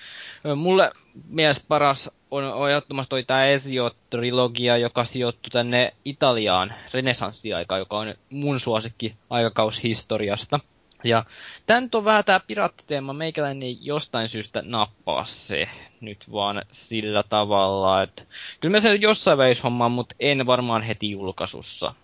Mulle 0.56 0.90
mies 1.28 1.64
paras 1.68 2.10
on 2.30 2.68
ehdottomasti 2.70 3.10
toi 3.10 3.22
tää 3.22 3.46
Ezio-trilogia, 3.46 4.76
joka 4.76 5.04
sijoittuu 5.04 5.50
tänne 5.50 5.92
Italiaan 6.04 6.74
renesanssiaikaan, 6.94 7.78
joka 7.78 7.98
on 7.98 8.14
mun 8.30 8.60
suosikki 8.60 9.14
aikakaus 9.30 9.82
historiasta. 9.82 10.60
Ja 11.04 11.24
tän 11.66 11.88
on 11.94 12.04
vähän 12.04 12.24
tää 12.24 12.40
piraattiteema, 12.46 13.12
meikäläinen 13.12 13.84
jostain 13.84 14.28
syystä 14.28 14.62
nappaa 14.64 15.24
se 15.24 15.68
nyt 16.00 16.32
vaan 16.32 16.62
sillä 16.72 17.22
tavalla, 17.22 18.02
että 18.02 18.22
kyllä 18.60 18.72
mä 18.76 18.80
sen 18.80 19.02
jossain 19.02 19.38
vaiheessa 19.38 19.62
hommaan, 19.62 19.92
mutta 19.92 20.14
en 20.20 20.46
varmaan 20.46 20.82
heti 20.82 21.10
julkaisussa. 21.10 21.94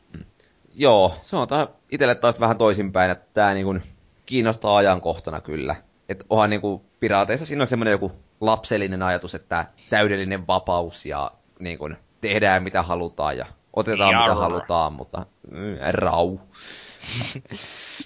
Joo, 0.79 1.13
se 1.23 1.37
on 1.37 1.49
tää 1.49 1.67
itelle 1.91 2.15
taas 2.15 2.41
vähän 2.41 2.59
toisinpäin, 2.59 3.11
että 3.11 3.27
tää 3.35 3.55
niinku 3.55 3.75
kiinnostaa 4.27 4.77
ajankohtana 4.77 5.41
kyllä. 5.41 5.77
Että 6.09 6.25
onhan 6.31 6.51
niinku 6.51 6.85
piraateissa 7.01 7.47
siinä 7.47 7.63
on 7.63 7.67
semmoinen 7.67 7.93
joku 7.93 8.13
lapsellinen 8.41 9.03
ajatus, 9.03 9.35
että 9.35 9.67
täydellinen 9.91 10.47
vapaus 10.47 11.07
ja 11.07 11.31
niinku 11.59 11.91
tehdään 12.21 12.63
mitä 12.63 12.83
halutaan 12.83 13.39
ja 13.39 13.47
otetaan 13.77 14.13
Jarra. 14.13 14.29
mitä 14.29 14.41
halutaan, 14.41 14.93
mutta 14.93 15.27
mm, 15.51 15.77
rau. 15.91 16.39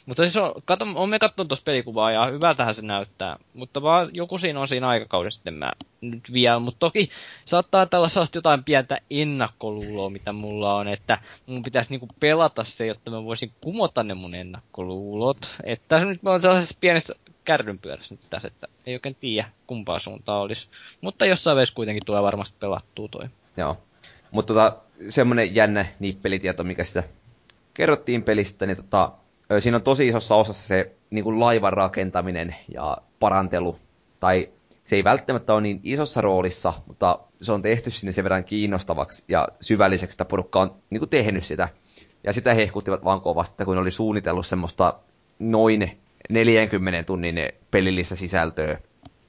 Mutta 0.06 0.22
siis 0.22 0.36
on, 0.36 0.52
kato, 0.64 0.86
on 0.94 1.08
me 1.08 1.18
katsonut 1.18 1.48
tuossa 1.48 1.64
pelikuvaa 1.64 2.12
ja 2.12 2.26
hyvältähän 2.26 2.74
se 2.74 2.82
näyttää. 2.82 3.36
Mutta 3.54 3.82
vaan 3.82 4.10
joku 4.12 4.38
siinä 4.38 4.60
on 4.60 4.68
siinä 4.68 4.88
aikakaudessa 4.88 5.38
sitten 5.38 5.54
mä 5.54 5.72
nyt 6.00 6.32
vielä. 6.32 6.58
Mutta 6.58 6.78
toki 6.78 7.10
saattaa 7.44 7.86
tällä 7.86 8.08
sellaista 8.08 8.38
jotain 8.38 8.64
pientä 8.64 8.98
ennakkoluuloa, 9.10 10.10
mitä 10.10 10.32
mulla 10.32 10.74
on. 10.74 10.88
Että 10.88 11.18
mun 11.46 11.62
pitäisi 11.62 11.90
niinku 11.90 12.08
pelata 12.20 12.64
se, 12.64 12.86
jotta 12.86 13.10
mä 13.10 13.24
voisin 13.24 13.52
kumota 13.60 14.02
ne 14.02 14.14
mun 14.14 14.34
ennakkoluulot. 14.34 15.56
Että 15.64 16.04
nyt 16.04 16.22
mä 16.22 16.30
oon 16.30 16.42
sellaisessa 16.42 16.78
pienessä 16.80 17.14
kärrynpyörässä 17.44 18.14
nyt 18.14 18.20
tässä, 18.30 18.48
että 18.48 18.68
ei 18.86 18.94
oikein 18.94 19.16
tiedä 19.20 19.50
kumpaa 19.66 20.00
suuntaa 20.00 20.40
olisi. 20.40 20.68
Mutta 21.00 21.26
jossain 21.26 21.54
vaiheessa 21.54 21.74
kuitenkin 21.74 22.06
tulee 22.06 22.22
varmasti 22.22 22.56
pelattua 22.60 23.08
toi. 23.08 23.24
Joo. 23.56 23.78
Mutta 24.30 24.54
tota, 24.54 24.76
semmonen 25.08 25.54
jännä 25.54 25.86
nippelitieto, 26.00 26.64
mikä 26.64 26.84
sitä 26.84 27.02
kerrottiin 27.74 28.22
pelistä, 28.22 28.66
niin 28.66 28.76
tota, 28.76 29.12
siinä 29.58 29.76
on 29.76 29.82
tosi 29.82 30.08
isossa 30.08 30.34
osassa 30.34 30.68
se 30.68 30.92
niin 31.10 31.24
kuin 31.24 31.40
laivan 31.40 31.72
rakentaminen 31.72 32.56
ja 32.74 32.96
parantelu. 33.20 33.76
Tai 34.20 34.48
se 34.84 34.96
ei 34.96 35.04
välttämättä 35.04 35.54
ole 35.54 35.60
niin 35.60 35.80
isossa 35.82 36.20
roolissa, 36.20 36.72
mutta 36.86 37.18
se 37.42 37.52
on 37.52 37.62
tehty 37.62 37.90
sinne 37.90 38.12
sen 38.12 38.24
verran 38.24 38.44
kiinnostavaksi 38.44 39.24
ja 39.28 39.48
syvälliseksi, 39.60 40.14
että 40.14 40.24
porukka 40.24 40.60
on 40.60 40.74
niin 40.90 40.98
kuin 40.98 41.10
tehnyt 41.10 41.44
sitä. 41.44 41.68
Ja 42.24 42.32
sitä 42.32 42.54
hehkuttivat 42.54 43.04
vaan 43.04 43.20
kovasti, 43.20 43.64
kun 43.64 43.78
oli 43.78 43.90
suunnitellut 43.90 44.46
semmoista 44.46 44.94
noin 45.38 46.00
40 46.30 47.02
tunnin 47.02 47.36
pelillistä 47.70 48.16
sisältöä. 48.16 48.78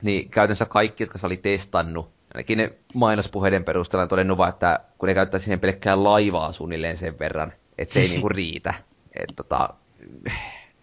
Niin 0.01 0.29
käytännössä 0.29 0.65
kaikki, 0.65 1.03
jotka 1.03 1.17
se 1.17 1.27
oli 1.27 1.37
testannut, 1.37 2.11
ainakin 2.33 2.57
ne 2.57 2.73
mainospuheiden 2.93 3.63
perusteella 3.63 4.03
on 4.03 4.09
todennut 4.09 4.37
vaan, 4.37 4.49
että 4.49 4.79
kun 4.97 5.07
ne 5.07 5.13
käyttäisi 5.13 5.43
siihen 5.43 5.59
pelkkää 5.59 6.03
laivaa 6.03 6.51
suunnilleen 6.51 6.97
sen 6.97 7.19
verran, 7.19 7.53
että 7.81 7.93
se 7.93 8.01
ei 8.01 8.07
niinku 8.07 8.29
riitä. 8.29 8.73
Et 9.19 9.35
tota, 9.35 9.73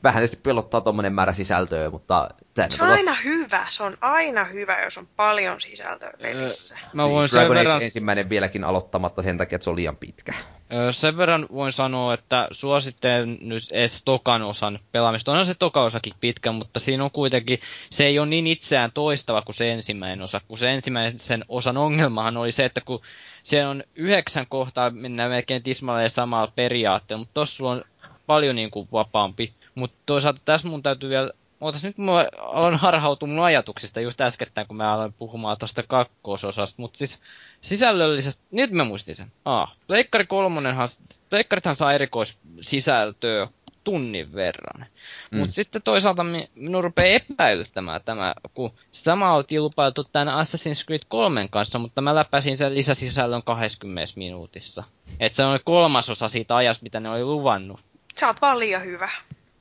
vähän 0.04 0.20
tietysti 0.20 0.40
pelottaa 0.42 0.80
tuommoinen 0.80 1.12
määrä 1.12 1.32
sisältöä, 1.32 1.90
mutta... 1.90 2.28
Se 2.68 2.82
on 2.84 2.90
aina 2.90 3.14
hyvä, 3.14 3.66
se 3.68 3.82
on 3.82 3.96
aina 4.00 4.44
hyvä, 4.44 4.82
jos 4.82 4.98
on 4.98 5.08
paljon 5.16 5.60
sisältöä 5.60 6.12
pelissä. 6.22 6.74
Öö, 6.82 6.88
mä 6.92 7.08
voin 7.08 7.28
Dragon 7.32 7.56
sen 7.56 7.64
verran... 7.64 7.82
ensimmäinen 7.82 8.28
vieläkin 8.28 8.64
aloittamatta 8.64 9.22
sen 9.22 9.38
takia, 9.38 9.56
että 9.56 9.64
se 9.64 9.70
on 9.70 9.76
liian 9.76 9.96
pitkä. 9.96 10.32
Öö, 10.72 10.92
sen 10.92 11.16
verran 11.16 11.46
voin 11.52 11.72
sanoa, 11.72 12.14
että 12.14 12.48
suosittelen 12.50 13.38
nyt 13.40 13.72
edes 13.72 14.02
tokan 14.04 14.42
osan 14.42 14.78
pelaamista. 14.92 15.30
Onhan 15.30 15.46
se 15.46 15.54
toka 15.54 15.82
osakin 15.82 16.12
pitkä, 16.20 16.52
mutta 16.52 16.80
siinä 16.80 17.04
on 17.04 17.10
kuitenkin, 17.10 17.60
se 17.90 18.06
ei 18.06 18.18
ole 18.18 18.26
niin 18.26 18.46
itseään 18.46 18.92
toistava 18.92 19.42
kuin 19.42 19.54
se 19.54 19.72
ensimmäinen 19.72 20.22
osa. 20.22 20.40
Kun 20.48 20.58
se 20.58 20.70
ensimmäisen 20.70 21.44
osan 21.48 21.76
ongelmahan 21.76 22.36
oli 22.36 22.52
se, 22.52 22.64
että 22.64 22.80
kun 22.80 23.00
se 23.42 23.66
on 23.66 23.84
yhdeksän 23.94 24.46
kohtaa, 24.48 24.90
mennään 24.90 25.30
melkein 25.30 25.62
tismalleen 25.62 26.10
samalla 26.10 26.52
periaatteella, 26.56 27.20
mutta 27.20 27.34
tossa 27.34 27.66
on 27.66 27.84
paljon 28.26 28.56
niin 28.56 28.70
kuin 28.70 28.88
vapaampi. 28.92 29.52
Mutta 29.78 29.96
toisaalta 30.06 30.40
tässä 30.44 30.68
mun 30.68 30.82
täytyy 30.82 31.10
vielä 31.10 31.30
Ootas 31.60 31.84
nyt 31.84 31.98
mä 31.98 32.26
aloin 32.38 32.74
harhautua 32.74 33.28
mun 33.28 33.44
ajatuksista 33.44 34.00
just 34.00 34.20
äskettäin, 34.20 34.66
kun 34.66 34.76
mä 34.76 34.92
aloin 34.92 35.12
puhumaan 35.12 35.58
tosta 35.58 35.82
kakkososasta, 35.82 36.82
mutta 36.82 36.98
siis 36.98 37.18
sisällöllisesti, 37.60 38.42
nyt 38.50 38.70
mä 38.70 38.84
muistin 38.84 39.16
sen. 39.16 39.32
Ah, 39.44 39.76
Pleikkari 39.86 40.26
kolmonenhan, 40.26 40.88
Pleikkarithan 41.30 41.76
saa 41.76 41.92
erikoissisältöä 41.92 43.48
tunnin 43.84 44.34
verran. 44.34 44.86
Mm. 45.30 45.38
Mutta 45.38 45.54
sitten 45.54 45.82
toisaalta 45.82 46.24
minun 46.54 46.84
rupeaa 46.84 47.20
epäilyttämään 47.30 48.00
tämä, 48.04 48.34
kun 48.54 48.72
sama 48.92 49.34
oltiin 49.34 49.62
lupailtu 49.62 50.04
tämän 50.04 50.28
Assassin's 50.28 50.84
Creed 50.86 51.02
3 51.08 51.48
kanssa, 51.50 51.78
mutta 51.78 52.00
mä 52.00 52.14
läpäsin 52.14 52.56
sen 52.56 52.74
lisäsisällön 52.74 53.42
20 53.42 54.12
minuutissa. 54.16 54.84
Että 55.20 55.36
se 55.36 55.44
on 55.44 55.60
kolmasosa 55.64 56.28
siitä 56.28 56.56
ajasta, 56.56 56.82
mitä 56.82 57.00
ne 57.00 57.10
oli 57.10 57.24
luvannut. 57.24 57.80
Sä 58.14 58.26
oot 58.26 58.40
vaan 58.42 58.58
liian 58.58 58.84
hyvä. 58.84 59.10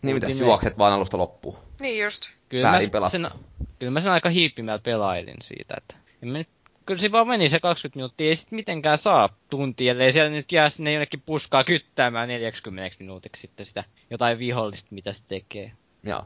Niin 0.02 0.16
mitä 0.16 0.28
juokset 0.40 0.78
vaan 0.78 0.94
alusta 0.94 1.18
loppuun. 1.18 1.58
Niin 1.80 2.04
just. 2.04 2.24
Kyllä 2.50 2.72
mä, 2.72 3.10
sen, 3.10 3.30
kyllä 3.80 3.92
mä 3.92 4.02
sen 4.02 4.12
aika 4.12 4.30
hiippimällä 4.30 4.80
pelailin 4.80 5.38
siitä, 5.42 5.74
että 5.78 5.96
en 6.22 6.30
mä 6.30 6.38
nyt 6.38 6.50
kyllä 6.86 7.02
se 7.02 7.12
vaan 7.12 7.28
meni 7.28 7.50
se 7.50 7.60
20 7.60 7.98
minuuttia, 7.98 8.28
ei 8.28 8.36
sit 8.36 8.52
mitenkään 8.52 8.98
saa 8.98 9.30
tuntia, 9.50 9.92
ellei 9.92 10.14
siellä 10.14 10.30
nyt 10.30 10.52
jää 10.52 10.70
sinne 10.70 10.94
jonnekin 10.94 11.24
puskaa 11.26 11.64
kyttäämään 11.64 12.28
40 12.28 12.96
minuutiksi 13.00 13.42
sitten 13.42 13.66
sitä 13.66 13.84
jotain 14.10 14.40
vihollista, 14.40 14.88
mitä 14.92 15.14
se 15.14 15.24
tekee. 15.28 15.72
Joo. 16.04 16.26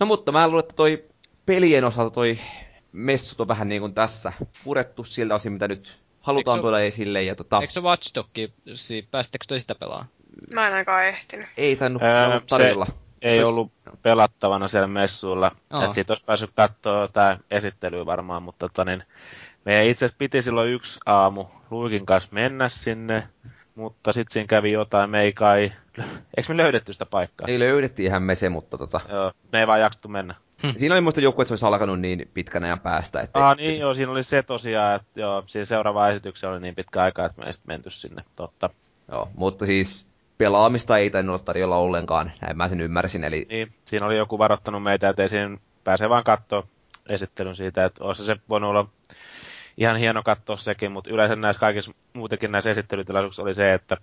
No 0.00 0.06
mutta 0.06 0.32
mä 0.32 0.48
luulen, 0.48 0.62
että 0.62 0.76
toi 0.76 1.04
pelien 1.46 1.84
osalta 1.84 2.14
toi 2.14 2.38
messut 2.92 3.40
on 3.40 3.48
vähän 3.48 3.68
niin 3.68 3.80
kuin 3.80 3.94
tässä 3.94 4.32
purettu 4.64 5.04
siltä 5.04 5.34
osin, 5.34 5.52
mitä 5.52 5.68
nyt 5.68 6.00
halutaan 6.20 6.60
tuoda 6.60 6.80
esille. 6.80 7.22
Ja 7.22 7.34
tota... 7.34 7.60
Eikö 7.60 7.72
se 7.72 7.80
Watch 7.80 8.14
Dogs, 8.14 8.88
pääsittekö 9.10 9.44
toi 9.48 9.60
sitä 9.60 9.74
pelaa? 9.74 10.06
Mä 10.54 10.66
en 10.66 10.72
ainakaan 10.72 11.06
ehtinyt. 11.06 11.46
Ei 11.56 11.76
tainnut 11.76 12.02
öö, 12.02 12.40
tarjolla. 12.48 12.86
Se 12.86 13.28
ei 13.28 13.44
ollut 13.44 13.72
pelattavana 14.02 14.68
siellä 14.68 14.86
messuilla. 14.86 15.52
Oh. 15.70 15.82
Että 15.82 15.94
siitä 15.94 16.12
olisi 16.12 16.24
päässyt 16.24 16.50
katsoa 16.54 17.08
tämä 17.08 17.38
esittelyä 17.50 18.06
varmaan, 18.06 18.42
mutta 18.42 18.68
tota, 18.68 18.84
niin, 18.84 19.02
meidän 19.64 19.86
itse 19.86 20.04
asiassa 20.04 20.18
piti 20.18 20.42
silloin 20.42 20.70
yksi 20.70 21.00
aamu 21.06 21.44
Luikin 21.70 22.06
kanssa 22.06 22.28
mennä 22.32 22.68
sinne, 22.68 23.28
mutta 23.78 24.12
sitten 24.12 24.32
siinä 24.32 24.46
kävi 24.46 24.72
jotain, 24.72 25.10
me 25.10 25.20
ei 25.20 25.32
kai... 25.32 25.72
Eikö 26.36 26.52
me 26.52 26.56
löydetty 26.56 26.92
sitä 26.92 27.06
paikkaa? 27.06 27.44
Ei 27.48 27.58
löydettiin 27.58 28.22
me 28.22 28.34
se, 28.34 28.48
mutta 28.48 28.78
tota... 28.78 29.00
Joo, 29.08 29.32
me 29.52 29.60
ei 29.60 29.66
vaan 29.66 29.80
jaksettu 29.80 30.08
mennä. 30.08 30.34
Hm. 30.62 30.70
Siinä 30.76 30.94
oli 30.94 31.00
muista 31.00 31.20
joku, 31.20 31.42
että 31.42 31.48
se 31.48 31.52
olisi 31.52 31.66
alkanut 31.66 32.00
niin 32.00 32.30
pitkän 32.34 32.64
ajan 32.64 32.80
päästä. 32.80 33.20
Että... 33.20 33.48
Ah, 33.48 33.56
niin 33.56 33.78
joo, 33.78 33.94
siinä 33.94 34.12
oli 34.12 34.22
se 34.22 34.42
tosiaan, 34.42 34.96
että 34.96 35.20
joo, 35.20 35.44
siinä 35.46 35.64
seuraava 35.64 36.08
esityksen 36.08 36.50
oli 36.50 36.60
niin 36.60 36.74
pitkä 36.74 37.02
aika, 37.02 37.24
että 37.24 37.40
me 37.40 37.46
ei 37.46 37.52
sitten 37.52 37.74
menty 37.74 37.90
sinne, 37.90 38.24
totta. 38.36 38.70
Joo, 39.10 39.28
mutta 39.34 39.66
siis 39.66 40.12
pelaamista 40.38 40.98
ei 40.98 41.10
tainnut 41.10 41.34
olla 41.34 41.44
tarjolla 41.44 41.76
ollenkaan, 41.76 42.32
näin 42.42 42.56
mä 42.56 42.68
sen 42.68 42.80
ymmärsin. 42.80 43.24
Eli... 43.24 43.46
Niin, 43.48 43.74
siinä 43.84 44.06
oli 44.06 44.16
joku 44.16 44.38
varoittanut 44.38 44.82
meitä, 44.82 45.08
että 45.08 45.22
ei 45.22 45.28
siinä 45.28 45.58
pääse 45.84 46.08
vaan 46.08 46.24
katsoa 46.24 46.66
esittelyn 47.08 47.56
siitä, 47.56 47.84
että 47.84 48.04
olisi 48.04 48.24
se 48.24 48.36
voinut 48.48 48.70
olla 48.70 48.88
ihan 49.78 49.96
hieno 49.96 50.22
katsoa 50.22 50.56
sekin, 50.56 50.92
mutta 50.92 51.10
yleensä 51.10 51.36
näissä 51.36 51.60
kaikissa 51.60 51.92
muutenkin 52.12 52.52
näissä 52.52 52.70
esittelytilaisuuksissa 52.70 53.42
oli 53.42 53.54
se, 53.54 53.74
että 53.74 53.96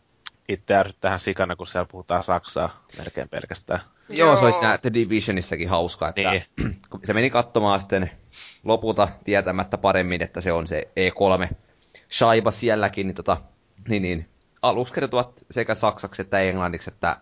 itse 0.50 0.74
tähän 1.02 1.20
sikana, 1.20 1.56
kun 1.56 1.68
siellä 1.68 1.88
puhutaan 1.92 2.24
Saksaa 2.24 2.82
melkein 2.98 3.30
pelkästään. 3.30 3.80
Joo, 4.10 4.36
se 4.36 4.46
olisi 4.46 4.60
siinä 4.60 4.78
The 4.78 4.94
Divisionissakin 4.94 5.70
hauska, 5.70 6.10
että 6.10 6.32
niin. 6.32 6.46
kun 6.90 7.00
se 7.04 7.14
meni 7.14 7.30
katsomaan 7.30 7.80
sitten 7.80 8.12
lopulta 8.64 9.08
tietämättä 9.24 9.78
paremmin, 9.78 10.24
että 10.24 10.42
se 10.42 10.52
on 10.52 10.68
se 10.68 10.88
E3 11.00 11.56
shaiba 12.12 12.52
sielläkin, 12.52 13.08
niin, 13.08 13.16
tota, 13.16 13.38
niin, 13.88 14.02
niin 14.02 14.30
aluksi 14.62 14.94
kertovat 14.94 15.46
sekä 15.52 15.76
saksaksi 15.76 16.22
että 16.22 16.40
englanniksi, 16.40 16.92
että 16.94 17.18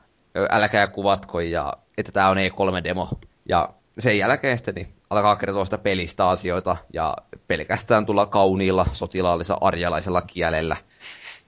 älkää 0.50 0.88
kuvatko 0.88 1.40
ja 1.40 1.74
että 1.98 2.12
tämä 2.12 2.30
on 2.30 2.38
E3-demo. 2.38 3.10
Ja 3.50 3.70
sen 4.00 4.18
jälkeen 4.18 4.58
sitten 4.58 4.76
niin 4.76 4.88
alkaa 5.10 5.36
kertoa 5.36 5.66
sitä 5.66 5.78
pelistä 5.78 6.30
asioita 6.30 6.78
ja 6.94 7.16
pelkästään 7.48 8.06
tulla 8.06 8.26
kauniilla 8.26 8.86
sotilaallisella 8.92 9.68
arjalaisella 9.68 10.22
kielellä, 10.22 10.78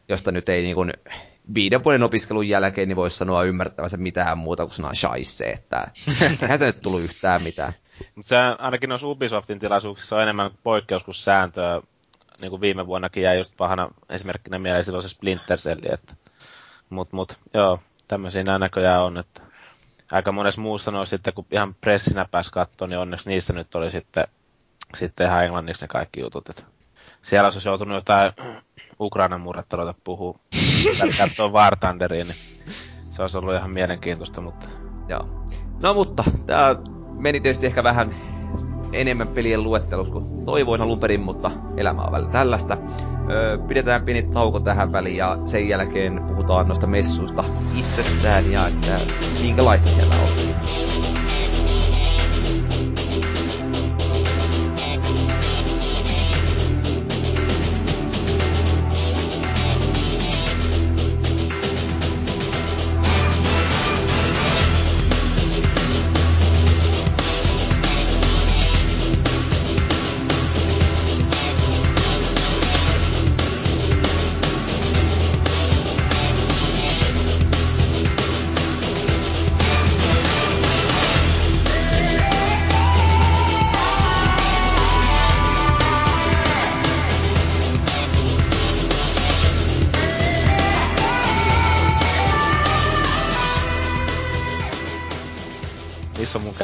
josta 0.09 0.31
nyt 0.31 0.49
ei 0.49 0.61
niin 0.61 0.75
kuin 0.75 0.93
viiden 1.55 1.83
vuoden 1.83 2.03
opiskelun 2.03 2.47
jälkeen 2.47 2.87
niin 2.87 2.95
voisi 2.95 3.17
sanoa 3.17 3.43
ymmärtävänsä 3.43 3.97
mitään 3.97 4.37
muuta 4.37 4.63
kuin 4.63 4.73
sanaa 4.73 4.93
shaisse, 4.93 5.45
että 5.45 5.87
eihän 6.41 6.59
nyt 6.59 6.81
tullut 6.81 7.01
yhtään 7.01 7.43
mitään. 7.43 7.73
Mutta 8.15 8.29
se 8.29 8.35
ainakin 8.59 8.89
noissa 8.89 9.07
Ubisoftin 9.07 9.59
tilaisuuksissa 9.59 10.15
on 10.15 10.21
enemmän 10.21 10.51
poikkeus 10.63 11.03
kuin 11.03 11.15
sääntöä. 11.15 11.81
Niin 12.41 12.49
kuin 12.49 12.61
viime 12.61 12.87
vuonnakin 12.87 13.23
jäi 13.23 13.37
just 13.37 13.53
pahana 13.57 13.89
esimerkkinä 14.09 14.59
mieleen 14.59 14.83
silloin 14.83 15.03
se 15.03 15.09
Splinter 15.09 15.57
Cell, 15.57 15.79
että 15.93 16.13
mut, 16.89 17.11
mut, 17.13 17.39
joo, 17.53 17.79
tämmöisiä 18.07 18.43
näköjään 18.43 19.03
on, 19.03 19.17
että 19.17 19.41
aika 20.11 20.31
monessa 20.31 20.61
muussa 20.61 20.91
noissa 20.91 21.15
sitten, 21.15 21.33
kun 21.33 21.45
ihan 21.51 21.75
pressinä 21.81 22.25
pääsi 22.31 22.51
katsoa, 22.51 22.87
niin 22.87 22.99
onneksi 22.99 23.29
niissä 23.29 23.53
nyt 23.53 23.75
oli 23.75 23.91
sitten, 23.91 24.27
sitten 24.95 25.27
ihan 25.27 25.45
englanniksi 25.45 25.83
ne 25.83 25.87
kaikki 25.87 26.19
jutut. 26.19 26.49
Että 26.49 26.63
siellä 27.21 27.47
olisi 27.47 27.67
joutunut 27.67 27.95
jotain 27.95 28.31
Ukrainan 28.99 29.41
murretta 29.41 29.77
ruveta 29.77 29.99
puhua, 30.03 30.39
katsoa 31.17 31.51
War 31.51 31.75
Thunderiin, 31.75 32.27
niin 32.27 32.37
se 33.11 33.21
olisi 33.21 33.37
ollut 33.37 33.55
ihan 33.55 33.71
mielenkiintoista, 33.71 34.41
mutta... 34.41 34.69
Joo. 35.09 35.45
No 35.81 35.93
mutta, 35.93 36.23
tämä 36.45 36.75
meni 37.17 37.39
tietysti 37.39 37.65
ehkä 37.65 37.83
vähän 37.83 38.15
enemmän 38.95 39.27
pelien 39.27 39.63
luettelussa 39.63 40.13
kuin 40.13 40.25
toivoin 40.45 40.81
alun 40.81 40.99
perin, 40.99 41.21
mutta 41.21 41.51
elämä 41.77 42.01
on 42.01 42.11
välillä 42.11 42.31
tällaista. 42.31 42.77
Pidetään 43.67 44.01
pieni 44.01 44.23
tauko 44.23 44.59
tähän 44.59 44.91
väliin 44.91 45.17
ja 45.17 45.37
sen 45.45 45.67
jälkeen 45.67 46.21
puhutaan 46.27 46.67
noista 46.67 46.87
messuista 46.87 47.43
itsessään 47.79 48.51
ja 48.51 48.67
että 48.67 48.99
minkälaista 49.41 49.89
siellä 49.89 50.15
on. 50.15 51.24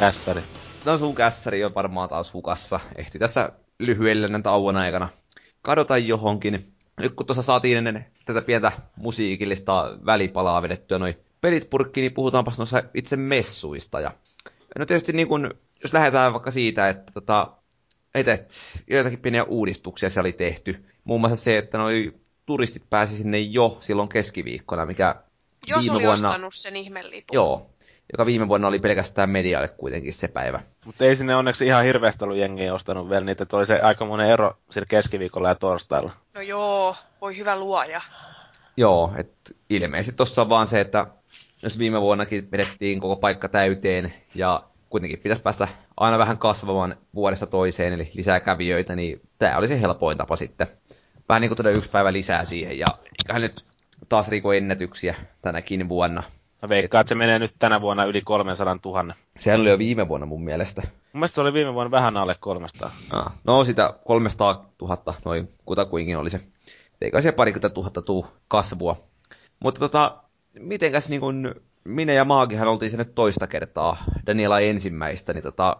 Kässäri. 0.02 0.42
No 0.84 0.98
sun 0.98 1.14
kässäri 1.14 1.64
on 1.64 1.74
varmaan 1.74 2.08
taas 2.08 2.34
hukassa. 2.34 2.80
Ehti 2.96 3.18
tässä 3.18 3.52
lyhyellä 3.78 4.40
tauon 4.42 4.76
aikana 4.76 5.08
kadota 5.62 5.98
johonkin. 5.98 6.64
Nyt 7.00 7.14
kun 7.14 7.26
tuossa 7.26 7.42
saatiin 7.42 7.78
ennen 7.78 8.06
tätä 8.24 8.42
pientä 8.42 8.72
musiikillista 8.96 9.98
välipalaa 10.06 10.62
vedettyä 10.62 10.98
noin 10.98 11.14
pelit 11.40 11.70
purkkiin, 11.70 12.02
niin 12.02 12.14
puhutaanpas 12.14 12.58
noissa 12.58 12.82
itse 12.94 13.16
messuista. 13.16 14.00
Ja 14.00 14.14
no 14.78 14.86
tietysti 14.86 15.12
niin 15.12 15.28
kun, 15.28 15.50
jos 15.82 15.92
lähdetään 15.92 16.32
vaikka 16.32 16.50
siitä, 16.50 16.88
että 16.88 17.12
tota, 17.12 17.52
et, 18.14 18.52
joitakin 18.90 19.18
pieniä 19.18 19.44
uudistuksia 19.44 20.10
siellä 20.10 20.26
oli 20.26 20.32
tehty. 20.32 20.84
Muun 21.04 21.20
muassa 21.20 21.36
se, 21.36 21.58
että 21.58 21.78
noi 21.78 22.12
turistit 22.46 22.90
pääsi 22.90 23.16
sinne 23.16 23.38
jo 23.38 23.76
silloin 23.80 24.08
keskiviikkona, 24.08 24.86
mikä 24.86 25.14
Jos 25.66 25.82
viime 25.82 25.96
oli 25.96 26.04
vuonna... 26.04 26.28
ostanut 26.28 26.54
sen 26.54 26.76
ihmelipun. 26.76 27.34
Joo, 27.34 27.71
joka 28.12 28.26
viime 28.26 28.48
vuonna 28.48 28.68
oli 28.68 28.78
pelkästään 28.78 29.30
medialle 29.30 29.68
kuitenkin 29.68 30.12
se 30.12 30.28
päivä. 30.28 30.60
Mutta 30.84 31.04
ei 31.04 31.16
sinne 31.16 31.36
onneksi 31.36 31.66
ihan 31.66 31.84
hirveästi 31.84 32.24
ollut 32.24 32.38
jengiä 32.38 32.74
ostanut 32.74 33.10
vielä 33.10 33.24
niitä, 33.24 33.42
että 33.42 33.56
oli 33.56 33.66
se 33.66 33.80
aikamoinen 33.80 34.28
ero 34.28 34.56
sillä 34.70 34.86
keskiviikolla 34.86 35.48
ja 35.48 35.54
torstailla. 35.54 36.12
No 36.34 36.40
joo, 36.40 36.96
voi 37.20 37.36
hyvä 37.36 37.58
luoja. 37.58 38.00
Joo, 38.76 39.12
että 39.16 39.50
ilmeisesti 39.70 40.16
tuossa 40.16 40.42
on 40.42 40.48
vaan 40.48 40.66
se, 40.66 40.80
että 40.80 41.06
jos 41.62 41.78
viime 41.78 42.00
vuonnakin 42.00 42.48
vedettiin 42.52 43.00
koko 43.00 43.16
paikka 43.16 43.48
täyteen 43.48 44.14
ja 44.34 44.62
kuitenkin 44.90 45.18
pitäisi 45.18 45.42
päästä 45.42 45.68
aina 45.96 46.18
vähän 46.18 46.38
kasvamaan 46.38 46.96
vuodesta 47.14 47.46
toiseen, 47.46 47.92
eli 47.92 48.10
lisää 48.14 48.40
kävijöitä, 48.40 48.96
niin 48.96 49.20
tämä 49.38 49.56
oli 49.56 49.68
se 49.68 49.80
helpoin 49.80 50.18
tapa 50.18 50.36
sitten. 50.36 50.66
Vähän 51.28 51.40
niin 51.40 51.56
kuin 51.56 51.76
yksi 51.76 51.90
päivä 51.90 52.12
lisää 52.12 52.44
siihen, 52.44 52.78
ja 52.78 52.86
eiköhän 53.18 53.42
nyt 53.42 53.64
taas 54.08 54.28
riko 54.28 54.52
ennätyksiä 54.52 55.14
tänäkin 55.42 55.88
vuonna. 55.88 56.22
Mä 56.62 56.68
veikkaan, 56.68 57.00
että 57.00 57.08
se 57.08 57.14
menee 57.14 57.38
nyt 57.38 57.54
tänä 57.58 57.80
vuonna 57.80 58.04
yli 58.04 58.22
300 58.22 58.78
000. 58.84 59.14
Sehän 59.38 59.60
oli 59.60 59.70
jo 59.70 59.78
viime 59.78 60.08
vuonna 60.08 60.26
mun 60.26 60.44
mielestä. 60.44 60.82
Mun 60.82 61.20
mielestä 61.20 61.34
se 61.34 61.40
oli 61.40 61.52
viime 61.52 61.74
vuonna 61.74 61.90
vähän 61.90 62.16
alle 62.16 62.36
300. 62.40 62.92
Ah, 63.10 63.32
no 63.44 63.64
sitä 63.64 63.94
300 64.06 64.64
000, 64.82 65.14
noin 65.24 65.48
kutakuinkin 65.64 66.18
oli 66.18 66.30
se. 66.30 66.40
Eikä 67.00 67.20
se 67.20 67.32
parikymmentä 67.32 67.74
tuhatta 67.74 68.02
tuu 68.02 68.26
kasvua. 68.48 68.96
Mutta 69.60 69.78
tota, 69.78 70.22
mitenkäs 70.58 71.10
niin 71.10 71.20
kun 71.20 71.54
minä 71.84 72.12
ja 72.12 72.24
Maagihan 72.24 72.68
oltiin 72.68 72.90
sinne 72.90 73.04
toista 73.04 73.46
kertaa, 73.46 74.04
Daniela 74.26 74.60
ensimmäistä, 74.60 75.32
niin 75.32 75.42
tota, 75.42 75.76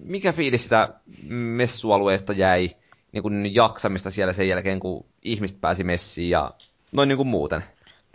mikä 0.00 0.32
fiilis 0.32 0.62
sitä 0.62 0.88
messualueesta 1.28 2.32
jäi, 2.32 2.70
niin 3.12 3.22
kuin 3.22 3.54
jaksamista 3.54 4.10
siellä 4.10 4.32
sen 4.32 4.48
jälkeen, 4.48 4.80
kun 4.80 5.04
ihmiset 5.22 5.60
pääsi 5.60 5.84
messiin 5.84 6.30
ja 6.30 6.54
noin 6.92 7.08
niin 7.08 7.16
kuin 7.16 7.28
muuten? 7.28 7.64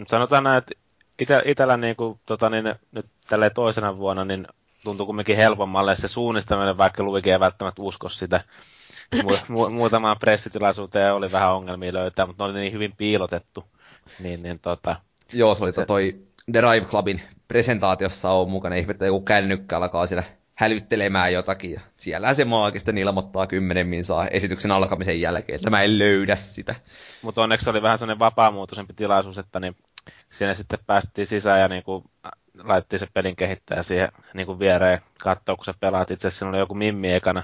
Sanotaan 0.08 0.44
näin, 0.44 0.58
että 0.58 0.72
ite, 1.20 1.42
itellä 1.46 1.78
niin 1.78 1.96
kuin, 1.96 2.20
tota, 2.26 2.50
niin, 2.50 2.76
nyt 2.92 3.06
tälle 3.28 3.50
toisena 3.50 3.98
vuonna 3.98 4.26
niin 4.26 4.48
tuntuu 4.84 5.06
kumminkin 5.06 5.38
helpommalle 5.38 5.96
se 5.96 6.08
suunnistaminen, 6.08 6.78
vaikka 6.78 7.04
Luikin 7.04 7.34
ei 7.34 7.40
välttämättä 7.40 7.82
usko 7.82 8.10
sitä. 8.10 8.42
Mu- 9.16 9.46
mu- 9.56 9.70
muutamaan 9.70 10.20
pressitilaisuuteen 10.20 11.14
oli 11.14 11.32
vähän 11.32 11.54
ongelmia 11.54 11.94
löytää, 11.94 12.26
mutta 12.26 12.44
ne 12.44 12.52
oli 12.52 12.60
niin 12.60 12.74
hyvin 12.74 12.94
piilotettu. 12.98 13.64
Niin, 14.20 14.44
niin, 14.44 14.60
tota, 14.60 14.96
Joo, 15.34 15.56
se 15.56 15.64
oli 15.64 15.74
se... 15.74 15.86
toi 15.86 16.20
The 16.52 16.62
Drive 16.62 16.86
Clubin 16.86 17.22
presentaatiossa 17.48 18.32
on 18.32 18.50
mukana. 18.50 18.76
Ihmettä 18.76 19.06
joku 19.06 19.22
kännykkä 19.22 19.78
alkaa 19.78 20.08
siellä 20.08 20.24
hälyttelemään 20.56 21.34
jotakin. 21.34 21.72
Ja 21.72 21.80
siellä 21.98 22.34
se 22.34 22.46
maagisten 22.46 22.98
ilmoittaa 22.98 23.48
kymmenen 23.48 24.04
saa 24.04 24.28
esityksen 24.28 24.72
alkamisen 24.72 25.22
jälkeen, 25.22 25.56
että 25.56 25.70
mä 25.70 25.82
en 25.82 26.00
löydä 26.00 26.36
sitä. 26.36 26.76
Mutta 27.22 27.42
onneksi 27.42 27.70
oli 27.70 27.82
vähän 27.82 27.98
sellainen 27.98 28.20
vapaamuotoisempi 28.20 28.94
tilaisuus, 28.94 29.38
että 29.38 29.60
niin 29.60 29.76
siinä 30.30 30.54
sitten 30.54 30.80
päästiin 30.88 31.28
sisään 31.28 31.60
ja 31.60 31.68
niin 31.68 31.84
kuin 31.84 32.04
laitettiin 32.64 33.00
se 33.00 33.08
pelin 33.14 33.36
kehittäjä 33.36 33.84
siihen 33.84 34.10
niin 34.34 34.46
kuin 34.48 34.60
viereen 34.60 35.02
katsoa, 35.24 35.56
kun 35.56 35.66
sä 35.66 35.74
pelaat. 35.80 36.12
Itse 36.12 36.28
asiassa 36.28 36.40
siinä 36.40 36.50
oli 36.50 36.60
joku 36.60 36.76
mimmi 36.76 37.14
ekana 37.14 37.44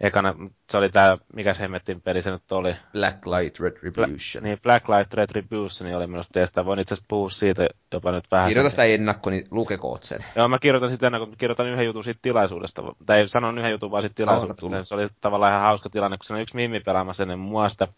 ekana, 0.00 0.34
se 0.70 0.76
oli 0.76 0.88
tää, 0.88 1.18
mikä 1.34 1.54
se 1.54 1.60
hemmettin 1.60 2.00
peli 2.00 2.22
se 2.22 2.30
nyt 2.30 2.52
oli? 2.52 2.76
Blacklight 2.92 3.60
Retribution. 3.60 4.42
Bla, 4.42 4.42
niin, 4.42 4.58
Blacklight 4.62 5.14
Retribution 5.14 5.94
oli 5.94 6.06
minusta 6.06 6.32
teistä. 6.32 6.64
Voin 6.64 6.78
itse 6.78 6.94
asiassa 6.94 7.06
puhua 7.08 7.30
siitä 7.30 7.66
jopa 7.92 8.12
nyt 8.12 8.24
vähän. 8.30 8.48
Kirjoita 8.48 8.70
sitä 8.70 8.84
ennakko, 8.84 9.30
niin 9.30 9.44
lukekoot 9.50 10.02
sen. 10.02 10.24
Joo, 10.36 10.48
mä 10.48 10.58
kirjoitan 10.58 10.90
sitä 10.90 11.06
ennakko, 11.06 11.28
kirjoitan 11.38 11.66
yhden 11.66 11.86
jutun 11.86 12.04
siitä 12.04 12.18
tilaisuudesta. 12.22 12.82
Tai 13.06 13.28
sanon 13.28 13.58
yhden 13.58 13.70
jutun 13.70 13.90
vaan 13.90 14.02
siitä 14.02 14.14
tilaisuudesta. 14.14 14.84
Se 14.84 14.94
oli 14.94 15.08
tavallaan 15.20 15.52
ihan 15.52 15.62
hauska 15.62 15.90
tilanne, 15.90 16.16
kun 16.16 16.24
se 16.24 16.32
oli 16.32 16.42
yksi 16.42 16.56
mimmi 16.56 16.80
pelaamassa 16.80 17.22
ennen 17.22 17.38
mua 17.38 17.68
sitä. 17.68 17.88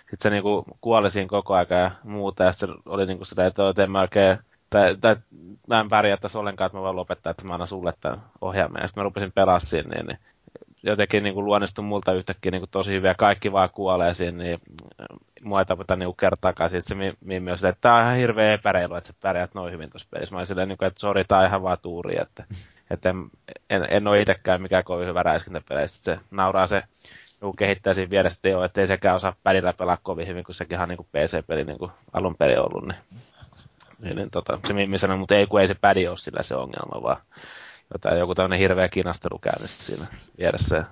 Sitten 0.00 0.18
se 0.18 0.30
niinku 0.30 0.64
kuoli 0.80 1.10
siinä 1.10 1.28
koko 1.28 1.54
aika 1.54 1.74
ja 1.74 1.90
muuta. 2.04 2.44
Ja 2.44 2.52
se 2.52 2.66
oli 2.86 3.06
niinku 3.06 3.24
sitä, 3.24 3.46
että 3.46 3.82
en 3.82 3.90
mä 3.90 4.00
oikein 4.00 4.38
tai, 4.70 4.96
tai 5.00 5.16
mä 5.68 5.80
en 5.80 5.88
pärjää 5.88 6.16
tässä 6.16 6.38
ollenkaan, 6.38 6.66
että 6.66 6.78
mä 6.78 6.82
voin 6.82 6.96
lopettaa, 6.96 7.30
että 7.30 7.44
mä 7.44 7.54
annan 7.54 7.68
sulle 7.68 7.92
tämän 8.00 8.22
ohjaamme. 8.40 8.80
Ja 8.80 8.88
sitten 8.88 9.00
mä 9.00 9.04
rupesin 9.04 9.32
pelaamaan 9.32 9.60
siinä, 9.60 9.88
niin, 9.88 10.06
niin 10.06 10.18
jotenkin 10.82 11.22
niin 11.22 11.34
kuin 11.34 11.46
multa 11.82 12.12
yhtäkkiä 12.12 12.50
niin 12.50 12.60
kuin 12.60 12.70
tosi 12.70 12.92
hyviä, 12.92 13.14
kaikki 13.14 13.52
vaan 13.52 13.70
kuolee 13.70 14.14
siinä, 14.14 14.42
niin 14.42 14.60
äh, 15.00 15.06
mua 15.42 15.58
ei 15.58 15.66
tapeta 15.66 15.96
niin 15.96 16.16
kertaakaan. 16.16 16.70
Siis 16.70 16.84
se 16.84 16.94
Mimmi 17.20 17.50
on 17.50 17.58
silleen, 17.58 17.72
että 17.72 17.80
tämä 17.80 17.96
on 17.96 18.02
ihan 18.02 18.16
hirveä 18.16 18.52
epäreilu, 18.52 18.94
että 18.94 19.06
sä 19.06 19.14
pärjäät 19.22 19.54
noin 19.54 19.72
hyvin 19.72 19.90
tuossa 19.90 20.08
pelissä. 20.10 20.34
Mä 20.34 20.38
olin 20.38 20.46
silleen, 20.46 20.68
niin 20.68 20.84
että 20.84 21.00
sori, 21.00 21.24
tämä 21.24 21.40
on 21.40 21.46
ihan 21.46 21.62
vaan 21.62 21.78
tuuri, 21.82 22.16
että, 22.20 22.44
että 22.90 23.08
en, 23.08 23.30
en, 23.70 23.86
en 23.90 24.06
ole 24.06 24.20
itsekään 24.20 24.62
mikään 24.62 24.84
kovin 24.84 25.08
hyvä 25.08 25.22
räiskintäpeleissä. 25.22 26.02
Se 26.04 26.20
nauraa 26.30 26.66
se 26.66 26.82
joku 27.40 27.52
kehittää 27.52 27.94
siinä 27.94 28.10
vieressä 28.10 28.38
Teo, 28.42 28.64
ettei 28.64 28.86
sekään 28.86 29.16
osaa 29.16 29.36
pärillä 29.42 29.72
pelaa 29.72 29.98
kovin 30.02 30.26
hyvin, 30.26 30.44
kun 30.44 30.54
sekin 30.54 30.80
on 30.80 30.88
niin 30.88 30.98
PC-peli 31.12 31.64
niin 31.64 31.78
kuin 31.78 31.90
alun 32.12 32.36
perin 32.36 32.60
ollut. 32.60 32.88
Niin, 32.88 32.98
niin, 33.98 34.16
niin 34.16 34.30
tota, 34.30 34.58
se 34.66 34.72
Mimmi 34.72 34.98
sanoi, 34.98 35.18
mutta 35.18 35.34
ei 35.34 35.46
kun 35.46 35.60
ei 35.60 35.68
se 35.68 35.74
pädi 35.74 36.08
ole 36.08 36.18
sillä 36.18 36.42
se 36.42 36.56
ongelma, 36.56 37.02
vaan 37.02 37.16
jotain, 37.92 38.18
joku 38.18 38.34
tämmöinen 38.34 38.58
hirveä 38.58 38.88
kinastelu 38.88 39.38
käynnissä 39.38 39.84
siinä 39.84 40.06
vieressä 40.38 40.76
ja 40.76 40.84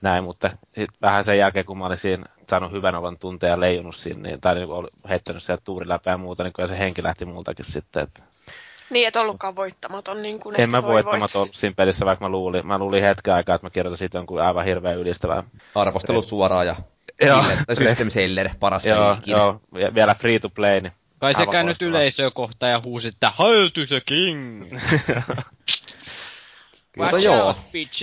näin, 0.00 0.24
mutta 0.24 0.50
sit 0.74 0.90
vähän 1.02 1.24
sen 1.24 1.38
jälkeen, 1.38 1.64
kun 1.64 1.78
mä 1.78 1.86
olin 1.86 1.96
siinä 1.96 2.24
saanut 2.48 2.72
hyvän 2.72 2.94
olon 2.94 3.18
tunteen 3.18 3.50
ja 3.50 3.60
leijunut 3.60 3.96
siinä, 3.96 4.20
niin, 4.20 4.40
tai 4.40 4.54
niin 4.54 4.70
oli 4.70 4.88
heittänyt 5.08 5.42
sieltä 5.42 5.62
tuuriläpää 5.64 6.12
ja 6.12 6.18
muuta, 6.18 6.44
niin 6.44 6.52
kyllä 6.52 6.68
se 6.68 6.78
henki 6.78 7.02
lähti 7.02 7.24
multakin 7.24 7.64
sitten. 7.64 8.02
Että... 8.02 8.22
Niin, 8.90 9.08
et 9.08 9.16
ollutkaan 9.16 9.56
voittamaton. 9.56 10.22
Niin 10.22 10.40
kuin 10.40 10.60
en 10.60 10.70
mä 10.70 10.82
voittamaton 10.82 11.42
ollut 11.42 11.54
siinä 11.54 11.74
pelissä, 11.74 12.06
vaikka 12.06 12.24
mä 12.24 12.28
luulin, 12.28 12.66
mä 12.66 12.78
luulin 12.78 13.02
hetken 13.02 13.34
aikaa, 13.34 13.54
että 13.54 13.66
mä 13.66 13.70
kirjoitan 13.70 13.98
siitä 13.98 14.18
jonkun 14.18 14.42
aivan 14.42 14.64
hirveän 14.64 14.98
ylistävää. 14.98 15.42
Arvostelu 15.74 16.22
suoraan 16.22 16.66
ja 16.66 16.76
Joo. 17.20 17.44
System 17.72 18.10
Seller, 18.10 18.50
paras 18.60 18.86
joo, 18.86 19.16
joo, 19.26 19.60
vielä 19.94 20.14
free 20.14 20.38
to 20.38 20.48
play, 20.48 20.80
niin 20.80 20.92
Kai 21.18 21.34
se 21.34 21.46
käynyt 21.46 21.82
yleisöä 21.82 22.30
kohta 22.30 22.66
ja 22.66 22.82
huusi, 22.84 23.08
että 23.08 23.32
Hail 23.36 23.68
to 23.68 23.86
the 23.86 24.00
king! 24.06 24.62
Mutta 26.98 27.18
joo. 27.18 27.54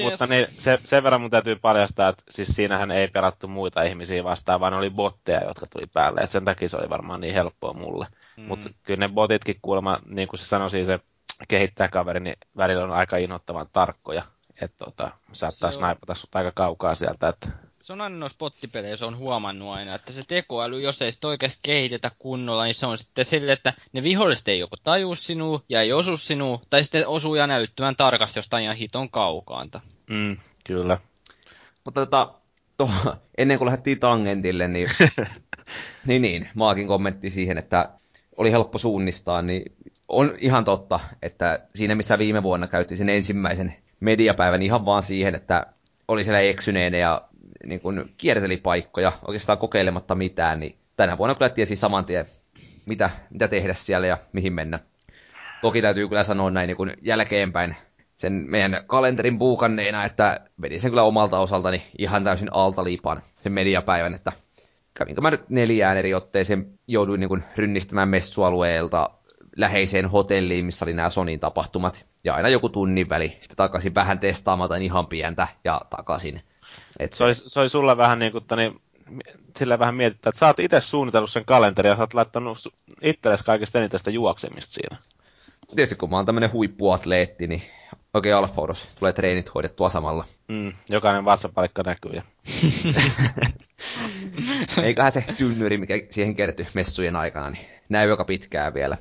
Mutta 0.03 0.27
niin, 0.27 0.47
se, 0.59 0.79
sen 0.83 1.03
verran 1.03 1.21
mun 1.21 1.31
täytyy 1.31 1.55
paljastaa, 1.55 2.09
että 2.09 2.23
siis 2.29 2.47
siinähän 2.47 2.91
ei 2.91 3.07
pelattu 3.07 3.47
muita 3.47 3.83
ihmisiä 3.83 4.23
vastaan, 4.23 4.59
vaan 4.59 4.73
oli 4.73 4.89
botteja, 4.89 5.43
jotka 5.47 5.67
tuli 5.67 5.85
päälle. 5.93 6.21
Et 6.21 6.31
sen 6.31 6.45
takia 6.45 6.69
se 6.69 6.77
oli 6.77 6.89
varmaan 6.89 7.21
niin 7.21 7.33
helppoa 7.33 7.73
mulle. 7.73 8.07
Mm. 8.37 8.43
Mutta 8.43 8.69
kyllä 8.83 9.07
ne 9.07 9.13
botitkin 9.13 9.59
kuulemma, 9.61 9.99
niin 10.05 10.27
kuin 10.27 10.39
se 10.39 10.45
sanoi 10.45 10.71
siis 10.71 10.87
se 10.87 10.99
kehittäjäkaveri, 11.47 12.19
niin 12.19 12.35
välillä 12.57 12.83
on 12.83 12.91
aika 12.91 13.17
inhottavan 13.17 13.67
tarkkoja. 13.73 14.23
Että 14.61 14.85
tota, 14.85 15.11
saattaa 15.31 15.71
snaipata 15.71 16.15
sut 16.15 16.35
aika 16.35 16.51
kaukaa 16.51 16.95
sieltä. 16.95 17.27
Että 17.27 17.49
se 17.85 17.93
on 17.93 18.01
aina 18.01 18.15
noissa 18.15 18.37
pottipeleissä 18.37 19.05
on 19.05 19.17
huomannut 19.17 19.69
aina, 19.69 19.95
että 19.95 20.13
se 20.13 20.23
tekoäly, 20.27 20.81
jos 20.81 21.01
ei 21.01 21.11
sitä 21.11 21.27
oikeasti 21.27 21.59
kehitetä 21.61 22.11
kunnolla, 22.19 22.63
niin 22.63 22.75
se 22.75 22.85
on 22.85 22.97
sitten 22.97 23.25
sille, 23.25 23.51
että 23.51 23.73
ne 23.93 24.03
viholliset 24.03 24.47
ei 24.47 24.59
joko 24.59 24.75
tajua 24.83 25.15
sinua 25.15 25.61
ja 25.69 25.81
ei 25.81 25.93
osu 25.93 26.17
sinua, 26.17 26.61
tai 26.69 26.83
sitten 26.83 27.07
osuu 27.07 27.35
ja 27.35 27.47
näyttämään 27.47 27.95
tarkasti 27.95 28.39
jostain 28.39 28.63
ihan 28.63 28.75
hiton 28.75 29.09
kaukaanta. 29.09 29.81
Mm, 30.09 30.37
kyllä. 30.63 30.99
Mutta 31.85 32.05
tota, 32.05 32.33
to, 32.77 32.89
ennen 33.37 33.57
kuin 33.57 33.65
lähdettiin 33.65 33.99
tangentille, 33.99 34.67
niin, 34.67 34.89
niin, 36.07 36.21
niin 36.21 36.49
maakin 36.55 36.87
kommentti 36.87 37.29
siihen, 37.29 37.57
että 37.57 37.89
oli 38.37 38.51
helppo 38.51 38.77
suunnistaa, 38.77 39.41
niin 39.41 39.71
on 40.07 40.33
ihan 40.39 40.65
totta, 40.65 40.99
että 41.21 41.59
siinä 41.75 41.95
missä 41.95 42.17
viime 42.17 42.43
vuonna 42.43 42.67
käytiin 42.67 42.97
sen 42.97 43.09
ensimmäisen 43.09 43.75
mediapäivän 43.99 44.61
ihan 44.61 44.85
vaan 44.85 45.03
siihen, 45.03 45.35
että 45.35 45.65
oli 46.07 46.23
siellä 46.23 46.39
eksyneenä 46.39 46.97
ja 46.97 47.21
niin 47.65 47.79
kuin 47.79 48.13
kierteli 48.17 48.57
paikkoja 48.57 49.11
oikeastaan 49.27 49.57
kokeilematta 49.57 50.15
mitään, 50.15 50.59
niin 50.59 50.75
tänä 50.97 51.17
vuonna 51.17 51.35
kyllä 51.35 51.49
tiesi 51.49 51.75
saman 51.75 52.05
tien, 52.05 52.25
mitä, 52.85 53.09
mitä 53.29 53.47
tehdä 53.47 53.73
siellä 53.73 54.07
ja 54.07 54.17
mihin 54.33 54.53
mennä. 54.53 54.79
Toki 55.61 55.81
täytyy 55.81 56.07
kyllä 56.07 56.23
sanoa 56.23 56.51
näin 56.51 56.67
niin 56.67 56.77
kuin 56.77 56.93
jälkeenpäin 57.01 57.75
sen 58.15 58.33
meidän 58.47 58.83
kalenterin 58.87 59.37
buukanneena, 59.37 60.05
että 60.05 60.39
vedin 60.61 60.81
sen 60.81 60.91
kyllä 60.91 61.03
omalta 61.03 61.39
osaltani 61.39 61.81
ihan 61.97 62.23
täysin 62.23 62.49
alta 62.53 62.83
liipaan 62.83 63.21
sen 63.37 63.51
mediapäivän, 63.51 64.13
että 64.13 64.31
kävinkö 64.93 65.21
mä 65.21 65.31
nyt 65.31 65.49
neljään 65.49 65.97
eri 65.97 66.13
otteeseen, 66.13 66.79
jouduin 66.87 67.19
niin 67.19 67.29
kuin 67.29 67.43
rynnistämään 67.55 68.09
messualueelta 68.09 69.09
läheiseen 69.55 70.05
hotelliin, 70.05 70.65
missä 70.65 70.85
oli 70.85 70.93
nämä 70.93 71.09
Sonin 71.09 71.39
tapahtumat, 71.39 72.07
ja 72.23 72.35
aina 72.35 72.49
joku 72.49 72.69
tunnin 72.69 73.09
väli, 73.09 73.29
sitten 73.29 73.57
takaisin 73.57 73.95
vähän 73.95 74.19
testaamaan 74.19 74.81
ihan 74.81 75.07
pientä, 75.07 75.47
ja 75.63 75.81
takaisin. 75.89 76.41
Et 76.99 77.13
se, 77.13 77.23
oli, 77.23 77.35
se 77.35 77.59
oli 77.59 77.69
sulla 77.69 77.97
vähän 77.97 78.19
niin 78.19 78.31
kuin, 78.31 78.43
niin, 78.55 78.81
sillä 79.57 79.79
vähän 79.79 79.95
mietittä, 79.95 80.29
että 80.29 80.39
sä 80.39 80.47
oot 80.47 80.59
itse 80.59 80.81
suunnitellut 80.81 81.31
sen 81.31 81.45
kalenterin 81.45 81.89
ja 81.89 81.95
sä 81.95 82.01
oot 82.01 82.13
laittanut 82.13 82.57
itsellesi 83.01 83.43
kaikista 83.43 83.79
eniten 83.79 83.99
sitä 83.99 84.11
juoksemista 84.11 84.73
siinä. 84.73 84.97
Tietysti 85.75 85.95
kun 85.95 86.09
mä 86.09 86.15
oon 86.15 86.25
tämmönen 86.25 86.51
huippuatleetti, 86.51 87.47
niin 87.47 87.61
oikein 88.13 88.35
alfaudos 88.35 88.95
tulee 88.99 89.13
treenit 89.13 89.53
hoidettua 89.53 89.89
samalla. 89.89 90.25
Mm, 90.47 90.73
jokainen 90.89 91.25
vatsapalikka 91.25 91.83
näkyy. 91.83 92.11
Ja... 92.11 92.23
Eiköhän 94.83 95.11
se 95.11 95.23
tynnyri, 95.37 95.77
mikä 95.77 95.93
siihen 96.09 96.35
kertyi 96.35 96.67
messujen 96.73 97.15
aikana, 97.15 97.49
niin 97.49 97.65
näy 97.89 98.09
joka 98.09 98.25
pitkään 98.25 98.73
vielä. 98.73 98.97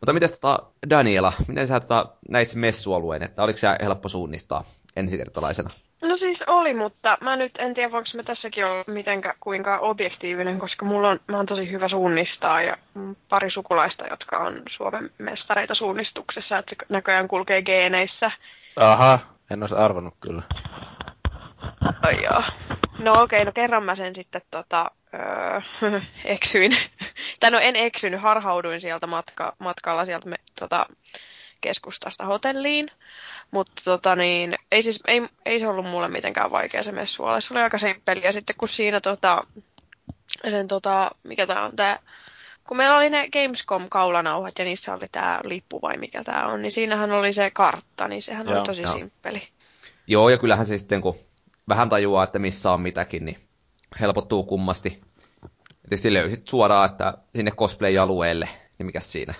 Mutta 0.00 0.12
miten 0.12 0.30
tota, 0.30 0.58
Daniela, 0.90 1.32
miten 1.48 1.68
sä 1.68 1.80
tota, 1.80 2.16
näit 2.28 2.48
sen 2.48 2.60
messualueen, 2.60 3.22
että 3.22 3.42
oliko 3.42 3.58
se 3.58 3.68
helppo 3.82 4.08
suunnistaa 4.08 4.64
ensikertalaisena? 4.96 5.70
No 6.04 6.18
siis 6.18 6.38
oli, 6.46 6.74
mutta 6.74 7.18
mä 7.20 7.36
nyt 7.36 7.52
en 7.58 7.74
tiedä, 7.74 7.92
voinko 7.92 8.08
mä 8.14 8.22
tässäkin 8.22 8.66
olla 8.66 8.84
mitenkä, 8.86 9.34
kuinka 9.40 9.78
objektiivinen, 9.78 10.58
koska 10.58 10.84
mulla 10.86 11.08
on, 11.08 11.20
mä 11.28 11.36
oon 11.36 11.46
tosi 11.46 11.70
hyvä 11.70 11.88
suunnistaa 11.88 12.62
ja 12.62 12.76
pari 13.28 13.50
sukulaista, 13.50 14.06
jotka 14.10 14.38
on 14.38 14.62
Suomen 14.76 15.10
mestareita 15.18 15.74
suunnistuksessa, 15.74 16.58
että 16.58 16.76
se 16.78 16.86
näköjään 16.88 17.28
kulkee 17.28 17.62
geeneissä. 17.62 18.30
Aha, 18.76 19.18
en 19.50 19.62
olisi 19.62 19.74
arvannut 19.74 20.14
kyllä. 20.20 20.42
Ai 22.02 22.22
joo. 22.22 22.42
No 22.98 23.12
okei, 23.12 23.22
okay, 23.22 23.44
no 23.44 23.52
kerran 23.52 23.84
mä 23.84 23.96
sen 23.96 24.14
sitten 24.14 24.42
tota, 24.50 24.90
öö, 25.14 25.60
eksyin. 26.24 26.76
tai 27.40 27.50
no 27.50 27.58
en 27.58 27.76
eksynyt, 27.76 28.20
harhauduin 28.20 28.80
sieltä 28.80 29.06
matka, 29.06 29.52
matkalla 29.58 30.04
sieltä 30.04 30.28
me, 30.28 30.36
tota, 30.60 30.86
keskustasta 31.64 32.24
hotelliin. 32.24 32.90
Mutta 33.50 33.82
tota 33.84 34.16
niin, 34.16 34.54
ei, 34.72 34.82
siis, 34.82 35.00
ei, 35.06 35.22
ei 35.46 35.60
se 35.60 35.68
ollut 35.68 35.86
mulle 35.86 36.08
mitenkään 36.08 36.50
vaikea 36.50 36.82
se 36.82 36.92
messu 36.92 37.22
Se 37.40 37.54
oli 37.54 37.62
aika 37.62 37.78
simppeli. 37.78 38.24
Ja 38.24 38.32
sitten 38.32 38.56
kun 38.56 38.68
siinä 38.68 39.00
tota, 39.00 39.46
sen 40.50 40.68
tota, 40.68 41.10
mikä 41.22 41.46
tää 41.46 41.64
on 41.64 41.76
tää, 41.76 41.98
kun 42.68 42.76
meillä 42.76 42.96
oli 42.96 43.10
ne 43.10 43.28
Gamescom-kaulanauhat 43.32 44.58
ja 44.58 44.64
niissä 44.64 44.94
oli 44.94 45.06
tämä 45.12 45.40
lippu 45.44 45.82
vai 45.82 45.94
mikä 45.98 46.24
tämä 46.24 46.46
on, 46.46 46.62
niin 46.62 46.72
siinähän 46.72 47.12
oli 47.12 47.32
se 47.32 47.50
kartta, 47.50 48.08
niin 48.08 48.22
sehän 48.22 48.46
joo, 48.46 48.56
oli 48.56 48.66
tosi 48.66 48.82
joo. 48.82 48.92
simppeli. 48.92 49.42
Joo, 50.06 50.28
ja 50.28 50.38
kyllähän 50.38 50.66
se 50.66 50.78
sitten, 50.78 51.00
kun 51.00 51.16
vähän 51.68 51.88
tajuaa, 51.88 52.24
että 52.24 52.38
missä 52.38 52.72
on 52.72 52.80
mitäkin, 52.80 53.24
niin 53.24 53.38
helpottuu 54.00 54.42
kummasti. 54.42 55.00
Tietysti 55.82 56.14
löysit 56.14 56.48
suoraan, 56.48 56.90
että 56.90 57.14
sinne 57.34 57.50
cosplay-alueelle, 57.50 58.48
niin 58.78 58.86
mikä 58.86 59.00
siinä? 59.00 59.34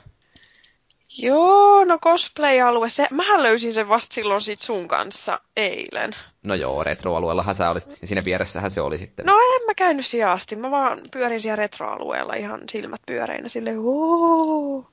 Joo, 1.18 1.84
no 1.84 1.98
cosplay-alue, 1.98 2.90
se, 2.90 3.08
mähän 3.10 3.42
löysin 3.42 3.74
sen 3.74 3.88
vasta 3.88 4.14
silloin 4.14 4.40
sit 4.40 4.60
sun 4.60 4.88
kanssa 4.88 5.40
eilen. 5.56 6.12
No 6.42 6.54
joo, 6.54 6.84
retroalueellahan 6.84 7.54
sä 7.54 7.70
olisit, 7.70 7.98
ja 8.00 8.06
siinä 8.06 8.24
vieressähän 8.24 8.70
se 8.70 8.80
oli 8.80 8.98
sitten. 8.98 9.26
No 9.26 9.32
en 9.32 9.66
mä 9.66 9.74
käynyt 9.74 10.06
sijaasti, 10.06 10.56
mä 10.56 10.70
vaan 10.70 11.00
pyörin 11.10 11.40
siellä 11.42 11.56
retroalueella 11.56 12.34
ihan 12.34 12.60
silmät 12.72 13.00
pyöreinä 13.06 13.48
silleen, 13.48 13.80
Huu. 13.80 14.88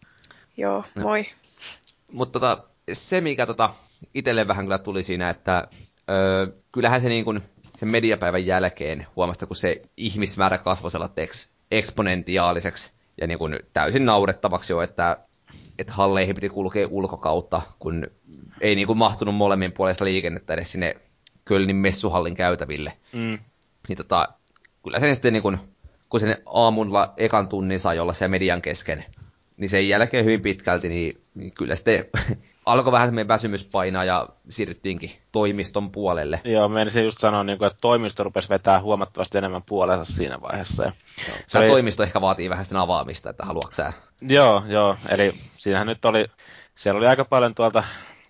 Joo, 0.58 0.84
no. 0.96 1.02
moi. 1.02 1.26
Mutta 2.12 2.40
tota, 2.40 2.64
se, 2.94 3.22
mikä 3.22 3.46
tota, 3.46 3.70
itselle 4.14 4.48
vähän 4.48 4.66
kyllä 4.66 4.78
tuli 4.78 5.04
siinä, 5.04 5.30
että 5.30 5.68
öö, 6.10 6.48
kyllähän 6.72 7.02
se 7.02 7.10
niin 7.10 7.26
kuin, 7.26 7.42
sen 7.62 7.90
mediapäivän 7.90 8.46
jälkeen 8.46 9.08
huomasta, 9.16 9.46
kun 9.46 9.56
se 9.56 9.82
ihmismäärä 9.98 10.58
kasvoi 10.58 10.92
sellaiseksi 10.92 11.56
eksponentiaaliseksi 11.72 12.92
ja 13.22 13.28
niin 13.28 13.40
kuin 13.40 13.60
täysin 13.74 14.06
naurettavaksi 14.06 14.74
jo, 14.74 14.82
että 14.82 15.18
että 15.80 15.94
halleihin 15.94 16.36
piti 16.36 16.50
kulkea 16.50 16.88
ulkokautta, 16.88 17.62
kun 17.80 18.08
ei 18.62 18.76
niin 18.76 18.88
kuin 18.88 18.98
mahtunut 18.98 19.36
molemmin 19.36 19.72
puolesta 19.72 20.06
liikennettä 20.06 20.54
edes 20.54 20.72
sinne 20.72 20.96
Kölnin 21.46 21.76
messuhallin 21.76 22.36
käytäville. 22.36 22.94
Mm. 23.14 23.40
Niin 23.88 23.98
tota, 23.98 24.30
kyllä 24.84 25.00
sen 25.00 25.16
sitten 25.16 25.34
niin 25.34 25.44
kuin, 25.44 25.58
kun 26.10 26.20
sen 26.20 26.38
aamulla 26.46 27.14
ekan 27.18 27.48
tunnin 27.48 27.80
sai 27.80 28.00
olla 28.00 28.14
se 28.14 28.28
median 28.28 28.62
kesken, 28.62 29.06
niin 29.58 29.70
sen 29.70 29.90
jälkeen 29.90 30.26
hyvin 30.26 30.42
pitkälti, 30.42 30.90
niin, 30.90 31.22
niin 31.36 31.54
kyllä 31.54 31.76
sitten 31.76 32.06
alkoi 32.66 32.92
vähän 32.92 33.08
semmoinen 33.08 33.28
väsymys 33.28 33.64
painaa 33.64 34.04
ja 34.04 34.30
siirryttiinkin 34.50 35.12
toimiston 35.32 35.92
puolelle. 35.92 36.42
Joo, 36.44 36.70
menisin 36.70 37.04
just 37.04 37.20
sanoa, 37.20 37.44
niin 37.44 37.58
kuin, 37.58 37.68
että 37.68 37.82
toimisto 37.82 38.24
rupesi 38.24 38.50
vetää 38.50 38.82
huomattavasti 38.82 39.38
enemmän 39.38 39.64
puolensa 39.64 40.14
siinä 40.14 40.42
vaiheessa. 40.42 40.84
Ja 40.84 40.92
se 41.48 41.58
oli... 41.58 41.68
toimisto 41.68 42.04
ehkä 42.04 42.22
vaatii 42.22 42.50
vähän 42.50 42.66
sitä 42.66 42.82
avaamista, 42.82 43.30
että 43.30 43.46
haluatko 43.46 43.74
sä? 43.74 43.94
Joo, 44.22 44.64
joo, 44.68 44.98
eli 45.10 45.34
siinähän 45.58 45.88
nyt 45.88 46.06
oli, 46.06 46.26
siellä 46.76 46.98
oli 46.98 47.08
aika 47.08 47.26
paljon 47.26 47.56
tuolta, 47.56 47.84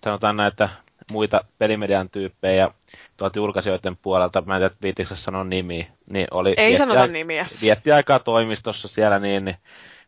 sanotaan 0.04 0.36
näitä 0.36 0.68
muita 1.10 1.44
pelimedian 1.58 2.10
tyyppejä 2.10 2.54
ja 2.54 2.70
tuolta 3.16 3.38
julkaisijoiden 3.38 3.96
puolelta, 3.96 4.42
mä 4.46 4.56
en 4.56 4.60
tiedä, 4.60 4.74
viitikö 4.82 5.16
sanoa 5.16 5.44
nimiä, 5.44 5.86
niin 6.10 6.26
oli... 6.30 6.54
Ei 6.56 6.76
sanota 6.76 7.06
nimiä. 7.06 7.46
Vietti 7.62 7.92
aikaa 7.92 8.18
toimistossa 8.18 8.88
siellä, 8.88 9.18
niin, 9.18 9.44
niin 9.44 9.56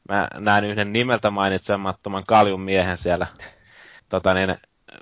mä 0.08 0.28
näin 0.34 0.64
yhden 0.64 0.92
nimeltä 0.92 1.30
mainitsemattoman 1.30 2.24
kaljun 2.26 2.60
miehen 2.60 2.96
siellä 2.96 3.26
tota, 4.14 4.34
niin, 4.34 4.56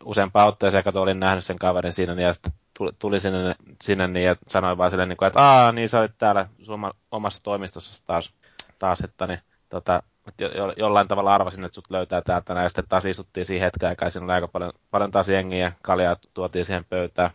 useampaan 0.05 0.49
otteeseen, 0.49 0.85
kun 0.85 0.97
olin 0.97 1.21
nähnyt 1.21 1.45
sen 1.45 1.59
kaverin 1.59 1.93
siinä, 1.93 2.15
niin 2.15 2.25
ja 2.27 2.33
sitten 2.33 2.53
tuli, 2.79 2.91
tuli 2.99 3.21
sinne, 3.21 3.55
sinne 3.83 4.09
niin, 4.09 4.27
ja 4.27 4.37
sanoin 4.49 4.79
vaan 4.79 4.91
silleen, 4.91 5.09
niin 5.09 5.25
että 5.27 5.41
aa, 5.41 5.73
niin 5.73 5.89
sä 5.89 6.01
olit 6.01 6.19
täällä 6.19 6.49
suma, 6.63 6.93
omassa 7.11 7.41
toimistossa 7.43 8.07
taas, 8.07 8.35
taas 8.79 9.01
että 9.01 9.27
niin, 9.27 9.39
tota, 9.69 10.03
jo, 10.39 10.49
jo, 10.49 10.73
jollain 10.77 11.09
tavalla 11.09 11.35
arvasin, 11.35 11.65
että 11.65 11.75
sut 11.75 11.91
löytää 11.91 12.23
täältä 12.23 12.55
näin, 12.55 12.65
ja 12.65 12.69
sitten 12.69 12.85
taas 12.89 13.05
istuttiin 13.05 13.47
siihen 13.47 13.65
hetken 13.65 13.89
aikaa, 13.89 14.11
siinä 14.11 14.25
oli 14.25 14.33
aika 14.33 14.49
paljon, 14.49 14.73
paljon 14.91 15.11
taas 15.11 15.29
jengiä, 15.29 15.59
ja 15.59 15.73
kaljaa 15.83 16.17
tuotiin 16.35 16.65
siihen 16.65 16.85
pöytään, 16.85 17.31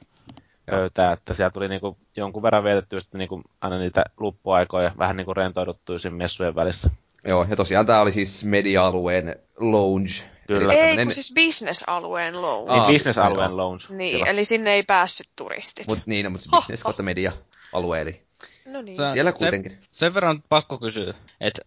pöytään 0.65 1.13
että 1.13 1.33
siellä 1.33 1.51
tuli 1.51 1.67
niin 1.67 1.81
kuin, 1.81 1.97
jonkun 2.15 2.43
verran 2.43 2.63
vietettyä 2.63 2.99
sitten 2.99 3.19
niin 3.19 3.29
kuin, 3.29 3.43
aina 3.61 3.77
niitä 3.77 4.03
luppuaikoja, 4.19 4.91
vähän 4.97 5.17
niin 5.17 5.25
kuin 5.25 5.37
rentoiduttuja 5.37 5.99
siinä 5.99 6.17
messujen 6.17 6.55
välissä. 6.55 6.89
Joo, 7.25 7.45
ja 7.49 7.55
tosiaan 7.55 7.85
tämä 7.85 8.01
oli 8.01 8.11
siis 8.11 8.45
media-alueen 8.45 9.35
lounge. 9.59 10.11
Kyllä. 10.47 10.73
Ei, 10.73 10.79
tämmönen... 10.79 11.07
kun 11.07 11.13
siis 11.13 11.33
business-alueen 11.35 12.41
lounge. 12.41 12.73
Niin, 12.73 12.83
business-alueen 12.93 13.57
lounge. 13.57 13.85
Niin, 13.89 14.17
Kyllä. 14.17 14.31
eli 14.31 14.45
sinne 14.45 14.73
ei 14.73 14.83
päässyt 14.83 15.27
turistit. 15.35 15.87
Mut 15.87 15.99
niin, 16.05 16.23
no, 16.23 16.29
mutta 16.29 16.49
business 16.51 16.83
kautta 16.83 17.03
media-alue, 17.03 18.01
eli 18.01 18.21
no 18.65 18.81
niin. 18.81 18.97
siellä 19.13 19.31
kuitenkin. 19.31 19.71
Sen, 19.71 19.81
sen 19.91 20.13
verran 20.13 20.43
pakko 20.49 20.77
kysyä, 20.77 21.13
että 21.41 21.61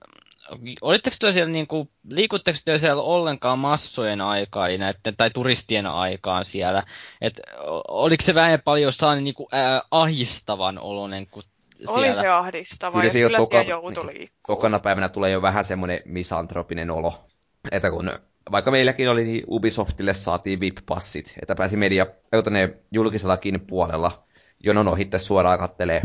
olitteko 0.80 1.16
te 1.20 1.32
siellä 1.32 1.52
niinku, 1.52 1.88
liikutteko 2.08 2.58
te 2.64 2.78
siellä 2.78 3.02
ollenkaan 3.02 3.58
massojen 3.58 4.20
aikaan 4.20 4.78
näiden, 4.78 5.16
tai 5.16 5.30
turistien 5.30 5.86
aikaan 5.86 6.44
siellä? 6.44 6.82
Et, 7.20 7.40
oliko 7.88 8.24
se 8.24 8.34
vähän 8.34 8.60
paljon 8.64 8.92
sellainen 8.92 9.24
niinku, 9.24 9.48
ää, 9.52 9.82
ahistavan 9.90 10.78
oloinen, 10.78 11.26
kun 11.30 11.42
oli 11.86 12.12
se 12.12 12.28
ahdistava 12.28 13.00
kyllä, 13.00 13.12
se 13.12 13.18
ja 13.18 13.26
kyllä 13.26 13.38
toka, 13.38 13.50
siellä 13.50 13.70
joutui 13.70 14.12
niin, 14.12 14.28
Tokana 14.46 14.78
päivänä 14.78 15.08
tulee 15.08 15.30
jo 15.30 15.42
vähän 15.42 15.64
semmoinen 15.64 16.00
misantropinen 16.04 16.90
olo. 16.90 17.12
Että 17.72 17.90
kun 17.90 18.12
vaikka 18.52 18.70
meilläkin 18.70 19.10
oli, 19.10 19.24
niin 19.24 19.44
Ubisoftille 19.48 20.14
saatiin 20.14 20.60
VIP-passit, 20.60 21.34
että 21.42 21.54
pääsi 21.54 21.76
media, 21.76 22.06
ne 22.50 22.74
julkisellakin 22.92 23.60
puolella 23.60 24.24
jonon 24.64 24.88
ohitte 24.88 25.18
suoraan 25.18 25.58
kattelee 25.58 26.02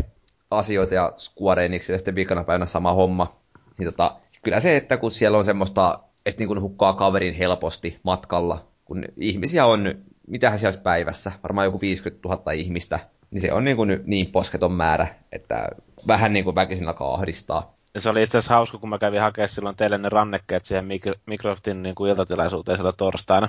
asioita 0.50 0.94
ja 0.94 1.12
Square 1.16 1.64
Enixille 1.64 1.98
sitten 1.98 2.14
viikana 2.14 2.44
päivänä 2.44 2.66
sama 2.66 2.92
homma. 2.92 3.40
Niin 3.78 3.86
tota, 3.86 4.20
kyllä 4.42 4.60
se, 4.60 4.76
että 4.76 4.96
kun 4.96 5.10
siellä 5.10 5.38
on 5.38 5.44
semmoista, 5.44 6.00
että 6.26 6.40
niin 6.40 6.48
kun 6.48 6.62
hukkaa 6.62 6.94
kaverin 6.94 7.34
helposti 7.34 8.00
matkalla, 8.02 8.68
kun 8.84 9.04
ihmisiä 9.16 9.66
on, 9.66 9.94
mitähän 10.26 10.58
siellä 10.58 10.68
olisi 10.68 10.82
päivässä, 10.82 11.32
varmaan 11.42 11.64
joku 11.64 11.80
50 11.80 12.28
000 12.28 12.52
ihmistä, 12.52 12.98
niin 13.30 13.40
se 13.40 13.52
on 13.52 13.64
niin, 13.64 13.76
kuin 13.76 14.00
niin 14.04 14.26
posketon 14.26 14.72
määrä, 14.72 15.06
että 15.32 15.68
vähän 16.06 16.32
niin 16.32 16.44
kuin 16.44 16.54
väkisin 16.54 16.88
alkaa 16.88 17.14
ahdistaa. 17.14 17.76
Ja 17.94 18.00
se 18.00 18.08
oli 18.08 18.22
itse 18.22 18.38
asiassa 18.38 18.54
hauska, 18.54 18.78
kun 18.78 18.88
mä 18.88 18.98
kävin 18.98 19.20
hakemaan 19.20 19.48
silloin 19.48 19.76
teille 19.76 19.98
ne 19.98 20.08
rannekkeet 20.08 20.64
siihen 20.64 20.88
Microsoftin 21.26 21.82
niin 21.82 21.94
kuin 21.94 22.10
iltatilaisuuteen 22.10 22.78
siellä 22.78 22.92
torstaina. 22.92 23.48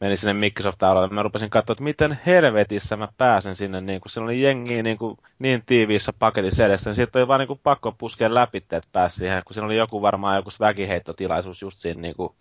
Menin 0.00 0.18
sinne 0.18 0.32
Microsoft 0.32 0.82
alueelle. 0.82 1.14
Mä 1.14 1.22
rupesin 1.22 1.50
katsoa, 1.50 1.72
että 1.72 1.84
miten 1.84 2.18
helvetissä 2.26 2.96
mä 2.96 3.08
pääsen 3.16 3.56
sinne, 3.56 3.80
niin 3.80 4.00
kun 4.00 4.10
siellä 4.10 4.24
oli 4.24 4.42
jengi 4.42 4.82
niin, 4.82 4.98
kuin, 4.98 5.16
niin 5.38 5.62
tiiviissä 5.66 6.12
paketissa 6.12 6.66
edessä, 6.66 6.90
niin 6.90 6.94
siitä 6.94 7.18
oli 7.18 7.28
vaan 7.28 7.40
niin 7.40 7.48
kuin 7.48 7.60
pakko 7.62 7.92
puskea 7.92 8.34
läpi, 8.34 8.58
että 8.58 8.80
pääsi 8.92 9.16
siihen, 9.16 9.42
kun 9.46 9.54
siinä 9.54 9.66
oli 9.66 9.76
joku 9.76 10.02
varmaan 10.02 10.36
joku 10.36 10.50
väkiheittotilaisuus 10.60 11.62
just 11.62 11.78
siinä 11.78 12.00
niin 12.00 12.14
kuin 12.16 12.32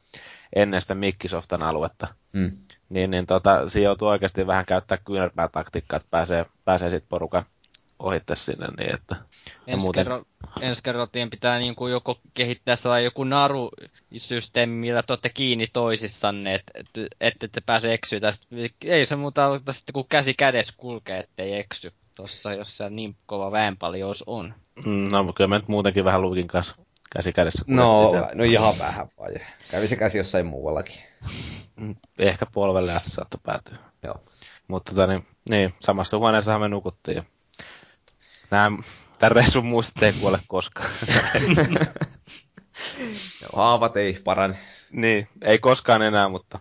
ennen 0.55 0.81
sitä 0.81 0.95
Microsoftin 0.95 1.63
aluetta. 1.63 2.07
Mm 2.33 2.51
niin, 2.89 3.11
niin 3.11 3.25
tota, 3.25 3.69
siinä 3.69 3.85
joutuu 3.85 4.07
oikeasti 4.07 4.47
vähän 4.47 4.65
käyttää 4.65 4.97
kyynärpää 4.97 5.47
taktiikkaa, 5.47 5.97
että 5.97 6.07
pääsee, 6.11 6.45
pääsee 6.65 6.89
sitten 6.89 7.09
porukan 7.09 7.43
ohitte 7.99 8.35
sinne. 8.35 8.67
Niin, 8.77 8.95
että, 8.95 9.15
ensi, 9.67 9.81
muuten... 9.81 9.99
kerran, 9.99 10.25
ensi 10.61 10.83
kerran 10.83 11.09
pitää 11.31 11.59
niin 11.59 11.75
kuin 11.75 11.91
joko 11.91 12.19
kehittää 12.33 12.75
sellainen 12.75 13.05
joku 13.05 13.23
narusysteemi, 13.23 14.73
millä 14.73 15.03
te 15.03 15.13
olette 15.13 15.29
kiinni 15.29 15.67
toisissanne, 15.73 16.55
että 16.55 16.71
et, 16.75 16.87
et, 17.21 17.43
et 17.43 17.51
te 17.51 17.61
pääse 17.61 17.93
eksyä 17.93 18.19
tästä. 18.19 18.47
Ei 18.83 19.05
se 19.05 19.15
muuta 19.15 19.59
sitten 19.71 19.93
kun 19.93 20.05
käsi 20.09 20.33
kädessä 20.33 20.73
kulkee, 20.77 21.19
ettei 21.19 21.59
eksy 21.59 21.93
tuossa, 22.15 22.53
jos 22.53 22.77
se 22.77 22.89
niin 22.89 23.15
kova 23.25 23.51
väenpaljous 23.51 24.23
on. 24.27 24.53
No, 25.11 25.33
kyllä 25.33 25.47
mä 25.47 25.55
nyt 25.55 25.67
muutenkin 25.67 26.05
vähän 26.05 26.21
luukin 26.21 26.47
kanssa 26.47 26.75
käsi 27.13 27.33
kädessä. 27.33 27.63
No, 27.67 28.11
no 28.33 28.43
ihan 28.43 28.79
vähän 28.79 29.07
vai. 29.17 29.33
Kävi 29.71 29.87
se 29.87 29.95
käsi 29.95 30.17
jossain 30.17 30.45
muuallakin. 30.45 31.01
Mm, 31.75 31.95
ehkä 32.19 32.45
polvelle 32.45 32.93
asti 32.93 33.09
saattoi 33.09 33.39
päätyä. 33.43 33.77
Joo. 34.03 34.15
Mutta 34.67 34.91
tota, 34.91 35.07
niin, 35.07 35.25
niin, 35.49 35.73
samassa 35.79 36.17
huoneessa 36.17 36.59
me 36.59 36.67
nukuttiin. 36.67 37.23
Nämä, 38.51 38.77
tämän 39.19 39.31
reissun 39.31 39.65
muistot 39.65 40.03
ei 40.03 40.13
kuole 40.13 40.39
koskaan. 40.47 40.89
Haavat 43.53 43.97
ei 43.97 44.19
parane. 44.23 44.57
Niin, 44.91 45.27
ei 45.41 45.59
koskaan 45.59 46.01
enää, 46.01 46.29
mutta... 46.29 46.59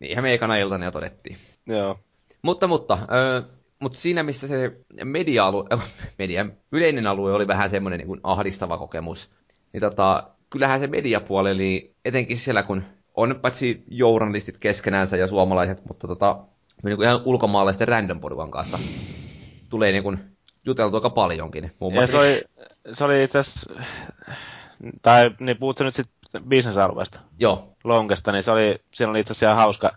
Niinhän 0.00 0.24
me 0.24 0.34
ekana 0.34 0.56
iltana 0.56 0.84
jo 0.84 0.90
todettiin. 0.90 1.36
Joo. 1.66 1.98
Mutta, 2.42 2.66
mutta, 2.66 2.98
ö, 3.12 3.42
mutta 3.80 3.98
siinä 3.98 4.22
missä 4.22 4.48
se 4.48 4.76
media-alue, 5.04 5.64
median 6.18 6.52
yleinen 6.72 7.06
alue 7.06 7.32
oli 7.32 7.46
vähän 7.46 7.70
semmoinen 7.70 8.00
niin 8.00 8.20
ahdistava 8.22 8.78
kokemus, 8.78 9.30
niin 9.72 9.80
tota, 9.80 10.30
kyllähän 10.50 10.80
se 10.80 10.86
mediapuoli, 10.86 11.50
eli 11.50 11.94
etenkin 12.04 12.36
siellä 12.36 12.62
kun 12.62 12.82
on 13.14 13.38
paitsi 13.42 13.84
journalistit 13.88 14.58
keskenänsä 14.58 15.16
ja 15.16 15.28
suomalaiset, 15.28 15.84
mutta 15.88 16.06
tota, 16.06 16.44
niin 16.82 16.96
kuin 16.96 17.06
ihan 17.06 17.22
ulkomaalaisten 17.24 17.88
random 17.88 18.20
porukan 18.20 18.50
kanssa 18.50 18.78
tulee 19.68 19.92
niin 19.92 20.02
kuin 20.02 20.33
juteltu 20.66 20.96
aika 20.96 21.10
paljonkin. 21.10 21.72
Muun 21.80 21.92
muassa... 21.92 22.12
se, 22.12 22.18
oli, 22.18 22.42
se 22.92 23.04
oli 23.04 23.24
itse 23.24 23.38
asiassa, 23.38 23.72
tai 25.02 25.30
niin 25.40 25.56
puhutko 25.56 25.84
nyt 25.84 25.94
sitten 25.94 26.44
bisnesalueesta? 26.44 27.20
Joo. 27.38 27.76
Lonkesta, 27.84 28.32
niin 28.32 28.42
se 28.42 28.50
oli, 28.50 28.78
siinä 28.90 29.10
oli 29.10 29.20
itse 29.20 29.32
asiassa 29.32 29.46
ihan 29.46 29.56
hauska 29.56 29.96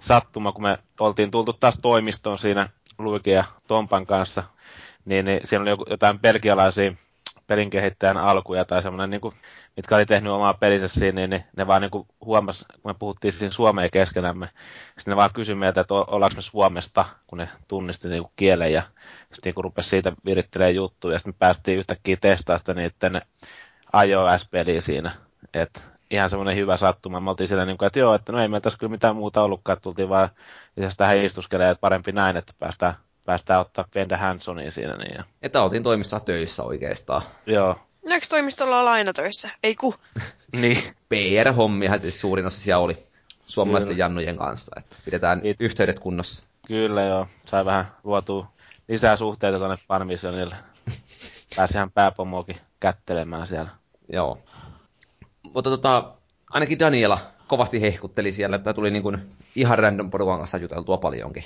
sattuma, 0.00 0.52
kun 0.52 0.62
me 0.62 0.78
oltiin 1.00 1.30
tultu 1.30 1.52
taas 1.52 1.78
toimistoon 1.82 2.38
siinä 2.38 2.68
Luikin 2.98 3.34
ja 3.34 3.44
Tompan 3.66 4.06
kanssa, 4.06 4.44
niin, 5.04 5.24
niin 5.24 5.40
siinä 5.44 5.62
oli 5.62 5.84
jotain 5.90 6.18
belgialaisia 6.18 6.92
pelinkehittäjän 7.48 8.16
alkuja 8.16 8.64
tai 8.64 8.82
semmoinen, 8.82 9.10
niin 9.10 9.20
kuin, 9.20 9.34
mitkä 9.76 9.96
oli 9.96 10.06
tehnyt 10.06 10.32
omaa 10.32 10.54
pelinsä 10.54 10.88
siinä, 10.88 11.16
niin 11.16 11.30
ne, 11.30 11.44
ne 11.56 11.66
vaan 11.66 11.82
niin 11.82 11.90
kuin 11.90 12.06
huomas, 12.24 12.64
kun 12.82 12.90
me 12.90 12.94
puhuttiin 12.94 13.32
siinä 13.32 13.52
Suomeen 13.52 13.90
keskenämme, 13.90 14.48
sitten 14.86 15.12
ne 15.12 15.16
vaan 15.16 15.32
kysyi 15.32 15.54
meiltä, 15.54 15.80
että 15.80 15.94
ollaanko 15.94 16.36
me 16.36 16.42
Suomesta, 16.42 17.04
kun 17.26 17.38
ne 17.38 17.48
tunnisti 17.68 18.08
niin 18.08 18.22
kuin 18.22 18.32
kielen 18.36 18.72
ja 18.72 18.82
sitten 19.32 19.52
niin 19.54 19.64
rupesi 19.64 19.88
siitä 19.88 20.12
virittelemään 20.24 20.74
juttuja. 20.74 21.14
Ja 21.14 21.18
sitten 21.18 21.34
me 21.34 21.38
päästiin 21.38 21.78
yhtäkkiä 21.78 22.16
testaamaan 22.20 22.58
sitä 22.58 22.74
niiden 22.74 23.22
iOS-peliä 24.04 24.80
siinä, 24.80 25.10
että 25.54 25.80
ihan 26.10 26.30
semmoinen 26.30 26.56
hyvä 26.56 26.76
sattuma. 26.76 27.20
Me 27.20 27.30
oltiin 27.30 27.48
siellä 27.48 27.64
niin 27.64 27.78
kuin, 27.78 27.86
että 27.86 27.98
joo, 27.98 28.14
että 28.14 28.32
no 28.32 28.40
ei 28.40 28.48
meillä 28.48 28.60
tässä 28.60 28.78
kyllä 28.78 28.90
mitään 28.90 29.16
muuta 29.16 29.42
ollutkaan, 29.42 29.80
tultiin 29.80 30.08
vaan 30.08 30.28
lisäksi 30.76 30.96
tähän 30.96 31.18
istuskelemaan, 31.18 31.72
että 31.72 31.80
parempi 31.80 32.12
näin, 32.12 32.36
että 32.36 32.52
päästään 32.58 32.94
päästään 33.28 33.60
ottaa 33.60 33.88
Bende 33.94 34.16
Hansonia 34.16 34.70
siinä. 34.70 34.96
Niin 34.96 35.14
ja... 35.18 35.24
Että 35.42 35.62
oltiin 35.62 35.82
toimistossa 35.82 36.24
töissä 36.24 36.62
oikeastaan. 36.62 37.22
Joo. 37.46 37.78
No 38.08 38.14
eikö 38.14 38.26
toimistolla 38.30 38.80
olla 38.80 38.92
aina 38.92 39.12
töissä? 39.12 39.50
Ei 39.62 39.74
ku. 39.74 39.94
niin. 40.62 40.82
PR-hommia 41.08 41.90
tietysti 41.90 42.20
suurin 42.20 42.46
osa 42.46 42.60
siellä 42.60 42.84
oli. 42.84 42.96
suomalaisten 43.46 43.88
Kyllä. 43.88 44.04
jannujen 44.04 44.36
kanssa. 44.36 44.76
Että 44.78 44.96
pidetään 45.04 45.40
It... 45.44 45.56
yhteydet 45.60 45.98
kunnossa. 45.98 46.46
Kyllä 46.66 47.02
joo, 47.02 47.26
sai 47.46 47.64
vähän 47.64 47.92
luotua 48.04 48.52
lisää 48.88 49.16
suhteita 49.16 49.58
tuonne 49.58 49.78
Parmisonille. 49.88 50.56
Pääsihän 51.56 51.90
pääpomoakin 51.90 52.56
kättelemään 52.80 53.46
siellä. 53.46 53.70
Joo. 54.12 54.38
Mutta 55.42 55.70
tota, 55.70 56.14
ainakin 56.50 56.78
Daniela 56.78 57.18
kovasti 57.46 57.80
hehkutteli 57.80 58.32
siellä, 58.32 58.56
että 58.56 58.74
tuli 58.74 58.90
niin 58.90 59.02
kuin 59.02 59.18
ihan 59.54 59.78
random 59.78 60.10
porukan 60.10 60.38
kanssa 60.38 60.58
juteltua 60.58 60.96
paljonkin. 60.96 61.44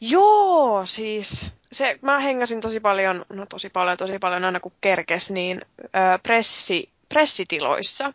Joo, 0.00 0.86
siis 0.86 1.50
se, 1.72 1.98
mä 2.02 2.20
hengäsin 2.20 2.60
tosi 2.60 2.80
paljon, 2.80 3.24
no 3.28 3.46
tosi 3.46 3.70
paljon, 3.70 3.96
tosi 3.96 4.18
paljon 4.18 4.44
aina 4.44 4.60
kun 4.60 4.72
kerkes, 4.80 5.30
niin 5.30 5.62
ö, 5.84 5.88
pressi, 6.22 6.90
pressitiloissa. 7.08 8.12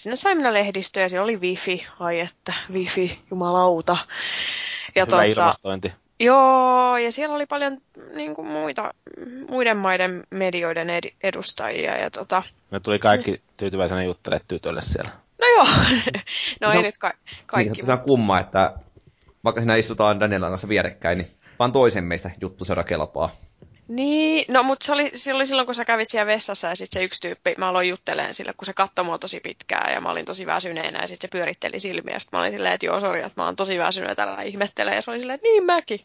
Sinne 0.00 0.16
sai 0.16 0.34
minä 0.34 0.52
lehdistöä 0.52 1.02
ja 1.02 1.08
siellä 1.08 1.24
oli 1.24 1.36
wifi, 1.36 1.86
ai 2.00 2.20
että 2.20 2.52
wifi, 2.72 3.18
jumalauta. 3.30 3.96
Ja 4.94 5.02
Hyvä 5.02 5.06
tuota, 5.06 5.22
ilmastointi. 5.22 5.92
Joo, 6.20 6.96
ja 6.96 7.12
siellä 7.12 7.34
oli 7.34 7.46
paljon 7.46 7.78
niin 8.14 8.34
kuin 8.34 8.48
muita, 8.48 8.94
muiden 9.48 9.76
maiden 9.76 10.24
medioiden 10.30 10.90
ed- 10.90 11.14
edustajia. 11.22 11.96
Ja 11.96 12.10
tota... 12.10 12.42
Ne 12.70 12.80
tuli 12.80 12.98
kaikki 12.98 13.42
tyytyväisenä 13.56 14.02
juttelemaan 14.02 14.44
tytölle 14.48 14.82
siellä. 14.82 15.10
No 15.40 15.46
joo, 15.46 15.64
no 16.60 16.68
se 16.70 16.72
ei 16.72 16.78
on, 16.78 16.84
nyt 16.84 16.98
ka- 16.98 17.14
kaikki. 17.46 17.72
Niin, 17.72 17.86
se 17.86 17.92
on 17.92 18.00
kumma, 18.00 18.40
että 18.40 18.72
vaikka 19.44 19.60
siinä 19.60 19.76
istutaan 19.76 20.20
Danielan 20.20 20.50
kanssa 20.50 20.68
vierekkäin, 20.68 21.18
niin 21.18 21.28
vaan 21.58 21.72
toisen 21.72 22.04
meistä 22.04 22.30
juttu 22.40 22.64
seura 22.64 22.84
kelpaa. 22.84 23.30
Niin, 23.88 24.44
no 24.48 24.62
mutta 24.62 24.86
se 24.86 24.92
oli, 24.92 25.10
se 25.14 25.34
oli 25.34 25.46
silloin, 25.46 25.66
kun 25.66 25.74
sä 25.74 25.84
kävit 25.84 26.10
siellä 26.10 26.26
vessassa 26.26 26.68
ja 26.68 26.76
sitten 26.76 27.00
se 27.00 27.04
yksi 27.04 27.20
tyyppi, 27.20 27.54
mä 27.58 27.68
aloin 27.68 27.88
juttelemaan 27.88 28.34
sille, 28.34 28.52
kun 28.56 28.66
se 28.66 28.72
katsoi 28.72 29.04
mua 29.04 29.18
tosi 29.18 29.40
pitkään 29.40 29.92
ja 29.92 30.00
mä 30.00 30.10
olin 30.10 30.24
tosi 30.24 30.46
väsyneenä 30.46 31.02
ja 31.02 31.08
sitten 31.08 31.28
se 31.28 31.38
pyöritteli 31.38 31.80
silmiä. 31.80 32.18
Sitten 32.18 32.38
mä 32.38 32.42
olin 32.42 32.52
silleen, 32.52 32.74
että 32.74 32.86
joo, 32.86 33.00
sori, 33.00 33.22
että 33.22 33.40
mä 33.40 33.44
oon 33.44 33.56
tosi 33.56 33.78
väsynyt 33.78 34.16
tällä 34.16 34.42
ihmettelee. 34.42 34.94
Ja 34.94 35.02
se 35.02 35.10
oli 35.10 35.18
silleen, 35.18 35.34
että 35.34 35.48
niin 35.48 35.64
mäkin. 35.64 36.00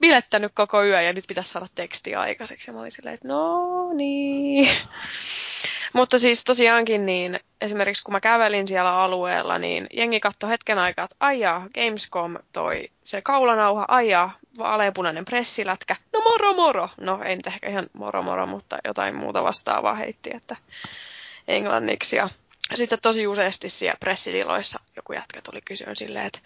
Bilettänyt 0.00 0.52
koko 0.54 0.84
yö 0.84 1.02
ja 1.02 1.12
nyt 1.12 1.24
pitäisi 1.28 1.50
saada 1.50 1.66
tekstiä 1.74 2.20
aikaiseksi. 2.20 2.70
Ja 2.70 2.74
mä 2.74 2.80
olin 2.80 2.90
silleen, 2.90 3.14
että 3.14 3.28
no 3.28 3.92
niin. 3.92 4.68
Mutta 5.92 6.18
siis 6.18 6.44
tosiaankin 6.44 7.06
niin, 7.06 7.40
esimerkiksi 7.60 8.02
kun 8.02 8.12
mä 8.12 8.20
kävelin 8.20 8.68
siellä 8.68 8.96
alueella, 8.96 9.58
niin 9.58 9.86
jengi 9.92 10.20
katsoi 10.20 10.50
hetken 10.50 10.78
aikaa, 10.78 11.04
että 11.04 11.16
aijaa, 11.20 11.66
Gamescom 11.74 12.36
toi 12.52 12.88
se 13.04 13.22
kaulanauha, 13.22 13.84
aijaa, 13.88 14.38
vaaleanpunainen 14.58 15.24
pressilätkä, 15.24 15.96
no 16.12 16.20
moro 16.20 16.54
moro. 16.54 16.88
No 17.00 17.22
ei 17.24 17.36
nyt 17.36 17.46
ehkä 17.46 17.68
ihan 17.68 17.86
moro 17.92 18.22
moro, 18.22 18.46
mutta 18.46 18.78
jotain 18.84 19.16
muuta 19.16 19.42
vastaavaa 19.42 19.94
heitti, 19.94 20.30
että 20.34 20.56
englanniksi. 21.48 22.16
Ja 22.16 22.28
sitten 22.76 22.98
tosi 23.02 23.26
useasti 23.26 23.68
siellä 23.68 23.96
pressitiloissa 24.00 24.80
joku 24.96 25.12
jätkä 25.12 25.42
tuli 25.42 25.60
kysyä 25.64 25.94
silleen, 25.94 26.26
että 26.26 26.40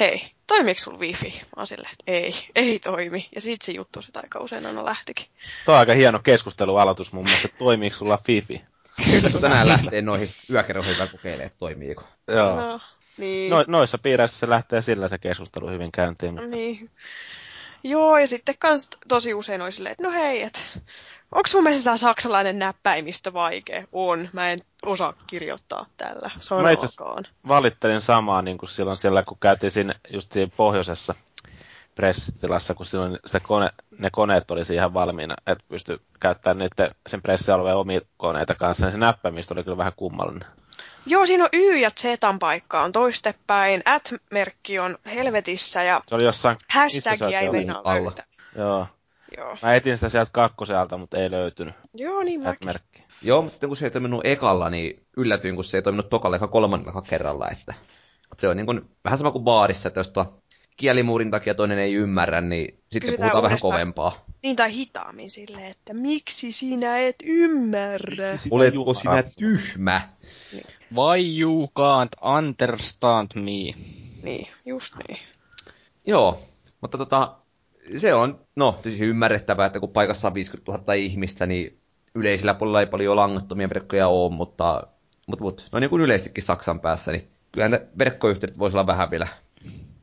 hei, 0.00 0.30
toimiiko 0.46 0.80
sulla 0.80 0.98
wifi? 0.98 1.30
Mä 1.30 1.50
oon 1.56 1.66
silleen, 1.66 1.92
että 1.92 2.04
ei, 2.06 2.34
ei 2.54 2.78
toimi. 2.78 3.28
Ja 3.34 3.40
siitä 3.40 3.66
se 3.66 3.72
juttu 3.72 4.02
sitä 4.02 4.20
aika 4.20 4.38
usein 4.38 4.66
aina 4.66 4.84
lähtikin. 4.84 5.26
Tuo 5.64 5.74
on 5.74 5.80
aika 5.80 5.92
hieno 5.92 6.18
keskustelualoitus 6.18 7.12
mun 7.12 7.24
mielestä, 7.24 7.48
että 7.48 7.58
toimiiko 7.58 7.96
sulla 7.96 8.18
Fifi? 8.26 8.62
Kyllä 9.04 9.28
se 9.28 9.40
tänään 9.40 9.68
lähtee 9.68 10.02
noihin 10.02 10.30
yökerroihin 10.50 10.96
kokeilemaan, 11.10 11.46
että 11.46 11.58
toimiiko. 11.58 12.04
Joo. 12.28 12.56
No, 12.56 12.80
niin. 13.18 13.50
no, 13.50 13.64
noissa 13.68 13.98
piireissä 13.98 14.38
se 14.38 14.48
lähtee 14.48 14.82
sillä 14.82 15.08
se 15.08 15.18
keskustelu 15.18 15.68
hyvin 15.68 15.92
käyntiin. 15.92 16.34
Mutta... 16.34 16.48
Niin. 16.48 16.90
Joo, 17.84 18.18
ja 18.18 18.26
sitten 18.26 18.54
kans 18.58 18.88
tosi 19.08 19.34
usein 19.34 19.62
oli 19.62 19.72
silleen, 19.72 19.92
että 19.92 20.04
no 20.04 20.10
hei, 20.10 20.42
että 20.42 20.60
onko 21.32 21.46
sun 21.46 21.64
mielestä 21.64 21.84
tämä 21.84 21.96
saksalainen 21.96 22.58
näppäimistö 22.58 23.32
vaikea? 23.32 23.84
On, 23.92 24.28
mä 24.32 24.50
en 24.50 24.58
osaa 24.86 25.14
kirjoittaa 25.26 25.86
tällä 25.96 26.30
Mä 26.62 26.70
itse 26.70 26.86
valittelin 27.48 28.00
samaa 28.00 28.42
niin 28.42 28.58
kuin 28.58 28.68
silloin 28.68 28.96
siellä, 28.96 29.22
kun 29.22 29.38
käytiin 29.40 29.70
siinä 29.70 29.94
just 30.12 30.32
siinä 30.32 30.52
pohjoisessa 30.56 31.14
pressitilassa, 31.94 32.74
kun 32.74 32.86
silloin 32.86 33.18
sitä 33.26 33.40
kone, 33.40 33.70
ne 33.98 34.10
koneet 34.10 34.50
olisi 34.50 34.74
ihan 34.74 34.94
valmiina, 34.94 35.34
että 35.46 35.64
pystyi 35.68 35.98
käyttämään 36.20 36.58
niiden, 36.58 36.94
sen 37.06 37.22
pressialueen 37.22 37.76
omia 37.76 38.00
koneita 38.16 38.54
kanssa, 38.54 38.86
niin 38.86 38.92
se 38.92 38.98
näppäimistö 38.98 39.54
oli 39.54 39.64
kyllä 39.64 39.76
vähän 39.76 39.92
kummallinen. 39.96 40.48
Joo, 41.06 41.26
siinä 41.26 41.44
on 41.44 41.50
Y 41.52 41.78
ja 41.78 41.90
Z 41.90 42.04
paikka 42.40 42.82
on 42.82 42.92
toistepäin, 42.92 43.82
at-merkki 43.84 44.78
on 44.78 44.98
helvetissä 45.14 45.82
ja 45.82 46.02
se 46.06 46.14
oli 46.14 46.24
jossain, 46.24 46.56
meinaa 47.52 47.82
löytää. 47.84 48.26
Joo. 48.56 48.86
Joo. 49.36 49.56
Mä 49.62 49.74
etin 49.74 49.96
sitä 49.96 50.08
sieltä 50.08 50.30
kakkoselta, 50.32 50.98
mutta 50.98 51.18
ei 51.18 51.30
löytynyt. 51.30 51.74
Joo, 51.94 52.22
niin 52.22 52.42
mäkin. 52.42 52.70
Joo, 53.22 53.42
mutta 53.42 53.54
sitten 53.54 53.68
kun 53.68 53.76
se 53.76 53.86
ei 53.86 53.90
toiminut 53.90 54.26
ekalla, 54.26 54.70
niin 54.70 55.06
yllätyin, 55.16 55.54
kun 55.54 55.64
se 55.64 55.78
ei 55.78 55.82
toiminut 55.82 56.08
tokalla 56.08 56.36
eikä 56.36 56.46
kolmannella 56.46 57.02
kerralla. 57.02 57.48
Että 57.48 57.74
se 58.38 58.48
on 58.48 58.56
niin 58.56 58.66
kuin, 58.66 58.90
vähän 59.04 59.18
sama 59.18 59.30
kuin 59.30 59.44
baarissa, 59.44 59.88
että 59.88 60.00
jos 60.00 60.12
tuo 60.12 60.42
kielimuurin 60.76 61.30
takia 61.30 61.54
toinen 61.54 61.78
ei 61.78 61.94
ymmärrä, 61.94 62.40
niin 62.40 62.66
sitten 62.66 63.00
Kysytään 63.00 63.30
puhutaan 63.30 63.42
vähän 63.42 63.58
kovempaa. 63.62 64.24
Niin, 64.42 64.56
tai 64.56 64.72
hitaammin 64.72 65.30
silleen, 65.30 65.70
että 65.70 65.94
miksi 65.94 66.52
sinä 66.52 66.98
et 66.98 67.16
ymmärrä? 67.24 68.38
Oletko 68.50 68.94
sinä 68.94 69.22
tyhmä? 69.22 70.00
Why 70.94 71.40
you 71.40 71.68
can't 71.78 72.40
understand 72.40 73.30
me? 73.34 73.74
Niin, 74.22 74.48
just 74.66 74.94
niin. 75.08 75.18
Joo, 76.06 76.42
mutta 76.80 76.98
tota, 76.98 77.36
se 77.96 78.14
on, 78.14 78.40
no, 78.56 78.78
siis 78.82 79.00
ymmärrettävää, 79.00 79.66
että 79.66 79.80
kun 79.80 79.92
paikassa 79.92 80.28
on 80.28 80.34
50 80.34 80.72
000 80.72 80.94
ihmistä, 80.94 81.46
niin 81.46 81.80
yleisillä 82.14 82.54
puolella 82.54 82.80
ei 82.80 82.86
paljon 82.86 83.16
langattomia 83.16 83.68
verkkoja 83.68 84.08
ole, 84.08 84.32
mutta, 84.32 84.86
mutta, 85.26 85.44
mutta 85.44 85.62
no 85.72 85.78
niin 85.78 85.90
kuin 85.90 86.02
yleisestikin 86.02 86.44
Saksan 86.44 86.80
päässä, 86.80 87.12
niin 87.12 87.30
kyllähän 87.52 87.80
verkkoyhteydet 87.98 88.58
voisi 88.58 88.76
olla 88.76 88.86
vähän 88.86 89.10
vielä 89.10 89.28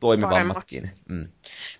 toimivammatkin. 0.00 0.90
Mm. 1.08 1.28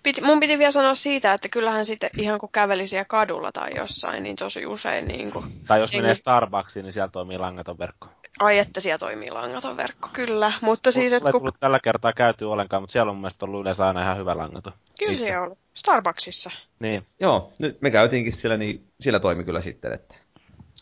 Piti, 0.03 0.21
mun 0.21 0.39
piti 0.39 0.57
vielä 0.57 0.71
sanoa 0.71 0.95
siitä, 0.95 1.33
että 1.33 1.49
kyllähän 1.49 1.85
sitten 1.85 2.09
ihan 2.17 2.39
kun 2.39 2.51
käveli 2.51 2.87
siellä 2.87 3.05
kadulla 3.05 3.51
tai 3.51 3.75
jossain, 3.75 4.23
niin 4.23 4.35
tosi 4.35 4.65
usein 4.65 5.07
niin 5.07 5.31
kuin... 5.31 5.65
Tai 5.67 5.79
jos 5.79 5.93
menee 5.93 6.15
Starbucksiin, 6.15 6.83
niin 6.83 6.93
siellä 6.93 7.07
toimii 7.07 7.37
langaton 7.37 7.77
verkko. 7.77 8.07
Ai, 8.39 8.57
että 8.57 8.79
siellä 8.79 8.97
toimii 8.97 9.31
langaton 9.31 9.77
verkko, 9.77 10.09
kyllä. 10.13 10.51
Mutta 10.61 10.91
siis, 10.91 11.13
että 11.13 11.31
kun... 11.31 11.51
tällä 11.59 11.79
kertaa 11.83 12.13
käyty 12.13 12.45
ollenkaan, 12.45 12.83
mutta 12.83 12.91
siellä 12.91 13.09
on 13.09 13.15
mun 13.15 13.21
mielestä 13.21 13.45
ollut 13.45 13.61
yleensä 13.61 13.87
aina 13.87 14.01
ihan 14.01 14.17
hyvä 14.17 14.37
langaton. 14.37 14.73
Kyllä 14.99 15.11
Missä? 15.11 15.25
se 15.25 15.39
on. 15.39 15.55
Starbucksissa. 15.73 16.51
Niin. 16.79 17.05
Joo, 17.19 17.51
nyt 17.59 17.81
me 17.81 17.91
käytiinkin 17.91 18.33
siellä, 18.33 18.57
niin 18.57 18.87
siellä 18.99 19.19
toimi 19.19 19.43
kyllä 19.43 19.61
sitten, 19.61 19.93
että 19.93 20.15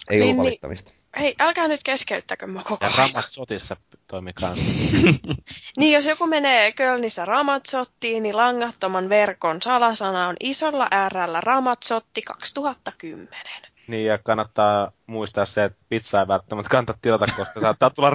ei 0.10 0.20
niin, 0.20 0.24
ollut 0.24 0.36
niin. 0.36 0.44
valittamista. 0.44 0.92
Niin, 0.92 1.22
hei, 1.22 1.36
älkää 1.40 1.68
nyt 1.68 1.84
keskeyttäkö 1.84 2.48
mä 2.48 2.64
koko 2.64 2.86
ajan. 2.86 2.94
Ja 2.98 3.08
Ramatsotissa 3.08 3.78
toimii 4.08 4.34
kanssa. 4.34 4.66
niin, 5.80 5.94
jos 5.94 6.06
joku 6.06 6.28
menee 6.28 6.72
Kölnissä 6.72 7.26
Ramatsottiin, 7.26 8.24
niin 8.24 8.38
langattoman 8.38 9.10
verkon 9.10 9.62
salasana 9.62 10.28
on 10.28 10.36
isolla 10.40 10.88
äärällä 10.92 11.42
Ramatsotti 11.42 12.22
2010. 12.22 13.30
Niin, 13.88 14.06
ja 14.06 14.18
kannattaa 14.18 14.92
muistaa 15.08 15.46
se, 15.46 15.64
että 15.64 15.80
pizza 15.90 16.20
ei 16.20 16.28
välttämättä 16.28 16.70
kannata 16.70 17.00
tilata, 17.02 17.26
koska 17.38 17.62
saattaa 17.62 17.90
tulla 17.90 18.12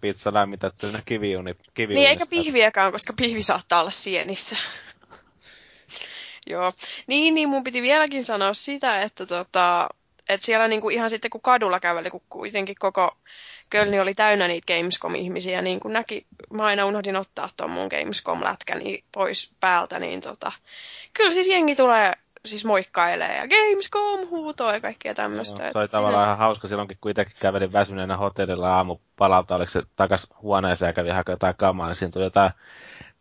pizza 0.00 0.34
lämmitetty 0.34 0.86
siinä 0.86 1.02
kiviuni, 1.06 1.54
kiviunissa. 1.74 2.00
Niin, 2.00 2.08
eikä 2.08 2.24
pihviäkään, 2.30 2.92
koska 2.92 3.12
pihvi 3.12 3.42
saattaa 3.42 3.80
olla 3.80 3.90
sienissä. 3.90 4.56
Joo. 6.46 6.72
Niin, 7.06 7.34
niin 7.34 7.48
mun 7.48 7.64
piti 7.64 7.82
vieläkin 7.82 8.24
sanoa 8.24 8.54
sitä, 8.54 9.02
että 9.02 9.26
tota, 9.26 9.88
et 10.28 10.42
siellä 10.42 10.68
niinku 10.68 10.88
ihan 10.88 11.10
sitten 11.10 11.30
kun 11.30 11.40
kadulla 11.40 11.80
käveli, 11.80 12.10
kun 12.10 12.22
kuitenkin 12.28 12.76
koko 12.78 13.16
Kölni 13.70 14.00
oli 14.00 14.14
täynnä 14.14 14.48
niitä 14.48 14.74
Gamescom-ihmisiä, 14.74 15.62
niin 15.62 15.80
kun 15.80 15.92
näki, 15.92 16.26
mä 16.52 16.64
aina 16.64 16.86
unohdin 16.86 17.16
ottaa 17.16 17.48
tuon 17.56 17.70
mun 17.70 17.88
Gamescom-lätkäni 17.88 19.04
pois 19.12 19.50
päältä, 19.60 19.98
niin 19.98 20.20
tota, 20.20 20.52
kyllä 21.14 21.30
siis 21.30 21.46
jengi 21.46 21.76
tulee 21.76 22.12
siis 22.46 22.64
moikkailee 22.64 23.36
ja 23.36 23.48
Gamescom 23.48 24.28
huutoo 24.30 24.72
ja 24.72 24.80
kaikkea 24.80 25.14
tämmöistä. 25.14 25.64
No, 25.64 25.72
se 25.72 25.78
oli 25.78 25.88
tavallaan 25.88 26.24
ihan 26.24 26.38
hauska 26.38 26.68
silloinkin, 26.68 26.98
kun 27.00 27.10
itsekin 27.10 27.36
kävelin 27.40 27.72
väsyneenä 27.72 28.16
hotellilla 28.16 28.76
aamupalalta, 28.76 29.56
oliko 29.56 29.70
se 29.70 29.82
takas 29.96 30.26
huoneeseen 30.42 30.88
ja 30.88 30.92
kävi 30.92 31.10
hakemaan 31.10 31.34
jotain 31.34 31.56
kamaa, 31.56 31.86
niin 31.86 31.96
siinä 31.96 32.12
tuli 32.12 32.24
jotain 32.24 32.50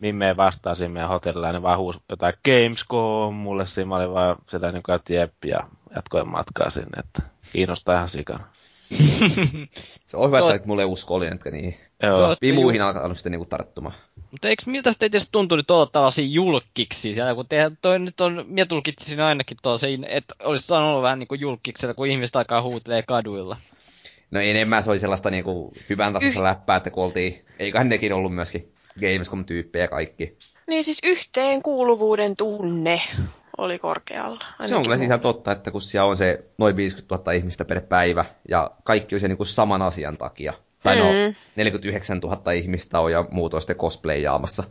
Mimme 0.03 0.37
vastaa 0.37 0.75
siinä 0.75 0.93
meidän 0.93 1.09
hotellilla, 1.09 1.51
niin 1.51 1.61
vaan 1.61 1.79
huusi 1.79 1.99
jotain 2.09 2.33
Gamescom 2.45 3.33
mulle 3.33 3.65
siinä, 3.65 3.87
mä 3.87 3.95
olin 3.95 4.13
vaan 4.13 4.35
sitä 4.49 4.71
niin 4.71 4.83
kuin, 4.83 4.95
että 4.95 5.13
jep, 5.13 5.33
ja 5.45 5.67
jatkoin 5.95 6.27
matkaa 6.27 6.69
sinne, 6.69 6.99
että 6.99 7.21
kiinnostaa 7.51 7.95
ihan 7.95 8.09
sikana. 8.09 8.43
se 10.05 10.17
on 10.17 10.27
hyvä, 10.27 10.39
että 10.39 10.57
sä 10.57 10.59
mulle 10.65 10.85
uskollinen, 10.85 11.33
että 11.33 11.51
niin 11.51 11.75
Joo. 12.03 12.37
vimuihin 12.41 12.81
alkanut 12.81 13.17
sitten 13.17 13.31
niinku 13.31 13.45
tarttumaan. 13.45 13.95
Mutta 14.31 14.47
eikö 14.47 14.63
miltä 14.65 14.91
sitten 14.91 15.11
tietysti 15.11 15.31
tuntuu 15.31 15.55
nyt 15.55 15.71
olla 15.71 15.85
tällaisia 15.85 16.25
julkiksi 16.25 17.13
siellä, 17.13 17.35
kun 17.35 17.47
te, 17.47 17.71
toi 17.81 17.99
nyt 17.99 18.21
on, 18.21 18.45
minä 18.47 18.65
tulkitsin 18.65 19.19
ainakin 19.19 19.57
tuossa, 19.61 19.87
että 20.07 20.35
olisi 20.43 20.67
saanut 20.67 20.89
olla 20.89 21.01
vähän 21.01 21.19
niinku 21.19 21.35
julkiksella, 21.35 21.93
kun 21.93 22.07
ihmiset 22.07 22.35
aikaa 22.35 22.61
huutelee 22.61 23.03
kaduilla. 23.03 23.57
No 24.31 24.39
enemmän 24.39 24.83
se 24.83 24.89
oli 24.89 24.99
sellaista 24.99 25.29
niinku 25.29 25.73
hyvän 25.89 26.13
tasossa 26.13 26.43
läppää, 26.43 26.77
että 26.77 26.89
kun 26.89 27.03
oltiin, 27.03 27.45
eiköhän 27.59 27.89
nekin 27.89 28.13
ollut 28.13 28.35
myöskin 28.35 28.73
Gamescom-tyyppejä 28.99 29.87
kaikki. 29.87 30.37
Niin 30.67 30.83
siis 30.83 30.97
yhteenkuuluvuuden 31.03 32.35
tunne 32.35 33.01
oli 33.57 33.79
korkealla. 33.79 34.39
Se 34.59 34.75
on 34.75 34.83
kyllä 34.83 34.97
siis 34.97 35.07
ihan 35.07 35.19
totta, 35.19 35.51
että 35.51 35.71
kun 35.71 35.81
siellä 35.81 36.09
on 36.09 36.17
se 36.17 36.45
noin 36.57 36.75
50 36.75 37.15
000 37.15 37.31
ihmistä 37.31 37.65
per 37.65 37.81
päivä 37.81 38.25
ja 38.49 38.71
kaikki 38.83 39.15
on 39.15 39.19
se 39.19 39.27
niin 39.27 39.37
kuin 39.37 39.47
saman 39.47 39.81
asian 39.81 40.17
takia. 40.17 40.53
Tai 40.83 40.95
no, 40.95 41.03
mm. 41.05 41.35
49 41.55 42.19
000 42.19 42.51
ihmistä 42.51 42.99
on 42.99 43.11
ja 43.11 43.25
muut 43.31 43.53
on 43.53 43.61
sitten 43.61 43.77
cosplayaamassa. 43.77 44.63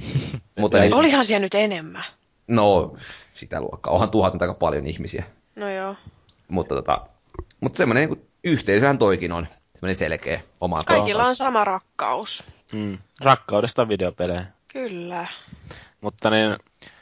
Mutta 0.60 0.78
niin, 0.78 0.94
Olihan 0.94 1.24
siellä 1.24 1.44
nyt 1.44 1.54
enemmän. 1.54 2.04
No, 2.48 2.94
sitä 3.34 3.60
luokkaa. 3.60 3.94
Onhan 3.94 4.10
tuhat 4.10 4.42
aika 4.42 4.54
paljon 4.54 4.86
ihmisiä. 4.86 5.24
No 5.56 5.70
joo. 5.70 5.96
Mutta, 6.48 6.74
tota, 6.74 7.00
mutta 7.60 7.76
semmoinen 7.76 8.08
niin 8.08 8.28
yhteisöhän 8.44 8.98
toikin 8.98 9.32
on. 9.32 9.46
Semmoinen 9.74 9.96
selkeä 9.96 10.40
oma 10.60 10.84
Kaikilla 10.84 11.22
on 11.22 11.36
sama 11.36 11.64
rakkaus. 11.64 12.44
Mm. 12.72 12.98
Rakkaudesta 13.20 13.88
videopelejä. 13.88 14.46
Kyllä. 14.72 15.26
Mutta 16.00 16.30
niin, 16.30 16.56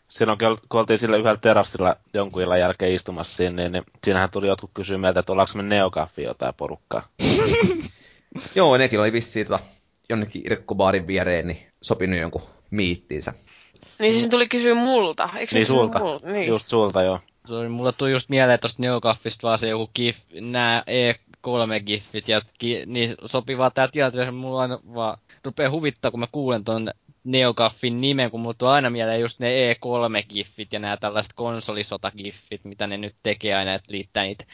silloin 0.09 0.39
kun 0.68 0.80
oltiin 0.80 0.98
sillä 0.98 1.16
yhdellä 1.16 1.36
terassilla 1.36 1.97
jonkun 2.14 2.43
illan 2.43 2.60
jälkeen 2.60 2.93
istumassa 2.93 3.36
siinä, 3.36 3.56
niin, 3.56 3.72
niin 3.72 3.85
siinähän 4.05 4.30
tuli 4.30 4.47
jotkut 4.47 4.70
kysyä 4.74 4.98
meiltä, 4.98 5.20
että 5.20 5.32
ollaanko 5.32 5.52
me 5.56 5.62
neokaffi 5.62 6.22
jotain 6.22 6.55
porukkaa. 6.55 7.09
Joo, 8.55 8.76
nekin 8.76 9.01
oli 9.01 9.12
vissiin 9.12 9.47
tota, 9.47 9.64
jonnekin 10.09 10.43
irkkubaarin 10.47 11.06
viereen, 11.06 11.47
niin 11.47 11.59
sopinut 11.82 12.20
jonkun 12.20 12.43
miittiinsä. 12.70 13.32
Niin 13.98 14.14
siis 14.14 14.28
tuli 14.28 14.48
kysyä 14.48 14.74
multa, 14.74 15.28
eikö 15.36 15.55
niin 15.55 15.66
sulta, 15.66 15.98
multa? 15.98 16.28
Niin. 16.28 16.48
just 16.48 16.68
sulta 16.68 17.02
joo. 17.02 17.20
Sorry, 17.47 17.68
mulla 17.68 17.93
tuli 17.93 18.10
just 18.10 18.28
mieleen 18.28 18.60
tosta 18.60 18.82
Neokaffista 18.82 19.47
vaan 19.47 19.59
se 19.59 19.68
joku 19.68 19.90
gif, 19.94 20.16
nää 20.40 20.82
E3-giffit, 20.82 22.24
ja 22.26 22.43
ki, 22.59 22.82
niin 22.86 23.14
sopivaa 23.26 23.70
tää 23.70 23.89
tilanteessa, 23.89 24.32
mulla 24.32 24.60
aina 24.60 24.78
vaan 24.94 25.18
rupeaa 25.48 25.70
huvittaa, 25.70 26.10
kun 26.10 26.20
mä 26.20 26.26
kuulen 26.32 26.64
ton 26.64 26.90
Neogaffin 27.24 28.00
nimen, 28.00 28.30
kun 28.30 28.40
mulla 28.40 28.54
tulee 28.58 28.74
aina 28.74 28.90
mieleen 28.90 29.20
just 29.20 29.38
ne 29.38 29.72
E3-giffit 29.72 30.68
ja 30.72 30.78
nämä 30.78 30.96
tällaiset 30.96 31.32
konsolisotagiffit, 31.32 32.64
mitä 32.64 32.86
ne 32.86 32.96
nyt 32.96 33.14
tekee 33.22 33.54
aina, 33.54 33.74
että 33.74 33.92
liittää 33.92 34.24
niitä 34.24 34.44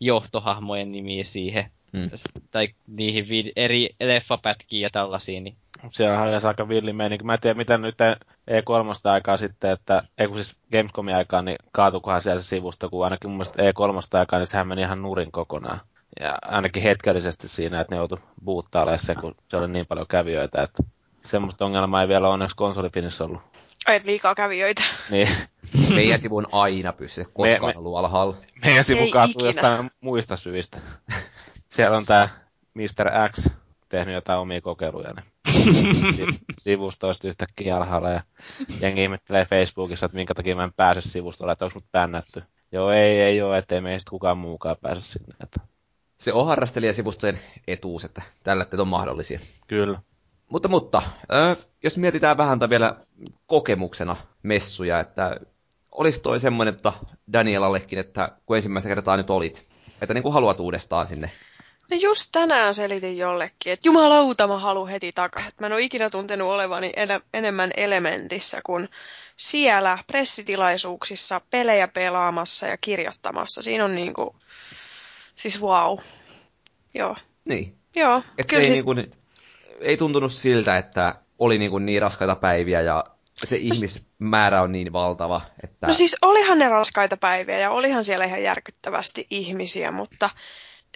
johtohahmojen 0.00 0.92
nimiä 0.92 1.24
siihen. 1.24 1.70
Hmm. 1.96 2.10
Tai 2.50 2.68
niihin 2.86 3.24
vid- 3.24 3.52
eri 3.56 3.90
leffapätkiin 4.00 4.82
ja 4.82 4.90
tällaisia. 4.90 5.40
Niin. 5.40 5.56
Siellä 5.90 6.20
on 6.20 6.28
ihan 6.28 6.46
aika 6.46 6.68
villi 6.68 6.92
meininki. 6.92 7.24
Mä 7.24 7.34
en 7.34 7.40
tiedä, 7.40 7.56
mitä 7.56 7.78
nyt 7.78 7.94
E3 8.50 9.10
aikaa 9.10 9.36
sitten, 9.36 9.70
että 9.70 10.02
ei 10.18 10.28
kun 10.28 10.36
siis 10.36 10.56
Gamescomin 10.72 11.16
aikaa, 11.16 11.42
niin 11.42 11.56
kaatukohan 11.72 12.22
siellä 12.22 12.42
se 12.42 12.46
sivusto, 12.46 12.90
kun 12.90 13.04
ainakin 13.04 13.30
mun 13.30 13.36
mielestä 13.36 13.62
E3 13.62 14.18
aikaa, 14.18 14.38
niin 14.38 14.46
sehän 14.46 14.68
meni 14.68 14.80
ihan 14.80 15.02
nurin 15.02 15.32
kokonaan. 15.32 15.80
Ja 16.20 16.38
ainakin 16.42 16.82
hetkellisesti 16.82 17.48
siinä, 17.48 17.80
että 17.80 17.94
ne 17.94 17.98
joutu 17.98 18.18
buuttaamaan 18.44 18.98
se, 18.98 19.14
kun 19.14 19.34
se 19.48 19.56
oli 19.56 19.68
niin 19.68 19.86
paljon 19.86 20.06
kävijöitä, 20.06 20.62
että 20.62 20.82
semmoista 21.24 21.64
ongelmaa 21.64 22.02
ei 22.02 22.08
vielä 22.08 22.28
onneksi 22.28 22.56
konsolifinissä 22.56 23.24
ollut. 23.24 23.42
Ai, 23.86 24.00
liikaa 24.04 24.34
kävijöitä. 24.34 24.82
Niin. 25.10 25.28
Meidän 25.94 26.18
sivun 26.18 26.46
aina 26.52 26.92
pysy, 26.92 27.24
koskaan 27.32 27.74
me, 27.74 27.78
ollut 27.78 27.96
alhaalla. 27.96 28.36
Meidän 28.64 28.84
sivu 28.84 29.10
kaatuu 29.10 29.46
jostain 29.46 29.90
muista 30.00 30.36
syistä. 30.36 30.78
Siellä 31.68 31.96
on 31.96 32.06
tää 32.06 32.28
Mr. 32.74 33.30
X 33.30 33.48
tehnyt 33.88 34.14
jotain 34.14 34.38
omia 34.38 34.60
kokeiluja. 34.60 35.14
Niin 35.14 36.38
sivusto 36.58 37.06
olisi 37.06 37.28
yhtäkkiä 37.28 37.76
alhaalla 37.76 38.10
ja 38.10 38.22
jengi 38.80 39.02
ihmettelee 39.02 39.44
Facebookissa, 39.44 40.06
että 40.06 40.16
minkä 40.16 40.34
takia 40.34 40.56
mä 40.56 40.64
en 40.64 40.72
pääse 40.72 41.00
sivustolle, 41.00 41.52
että 41.52 41.64
onko 41.64 41.74
mut 41.74 41.92
bännätty. 41.92 42.42
Joo, 42.72 42.90
ei, 42.90 43.20
ei 43.20 43.42
ole, 43.42 43.58
ettei 43.58 43.80
meistä 43.80 44.10
kukaan 44.10 44.38
muukaan 44.38 44.76
pääse 44.80 45.00
sinne. 45.00 45.34
Että... 45.42 45.73
Se 46.16 46.32
on 46.32 46.46
harrastelijasivustojen 46.46 47.38
etuus, 47.68 48.04
että 48.04 48.22
tällä 48.44 48.66
on 48.78 48.88
mahdollisia. 48.88 49.38
Kyllä. 49.68 50.00
Mutta, 50.48 50.68
mutta 50.68 51.02
jos 51.82 51.98
mietitään 51.98 52.36
vähän 52.36 52.60
vielä 52.70 52.96
kokemuksena 53.46 54.16
messuja, 54.42 55.00
että 55.00 55.36
olisi 55.92 56.20
toi 56.22 56.40
semmoinen 56.40 56.74
että 56.74 56.92
Danielallekin, 57.32 57.98
että 57.98 58.28
kun 58.46 58.56
ensimmäistä 58.56 58.88
kertaa 58.88 59.16
nyt 59.16 59.30
olit, 59.30 59.66
että 60.02 60.14
niin 60.14 60.22
kuin 60.22 60.32
haluat 60.32 60.60
uudestaan 60.60 61.06
sinne 61.06 61.30
No 61.90 61.96
just 61.96 62.28
tänään 62.32 62.74
selitin 62.74 63.18
jollekin, 63.18 63.72
että 63.72 63.88
jumalauta 63.88 64.46
mä 64.46 64.58
haluan 64.58 64.88
heti 64.88 65.12
takaisin. 65.12 65.52
Mä 65.60 65.66
en 65.66 65.72
ole 65.72 65.82
ikinä 65.82 66.10
tuntenut 66.10 66.48
olevani 66.48 66.92
en- 66.96 67.20
enemmän 67.34 67.70
elementissä 67.76 68.60
kuin 68.66 68.88
siellä 69.36 69.98
pressitilaisuuksissa 70.06 71.40
pelejä 71.50 71.88
pelaamassa 71.88 72.66
ja 72.66 72.76
kirjoittamassa. 72.76 73.62
Siinä 73.62 73.84
on 73.84 73.94
niinku, 73.94 74.36
siis 75.34 75.62
wow. 75.62 75.98
Joo. 76.94 77.16
Niin. 77.48 77.78
Joo. 77.96 78.22
Et 78.38 78.46
kyllä 78.46 78.62
ei, 78.62 78.66
siis... 78.66 78.84
niinku, 78.86 79.18
ei 79.80 79.96
tuntunut 79.96 80.32
siltä, 80.32 80.78
että 80.78 81.14
oli 81.38 81.58
niinku 81.58 81.78
niin 81.78 82.02
raskaita 82.02 82.36
päiviä 82.36 82.80
ja 82.80 83.04
että 83.42 83.46
se 83.46 83.56
ihmismäärä 83.56 84.62
on 84.62 84.72
niin 84.72 84.92
valtava. 84.92 85.40
Että... 85.62 85.86
No 85.86 85.92
siis 85.92 86.16
olihan 86.22 86.58
ne 86.58 86.68
raskaita 86.68 87.16
päiviä 87.16 87.58
ja 87.58 87.70
olihan 87.70 88.04
siellä 88.04 88.24
ihan 88.24 88.42
järkyttävästi 88.42 89.26
ihmisiä, 89.30 89.90
mutta 89.90 90.30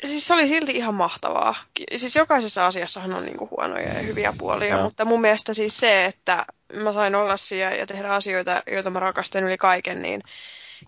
siis 0.05 0.27
se 0.27 0.35
oli 0.35 0.49
silti 0.49 0.73
ihan 0.73 0.95
mahtavaa. 0.95 1.55
Siis 1.97 2.17
jokaisessa 2.17 2.67
asiassahan 2.67 3.15
on 3.15 3.25
niinku 3.25 3.49
huonoja 3.51 3.95
ja 3.95 4.01
hyviä 4.01 4.35
puolia, 4.39 4.77
no. 4.77 4.83
mutta 4.83 5.05
mun 5.05 5.21
mielestä 5.21 5.55
siis 5.55 5.81
se, 5.81 6.05
että 6.05 6.47
mä 6.75 6.93
sain 6.93 7.15
olla 7.15 7.37
siellä 7.37 7.77
ja 7.77 7.87
tehdä 7.87 8.09
asioita, 8.09 8.63
joita 8.73 8.91
mä 8.91 9.01
rakastan 9.01 9.45
yli 9.45 9.57
kaiken, 9.57 10.03
niin 10.03 10.23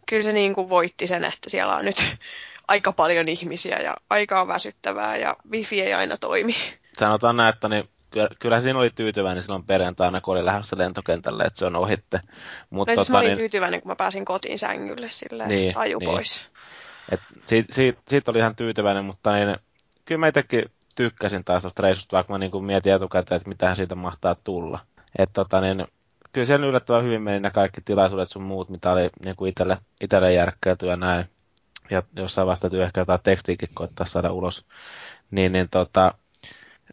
kyllä 0.08 0.22
se 0.22 0.32
niinku 0.32 0.68
voitti 0.68 1.06
sen, 1.06 1.24
että 1.24 1.50
siellä 1.50 1.76
on 1.76 1.84
nyt 1.84 2.02
aika 2.70 2.92
paljon 2.92 3.28
ihmisiä 3.28 3.78
ja 3.78 3.96
aika 4.10 4.40
on 4.40 4.48
väsyttävää 4.48 5.16
ja 5.16 5.36
wifi 5.50 5.80
ei 5.80 5.94
aina 5.94 6.16
toimi. 6.16 6.54
Sanotaan 6.98 7.36
näin, 7.36 7.54
että 7.54 7.68
niin 7.68 7.88
kyllä 8.38 8.60
siinä 8.60 8.78
oli 8.78 8.90
tyytyväinen 8.90 9.42
silloin 9.42 9.64
perjantaina, 9.64 10.20
kun 10.20 10.36
oli 10.36 10.44
lähdössä 10.44 10.78
lentokentälle, 10.78 11.42
että 11.42 11.58
se 11.58 11.66
on 11.66 11.76
ohitte. 11.76 12.20
Mutta 12.70 12.92
no, 12.92 12.96
siis 12.96 13.06
tota, 13.06 13.12
mä 13.12 13.18
olin 13.18 13.28
niin... 13.28 13.38
tyytyväinen, 13.38 13.82
kun 13.82 13.90
mä 13.90 13.96
pääsin 13.96 14.24
kotiin 14.24 14.58
sängylle 14.58 15.10
silleen, 15.10 15.48
niin, 15.48 15.78
aju 15.78 15.98
niin. 15.98 16.10
pois. 16.10 16.42
Et 17.12 17.20
siitä, 17.46 17.74
siitä, 17.74 18.00
siitä, 18.08 18.30
oli 18.30 18.38
ihan 18.38 18.56
tyytyväinen, 18.56 19.04
mutta 19.04 19.32
niin, 19.32 19.56
kyllä 20.04 20.18
mä 20.18 20.28
itsekin 20.28 20.64
tykkäsin 20.94 21.44
taas 21.44 21.62
tuosta 21.62 21.82
reissusta, 21.82 22.16
vaikka 22.16 22.32
mä 22.32 22.38
niin 22.38 22.64
mietin 22.64 22.92
etukäteen, 22.92 23.36
että 23.36 23.48
mitähän 23.48 23.76
siitä 23.76 23.94
mahtaa 23.94 24.36
tulla. 24.44 24.78
Et, 25.18 25.30
tota, 25.32 25.60
niin, 25.60 25.86
kyllä 26.32 26.46
siellä 26.46 26.66
yllättävän 26.66 27.04
hyvin 27.04 27.22
meni 27.22 27.40
ne 27.40 27.50
kaikki 27.50 27.80
tilaisuudet 27.80 28.30
sun 28.30 28.42
muut, 28.42 28.68
mitä 28.68 28.92
oli 28.92 29.10
niin 29.24 29.36
kuin 29.36 29.54
itselle 30.00 30.32
järkkäyty 30.32 30.86
ja 30.86 30.96
näin. 30.96 31.24
Ja 31.90 32.02
jossain 32.16 32.46
vaiheessa 32.46 32.60
täytyy 32.60 32.82
ehkä 32.82 33.00
jotain 33.00 33.20
tekstiikin 33.22 33.68
koittaa 33.74 34.06
saada 34.06 34.32
ulos. 34.32 34.64
Niin, 35.30 35.52
niin 35.52 35.68
tota, 35.70 36.14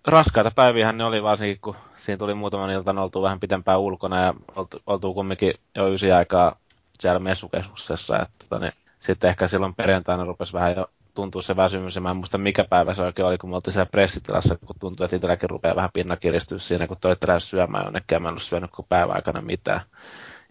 raskaita 0.08 0.52
päiviä 0.52 0.92
ne 0.92 1.04
oli 1.04 1.24
varsinkin, 1.24 1.60
kun 1.62 1.76
siinä 1.98 2.18
tuli 2.18 2.34
muutaman 2.34 2.70
iltan 2.70 2.98
oltu 2.98 3.22
vähän 3.22 3.40
pitempään 3.40 3.80
ulkona 3.80 4.22
ja 4.22 4.34
oltu, 4.56 4.80
oltu 4.88 5.14
kumminkin 5.14 5.54
jo 5.76 5.94
ysi 5.94 6.12
aikaa 6.12 6.56
siellä 7.00 7.20
messukeskuksessa. 7.20 8.20
Että, 8.20 8.34
tota, 8.40 8.60
niin, 8.60 8.74
sitten 9.00 9.30
ehkä 9.30 9.48
silloin 9.48 9.76
perjantaina 9.76 10.24
rupesi 10.24 10.54
vähän 10.54 10.76
jo 10.76 10.90
tuntuu 11.14 11.42
se 11.42 11.56
väsymys, 11.56 11.96
ja 11.96 12.02
mä 12.02 12.10
en 12.10 12.18
muista 12.18 12.38
mikä 12.38 12.64
päivä 12.64 12.94
se 12.94 13.02
oikein 13.02 13.26
oli, 13.26 13.38
kun 13.38 13.50
me 13.50 13.56
oltiin 13.56 13.74
siellä 13.74 13.90
pressitilassa, 13.92 14.58
kun 14.66 14.76
tuntui, 14.80 15.06
että 15.06 15.16
itselläkin 15.16 15.50
rupeaa 15.50 15.76
vähän 15.76 15.90
pinna 15.94 16.18
kiristyä 16.18 16.60
siinä, 16.60 16.88
kun 16.88 16.98
toi 17.02 17.16
lähes 17.28 17.50
syömään 17.50 17.86
jonnekin, 17.86 18.16
ja 18.16 18.20
mä 18.20 18.28
en 18.28 18.32
ollut 18.32 18.44
syönyt 18.44 18.72
kuin 18.72 18.86
päivän 18.90 19.16
aikana 19.16 19.42
mitään. 19.42 19.82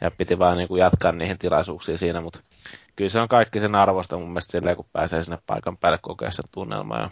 Ja 0.00 0.10
piti 0.10 0.38
vaan 0.38 0.56
niin 0.56 0.68
kuin 0.68 0.80
jatkaa 0.80 1.12
niihin 1.12 1.38
tilaisuuksiin 1.38 1.98
siinä, 1.98 2.20
mutta 2.20 2.40
kyllä 2.96 3.10
se 3.10 3.20
on 3.20 3.28
kaikki 3.28 3.60
sen 3.60 3.74
arvosta 3.74 4.18
mun 4.18 4.28
mielestä 4.28 4.52
silleen, 4.52 4.76
kun 4.76 4.86
pääsee 4.92 5.22
sinne 5.22 5.38
paikan 5.46 5.76
päälle 5.76 5.98
kokea 6.02 6.30
sen 6.30 6.44
tunnelman 6.52 7.00
ja 7.00 7.10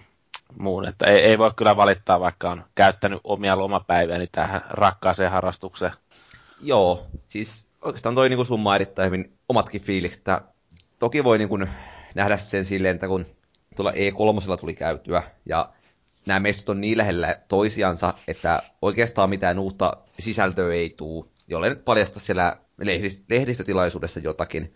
muun. 0.58 0.88
Että 0.88 1.06
ei, 1.06 1.18
ei 1.18 1.38
voi 1.38 1.50
kyllä 1.56 1.76
valittaa, 1.76 2.20
vaikka 2.20 2.50
on 2.50 2.64
käyttänyt 2.74 3.20
omia 3.24 3.58
lomapäiviäni 3.58 4.26
tähän 4.32 4.64
rakkaaseen 4.70 5.30
harrastukseen. 5.30 5.92
Joo, 6.60 7.06
siis 7.28 7.68
oikeastaan 7.82 8.14
toi 8.14 8.28
niin 8.28 8.46
summa 8.46 8.76
erittäin 8.76 9.06
hyvin 9.06 9.38
omatkin 9.48 9.80
fiilikset, 9.80 10.18
että 10.18 10.40
toki 10.98 11.24
voi 11.24 11.38
niin 11.38 11.48
kuin 11.48 11.68
nähdä 12.14 12.36
sen 12.36 12.64
silleen, 12.64 12.94
että 12.94 13.08
kun 13.08 13.26
tuolla 13.76 13.92
E3 13.92 14.60
tuli 14.60 14.74
käytyä 14.74 15.22
ja 15.46 15.72
nämä 16.26 16.40
messut 16.40 16.68
on 16.68 16.80
niin 16.80 16.98
lähellä 16.98 17.36
toisiansa, 17.48 18.14
että 18.28 18.62
oikeastaan 18.82 19.30
mitään 19.30 19.58
uutta 19.58 19.96
sisältöä 20.18 20.74
ei 20.74 20.94
tuu, 20.96 21.32
jolle 21.48 21.68
nyt 21.68 21.84
paljasta 21.84 22.20
siellä 22.20 22.56
lehdistötilaisuudessa 23.28 24.20
jotakin. 24.20 24.74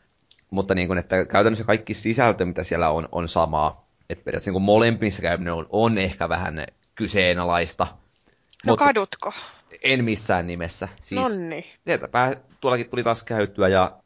Mutta 0.51 0.75
niin 0.75 0.89
kuin, 0.89 0.99
että 0.99 1.25
käytännössä 1.25 1.65
kaikki 1.65 1.95
sisältö, 1.95 2.45
mitä 2.45 2.63
siellä 2.63 2.91
on, 2.91 3.09
on 3.13 3.29
samaa. 3.29 3.89
Että 4.11 4.25
periaatteessa 4.25 4.51
niin 4.51 4.63
molempissa 4.63 5.23
käyminen 5.23 5.53
on, 5.53 5.67
on 5.71 5.99
ehkä 5.99 6.29
vähän 6.29 6.67
kyseenalaista. 6.95 7.87
No 8.65 8.73
mutta 8.73 8.85
kadutko? 8.85 9.33
En 9.83 10.05
missään 10.05 10.47
nimessä. 10.47 10.89
Siis, 11.03 11.39
Nonni. 11.39 11.65
tuollakin 12.61 12.91
tuli 12.91 13.03
taas 13.03 13.23
käyttyä 13.23 13.69
ja 13.69 13.99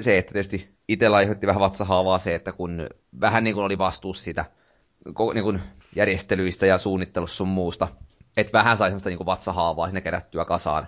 se, 0.00 0.18
että 0.18 0.32
tietysti 0.32 0.76
itsellä 0.88 1.16
aiheutti 1.16 1.46
vähän 1.46 1.60
vatsahaavaa 1.60 2.18
se, 2.18 2.34
että 2.34 2.52
kun 2.52 2.86
vähän 3.20 3.44
niin 3.44 3.54
kuin 3.54 3.64
oli 3.64 3.78
vastuussa 3.78 4.24
sitä 4.24 4.44
niin 5.34 5.44
kuin 5.44 5.60
järjestelyistä 5.96 6.66
ja 6.66 6.78
suunnittelusta 6.78 7.36
sun 7.36 7.48
muusta, 7.48 7.88
että 8.36 8.52
vähän 8.52 8.76
sai 8.76 8.88
semmoista 8.88 9.08
niin 9.08 9.16
kuin 9.16 9.26
vatsahaavaa 9.26 9.88
sinne 9.88 10.00
kerättyä 10.00 10.44
kasaan. 10.44 10.86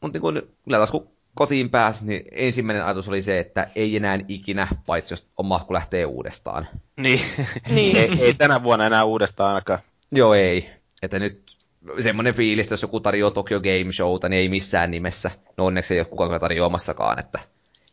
Mutta 0.00 0.16
niin 0.16 0.22
kuin, 0.22 0.42
kyllä 0.64 0.76
taas 0.76 0.90
kun 0.90 1.08
kotiin 1.34 1.70
pääsi, 1.70 2.06
niin 2.06 2.22
ensimmäinen 2.32 2.84
ajatus 2.84 3.08
oli 3.08 3.22
se, 3.22 3.38
että 3.38 3.70
ei 3.74 3.96
enää 3.96 4.18
ikinä, 4.28 4.68
paitsi 4.86 5.12
jos 5.12 5.28
on 5.38 5.46
mahku 5.46 5.74
lähtee 5.74 6.06
uudestaan. 6.06 6.68
Niin, 6.96 7.20
niin. 7.68 7.96
ei, 7.96 8.10
ei 8.20 8.34
tänä 8.34 8.62
vuonna 8.62 8.86
enää 8.86 9.04
uudestaan 9.04 9.48
ainakaan. 9.48 9.78
Joo, 10.12 10.34
ei. 10.34 10.70
Että 11.02 11.18
nyt 11.18 11.56
semmoinen 12.00 12.34
fiilis, 12.34 12.66
että 12.66 12.72
jos 12.72 12.82
joku 12.82 13.00
tarjoaa 13.00 13.30
Tokyo 13.30 13.60
Game 13.60 13.92
Showta, 13.92 14.28
niin 14.28 14.40
ei 14.40 14.48
missään 14.48 14.90
nimessä. 14.90 15.30
No 15.56 15.64
onneksi 15.66 15.94
ei 15.94 16.00
ole 16.00 16.06
kukaan 16.06 16.40
tarjoamassakaan, 16.40 17.18
että 17.18 17.38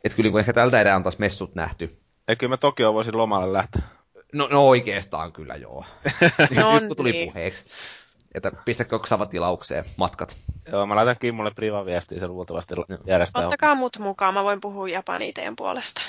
että 0.04 0.16
kyllä 0.16 0.32
kun 0.32 0.40
ehkä 0.40 0.54
tältä 0.54 0.82
erää 0.82 0.96
on 0.96 1.04
taas 1.04 1.20
messut 1.20 1.56
nähty. 1.56 1.98
Ei 2.28 2.36
kyllä 2.36 2.50
mä 2.50 2.58
Tokio 2.58 2.94
voisin 2.94 3.18
lomalle 3.18 3.54
lähteä. 3.54 3.82
No, 4.34 4.48
no 4.52 4.68
oikeastaan 4.68 5.32
kyllä 5.32 5.56
joo. 5.56 5.86
no 6.56 6.80
Nyt 6.80 6.88
kun 6.88 6.98
tuli 6.98 7.12
niin. 7.12 7.32
puheeksi. 7.32 7.66
Että 8.34 8.52
pistätkö 8.66 8.96
Oksava 8.96 9.26
tilaukseen 9.26 9.86
matkat. 9.98 10.36
Joo, 10.72 10.86
mä 10.86 10.96
laitan 10.96 11.16
Kimmulle 11.20 11.52
privaviestiä, 11.52 12.20
se 12.20 12.28
luultavasti 12.28 12.76
järjestää. 13.06 13.44
Ottakaa 13.44 13.76
mut 13.76 14.00
mukaan, 14.00 14.34
mä 14.34 14.44
voin 14.44 14.62
puhua 14.62 14.90
japania 14.90 15.34
teidän 15.34 15.56
puolesta. 15.56 16.02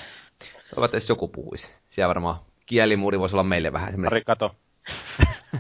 Toivottavasti 0.74 0.96
jos 0.96 1.08
joku 1.08 1.28
puhuisi. 1.28 1.72
Siellä 1.88 2.08
varmaan 2.08 2.36
kielimuuri 2.66 3.18
voisi 3.18 3.34
olla 3.34 3.44
meille 3.44 3.72
vähän 3.72 3.90
semmoinen... 3.90 4.12
Ari, 4.12 4.24
kato. 4.24 4.54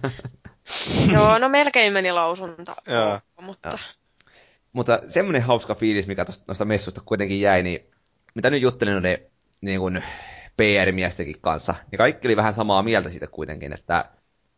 Joo, 1.14 1.38
no 1.38 1.48
melkein 1.48 1.92
meni 1.92 2.12
lausunta. 2.12 2.76
Joo. 2.86 3.20
Mutta... 3.40 3.68
Joo. 3.68 3.78
Mutta 4.72 5.00
semmoinen 5.08 5.42
hauska 5.42 5.74
fiilis, 5.74 6.06
mikä 6.06 6.24
tuosta 6.24 6.64
messusta 6.64 7.00
kuitenkin 7.04 7.40
jäi, 7.40 7.62
niin 7.62 7.86
mitä 8.34 8.50
nyt 8.50 8.62
juttelin 8.62 8.92
noiden 8.92 9.18
niin 9.60 9.80
kuin 9.80 10.02
PR-miestenkin 10.56 11.40
kanssa, 11.40 11.74
niin 11.90 11.98
kaikki 11.98 12.28
oli 12.28 12.36
vähän 12.36 12.54
samaa 12.54 12.82
mieltä 12.82 13.08
siitä 13.08 13.26
kuitenkin, 13.26 13.72
että, 13.72 14.04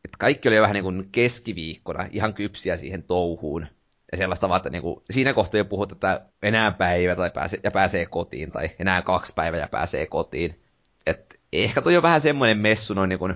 että 0.04 0.18
kaikki 0.18 0.48
oli 0.48 0.60
vähän 0.60 0.74
niin 0.74 0.84
kuin 0.84 1.08
keskiviikkona 1.12 2.08
ihan 2.10 2.34
kypsiä 2.34 2.76
siihen 2.76 3.02
touhuun. 3.02 3.66
Ja 4.12 4.18
sellaista 4.18 4.48
vaan, 4.48 4.56
että 4.56 4.70
niin 4.70 4.82
kuin, 4.82 5.02
siinä 5.10 5.32
kohtaa 5.32 5.58
jo 5.58 5.64
puhut, 5.64 5.92
että 5.92 6.26
enää 6.42 6.70
päivä 6.70 7.16
tai 7.16 7.30
pääsee, 7.30 7.60
ja 7.64 7.70
pääsee 7.70 8.06
kotiin, 8.06 8.50
tai 8.50 8.70
enää 8.78 9.02
kaksi 9.02 9.32
päivää 9.36 9.60
ja 9.60 9.68
pääsee 9.68 10.06
kotiin. 10.06 10.62
Et 11.06 11.40
ehkä 11.52 11.82
toi 11.82 11.96
on 11.96 12.02
vähän 12.02 12.20
semmoinen 12.20 12.58
messu, 12.58 12.94
noin 12.94 13.08
niin 13.08 13.18
kuin, 13.18 13.34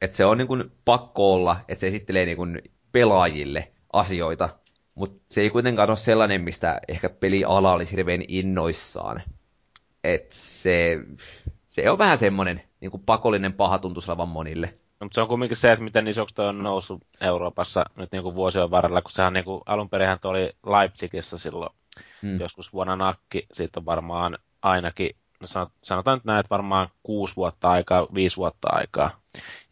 että 0.00 0.16
se 0.16 0.24
on 0.24 0.38
niin 0.38 0.48
kuin 0.48 0.72
pakko 0.84 1.34
olla, 1.34 1.56
että 1.68 1.80
se 1.80 1.86
esittelee 1.86 2.24
niin 2.24 2.36
kuin 2.36 2.58
pelaajille 2.92 3.72
asioita, 3.92 4.48
mutta 4.94 5.22
se 5.26 5.40
ei 5.40 5.50
kuitenkaan 5.50 5.90
ole 5.90 5.96
sellainen, 5.96 6.40
mistä 6.40 6.80
ehkä 6.88 7.08
peliala 7.08 7.72
olisi 7.72 7.92
hirveän 7.92 8.22
innoissaan. 8.28 9.22
Et 10.04 10.26
se, 10.30 10.98
se 11.68 11.90
on 11.90 11.98
vähän 11.98 12.18
semmoinen 12.18 12.62
niin 12.80 12.90
kuin 12.90 13.02
pakollinen 13.02 13.52
paha 13.52 13.78
tuntuslavan 13.78 14.28
monille. 14.28 14.72
No, 15.00 15.04
mutta 15.04 15.14
se 15.14 15.20
on 15.20 15.28
kumminkin 15.28 15.56
se, 15.56 15.72
että 15.72 15.84
miten 15.84 16.08
isoksi 16.08 16.34
toi 16.34 16.48
on 16.48 16.62
noussut 16.62 17.02
Euroopassa 17.20 17.84
nyt 17.96 18.12
niin 18.12 18.22
kuin 18.22 18.34
vuosien 18.34 18.70
varrella, 18.70 19.02
kun 19.02 19.10
sehän 19.10 19.32
niin 19.32 19.44
kuin, 19.44 19.60
alun 19.66 19.90
perin 19.90 20.08
oli 20.24 20.52
Leipzigissä 20.66 21.38
silloin 21.38 21.70
hmm. 22.22 22.40
joskus 22.40 22.72
vuonna 22.72 22.96
nakki, 22.96 23.46
siitä 23.52 23.80
on 23.80 23.86
varmaan 23.86 24.38
ainakin, 24.62 25.10
no 25.40 25.46
sanotaan 25.82 26.16
nyt 26.16 26.24
näin, 26.24 26.40
että 26.40 26.50
varmaan 26.50 26.88
kuusi 27.02 27.36
vuotta 27.36 27.70
aikaa, 27.70 28.06
viisi 28.14 28.36
vuotta 28.36 28.68
aikaa. 28.72 29.20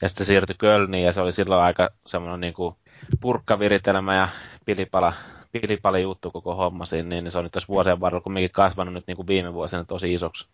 Ja 0.02 0.08
sitten 0.08 0.26
se 0.26 0.28
siirtyi 0.28 0.56
Kölniin 0.58 1.04
ja 1.04 1.12
se 1.12 1.20
oli 1.20 1.32
silloin 1.32 1.62
aika 1.62 1.90
semmoinen 2.06 2.40
niin 2.40 2.54
kuin 2.54 2.74
purkkaviritelmä 3.20 4.16
ja 4.16 4.28
pilipala, 4.64 5.12
pilipali 5.52 6.02
juttu 6.02 6.30
koko 6.30 6.54
homma 6.54 6.86
siinä, 6.86 7.08
niin 7.08 7.30
se 7.30 7.38
on 7.38 7.44
nyt 7.44 7.52
tässä 7.52 7.68
vuosien 7.68 8.00
varrella 8.00 8.22
kumminkin 8.22 8.50
kasvanut 8.50 8.94
nyt 8.94 9.06
niin 9.06 9.16
kuin 9.16 9.26
viime 9.26 9.54
vuosina 9.54 9.84
tosi 9.84 10.14
isoksi, 10.14 10.48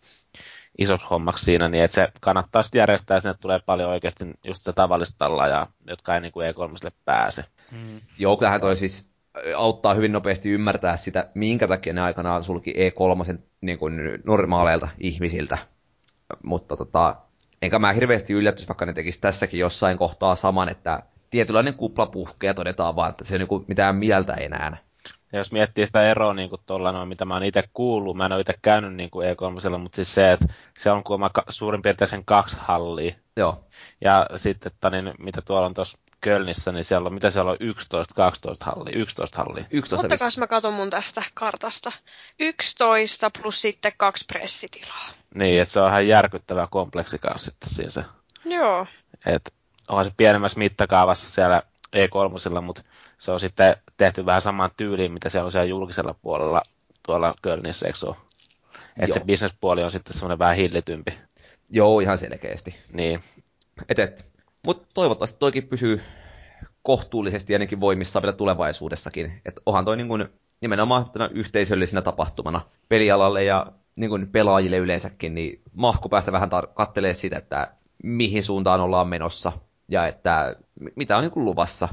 isoksi 0.77 1.07
hommaksi 1.09 1.45
siinä, 1.45 1.69
niin 1.69 1.83
että 1.83 1.95
se 1.95 2.07
kannattaa 2.21 2.63
sitten 2.63 2.79
järjestää, 2.79 3.19
sinne 3.19 3.33
tulee 3.33 3.59
paljon 3.65 3.89
oikeasti 3.89 4.25
just 4.43 4.63
se 4.63 4.73
tavallista 4.73 5.15
tallaa, 5.17 5.71
jotka 5.87 6.15
ei 6.15 6.21
niin 6.21 6.31
kuin 6.31 6.53
E3 6.53 6.91
pääse. 7.05 7.45
Mm. 7.71 7.99
Joo, 8.19 8.37
kyllähän 8.37 8.61
toi 8.61 8.75
siis 8.75 9.15
auttaa 9.57 9.93
hyvin 9.93 10.11
nopeasti 10.11 10.49
ymmärtää 10.49 10.97
sitä, 10.97 11.29
minkä 11.33 11.67
takia 11.67 11.93
ne 11.93 12.01
aikanaan 12.01 12.43
sulki 12.43 12.73
E3 12.73 13.37
niin 13.61 13.77
kuin 13.77 14.01
normaaleilta 14.25 14.87
ihmisiltä. 14.99 15.57
Mutta 16.43 16.77
tota, 16.77 17.15
enkä 17.61 17.79
mä 17.79 17.91
hirveästi 17.91 18.33
yllätys, 18.33 18.67
vaikka 18.67 18.85
ne 18.85 18.93
tekisi 18.93 19.21
tässäkin 19.21 19.59
jossain 19.59 19.97
kohtaa 19.97 20.35
saman, 20.35 20.69
että 20.69 21.03
tietynlainen 21.29 21.73
kupla 21.73 22.05
puhkee 22.05 22.47
ja 22.47 22.53
todetaan 22.53 22.95
vaan, 22.95 23.09
että 23.09 23.23
se 23.23 23.35
on 23.35 23.39
niin 23.39 23.65
mitään 23.67 23.95
mieltä 23.95 24.33
enää. 24.33 24.77
Ja 25.31 25.39
jos 25.39 25.51
miettii 25.51 25.85
sitä 25.85 26.11
eroa 26.11 26.33
niin 26.33 26.49
kuin 26.49 26.61
tuolla 26.65 26.91
noin, 26.91 27.07
mitä 27.07 27.25
mä 27.25 27.33
oon 27.33 27.43
itse 27.43 27.63
kuullut, 27.73 28.17
mä 28.17 28.25
en 28.25 28.31
ole 28.31 28.41
itse 28.41 28.53
käynyt 28.61 28.93
niin 28.93 29.09
kuin 29.09 29.27
E3, 29.29 29.77
mutta 29.77 29.95
siis 29.95 30.13
se, 30.13 30.31
että 30.31 30.45
se 30.77 30.91
on 30.91 31.03
kuulemma 31.03 31.31
suurin 31.49 31.81
piirtein 31.81 32.09
sen 32.09 32.25
kaksi 32.25 32.57
hallia. 32.59 33.15
Joo. 33.37 33.63
Ja 34.01 34.27
sitten, 34.35 34.71
että 34.71 34.89
niin, 34.89 35.13
mitä 35.19 35.41
tuolla 35.41 35.65
on 35.65 35.73
tuossa 35.73 35.97
Kölnissä, 36.21 36.71
niin 36.71 36.85
siellä 36.85 37.07
on, 37.07 37.13
mitä 37.13 37.31
siellä 37.31 37.51
on, 37.51 37.57
11, 37.59 38.13
12 38.13 38.65
halli, 38.65 38.91
11 38.91 39.37
halli. 39.37 39.65
11 39.71 40.07
Ottakaa 40.07 40.29
mä 40.37 40.47
katson 40.47 40.73
mun 40.73 40.89
tästä 40.89 41.23
kartasta. 41.33 41.91
11 42.39 43.31
plus 43.41 43.61
sitten 43.61 43.91
kaksi 43.97 44.25
pressitilaa. 44.25 45.09
Niin, 45.35 45.61
että 45.61 45.73
se 45.73 45.79
on 45.79 45.89
ihan 45.89 46.07
järkyttävä 46.07 46.67
kompleksi 46.71 47.19
kanssa 47.19 47.51
sitten 47.51 47.69
siinä 47.69 47.91
se. 47.91 48.05
Joo. 48.45 48.85
Et 49.25 49.53
onhan 49.87 50.05
se 50.05 50.11
pienemmässä 50.17 50.59
mittakaavassa 50.59 51.29
siellä 51.29 51.61
E3, 51.95 52.61
mutta 52.61 52.81
se 53.17 53.31
on 53.31 53.39
sitten 53.39 53.75
tehty 53.97 54.25
vähän 54.25 54.41
samaan 54.41 54.71
tyyliin, 54.77 55.11
mitä 55.11 55.29
siellä 55.29 55.45
on 55.45 55.51
siellä 55.51 55.65
julkisella 55.65 56.15
puolella 56.21 56.61
tuolla 57.03 57.35
Kölnissä, 57.41 57.87
eikö 57.87 58.07
ole? 58.07 58.15
Että 58.99 59.13
se 59.13 59.25
bisnespuoli 59.25 59.83
on 59.83 59.91
sitten 59.91 60.13
semmoinen 60.13 60.39
vähän 60.39 60.55
hillitympi. 60.55 61.13
Joo, 61.69 61.99
ihan 61.99 62.17
selkeästi. 62.17 62.75
Niin. 62.93 63.19
Et, 63.89 63.99
et. 63.99 64.31
Mutta 64.65 64.87
toivottavasti 64.93 65.37
toikin 65.39 65.67
pysyy 65.67 66.01
kohtuullisesti 66.81 67.53
ainakin 67.53 67.79
voimissa 67.79 68.21
vielä 68.21 68.33
tulevaisuudessakin. 68.33 69.41
Että 69.45 69.61
onhan 69.65 69.85
toi 69.85 69.97
niin 69.97 70.07
kuin 70.07 70.27
nimenomaan 70.61 71.05
yhteisöllisenä 71.31 72.01
tapahtumana 72.01 72.61
pelialalle 72.89 73.43
ja 73.43 73.71
niin 73.97 74.09
kuin 74.09 74.27
pelaajille 74.27 74.77
yleensäkin, 74.77 75.35
niin 75.35 75.61
mahku 75.73 76.09
päästä 76.09 76.31
vähän 76.31 76.49
tar- 76.49 76.73
kattelee 76.73 77.13
sitä, 77.13 77.37
että 77.37 77.73
mihin 78.03 78.43
suuntaan 78.43 78.81
ollaan 78.81 79.07
menossa 79.07 79.51
ja 79.87 80.07
että 80.07 80.55
mitä 80.95 81.17
on 81.17 81.23
niin 81.23 81.45
luvassa. 81.45 81.87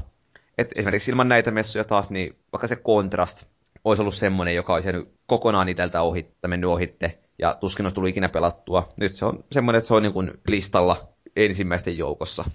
Et 0.57 0.71
esimerkiksi 0.75 1.11
ilman 1.11 1.29
näitä 1.29 1.51
messuja 1.51 1.83
taas, 1.83 2.09
niin 2.09 2.35
vaikka 2.51 2.67
se 2.67 2.75
kontrast 2.75 3.47
olisi 3.83 4.01
ollut 4.01 4.15
semmoinen, 4.15 4.55
joka 4.55 4.73
olisi 4.73 4.89
jäänyt 4.89 5.13
kokonaan 5.25 5.69
itseltä 5.69 6.01
ohitte, 6.01 6.47
mennyt 6.47 6.69
ohitte, 6.69 7.19
ja 7.39 7.55
tuskin 7.59 7.85
olisi 7.85 7.95
tullut 7.95 8.09
ikinä 8.09 8.29
pelattua. 8.29 8.89
Nyt 8.99 9.15
se 9.15 9.25
on 9.25 9.43
semmoinen, 9.51 9.77
että 9.77 9.87
se 9.87 9.95
on 9.95 10.03
niin 10.03 10.13
kuin 10.13 10.31
listalla 10.47 10.95
ensimmäisten 11.35 11.97
joukossa. 11.97 12.45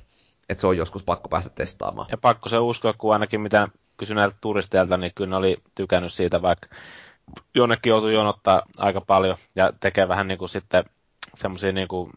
Että 0.48 0.60
se 0.60 0.66
on 0.66 0.76
joskus 0.76 1.04
pakko 1.04 1.28
päästä 1.28 1.50
testaamaan. 1.50 2.08
Ja 2.10 2.18
pakko 2.18 2.48
se 2.48 2.58
uskoa, 2.58 2.92
kun 2.92 3.12
ainakin 3.12 3.40
mitä 3.40 3.68
kysyn 3.96 4.16
näiltä 4.16 4.36
turisteilta, 4.40 4.96
niin 4.96 5.12
kyllä 5.14 5.36
oli 5.36 5.56
tykännyt 5.74 6.12
siitä, 6.12 6.42
vaikka 6.42 6.68
jonnekin 7.54 7.90
joutui 7.90 8.14
jonottaa 8.14 8.62
aika 8.76 9.00
paljon 9.00 9.36
ja 9.56 9.72
tekee 9.80 10.08
vähän 10.08 10.28
niin 10.28 10.38
kuin 10.38 10.48
sitten 10.48 10.84
semmoisia 11.34 11.72
niin 11.72 11.88
kuin 11.88 12.10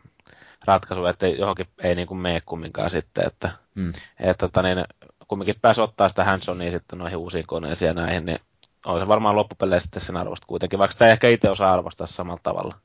ratkaisu, 0.66 1.06
että 1.06 1.28
johonkin 1.28 1.68
ei 1.84 1.96
niin 1.96 2.08
kuin 2.08 2.18
mene 2.18 2.42
kumminkaan 2.42 2.90
sitten, 2.90 3.28
että, 3.28 3.52
mm. 3.76 3.94
että 4.20 4.48
tota, 4.48 4.62
niin, 4.62 4.86
kumminkin 5.32 5.56
pääsi 5.62 5.82
ottaa 5.82 6.10
sitä 6.10 6.24
Hansonia 6.24 6.72
sitten 6.72 7.00
noihin 7.00 7.18
uusiin 7.18 7.48
koneisiin 7.48 7.88
ja 7.88 7.94
näihin, 7.94 8.26
niin 8.26 8.40
on 8.86 9.00
se 9.00 9.08
varmaan 9.08 9.36
loppupeleissä 9.36 9.86
sitten 9.86 10.02
sen 10.02 10.18
arvosta 10.18 10.48
kuitenkin, 10.48 10.80
vaikka 10.80 10.92
sitä 10.94 11.06
ei 11.06 11.12
ehkä 11.12 11.30
itse 11.30 11.50
osaa 11.50 11.74
arvostaa 11.74 12.08
samalla 12.08 12.40
tavalla. 12.44 12.76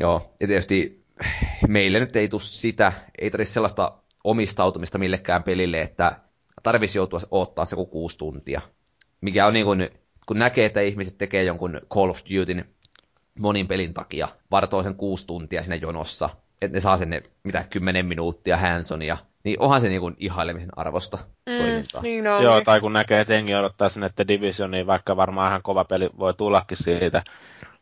Joo, 0.00 0.34
ja 0.40 0.46
tietysti 0.46 1.02
meille 1.68 2.00
nyt 2.00 2.16
ei 2.16 2.28
tule 2.28 2.40
sitä, 2.40 2.92
ei 3.18 3.30
tarvitse 3.30 3.52
sellaista 3.52 3.98
omistautumista 4.24 4.98
millekään 4.98 5.42
pelille, 5.42 5.80
että 5.80 6.20
tarvitsisi 6.62 6.98
joutua 6.98 7.20
ottaa 7.30 7.64
se 7.64 7.76
kuin 7.76 7.90
kuusi 7.90 8.18
tuntia. 8.18 8.60
Mikä 9.20 9.46
on 9.46 9.52
niin 9.52 9.66
kuin, 9.66 9.90
kun 10.26 10.38
näkee, 10.38 10.64
että 10.64 10.80
ihmiset 10.80 11.18
tekee 11.18 11.44
jonkun 11.44 11.80
Call 11.94 12.10
of 12.10 12.20
Dutyn 12.34 12.64
monin 13.38 13.68
pelin 13.68 13.94
takia, 13.94 14.28
vartoo 14.50 14.82
sen 14.82 14.94
kuusi 14.94 15.26
tuntia 15.26 15.62
siinä 15.62 15.76
jonossa, 15.76 16.28
että 16.62 16.76
ne 16.76 16.80
saa 16.80 16.96
sen 16.96 17.22
mitä 17.44 17.64
kymmenen 17.70 18.06
minuuttia 18.06 18.56
Hansonia, 18.56 19.16
niin 19.48 19.62
onhan 19.62 19.80
se 19.80 19.88
niinku 19.88 20.12
ihailemisen 20.18 20.78
arvosta 20.78 21.18
mm, 21.46 21.58
toimintaa. 21.58 22.02
Niin 22.02 22.26
on. 22.26 22.42
Joo, 22.42 22.60
tai 22.60 22.80
kun 22.80 22.92
näkee, 22.92 23.20
että 23.20 23.34
jengi 23.34 23.54
odottaa 23.54 23.88
sinne, 23.88 24.06
että 24.06 24.28
Division, 24.28 24.70
niin 24.70 24.86
vaikka 24.86 25.16
varmaan 25.16 25.48
ihan 25.48 25.62
kova 25.62 25.84
peli 25.84 26.10
voi 26.18 26.34
tullakin 26.34 26.76
siitä, 26.76 27.22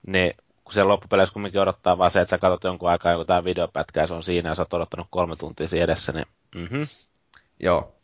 niin 0.06 0.34
kun 0.64 0.72
se 0.72 0.84
loppupeleissä 0.84 1.32
kumminkin 1.32 1.60
odottaa 1.60 1.98
vaan 1.98 2.10
se, 2.10 2.20
että 2.20 2.30
sä 2.30 2.38
katsot 2.38 2.64
jonkun 2.64 2.88
aikaa 2.90 3.12
joku 3.12 3.24
tämä 3.24 3.44
videopätkä 3.44 4.00
ja 4.00 4.06
se 4.06 4.14
on 4.14 4.22
siinä 4.22 4.48
ja 4.48 4.54
sä 4.54 4.62
oot 4.62 4.74
odottanut 4.74 5.06
kolme 5.10 5.36
tuntia 5.36 5.68
siinä 5.68 5.84
edessä, 5.84 6.12
niin 6.12 6.26
mm-hmm. 6.54 6.86
Joo. 7.60 7.94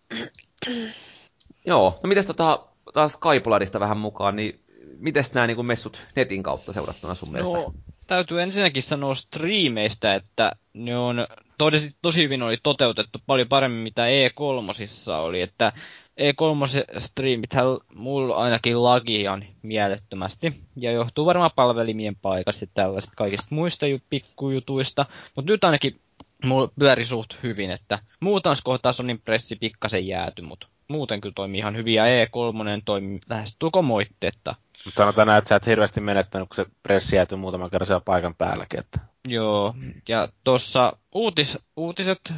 Joo, 1.66 2.00
no 2.02 2.08
mites 2.08 2.26
tota, 2.26 2.66
taas 2.92 3.12
Skypoladista 3.12 3.80
vähän 3.80 3.98
mukaan, 3.98 4.36
niin 4.36 4.60
miten 4.98 5.24
nämä 5.34 5.46
niin 5.46 5.66
messut 5.66 6.06
netin 6.16 6.42
kautta 6.42 6.72
seurattuna 6.72 7.14
sun 7.14 7.32
mielestä? 7.32 7.56
No, 7.56 7.74
täytyy 8.06 8.42
ensinnäkin 8.42 8.82
sanoa 8.82 9.14
striimeistä, 9.14 10.14
että 10.14 10.52
ne 10.74 10.98
on 10.98 11.26
tosi, 11.58 11.96
tosi 12.02 12.22
hyvin 12.22 12.42
oli 12.42 12.58
toteutettu 12.62 13.18
paljon 13.26 13.48
paremmin 13.48 13.82
mitä 13.82 14.06
E3 14.06 15.12
oli, 15.12 15.40
että 15.40 15.72
E3-striimithän 16.20 17.64
mulla 17.94 18.34
ainakin 18.34 18.84
lagian 18.84 19.44
mielettömästi, 19.62 20.52
ja 20.76 20.92
johtuu 20.92 21.26
varmaan 21.26 21.50
palvelimien 21.56 22.16
paikasta 22.22 22.64
ja 22.64 22.68
tällaisista 22.74 23.16
kaikista 23.16 23.46
muista 23.50 23.86
pikkujutuista, 24.10 25.06
mutta 25.34 25.52
nyt 25.52 25.64
ainakin 25.64 26.00
mulla 26.44 26.68
pyöri 26.78 27.04
suht 27.04 27.34
hyvin, 27.42 27.70
että 27.70 27.98
muutamassa 28.20 28.64
kohtaa 28.64 28.92
Sonin 28.92 29.20
pressi 29.24 29.56
pikkasen 29.56 30.06
jääty, 30.06 30.42
mutta 30.42 30.66
muuten 30.88 31.20
kyllä 31.20 31.32
toimii 31.36 31.58
ihan 31.58 31.76
hyvin, 31.76 31.94
ja 31.94 32.04
E3 32.04 32.82
toimii 32.84 33.20
lähestulko 33.28 33.82
moitteetta. 33.82 34.54
Mutta 34.84 35.02
sanotaan 35.02 35.26
näin, 35.26 35.38
että 35.38 35.48
sä 35.48 35.56
et 35.56 35.66
hirveästi 35.66 36.00
menettänyt, 36.00 36.48
kun 36.48 36.56
se 36.56 36.66
pressi 36.82 37.16
jääty 37.16 37.36
muutaman 37.36 37.70
kerran 37.70 37.86
siellä 37.86 38.02
paikan 38.04 38.34
päälläkin. 38.34 38.80
Että... 38.80 38.98
Joo, 39.28 39.74
ja 40.08 40.28
tuossa 40.44 40.92
uutis, 41.12 41.58
uutiset, 41.76 42.32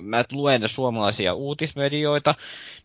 mä 0.00 0.24
luen 0.32 0.68
suomalaisia 0.68 1.34
uutismedioita, 1.34 2.34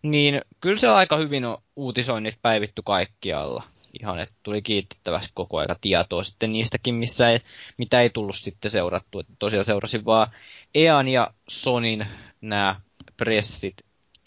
niin 0.02 0.42
kyllä 0.62 0.78
se 0.78 0.88
aika 0.88 1.18
hyvin 1.18 1.46
on 1.46 1.58
uutisoinnit 1.76 2.36
päivitty 2.42 2.82
kaikkialla. 2.86 3.64
Ihan, 4.02 4.20
että 4.20 4.36
tuli 4.44 4.62
kiitettävästi 4.62 5.32
koko 5.34 5.58
aika 5.58 5.76
tietoa 5.82 6.24
sitten 6.24 6.52
niistäkin, 6.52 6.96
missä 6.96 7.30
ei, 7.30 7.40
mitä 7.78 8.02
ei 8.02 8.10
tullut 8.10 8.36
sitten 8.36 8.72
seurattu. 8.72 9.20
Että 9.20 9.34
tosiaan 9.40 9.66
seurasin 9.66 10.06
vaan 10.06 10.32
EAN 10.76 11.08
ja 11.08 11.32
Sonin 11.50 12.08
nämä 12.42 12.76
pressit. 13.18 13.76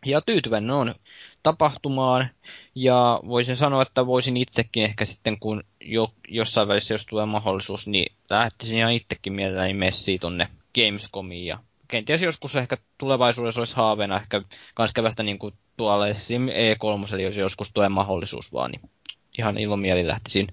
Ja 0.06 0.20
tyytyväinen 0.20 0.70
on 0.70 0.94
tapahtumaan. 1.42 2.28
Ja 2.74 3.20
voisin 3.28 3.56
sanoa, 3.56 3.82
että 3.82 4.06
voisin 4.06 4.36
itsekin 4.36 4.84
ehkä 4.84 5.04
sitten, 5.04 5.38
kun 5.38 5.64
jo, 5.80 6.12
jossain 6.28 6.68
välissä, 6.68 6.94
jos 6.94 7.06
tulee 7.06 7.26
mahdollisuus, 7.26 7.86
niin 7.86 8.12
lähtisin 8.30 8.78
ihan 8.78 8.92
itsekin 8.92 9.32
mielelläni 9.32 9.74
messiin 9.74 10.20
tonne 10.20 10.48
Gamescomiin. 10.74 11.46
Ja 11.46 11.58
kenties 11.88 12.22
joskus 12.22 12.56
ehkä 12.56 12.76
tulevaisuudessa 12.98 13.60
olisi 13.60 13.76
haaveena 13.76 14.16
ehkä 14.16 14.42
kans 14.74 14.92
kävästä 14.92 15.22
niin 15.22 15.38
kuin 15.38 15.54
tuolle 15.76 16.12
E3, 16.12 17.14
eli 17.14 17.22
jos 17.22 17.36
joskus 17.36 17.72
tulee 17.74 17.88
mahdollisuus 17.88 18.52
vaan, 18.52 18.70
niin 18.70 18.90
ihan 19.38 19.58
ilomieli 19.58 20.06
lähtisin 20.06 20.48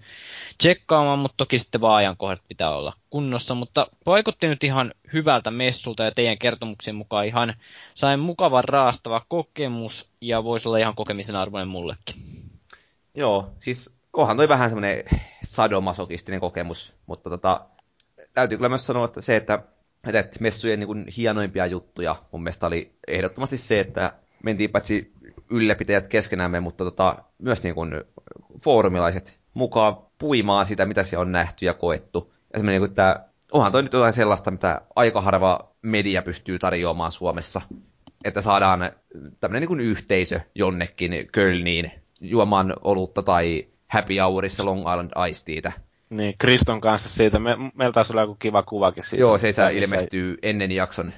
tsekkaamaan, 0.58 1.20
mutta 1.20 1.38
toki 1.38 1.60
sitten 1.60 1.82
vaan 1.82 1.96
ajankohdat 1.96 2.42
pitää 2.48 2.76
olla 2.76 2.94
kunnossa. 3.10 3.56
Mutta 3.56 3.88
vaikutti 4.06 4.48
nyt 4.48 4.64
ihan 4.64 4.92
hyvältä 5.14 5.52
messulta 5.52 6.04
ja 6.04 6.12
teidän 6.12 6.38
kertomuksen 6.38 6.96
mukaan 6.96 7.26
ihan 7.26 7.54
sain 7.96 8.20
mukavan 8.20 8.64
raastava 8.64 9.26
kokemus 9.28 10.10
ja 10.22 10.44
voisi 10.44 10.68
olla 10.68 10.78
ihan 10.78 10.96
kokemisen 10.96 11.36
arvoinen 11.36 11.68
mullekin. 11.68 12.16
Joo, 13.16 13.52
siis 13.60 13.98
onhan 14.14 14.38
toi 14.38 14.50
vähän 14.50 14.70
semmoinen 14.70 15.04
sadomasokistinen 15.44 16.40
kokemus, 16.40 16.98
mutta 17.06 17.30
tota, 17.30 17.66
täytyy 18.34 18.58
kyllä 18.58 18.70
myös 18.70 18.86
sanoa, 18.86 19.06
että 19.06 19.22
se, 19.22 19.36
että, 19.36 19.64
että 20.14 20.40
messujen 20.42 20.80
niin 20.80 21.06
hienoimpia 21.18 21.66
juttuja 21.66 22.16
mun 22.32 22.44
mielestä 22.44 22.68
oli 22.68 22.96
ehdottomasti 23.08 23.58
se, 23.58 23.80
että 23.80 24.14
mentiin 24.46 24.70
paitsi 24.70 25.12
ylläpitäjät 25.52 26.08
keskenämme, 26.08 26.60
mutta 26.60 26.84
tota, 26.84 27.16
myös 27.38 27.64
niin 27.64 27.76
kuin 27.76 28.04
foorumilaiset 28.64 29.40
mukaan 29.54 29.98
puimaan 30.18 30.66
sitä, 30.66 30.86
mitä 30.86 31.04
siellä 31.04 31.22
on 31.22 31.32
nähty 31.32 31.66
ja 31.66 31.74
koettu. 31.74 32.34
Ja 32.54 32.60
semmoinen, 32.60 32.82
niin 32.82 32.90
että 32.90 33.26
onhan 33.52 33.72
toi 33.72 33.84
nyt 33.84 33.94
jotain 33.94 34.14
sellaista, 34.14 34.52
mitä 34.52 34.82
aika 34.96 35.22
harva 35.22 35.72
media 35.82 36.22
pystyy 36.22 36.60
tarjoamaan 36.60 37.12
Suomessa. 37.12 37.62
Että 38.24 38.42
saadaan 38.42 38.92
tämmöinen 39.40 39.62
niin 39.62 39.68
kuin 39.68 39.80
yhteisö 39.80 40.40
jonnekin 40.56 41.12
Kölniin 41.32 41.92
juomaan 42.22 42.74
olutta 42.82 43.24
tai 43.24 43.68
happy 43.88 44.18
hourissa 44.18 44.66
Long 44.66 44.80
Island 44.80 45.12
Ice 45.30 45.72
Niin, 46.10 46.36
Kriston 46.38 46.82
kanssa 46.82 47.10
siitä. 47.10 47.40
Me, 47.40 47.56
meillä 47.76 47.94
taisi 47.94 48.14
olla 48.14 48.22
joku 48.22 48.36
kiva 48.36 48.64
kuvakin 48.64 49.04
siitä. 49.04 49.22
Joo, 49.22 49.38
se 49.38 49.54
ilmestyy 49.74 50.38
ennen 50.44 50.72
jakson 50.72 51.12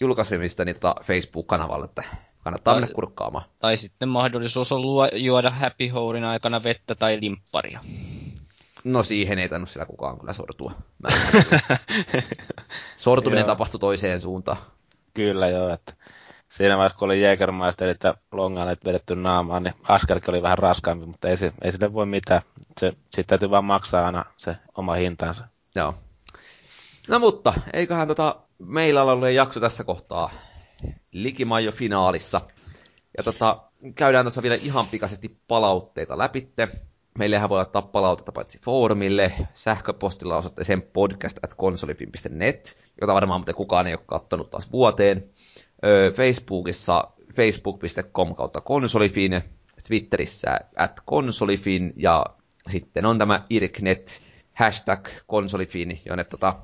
julkaisemista 0.00 0.64
niin 0.64 0.74
tota 0.74 0.94
Facebook-kanavalle, 1.02 1.84
että 1.84 2.02
Kannattaa 2.44 2.74
tai, 2.74 2.80
mennä 2.80 2.94
kurkkaamaan. 2.94 3.44
Tai 3.58 3.76
sitten 3.76 4.08
mahdollisuus 4.08 4.72
on 4.72 4.82
juoda 5.14 5.50
Happy 5.50 5.88
Hourin 5.88 6.24
aikana 6.24 6.62
vettä 6.62 6.94
tai 6.94 7.18
limpparia. 7.20 7.80
No 8.84 9.02
siihen 9.02 9.38
ei 9.38 9.48
tainnut 9.48 9.68
sillä 9.68 9.86
kukaan 9.86 10.18
kyllä 10.18 10.32
sortua. 10.32 10.72
Sortuminen 12.96 13.46
tapahtui 13.46 13.80
toiseen 13.80 14.20
suuntaan. 14.20 14.56
Kyllä 15.14 15.48
joo, 15.48 15.68
että 15.68 15.94
siinä 16.48 16.76
vaiheessa 16.76 16.98
kun 16.98 17.06
oli 17.06 17.22
Jägermeister, 17.22 17.88
että 17.88 18.14
longanet 18.32 18.84
vedetty 18.84 19.16
naamaan, 19.16 19.62
niin 19.62 19.74
askelkin 19.88 20.30
oli 20.30 20.42
vähän 20.42 20.58
raskaampi, 20.58 21.06
mutta 21.06 21.28
ei, 21.28 21.36
ei 21.62 21.72
sille 21.72 21.92
voi 21.92 22.06
mitään. 22.06 22.42
Se, 22.80 22.92
sitten 23.02 23.24
täytyy 23.26 23.50
vaan 23.50 23.64
maksaa 23.64 24.06
aina 24.06 24.24
se 24.36 24.56
oma 24.74 24.94
hintansa. 24.94 25.44
Joo. 25.74 25.94
No 27.08 27.18
mutta, 27.18 27.52
eiköhän 27.72 28.08
tota, 28.08 28.36
meillä 28.58 29.02
ole 29.02 29.32
jakso 29.32 29.60
tässä 29.60 29.84
kohtaa 29.84 30.30
likimajo 31.12 31.72
finaalissa. 31.72 32.40
Ja 33.16 33.22
tota, 33.22 33.62
käydään 33.94 34.24
tuossa 34.24 34.42
vielä 34.42 34.54
ihan 34.54 34.86
pikaisesti 34.86 35.38
palautteita 35.48 36.18
läpitte. 36.18 36.68
Meillähän 37.18 37.48
voi 37.48 37.60
ottaa 37.60 37.82
palautetta 37.82 38.32
paitsi 38.32 38.60
foorumille, 38.60 39.32
sähköpostilla 39.54 40.36
osoitteeseen 40.36 40.82
podcast 40.82 41.38
at 41.42 41.54
konsolifin.net, 41.54 42.76
jota 43.00 43.14
varmaan 43.14 43.40
muuten 43.40 43.54
kukaan 43.54 43.86
ei 43.86 43.94
ole 43.94 44.02
kattonut 44.06 44.50
taas 44.50 44.72
vuoteen. 44.72 45.30
Facebookissa 46.16 47.12
facebook.com 47.34 48.34
kautta 48.34 48.60
konsolifin, 48.60 49.42
Twitterissä 49.86 50.56
at 50.76 51.00
konsolifin 51.04 51.92
ja 51.96 52.24
sitten 52.68 53.06
on 53.06 53.18
tämä 53.18 53.46
irknet 53.50 54.22
hashtag 54.54 55.08
konsolifin, 55.26 56.00
jonne 56.06 56.24
tota, 56.24 56.54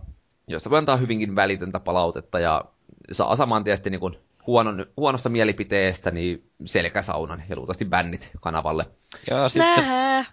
jossa 0.49 0.70
voi 0.70 0.78
antaa 0.78 0.97
hyvinkin 0.97 1.37
välitöntä 1.37 1.81
palautetta 1.81 2.39
ja 2.39 2.65
saa 3.12 3.36
saman 3.36 3.64
tien 3.64 3.78
niin 3.90 4.00
kuin 4.00 4.14
huonon, 4.46 4.86
huonosta 4.96 5.28
mielipiteestä 5.28 6.10
niin 6.10 6.50
selkäsaunan 6.64 7.42
ja 7.48 7.56
luultavasti 7.56 7.84
bännit 7.84 8.30
kanavalle. 8.40 8.86
Ja 9.30 9.48
sitten, 9.48 9.84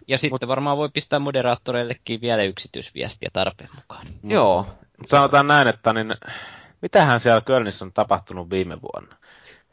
ja 0.08 0.18
sitten 0.18 0.34
Mut, 0.34 0.48
varmaan 0.48 0.78
voi 0.78 0.90
pistää 0.90 1.20
moderaattoreillekin 1.20 2.22
vielä 2.22 2.44
yksityisviestiä 2.44 3.30
tarpeen 3.34 3.70
mukaan. 3.76 4.08
Joo. 4.24 4.68
Sanotaan 5.06 5.48
näin, 5.48 5.68
että 5.68 5.94
niin, 5.94 6.16
mitähän 6.82 7.20
siellä 7.20 7.42
Kölnissä 7.42 7.86
on 7.86 7.94
tapahtunut 7.94 8.50
viime 8.50 8.78
vuonna? 8.82 9.18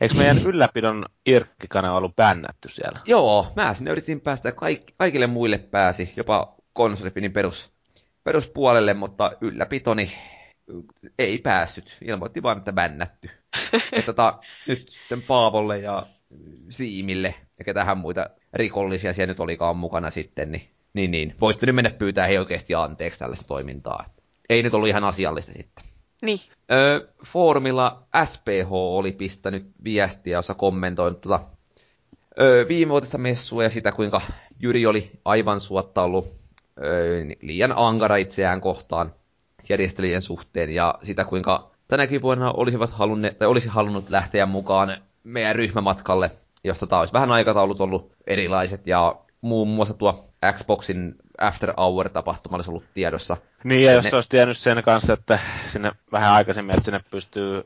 Eikö 0.01 0.15
meidän 0.15 0.39
ylläpidon 0.39 1.05
Irkki-kanava 1.27 1.97
ollut 1.97 2.17
bännätty 2.17 2.69
siellä? 2.69 3.01
Joo, 3.07 3.47
mä 3.57 3.75
sinne 3.75 3.91
yritin 3.91 4.21
päästä, 4.21 4.53
kaik- 4.53 4.95
kaikille 4.97 5.27
muille 5.27 5.59
pääsi, 5.59 6.13
jopa 6.17 6.55
konsolifinin 6.73 7.33
perus, 7.33 7.73
peruspuolelle, 8.25 8.95
mutta 8.95 9.33
ylläpitoni 9.41 10.09
ei 11.19 11.39
päässyt. 11.39 11.99
Ilmoitti 12.05 12.43
vaan, 12.43 12.59
että 12.59 12.73
bännätty. 12.73 13.31
että 13.93 14.07
tota, 14.07 14.39
nyt 14.69 14.89
sitten 14.89 15.23
Paavolle 15.23 15.79
ja 15.79 16.07
Siimille 16.69 17.35
ja 17.59 17.65
ketähän 17.65 17.99
muita 17.99 18.31
rikollisia 18.53 19.13
siellä 19.13 19.31
nyt 19.31 19.41
olikaan 19.41 19.77
mukana 19.77 20.11
sitten, 20.11 20.53
niin, 20.53 20.69
niin, 20.95 21.11
niin. 21.11 21.35
voisitte 21.41 21.67
nyt 21.67 21.75
mennä 21.75 21.91
pyytää 21.91 22.27
he 22.27 22.41
oikeasti 22.41 22.75
anteeksi 22.75 23.19
tällaista 23.19 23.47
toimintaa. 23.47 24.05
Ei 24.49 24.63
nyt 24.63 24.75
ollut 24.75 24.89
ihan 24.89 25.05
asiallista 25.05 25.53
sitten. 25.53 25.85
Niin. 26.23 26.41
Öö, 26.73 27.09
foorumilla 27.27 28.07
SPH 28.25 28.73
oli 28.73 29.13
pistänyt 29.13 29.67
viestiä, 29.85 30.39
jossa 30.39 30.55
kommentoinut 30.55 31.21
tota, 31.21 31.41
öö, 32.41 32.69
viimevuotista 32.69 33.19
messua 33.19 33.63
ja 33.63 33.71
sitä, 33.71 33.93
kuinka 33.93 34.21
Jyri 34.61 34.87
oli 34.87 35.11
aivan 35.25 35.61
suotta 35.61 36.03
ollut 36.03 36.27
öö, 36.85 37.25
liian 37.43 37.73
ankara 37.77 38.17
itseään 38.17 38.61
kohtaan 38.61 39.15
järjestelyjen 39.71 40.23
suhteen 40.23 40.71
ja 40.71 40.95
sitä, 41.03 41.25
kuinka 41.25 41.71
tänäkin 41.89 42.23
vuonna 42.23 42.53
olisivat 42.53 42.91
halunneet, 42.91 43.39
tai 43.39 43.49
olisi 43.49 43.69
halunnut 43.69 44.11
lähteä 44.11 44.47
mukaan 44.47 44.97
meidän 45.25 45.57
ryhmämatkalle, 45.57 46.31
josta 46.65 46.87
taas 46.87 47.01
olisi 47.01 47.13
vähän 47.13 47.33
aikataulut 47.33 47.81
ollut 47.81 48.13
erilaiset 48.27 48.87
ja 48.87 49.17
muun 49.41 49.69
muassa 49.69 49.95
tuo 49.95 50.25
Xboxin 50.53 51.15
After 51.41 51.75
Hour-tapahtuma 51.77 52.57
olisi 52.57 52.71
ollut 52.71 52.85
tiedossa. 52.95 53.37
Niin, 53.65 53.85
ja 53.85 53.93
jos 53.93 54.05
ne... 54.05 54.11
olisi 54.15 54.29
tiennyt 54.29 54.57
sen 54.57 54.83
kanssa, 54.83 55.13
että 55.13 55.39
sinne 55.67 55.93
vähän 56.13 56.33
aikaisemmin, 56.33 56.75
että 56.75 56.85
sinne 56.85 57.01
pystyy 57.11 57.65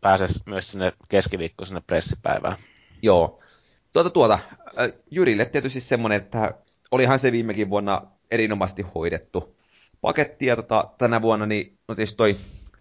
pääses 0.00 0.46
myös 0.46 0.70
sinne 0.70 0.92
keskiviikkoon 1.08 1.66
sinne 1.66 1.82
pressipäivään. 1.86 2.56
Joo. 3.02 3.40
Tuota, 3.92 4.10
tuota. 4.10 4.38
Jyrille 5.10 5.44
tietysti 5.44 5.80
semmoinen, 5.80 6.16
että 6.16 6.54
olihan 6.90 7.18
se 7.18 7.32
viimekin 7.32 7.70
vuonna 7.70 8.02
erinomaisesti 8.30 8.82
hoidettu 8.94 9.57
paketti, 10.00 10.46
ja 10.46 10.56
tota, 10.56 10.90
tänä 10.98 11.22
vuonna, 11.22 11.46
niin 11.46 11.78
no 11.88 11.94
tietysti 11.94 12.16
toi 12.16 12.36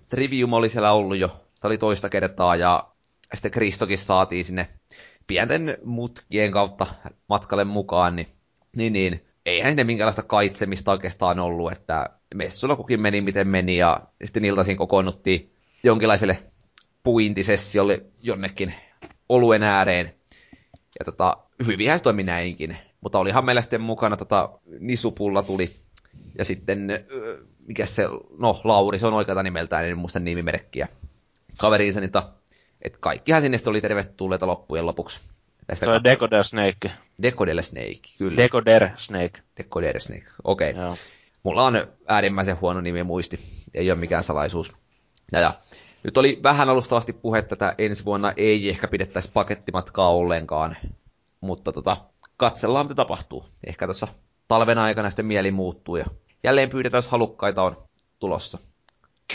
Trivium 0.10 0.53
oli 0.53 0.69
siellä 0.69 0.91
ollut 0.91 1.18
jo, 1.18 1.27
tämä 1.27 1.69
oli 1.69 1.77
toista 1.77 2.10
kertaa, 2.10 2.56
ja 2.56 2.91
sitten 3.34 3.52
Kristokin 3.52 3.98
saatiin 3.98 4.45
sinne 4.45 4.68
pienten 5.27 5.77
mutkien 5.84 6.52
kautta 6.52 6.85
matkalle 7.30 7.64
mukaan, 7.64 8.15
niin, 8.15 8.27
niin, 8.76 8.94
niin 8.94 9.26
eihän 9.45 9.72
sinne 9.72 9.84
minkäänlaista 9.84 10.23
kaitsemista 10.23 10.91
oikeastaan 10.91 11.39
ollut, 11.39 11.72
että 11.72 12.10
messulla 12.35 12.76
kukin 12.76 13.02
meni 13.02 13.22
miten 13.22 13.48
meni, 13.48 13.77
ja 13.77 14.02
sitten 14.23 14.45
iltaisin 14.45 14.77
kokoonnuttiin 14.77 15.53
jonkinlaiselle 15.84 16.44
puintisessiolle 17.03 18.06
jonnekin 18.22 18.73
oluen 19.30 19.64
ääreen. 19.64 20.14
Ja 20.99 21.06
tota, 21.06 21.38
hyvinhän 21.68 21.99
se 21.99 22.03
toimi 22.03 22.23
näinkin. 22.23 22.77
Mutta 23.02 23.19
olihan 23.19 23.45
meillä 23.45 23.61
sitten 23.61 23.81
mukana, 23.81 24.18
tota, 24.18 24.60
Nisupulla 24.80 25.44
tuli 25.44 25.72
ja 26.38 26.45
sitten, 26.45 26.88
mikä 27.67 27.85
se, 27.85 28.03
no 28.38 28.61
Lauri, 28.63 28.99
se 28.99 29.07
on 29.07 29.13
oikeata 29.13 29.43
nimeltään, 29.43 29.85
en 29.85 29.97
muista 29.97 30.19
nimimerkkiä. 30.19 30.88
Kaveriinsa, 31.57 31.99
niin 31.99 32.11
että 32.81 32.97
kaikkihan 32.99 33.41
sinne 33.41 33.57
oli 33.67 33.81
tervetulleita 33.81 34.47
loppujen 34.47 34.85
lopuksi. 34.85 35.21
Tästä 35.67 35.85
se 35.85 35.91
on 35.91 36.03
Decoder 36.03 36.43
Snake. 36.43 36.91
Decoder 37.21 37.63
Snake, 37.63 37.99
kyllä. 38.17 38.38
Decoder 38.38 38.89
Snake. 38.95 39.41
Decoder 39.57 39.99
Snake, 39.99 40.27
okei. 40.43 40.71
Okay. 40.71 40.93
Mulla 41.43 41.63
on 41.63 41.88
äärimmäisen 42.07 42.61
huono 42.61 42.81
nimi 42.81 43.03
muisti, 43.03 43.39
ei 43.73 43.91
ole 43.91 43.99
mikään 43.99 44.23
salaisuus. 44.23 44.73
Ja, 45.31 45.39
ja. 45.39 45.59
Nyt 46.03 46.17
oli 46.17 46.39
vähän 46.43 46.69
alustavasti 46.69 47.13
puhetta, 47.13 47.55
että 47.55 47.75
ensi 47.77 48.05
vuonna 48.05 48.34
ei 48.38 48.69
ehkä 48.69 48.88
pidettäisi 48.88 49.31
pakettimatkaa 49.34 50.09
ollenkaan, 50.09 50.77
mutta 51.41 51.71
tota, 51.71 51.97
katsellaan 52.38 52.85
mitä 52.85 52.95
tapahtuu. 52.95 53.45
Ehkä 53.67 53.85
tuossa 53.85 54.07
talven 54.48 54.78
aikana 54.78 55.10
sitten 55.10 55.26
mieli 55.26 55.52
muuttuu 55.52 55.95
ja 55.95 56.06
jälleen 56.44 56.69
pyydetään, 56.69 56.98
jos 56.98 57.07
halukkaita 57.07 57.64
on 57.64 57.88
tulossa. 58.19 58.57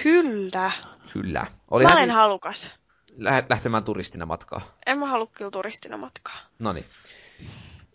Kyllä. 0.03 0.73
Kyllä. 1.13 1.47
Oli 1.71 1.85
mä 1.85 1.93
olen 1.93 2.09
si- 2.09 2.15
halukas. 2.15 2.73
Lähet 3.17 3.51
lähtemään 3.51 3.85
turistina 3.85 4.27
matkaa. 4.27 4.61
En 4.87 4.99
mä 4.99 5.07
halua 5.07 5.27
kyllä 5.27 5.51
turistina 5.51 5.97
matkaa. 5.97 6.37
No 6.59 6.73
niin. 6.73 6.87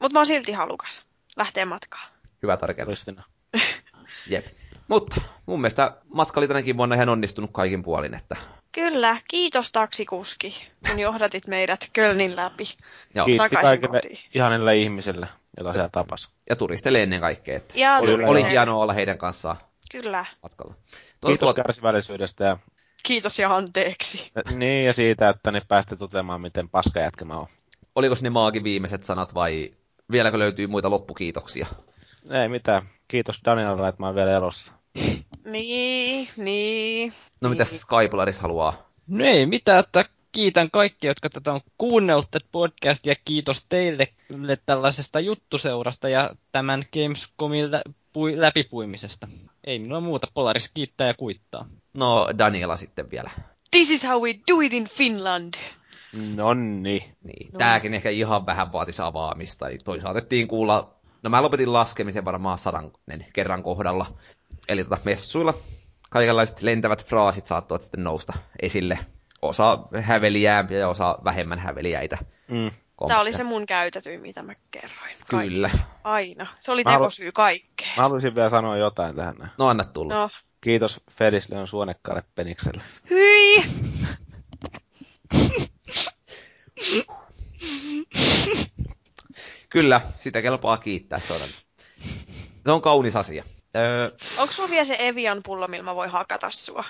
Mutta 0.01 0.13
mä 0.13 0.19
oon 0.19 0.27
silti 0.27 0.51
halukas 0.51 1.05
lähteä 1.37 1.65
matkaan. 1.65 2.09
Hyvä 2.43 2.57
tarkennus. 2.57 3.05
Jep. 4.29 4.45
Mutta 4.87 5.21
mun 5.45 5.61
mielestä 5.61 5.97
matka 6.13 6.39
oli 6.39 6.47
tänäkin 6.47 6.77
vuonna 6.77 6.95
ihan 6.95 7.09
onnistunut 7.09 7.49
kaikin 7.53 7.83
puolin, 7.83 8.13
että 8.13 8.35
Kyllä, 8.77 9.21
kiitos 9.27 9.71
taksikuski, 9.71 10.67
kun 10.89 10.99
johdatit 10.99 11.47
meidät 11.47 11.89
Kölnin 11.93 12.35
läpi. 12.35 12.63
Joo. 13.15 13.25
Kiitti 13.25 13.55
kaikille 13.55 13.87
kotiin. 13.87 14.19
ihanille 14.33 14.77
ihmisille, 14.77 15.27
joita 15.57 15.71
siellä 15.71 15.89
tapas. 15.89 16.29
Ja 16.49 16.55
turisteille 16.55 17.03
ennen 17.03 17.19
kaikkea. 17.19 17.57
Että 17.57 17.73
ja 17.79 17.97
oli, 17.97 18.23
oli 18.23 18.49
hienoa 18.49 18.83
olla 18.83 18.93
heidän 18.93 19.17
kanssaan 19.17 19.55
Kyllä. 19.91 20.25
matkalla. 20.43 20.73
Tuo, 21.21 21.29
kiitos 21.29 21.45
tuo... 21.45 21.53
kärsivällisyydestä 21.53 22.43
ja 22.43 22.57
Kiitos 23.03 23.39
ja 23.39 23.55
anteeksi. 23.55 24.31
Niin, 24.51 24.85
ja 24.85 24.93
siitä, 24.93 25.29
että 25.29 25.51
ne 25.51 25.61
päästä 25.67 25.95
toteamaan, 25.95 26.41
miten 26.41 26.69
paska 26.69 26.99
jätkä 26.99 27.25
mä 27.25 27.37
oon. 27.37 27.47
Oliko 27.95 28.15
ne 28.21 28.29
maagin 28.29 28.63
viimeiset 28.63 29.03
sanat 29.03 29.33
vai 29.33 29.71
vieläkö 30.11 30.39
löytyy 30.39 30.67
muita 30.67 30.89
loppukiitoksia? 30.89 31.67
Ei 32.29 32.49
mitään. 32.49 32.89
Kiitos 33.07 33.39
Danielalle, 33.45 33.87
että 33.87 34.01
mä 34.01 34.05
oon 34.05 34.15
vielä 34.15 34.31
elossa. 34.31 34.73
Niin, 35.47 36.29
niin. 36.37 37.13
No 37.41 37.49
mitä 37.49 37.65
Skypolaris 37.65 38.41
haluaa? 38.41 38.89
No 39.07 39.25
ei 39.25 39.45
mitään, 39.45 39.79
että 39.79 40.05
kiitän 40.31 40.71
kaikkia, 40.71 41.09
jotka 41.09 41.29
tätä 41.29 41.53
on 41.53 41.61
kuunnellut 41.77 42.31
tätä 42.31 42.45
podcastia. 42.51 43.15
Kiitos 43.25 43.65
teille 43.69 44.13
tällaisesta 44.65 45.19
juttuseurasta 45.19 46.09
ja 46.09 46.31
tämän 46.51 46.85
Gamescomin 46.93 47.71
läpipuimisesta. 48.35 49.27
Ei 49.63 49.79
minulla 49.79 50.01
muuta, 50.01 50.27
Polaris 50.33 50.69
kiittää 50.73 51.07
ja 51.07 51.13
kuittaa. 51.13 51.69
No, 51.93 52.27
Daniela 52.37 52.77
sitten 52.77 53.11
vielä. 53.11 53.29
This 53.71 53.91
is 53.91 54.03
how 54.03 54.21
we 54.21 54.33
do 54.51 54.61
it 54.61 54.73
in 54.73 54.87
Finland. 54.87 55.53
Nonni. 56.35 57.13
Niin, 57.23 57.53
no. 57.53 57.57
tääkin 57.57 57.93
ehkä 57.93 58.09
ihan 58.09 58.45
vähän 58.45 58.71
vaatisi 58.71 59.01
avaamista. 59.01 59.65
Toisaalta 59.85 60.21
kuulla, 60.47 60.96
no 61.23 61.29
mä 61.29 61.41
lopetin 61.41 61.73
laskemisen 61.73 62.25
varmaan 62.25 62.57
sadan 62.57 62.91
kerran 63.33 63.63
kohdalla. 63.63 64.05
Eli 64.69 64.83
tota 64.83 64.97
messuilla 65.03 65.53
kaikenlaiset 66.09 66.61
lentävät 66.61 67.05
fraasit 67.05 67.47
saattavat 67.47 67.81
sitten 67.81 68.03
nousta 68.03 68.33
esille. 68.61 68.99
Osa 69.41 69.79
häveliäämpiä 70.01 70.77
ja 70.77 70.87
osa 70.87 71.17
vähemmän 71.23 71.59
häveliäitä. 71.59 72.17
Mm. 72.47 72.71
Tämä 73.07 73.19
oli 73.19 73.33
se 73.33 73.43
mun 73.43 73.65
käytetyin, 73.65 74.21
mitä 74.21 74.43
mä 74.43 74.53
kerroin. 74.71 75.15
Kaikki. 75.31 75.53
Kyllä. 75.53 75.69
Aina. 76.03 76.47
Se 76.59 76.71
oli 76.71 76.83
tekosyy 76.83 77.31
kaikkeen. 77.31 77.93
Mä 77.97 78.03
haluaisin 78.03 78.35
vielä 78.35 78.49
sanoa 78.49 78.77
jotain 78.77 79.15
tähän. 79.15 79.51
No 79.57 79.67
anna 79.67 79.83
tulla. 79.83 80.13
No. 80.13 80.29
Kiitos 80.61 81.01
Ferisleon 81.11 81.67
suonekkaalle 81.67 82.23
penikselle. 82.35 82.83
Hyi! 83.09 83.65
Kyllä, 89.69 90.01
sitä 90.19 90.41
kelpaa 90.41 90.77
kiittää, 90.77 91.19
se 91.19 91.33
on, 91.33 91.39
se 92.65 92.71
on 92.71 92.81
kaunis 92.81 93.15
asia. 93.15 93.43
Öö... 93.75 94.11
Onko 94.37 94.53
sulla 94.53 94.69
vielä 94.69 94.83
se 94.83 94.95
Evian 94.99 95.43
pullo, 95.43 95.67
millä 95.67 95.83
mä 95.83 95.95
voin 95.95 96.09
hakata 96.09 96.51
sua? 96.51 96.83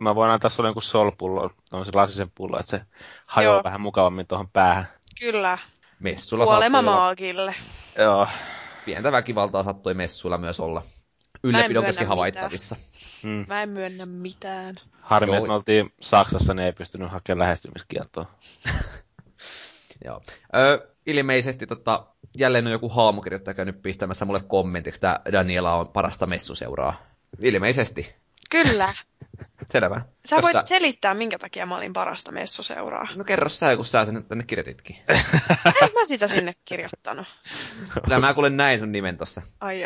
Mä 0.00 0.14
voin 0.14 0.30
antaa 0.30 0.50
sulle 0.50 0.68
jonkun 0.68 0.82
solpullo, 0.82 1.50
on 1.72 1.84
se 1.84 1.90
lasisen 1.94 2.30
pullo, 2.34 2.60
että 2.60 2.70
se 2.70 2.84
hajoaa 3.26 3.56
Joo. 3.56 3.64
vähän 3.64 3.80
mukavammin 3.80 4.26
tuohon 4.26 4.48
päähän. 4.48 4.88
Kyllä. 5.20 5.58
Messulla 5.98 6.44
Kuolema 6.44 6.82
maagille. 6.82 7.54
Joo. 7.98 8.28
Pientä 8.84 9.12
väkivaltaa 9.12 9.62
sattui 9.62 9.94
messuilla 9.94 10.38
myös 10.38 10.60
olla 10.60 10.82
ylläpidon 11.44 11.84
kesken 11.84 12.08
havaittavissa. 12.08 12.76
Hmm. 13.22 13.44
Mä 13.48 13.62
en 13.62 13.72
myönnä 13.72 14.06
mitään. 14.06 14.74
Harmi, 15.00 15.36
että 15.36 15.48
me 15.48 15.54
oltiin 15.54 15.92
Saksassa, 16.00 16.54
niin 16.54 16.66
ei 16.66 16.72
pystynyt 16.72 17.10
hakemaan 17.10 17.38
lähestymiskieltoa. 17.38 18.26
Joo. 20.04 20.22
Ö, 20.56 20.88
ilmeisesti 21.08 21.66
tota, 21.66 22.06
jälleen 22.38 22.66
on 22.66 22.72
joku 22.72 22.88
haamukirjoittaja 22.88 23.54
käynyt 23.54 23.82
pistämässä 23.82 24.24
mulle 24.24 24.40
kommentiksi, 24.46 24.98
että 24.98 25.20
Daniela 25.32 25.74
on 25.74 25.88
parasta 25.88 26.26
messuseuraa. 26.26 26.94
Ilmeisesti. 27.42 28.14
Kyllä. 28.50 28.94
Selvä. 29.70 30.00
Sä 30.26 30.36
voit 30.42 30.52
sä... 30.52 30.62
selittää, 30.64 31.14
minkä 31.14 31.38
takia 31.38 31.66
mä 31.66 31.76
olin 31.76 31.92
parasta 31.92 32.32
messuseuraa. 32.32 33.08
No 33.14 33.24
kerro 33.24 33.48
sä, 33.48 33.76
kun 33.76 33.84
sä 33.84 34.04
sen 34.04 34.24
tänne 34.24 34.44
kirjoititkin. 34.46 34.96
en 35.82 35.90
mä 35.94 36.04
sitä 36.04 36.28
sinne 36.28 36.54
kirjoittanut. 36.64 37.26
Kyllä 38.04 38.18
mä 38.18 38.34
kuulen 38.34 38.56
näin 38.56 38.80
sun 38.80 38.92
nimen 38.92 39.16
tossa. 39.16 39.42
Ai 39.60 39.84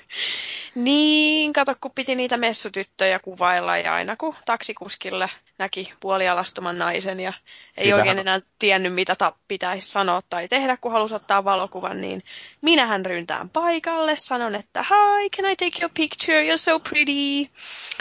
Niin, 0.74 1.52
kato, 1.52 1.74
kun 1.80 1.90
piti 1.94 2.14
niitä 2.14 2.36
messutyttöjä 2.36 3.18
kuvailla 3.18 3.76
ja 3.78 3.94
aina 3.94 4.16
kun 4.16 4.34
taksikuskille 4.44 5.30
näki 5.58 5.92
puolialastuman 6.00 6.78
naisen 6.78 7.20
ja 7.20 7.32
ei 7.76 7.84
Sitähän... 7.84 8.00
oikein 8.00 8.18
enää 8.18 8.40
tiennyt, 8.58 8.94
mitä 8.94 9.16
ta- 9.16 9.32
pitäisi 9.48 9.90
sanoa 9.90 10.20
tai 10.30 10.48
tehdä, 10.48 10.76
kun 10.76 10.92
halusi 10.92 11.14
ottaa 11.14 11.44
valokuvan, 11.44 12.00
niin 12.00 12.22
minähän 12.60 13.06
ryntään 13.06 13.48
paikalle, 13.48 14.14
sanon, 14.18 14.54
että 14.54 14.82
hi, 14.82 15.30
can 15.30 15.52
I 15.52 15.56
take 15.56 15.80
your 15.80 15.90
picture, 15.96 16.42
you're 16.42 16.58
so 16.58 16.80
pretty. 16.80 17.52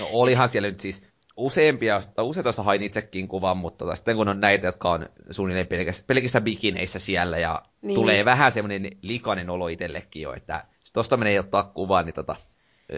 No 0.01 0.07
olihan 0.11 0.49
siellä 0.49 0.69
nyt 0.69 0.79
siis 0.79 1.08
useampia, 1.39 2.01
tai 2.15 2.25
useita 2.25 2.63
hain 2.63 2.81
itsekin 2.81 3.27
kuvan, 3.27 3.57
mutta 3.57 3.95
sitten 3.95 4.15
kun 4.15 4.27
on 4.27 4.39
näitä, 4.39 4.67
jotka 4.67 4.91
on 4.91 5.05
suunnilleen 5.29 5.67
pelkästään, 5.67 6.07
pelkästään 6.07 6.43
bikineissä 6.43 6.99
siellä, 6.99 7.37
ja 7.37 7.61
niin. 7.81 7.95
tulee 7.95 8.25
vähän 8.25 8.51
semmoinen 8.51 8.87
likainen 9.03 9.49
olo 9.49 9.67
itsellekin 9.67 10.21
jo, 10.21 10.33
että 10.33 10.65
tosta 10.93 11.17
menee 11.17 11.39
ottaa 11.39 11.63
kuvaa, 11.63 12.03
niin 12.03 12.13
tota, 12.13 12.35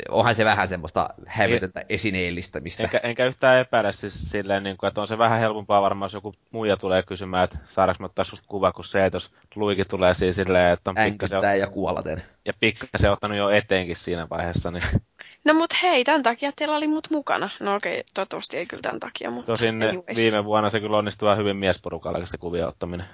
onhan 0.10 0.36
se 0.36 0.46
vähän 0.46 0.68
semmoista 0.68 1.10
hävytöntä 1.28 1.84
esineellistämistä. 1.90 2.84
Enkä, 2.84 2.98
enkä 3.04 3.26
yhtään 3.26 3.60
epäile 3.60 3.94
siis 3.94 4.32
silleen, 4.32 4.64
niin 4.64 4.78
kuin, 4.78 4.88
että 4.88 5.02
on 5.02 5.08
se 5.08 5.18
vähän 5.18 5.40
helpompaa 5.40 5.82
varmaan, 5.82 6.06
jos 6.06 6.14
joku 6.14 6.34
muija 6.52 6.78
tulee 6.78 7.04
kysymään, 7.04 7.44
että 7.44 7.58
saadaanko 7.66 8.04
me 8.04 8.06
ottaa 8.06 8.26
susta 8.26 8.46
kuva, 8.48 8.72
kun 8.72 8.86
se, 8.86 9.06
että 9.06 9.16
jos 9.16 9.32
Luikin 9.56 9.88
tulee 9.88 10.14
siis 10.14 10.36
silleen, 10.36 10.74
että 10.74 10.90
on 10.90 10.96
pikkasen... 11.06 11.60
ja 11.60 11.68
kuolaten. 11.68 12.24
Ja 12.46 12.54
pikkasen 12.60 13.12
ottanut 13.12 13.38
jo 13.38 13.50
eteenkin 13.50 13.96
siinä 13.96 14.28
vaiheessa, 14.30 14.72
niin... 14.72 14.84
No 15.44 15.54
mut 15.54 15.74
hei, 15.82 16.04
tämän 16.04 16.24
takia 16.24 16.52
teillä 16.56 16.76
oli 16.78 16.88
mut 16.88 17.08
mukana. 17.10 17.50
No 17.60 17.76
okei, 17.76 18.04
toivottavasti 18.14 18.58
ei 18.58 18.66
kyllä 18.66 18.82
tämän 18.82 19.00
takia, 19.00 19.32
mutta 19.32 19.52
Tosin 19.52 19.84
anyways. 19.84 20.18
viime 20.18 20.46
vuonna 20.46 20.70
se 20.70 20.80
kyllä 20.80 20.98
onnistui 20.98 21.26
vähän 21.26 21.38
hyvin 21.38 21.58
miesporukalla 21.58 22.26
se 22.26 22.38
kuvia 22.38 22.68
ottaminen. 22.68 23.06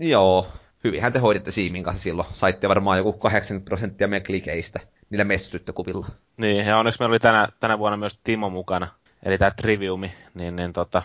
Joo, 0.00 0.46
hyvinhän 0.84 1.12
te 1.12 1.18
hoiditte 1.18 1.50
Siimin 1.50 1.82
kanssa 1.82 2.02
silloin. 2.02 2.28
Saitte 2.32 2.68
varmaan 2.68 2.98
joku 2.98 3.12
80 3.12 3.68
prosenttia 3.68 4.08
meidän 4.08 4.26
klikeistä 4.26 4.80
niillä 5.10 5.24
messutyttökuvilla. 5.24 6.06
Niin, 6.36 6.66
ja 6.66 6.78
onneksi 6.78 7.00
meillä 7.00 7.12
oli 7.12 7.18
tänä, 7.18 7.48
tänä 7.60 7.78
vuonna 7.78 7.96
myös 7.96 8.18
Timo 8.24 8.50
mukana, 8.50 8.88
eli 9.22 9.38
tämä 9.38 9.50
Triviumi, 9.50 10.12
niin, 10.34 10.56
niin 10.56 10.72
tota, 10.72 11.02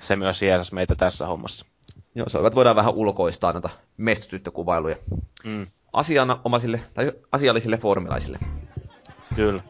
se 0.00 0.16
myös 0.16 0.42
jeesas 0.42 0.72
meitä 0.72 0.94
tässä 0.94 1.26
hommassa. 1.26 1.66
Joo, 2.14 2.28
se 2.28 2.38
voidaan 2.38 2.76
vähän 2.76 2.94
ulkoistaa 2.94 3.52
näitä 3.52 3.68
messutyttökuvailuja. 3.96 4.96
Mm. 5.44 5.66
Asianomaisille 5.92 6.80
tai 6.94 7.12
asiallisille 7.32 7.76
foorumilaisille. 7.76 8.38
Kyllä. 9.34 9.62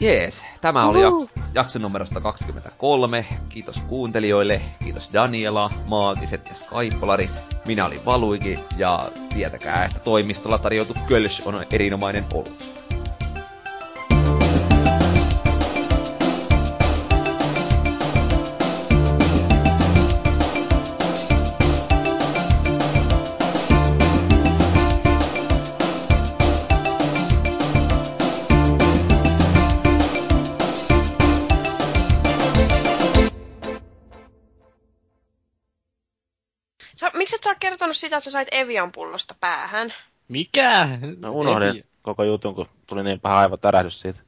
Jees, 0.00 0.44
tämä 0.60 0.86
oli 0.86 1.00
jakso, 1.00 1.28
jakso 1.54 1.78
numerosta 1.78 2.20
23. 2.20 3.26
Kiitos 3.48 3.80
kuuntelijoille, 3.80 4.60
kiitos 4.84 5.10
Daniela, 5.12 5.70
Maagiset 5.88 6.48
ja 6.48 6.54
Skypolaris. 6.54 7.46
Minä 7.66 7.86
olin 7.86 8.04
Valuigi 8.06 8.58
ja 8.76 9.08
tietäkää, 9.34 9.84
että 9.84 9.98
toimistolla 9.98 10.58
tarjoutu 10.58 10.94
Kölsch 11.08 11.46
on 11.46 11.64
erinomainen 11.70 12.24
olut. 12.34 12.81
Kertonut 37.82 37.96
sitä, 37.96 38.16
että 38.16 38.24
sä 38.24 38.30
sait 38.30 38.48
Evian 38.52 38.92
pullosta 38.92 39.34
päähän. 39.40 39.94
Mikä? 40.28 40.88
No 41.22 41.30
unohdin 41.30 41.68
Evi... 41.68 41.84
koko 42.02 42.24
jutun, 42.24 42.54
kun 42.54 42.68
tuli 42.86 43.02
niin 43.02 43.20
paha 43.20 43.38
aivotärähdys 43.38 44.00
siitä. 44.00 44.20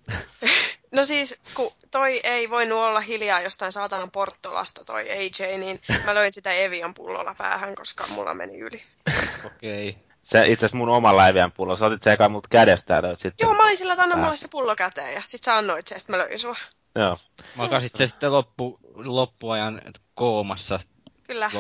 no 0.97 1.05
siis, 1.05 1.41
kun 1.55 1.73
toi 1.91 2.21
ei 2.25 2.51
voinut 2.51 2.79
olla 2.79 3.01
hiljaa 3.01 3.41
jostain 3.41 3.73
saatanan 3.73 4.11
Porttolasta 4.11 4.85
toi 4.85 5.11
AJ, 5.11 5.59
niin 5.59 5.81
mä 6.05 6.15
löin 6.15 6.33
sitä 6.33 6.53
Evian 6.53 6.95
pullolla 6.95 7.35
päähän, 7.39 7.75
koska 7.75 8.05
mulla 8.15 8.35
meni 8.35 8.59
yli. 8.59 8.83
Okei. 9.45 9.89
Okay. 9.89 10.03
Se 10.23 10.47
itse 10.47 10.67
asiassa 10.67 10.77
mun 10.77 10.89
omalla 10.89 11.29
Evian 11.29 11.53
pullo, 11.53 11.77
sä 11.77 11.87
otit 11.87 12.03
se 12.03 12.13
eka 12.13 12.29
mut 12.29 12.47
kädestä 12.49 12.95
ja 12.95 13.17
sitten. 13.17 13.47
Joo, 13.47 13.55
mä 13.55 13.63
olin 13.63 13.77
sillä, 13.77 13.93
että 13.93 14.03
anna 14.03 14.17
mulle 14.17 14.37
se 14.37 14.49
pullo 14.49 14.77
käteen 14.77 15.15
ja 15.15 15.23
sit 15.25 15.45
sä 15.45 15.57
annoit 15.57 15.87
se, 15.87 15.95
ja 15.95 15.99
sit 16.01 16.09
mä 16.09 16.19
löin 16.19 16.39
sua. 16.39 16.57
Joo. 16.95 17.19
Makasit 17.55 17.93
se 17.99 18.07
sitten 18.07 18.33
loppu, 18.33 18.79
loppuajan 18.95 19.83
koomassa. 20.15 20.81
Kyllä. 21.27 21.51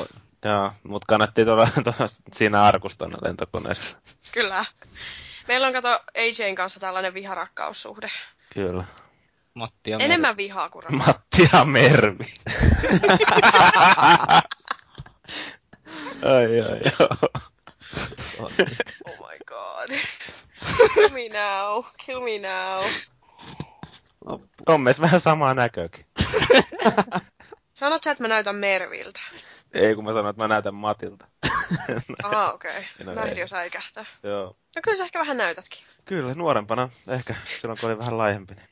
Joo, 0.45 0.73
mutta 0.83 1.07
kannatti 1.09 1.45
tuolla, 1.45 1.69
tuolla 1.85 2.09
siinä 2.33 2.62
arkustona 2.62 3.19
lentokoneessa. 3.23 3.99
Kyllä. 4.33 4.65
Meillä 5.49 5.66
on 5.66 5.73
kato 5.73 6.01
AJn 6.19 6.55
kanssa 6.55 6.81
tällainen 6.81 7.15
viharakkaussuhde. 7.15 8.11
Kyllä. 8.55 8.85
Matti 9.55 9.91
ja 9.91 9.99
Enemmän 10.01 10.29
Mervi. 10.31 10.43
vihaa 10.43 10.69
kuin 10.69 10.83
rakkaus. 10.83 11.07
Matti 11.07 11.49
ja 11.53 11.65
Mervi. 11.65 12.35
ai 16.23 16.61
ai 16.61 16.81
joo. 16.99 17.31
oh 18.41 18.51
my 19.19 19.39
god. 19.47 19.99
Kill 20.95 21.09
me 21.09 21.29
now. 21.29 21.85
Kill 22.07 22.21
me 22.21 22.39
now. 22.49 22.85
On 24.66 24.81
meissä 24.81 25.03
vähän 25.03 25.21
samaa 25.21 25.55
näköäkin. 25.55 26.07
Sanot 27.75 28.03
sä, 28.03 28.11
että 28.11 28.25
mä 28.25 28.29
näytän 28.29 28.57
Merviltä? 28.57 29.21
Ei, 29.74 29.94
kun 29.94 30.05
mä 30.05 30.10
sanoin, 30.10 30.30
että 30.30 30.42
mä 30.42 30.48
näytän 30.48 30.74
Matilta. 30.74 31.26
Aha, 32.24 32.52
okei. 32.52 32.84
Okay. 33.01 33.14
mä 33.14 33.22
ehdin 33.22 33.40
jo 33.40 33.48
säikähtää. 33.48 34.05
Joo. 34.22 34.56
No 34.76 34.82
kyllä 34.82 34.96
sä 34.96 35.05
ehkä 35.05 35.18
vähän 35.18 35.36
näytätkin. 35.36 35.78
Kyllä, 36.05 36.34
nuorempana 36.34 36.88
ehkä, 37.09 37.34
silloin 37.44 37.78
kun 37.80 37.90
oli 37.90 37.98
vähän 37.98 38.18
laihempi. 38.18 38.55
Niin 38.55 38.68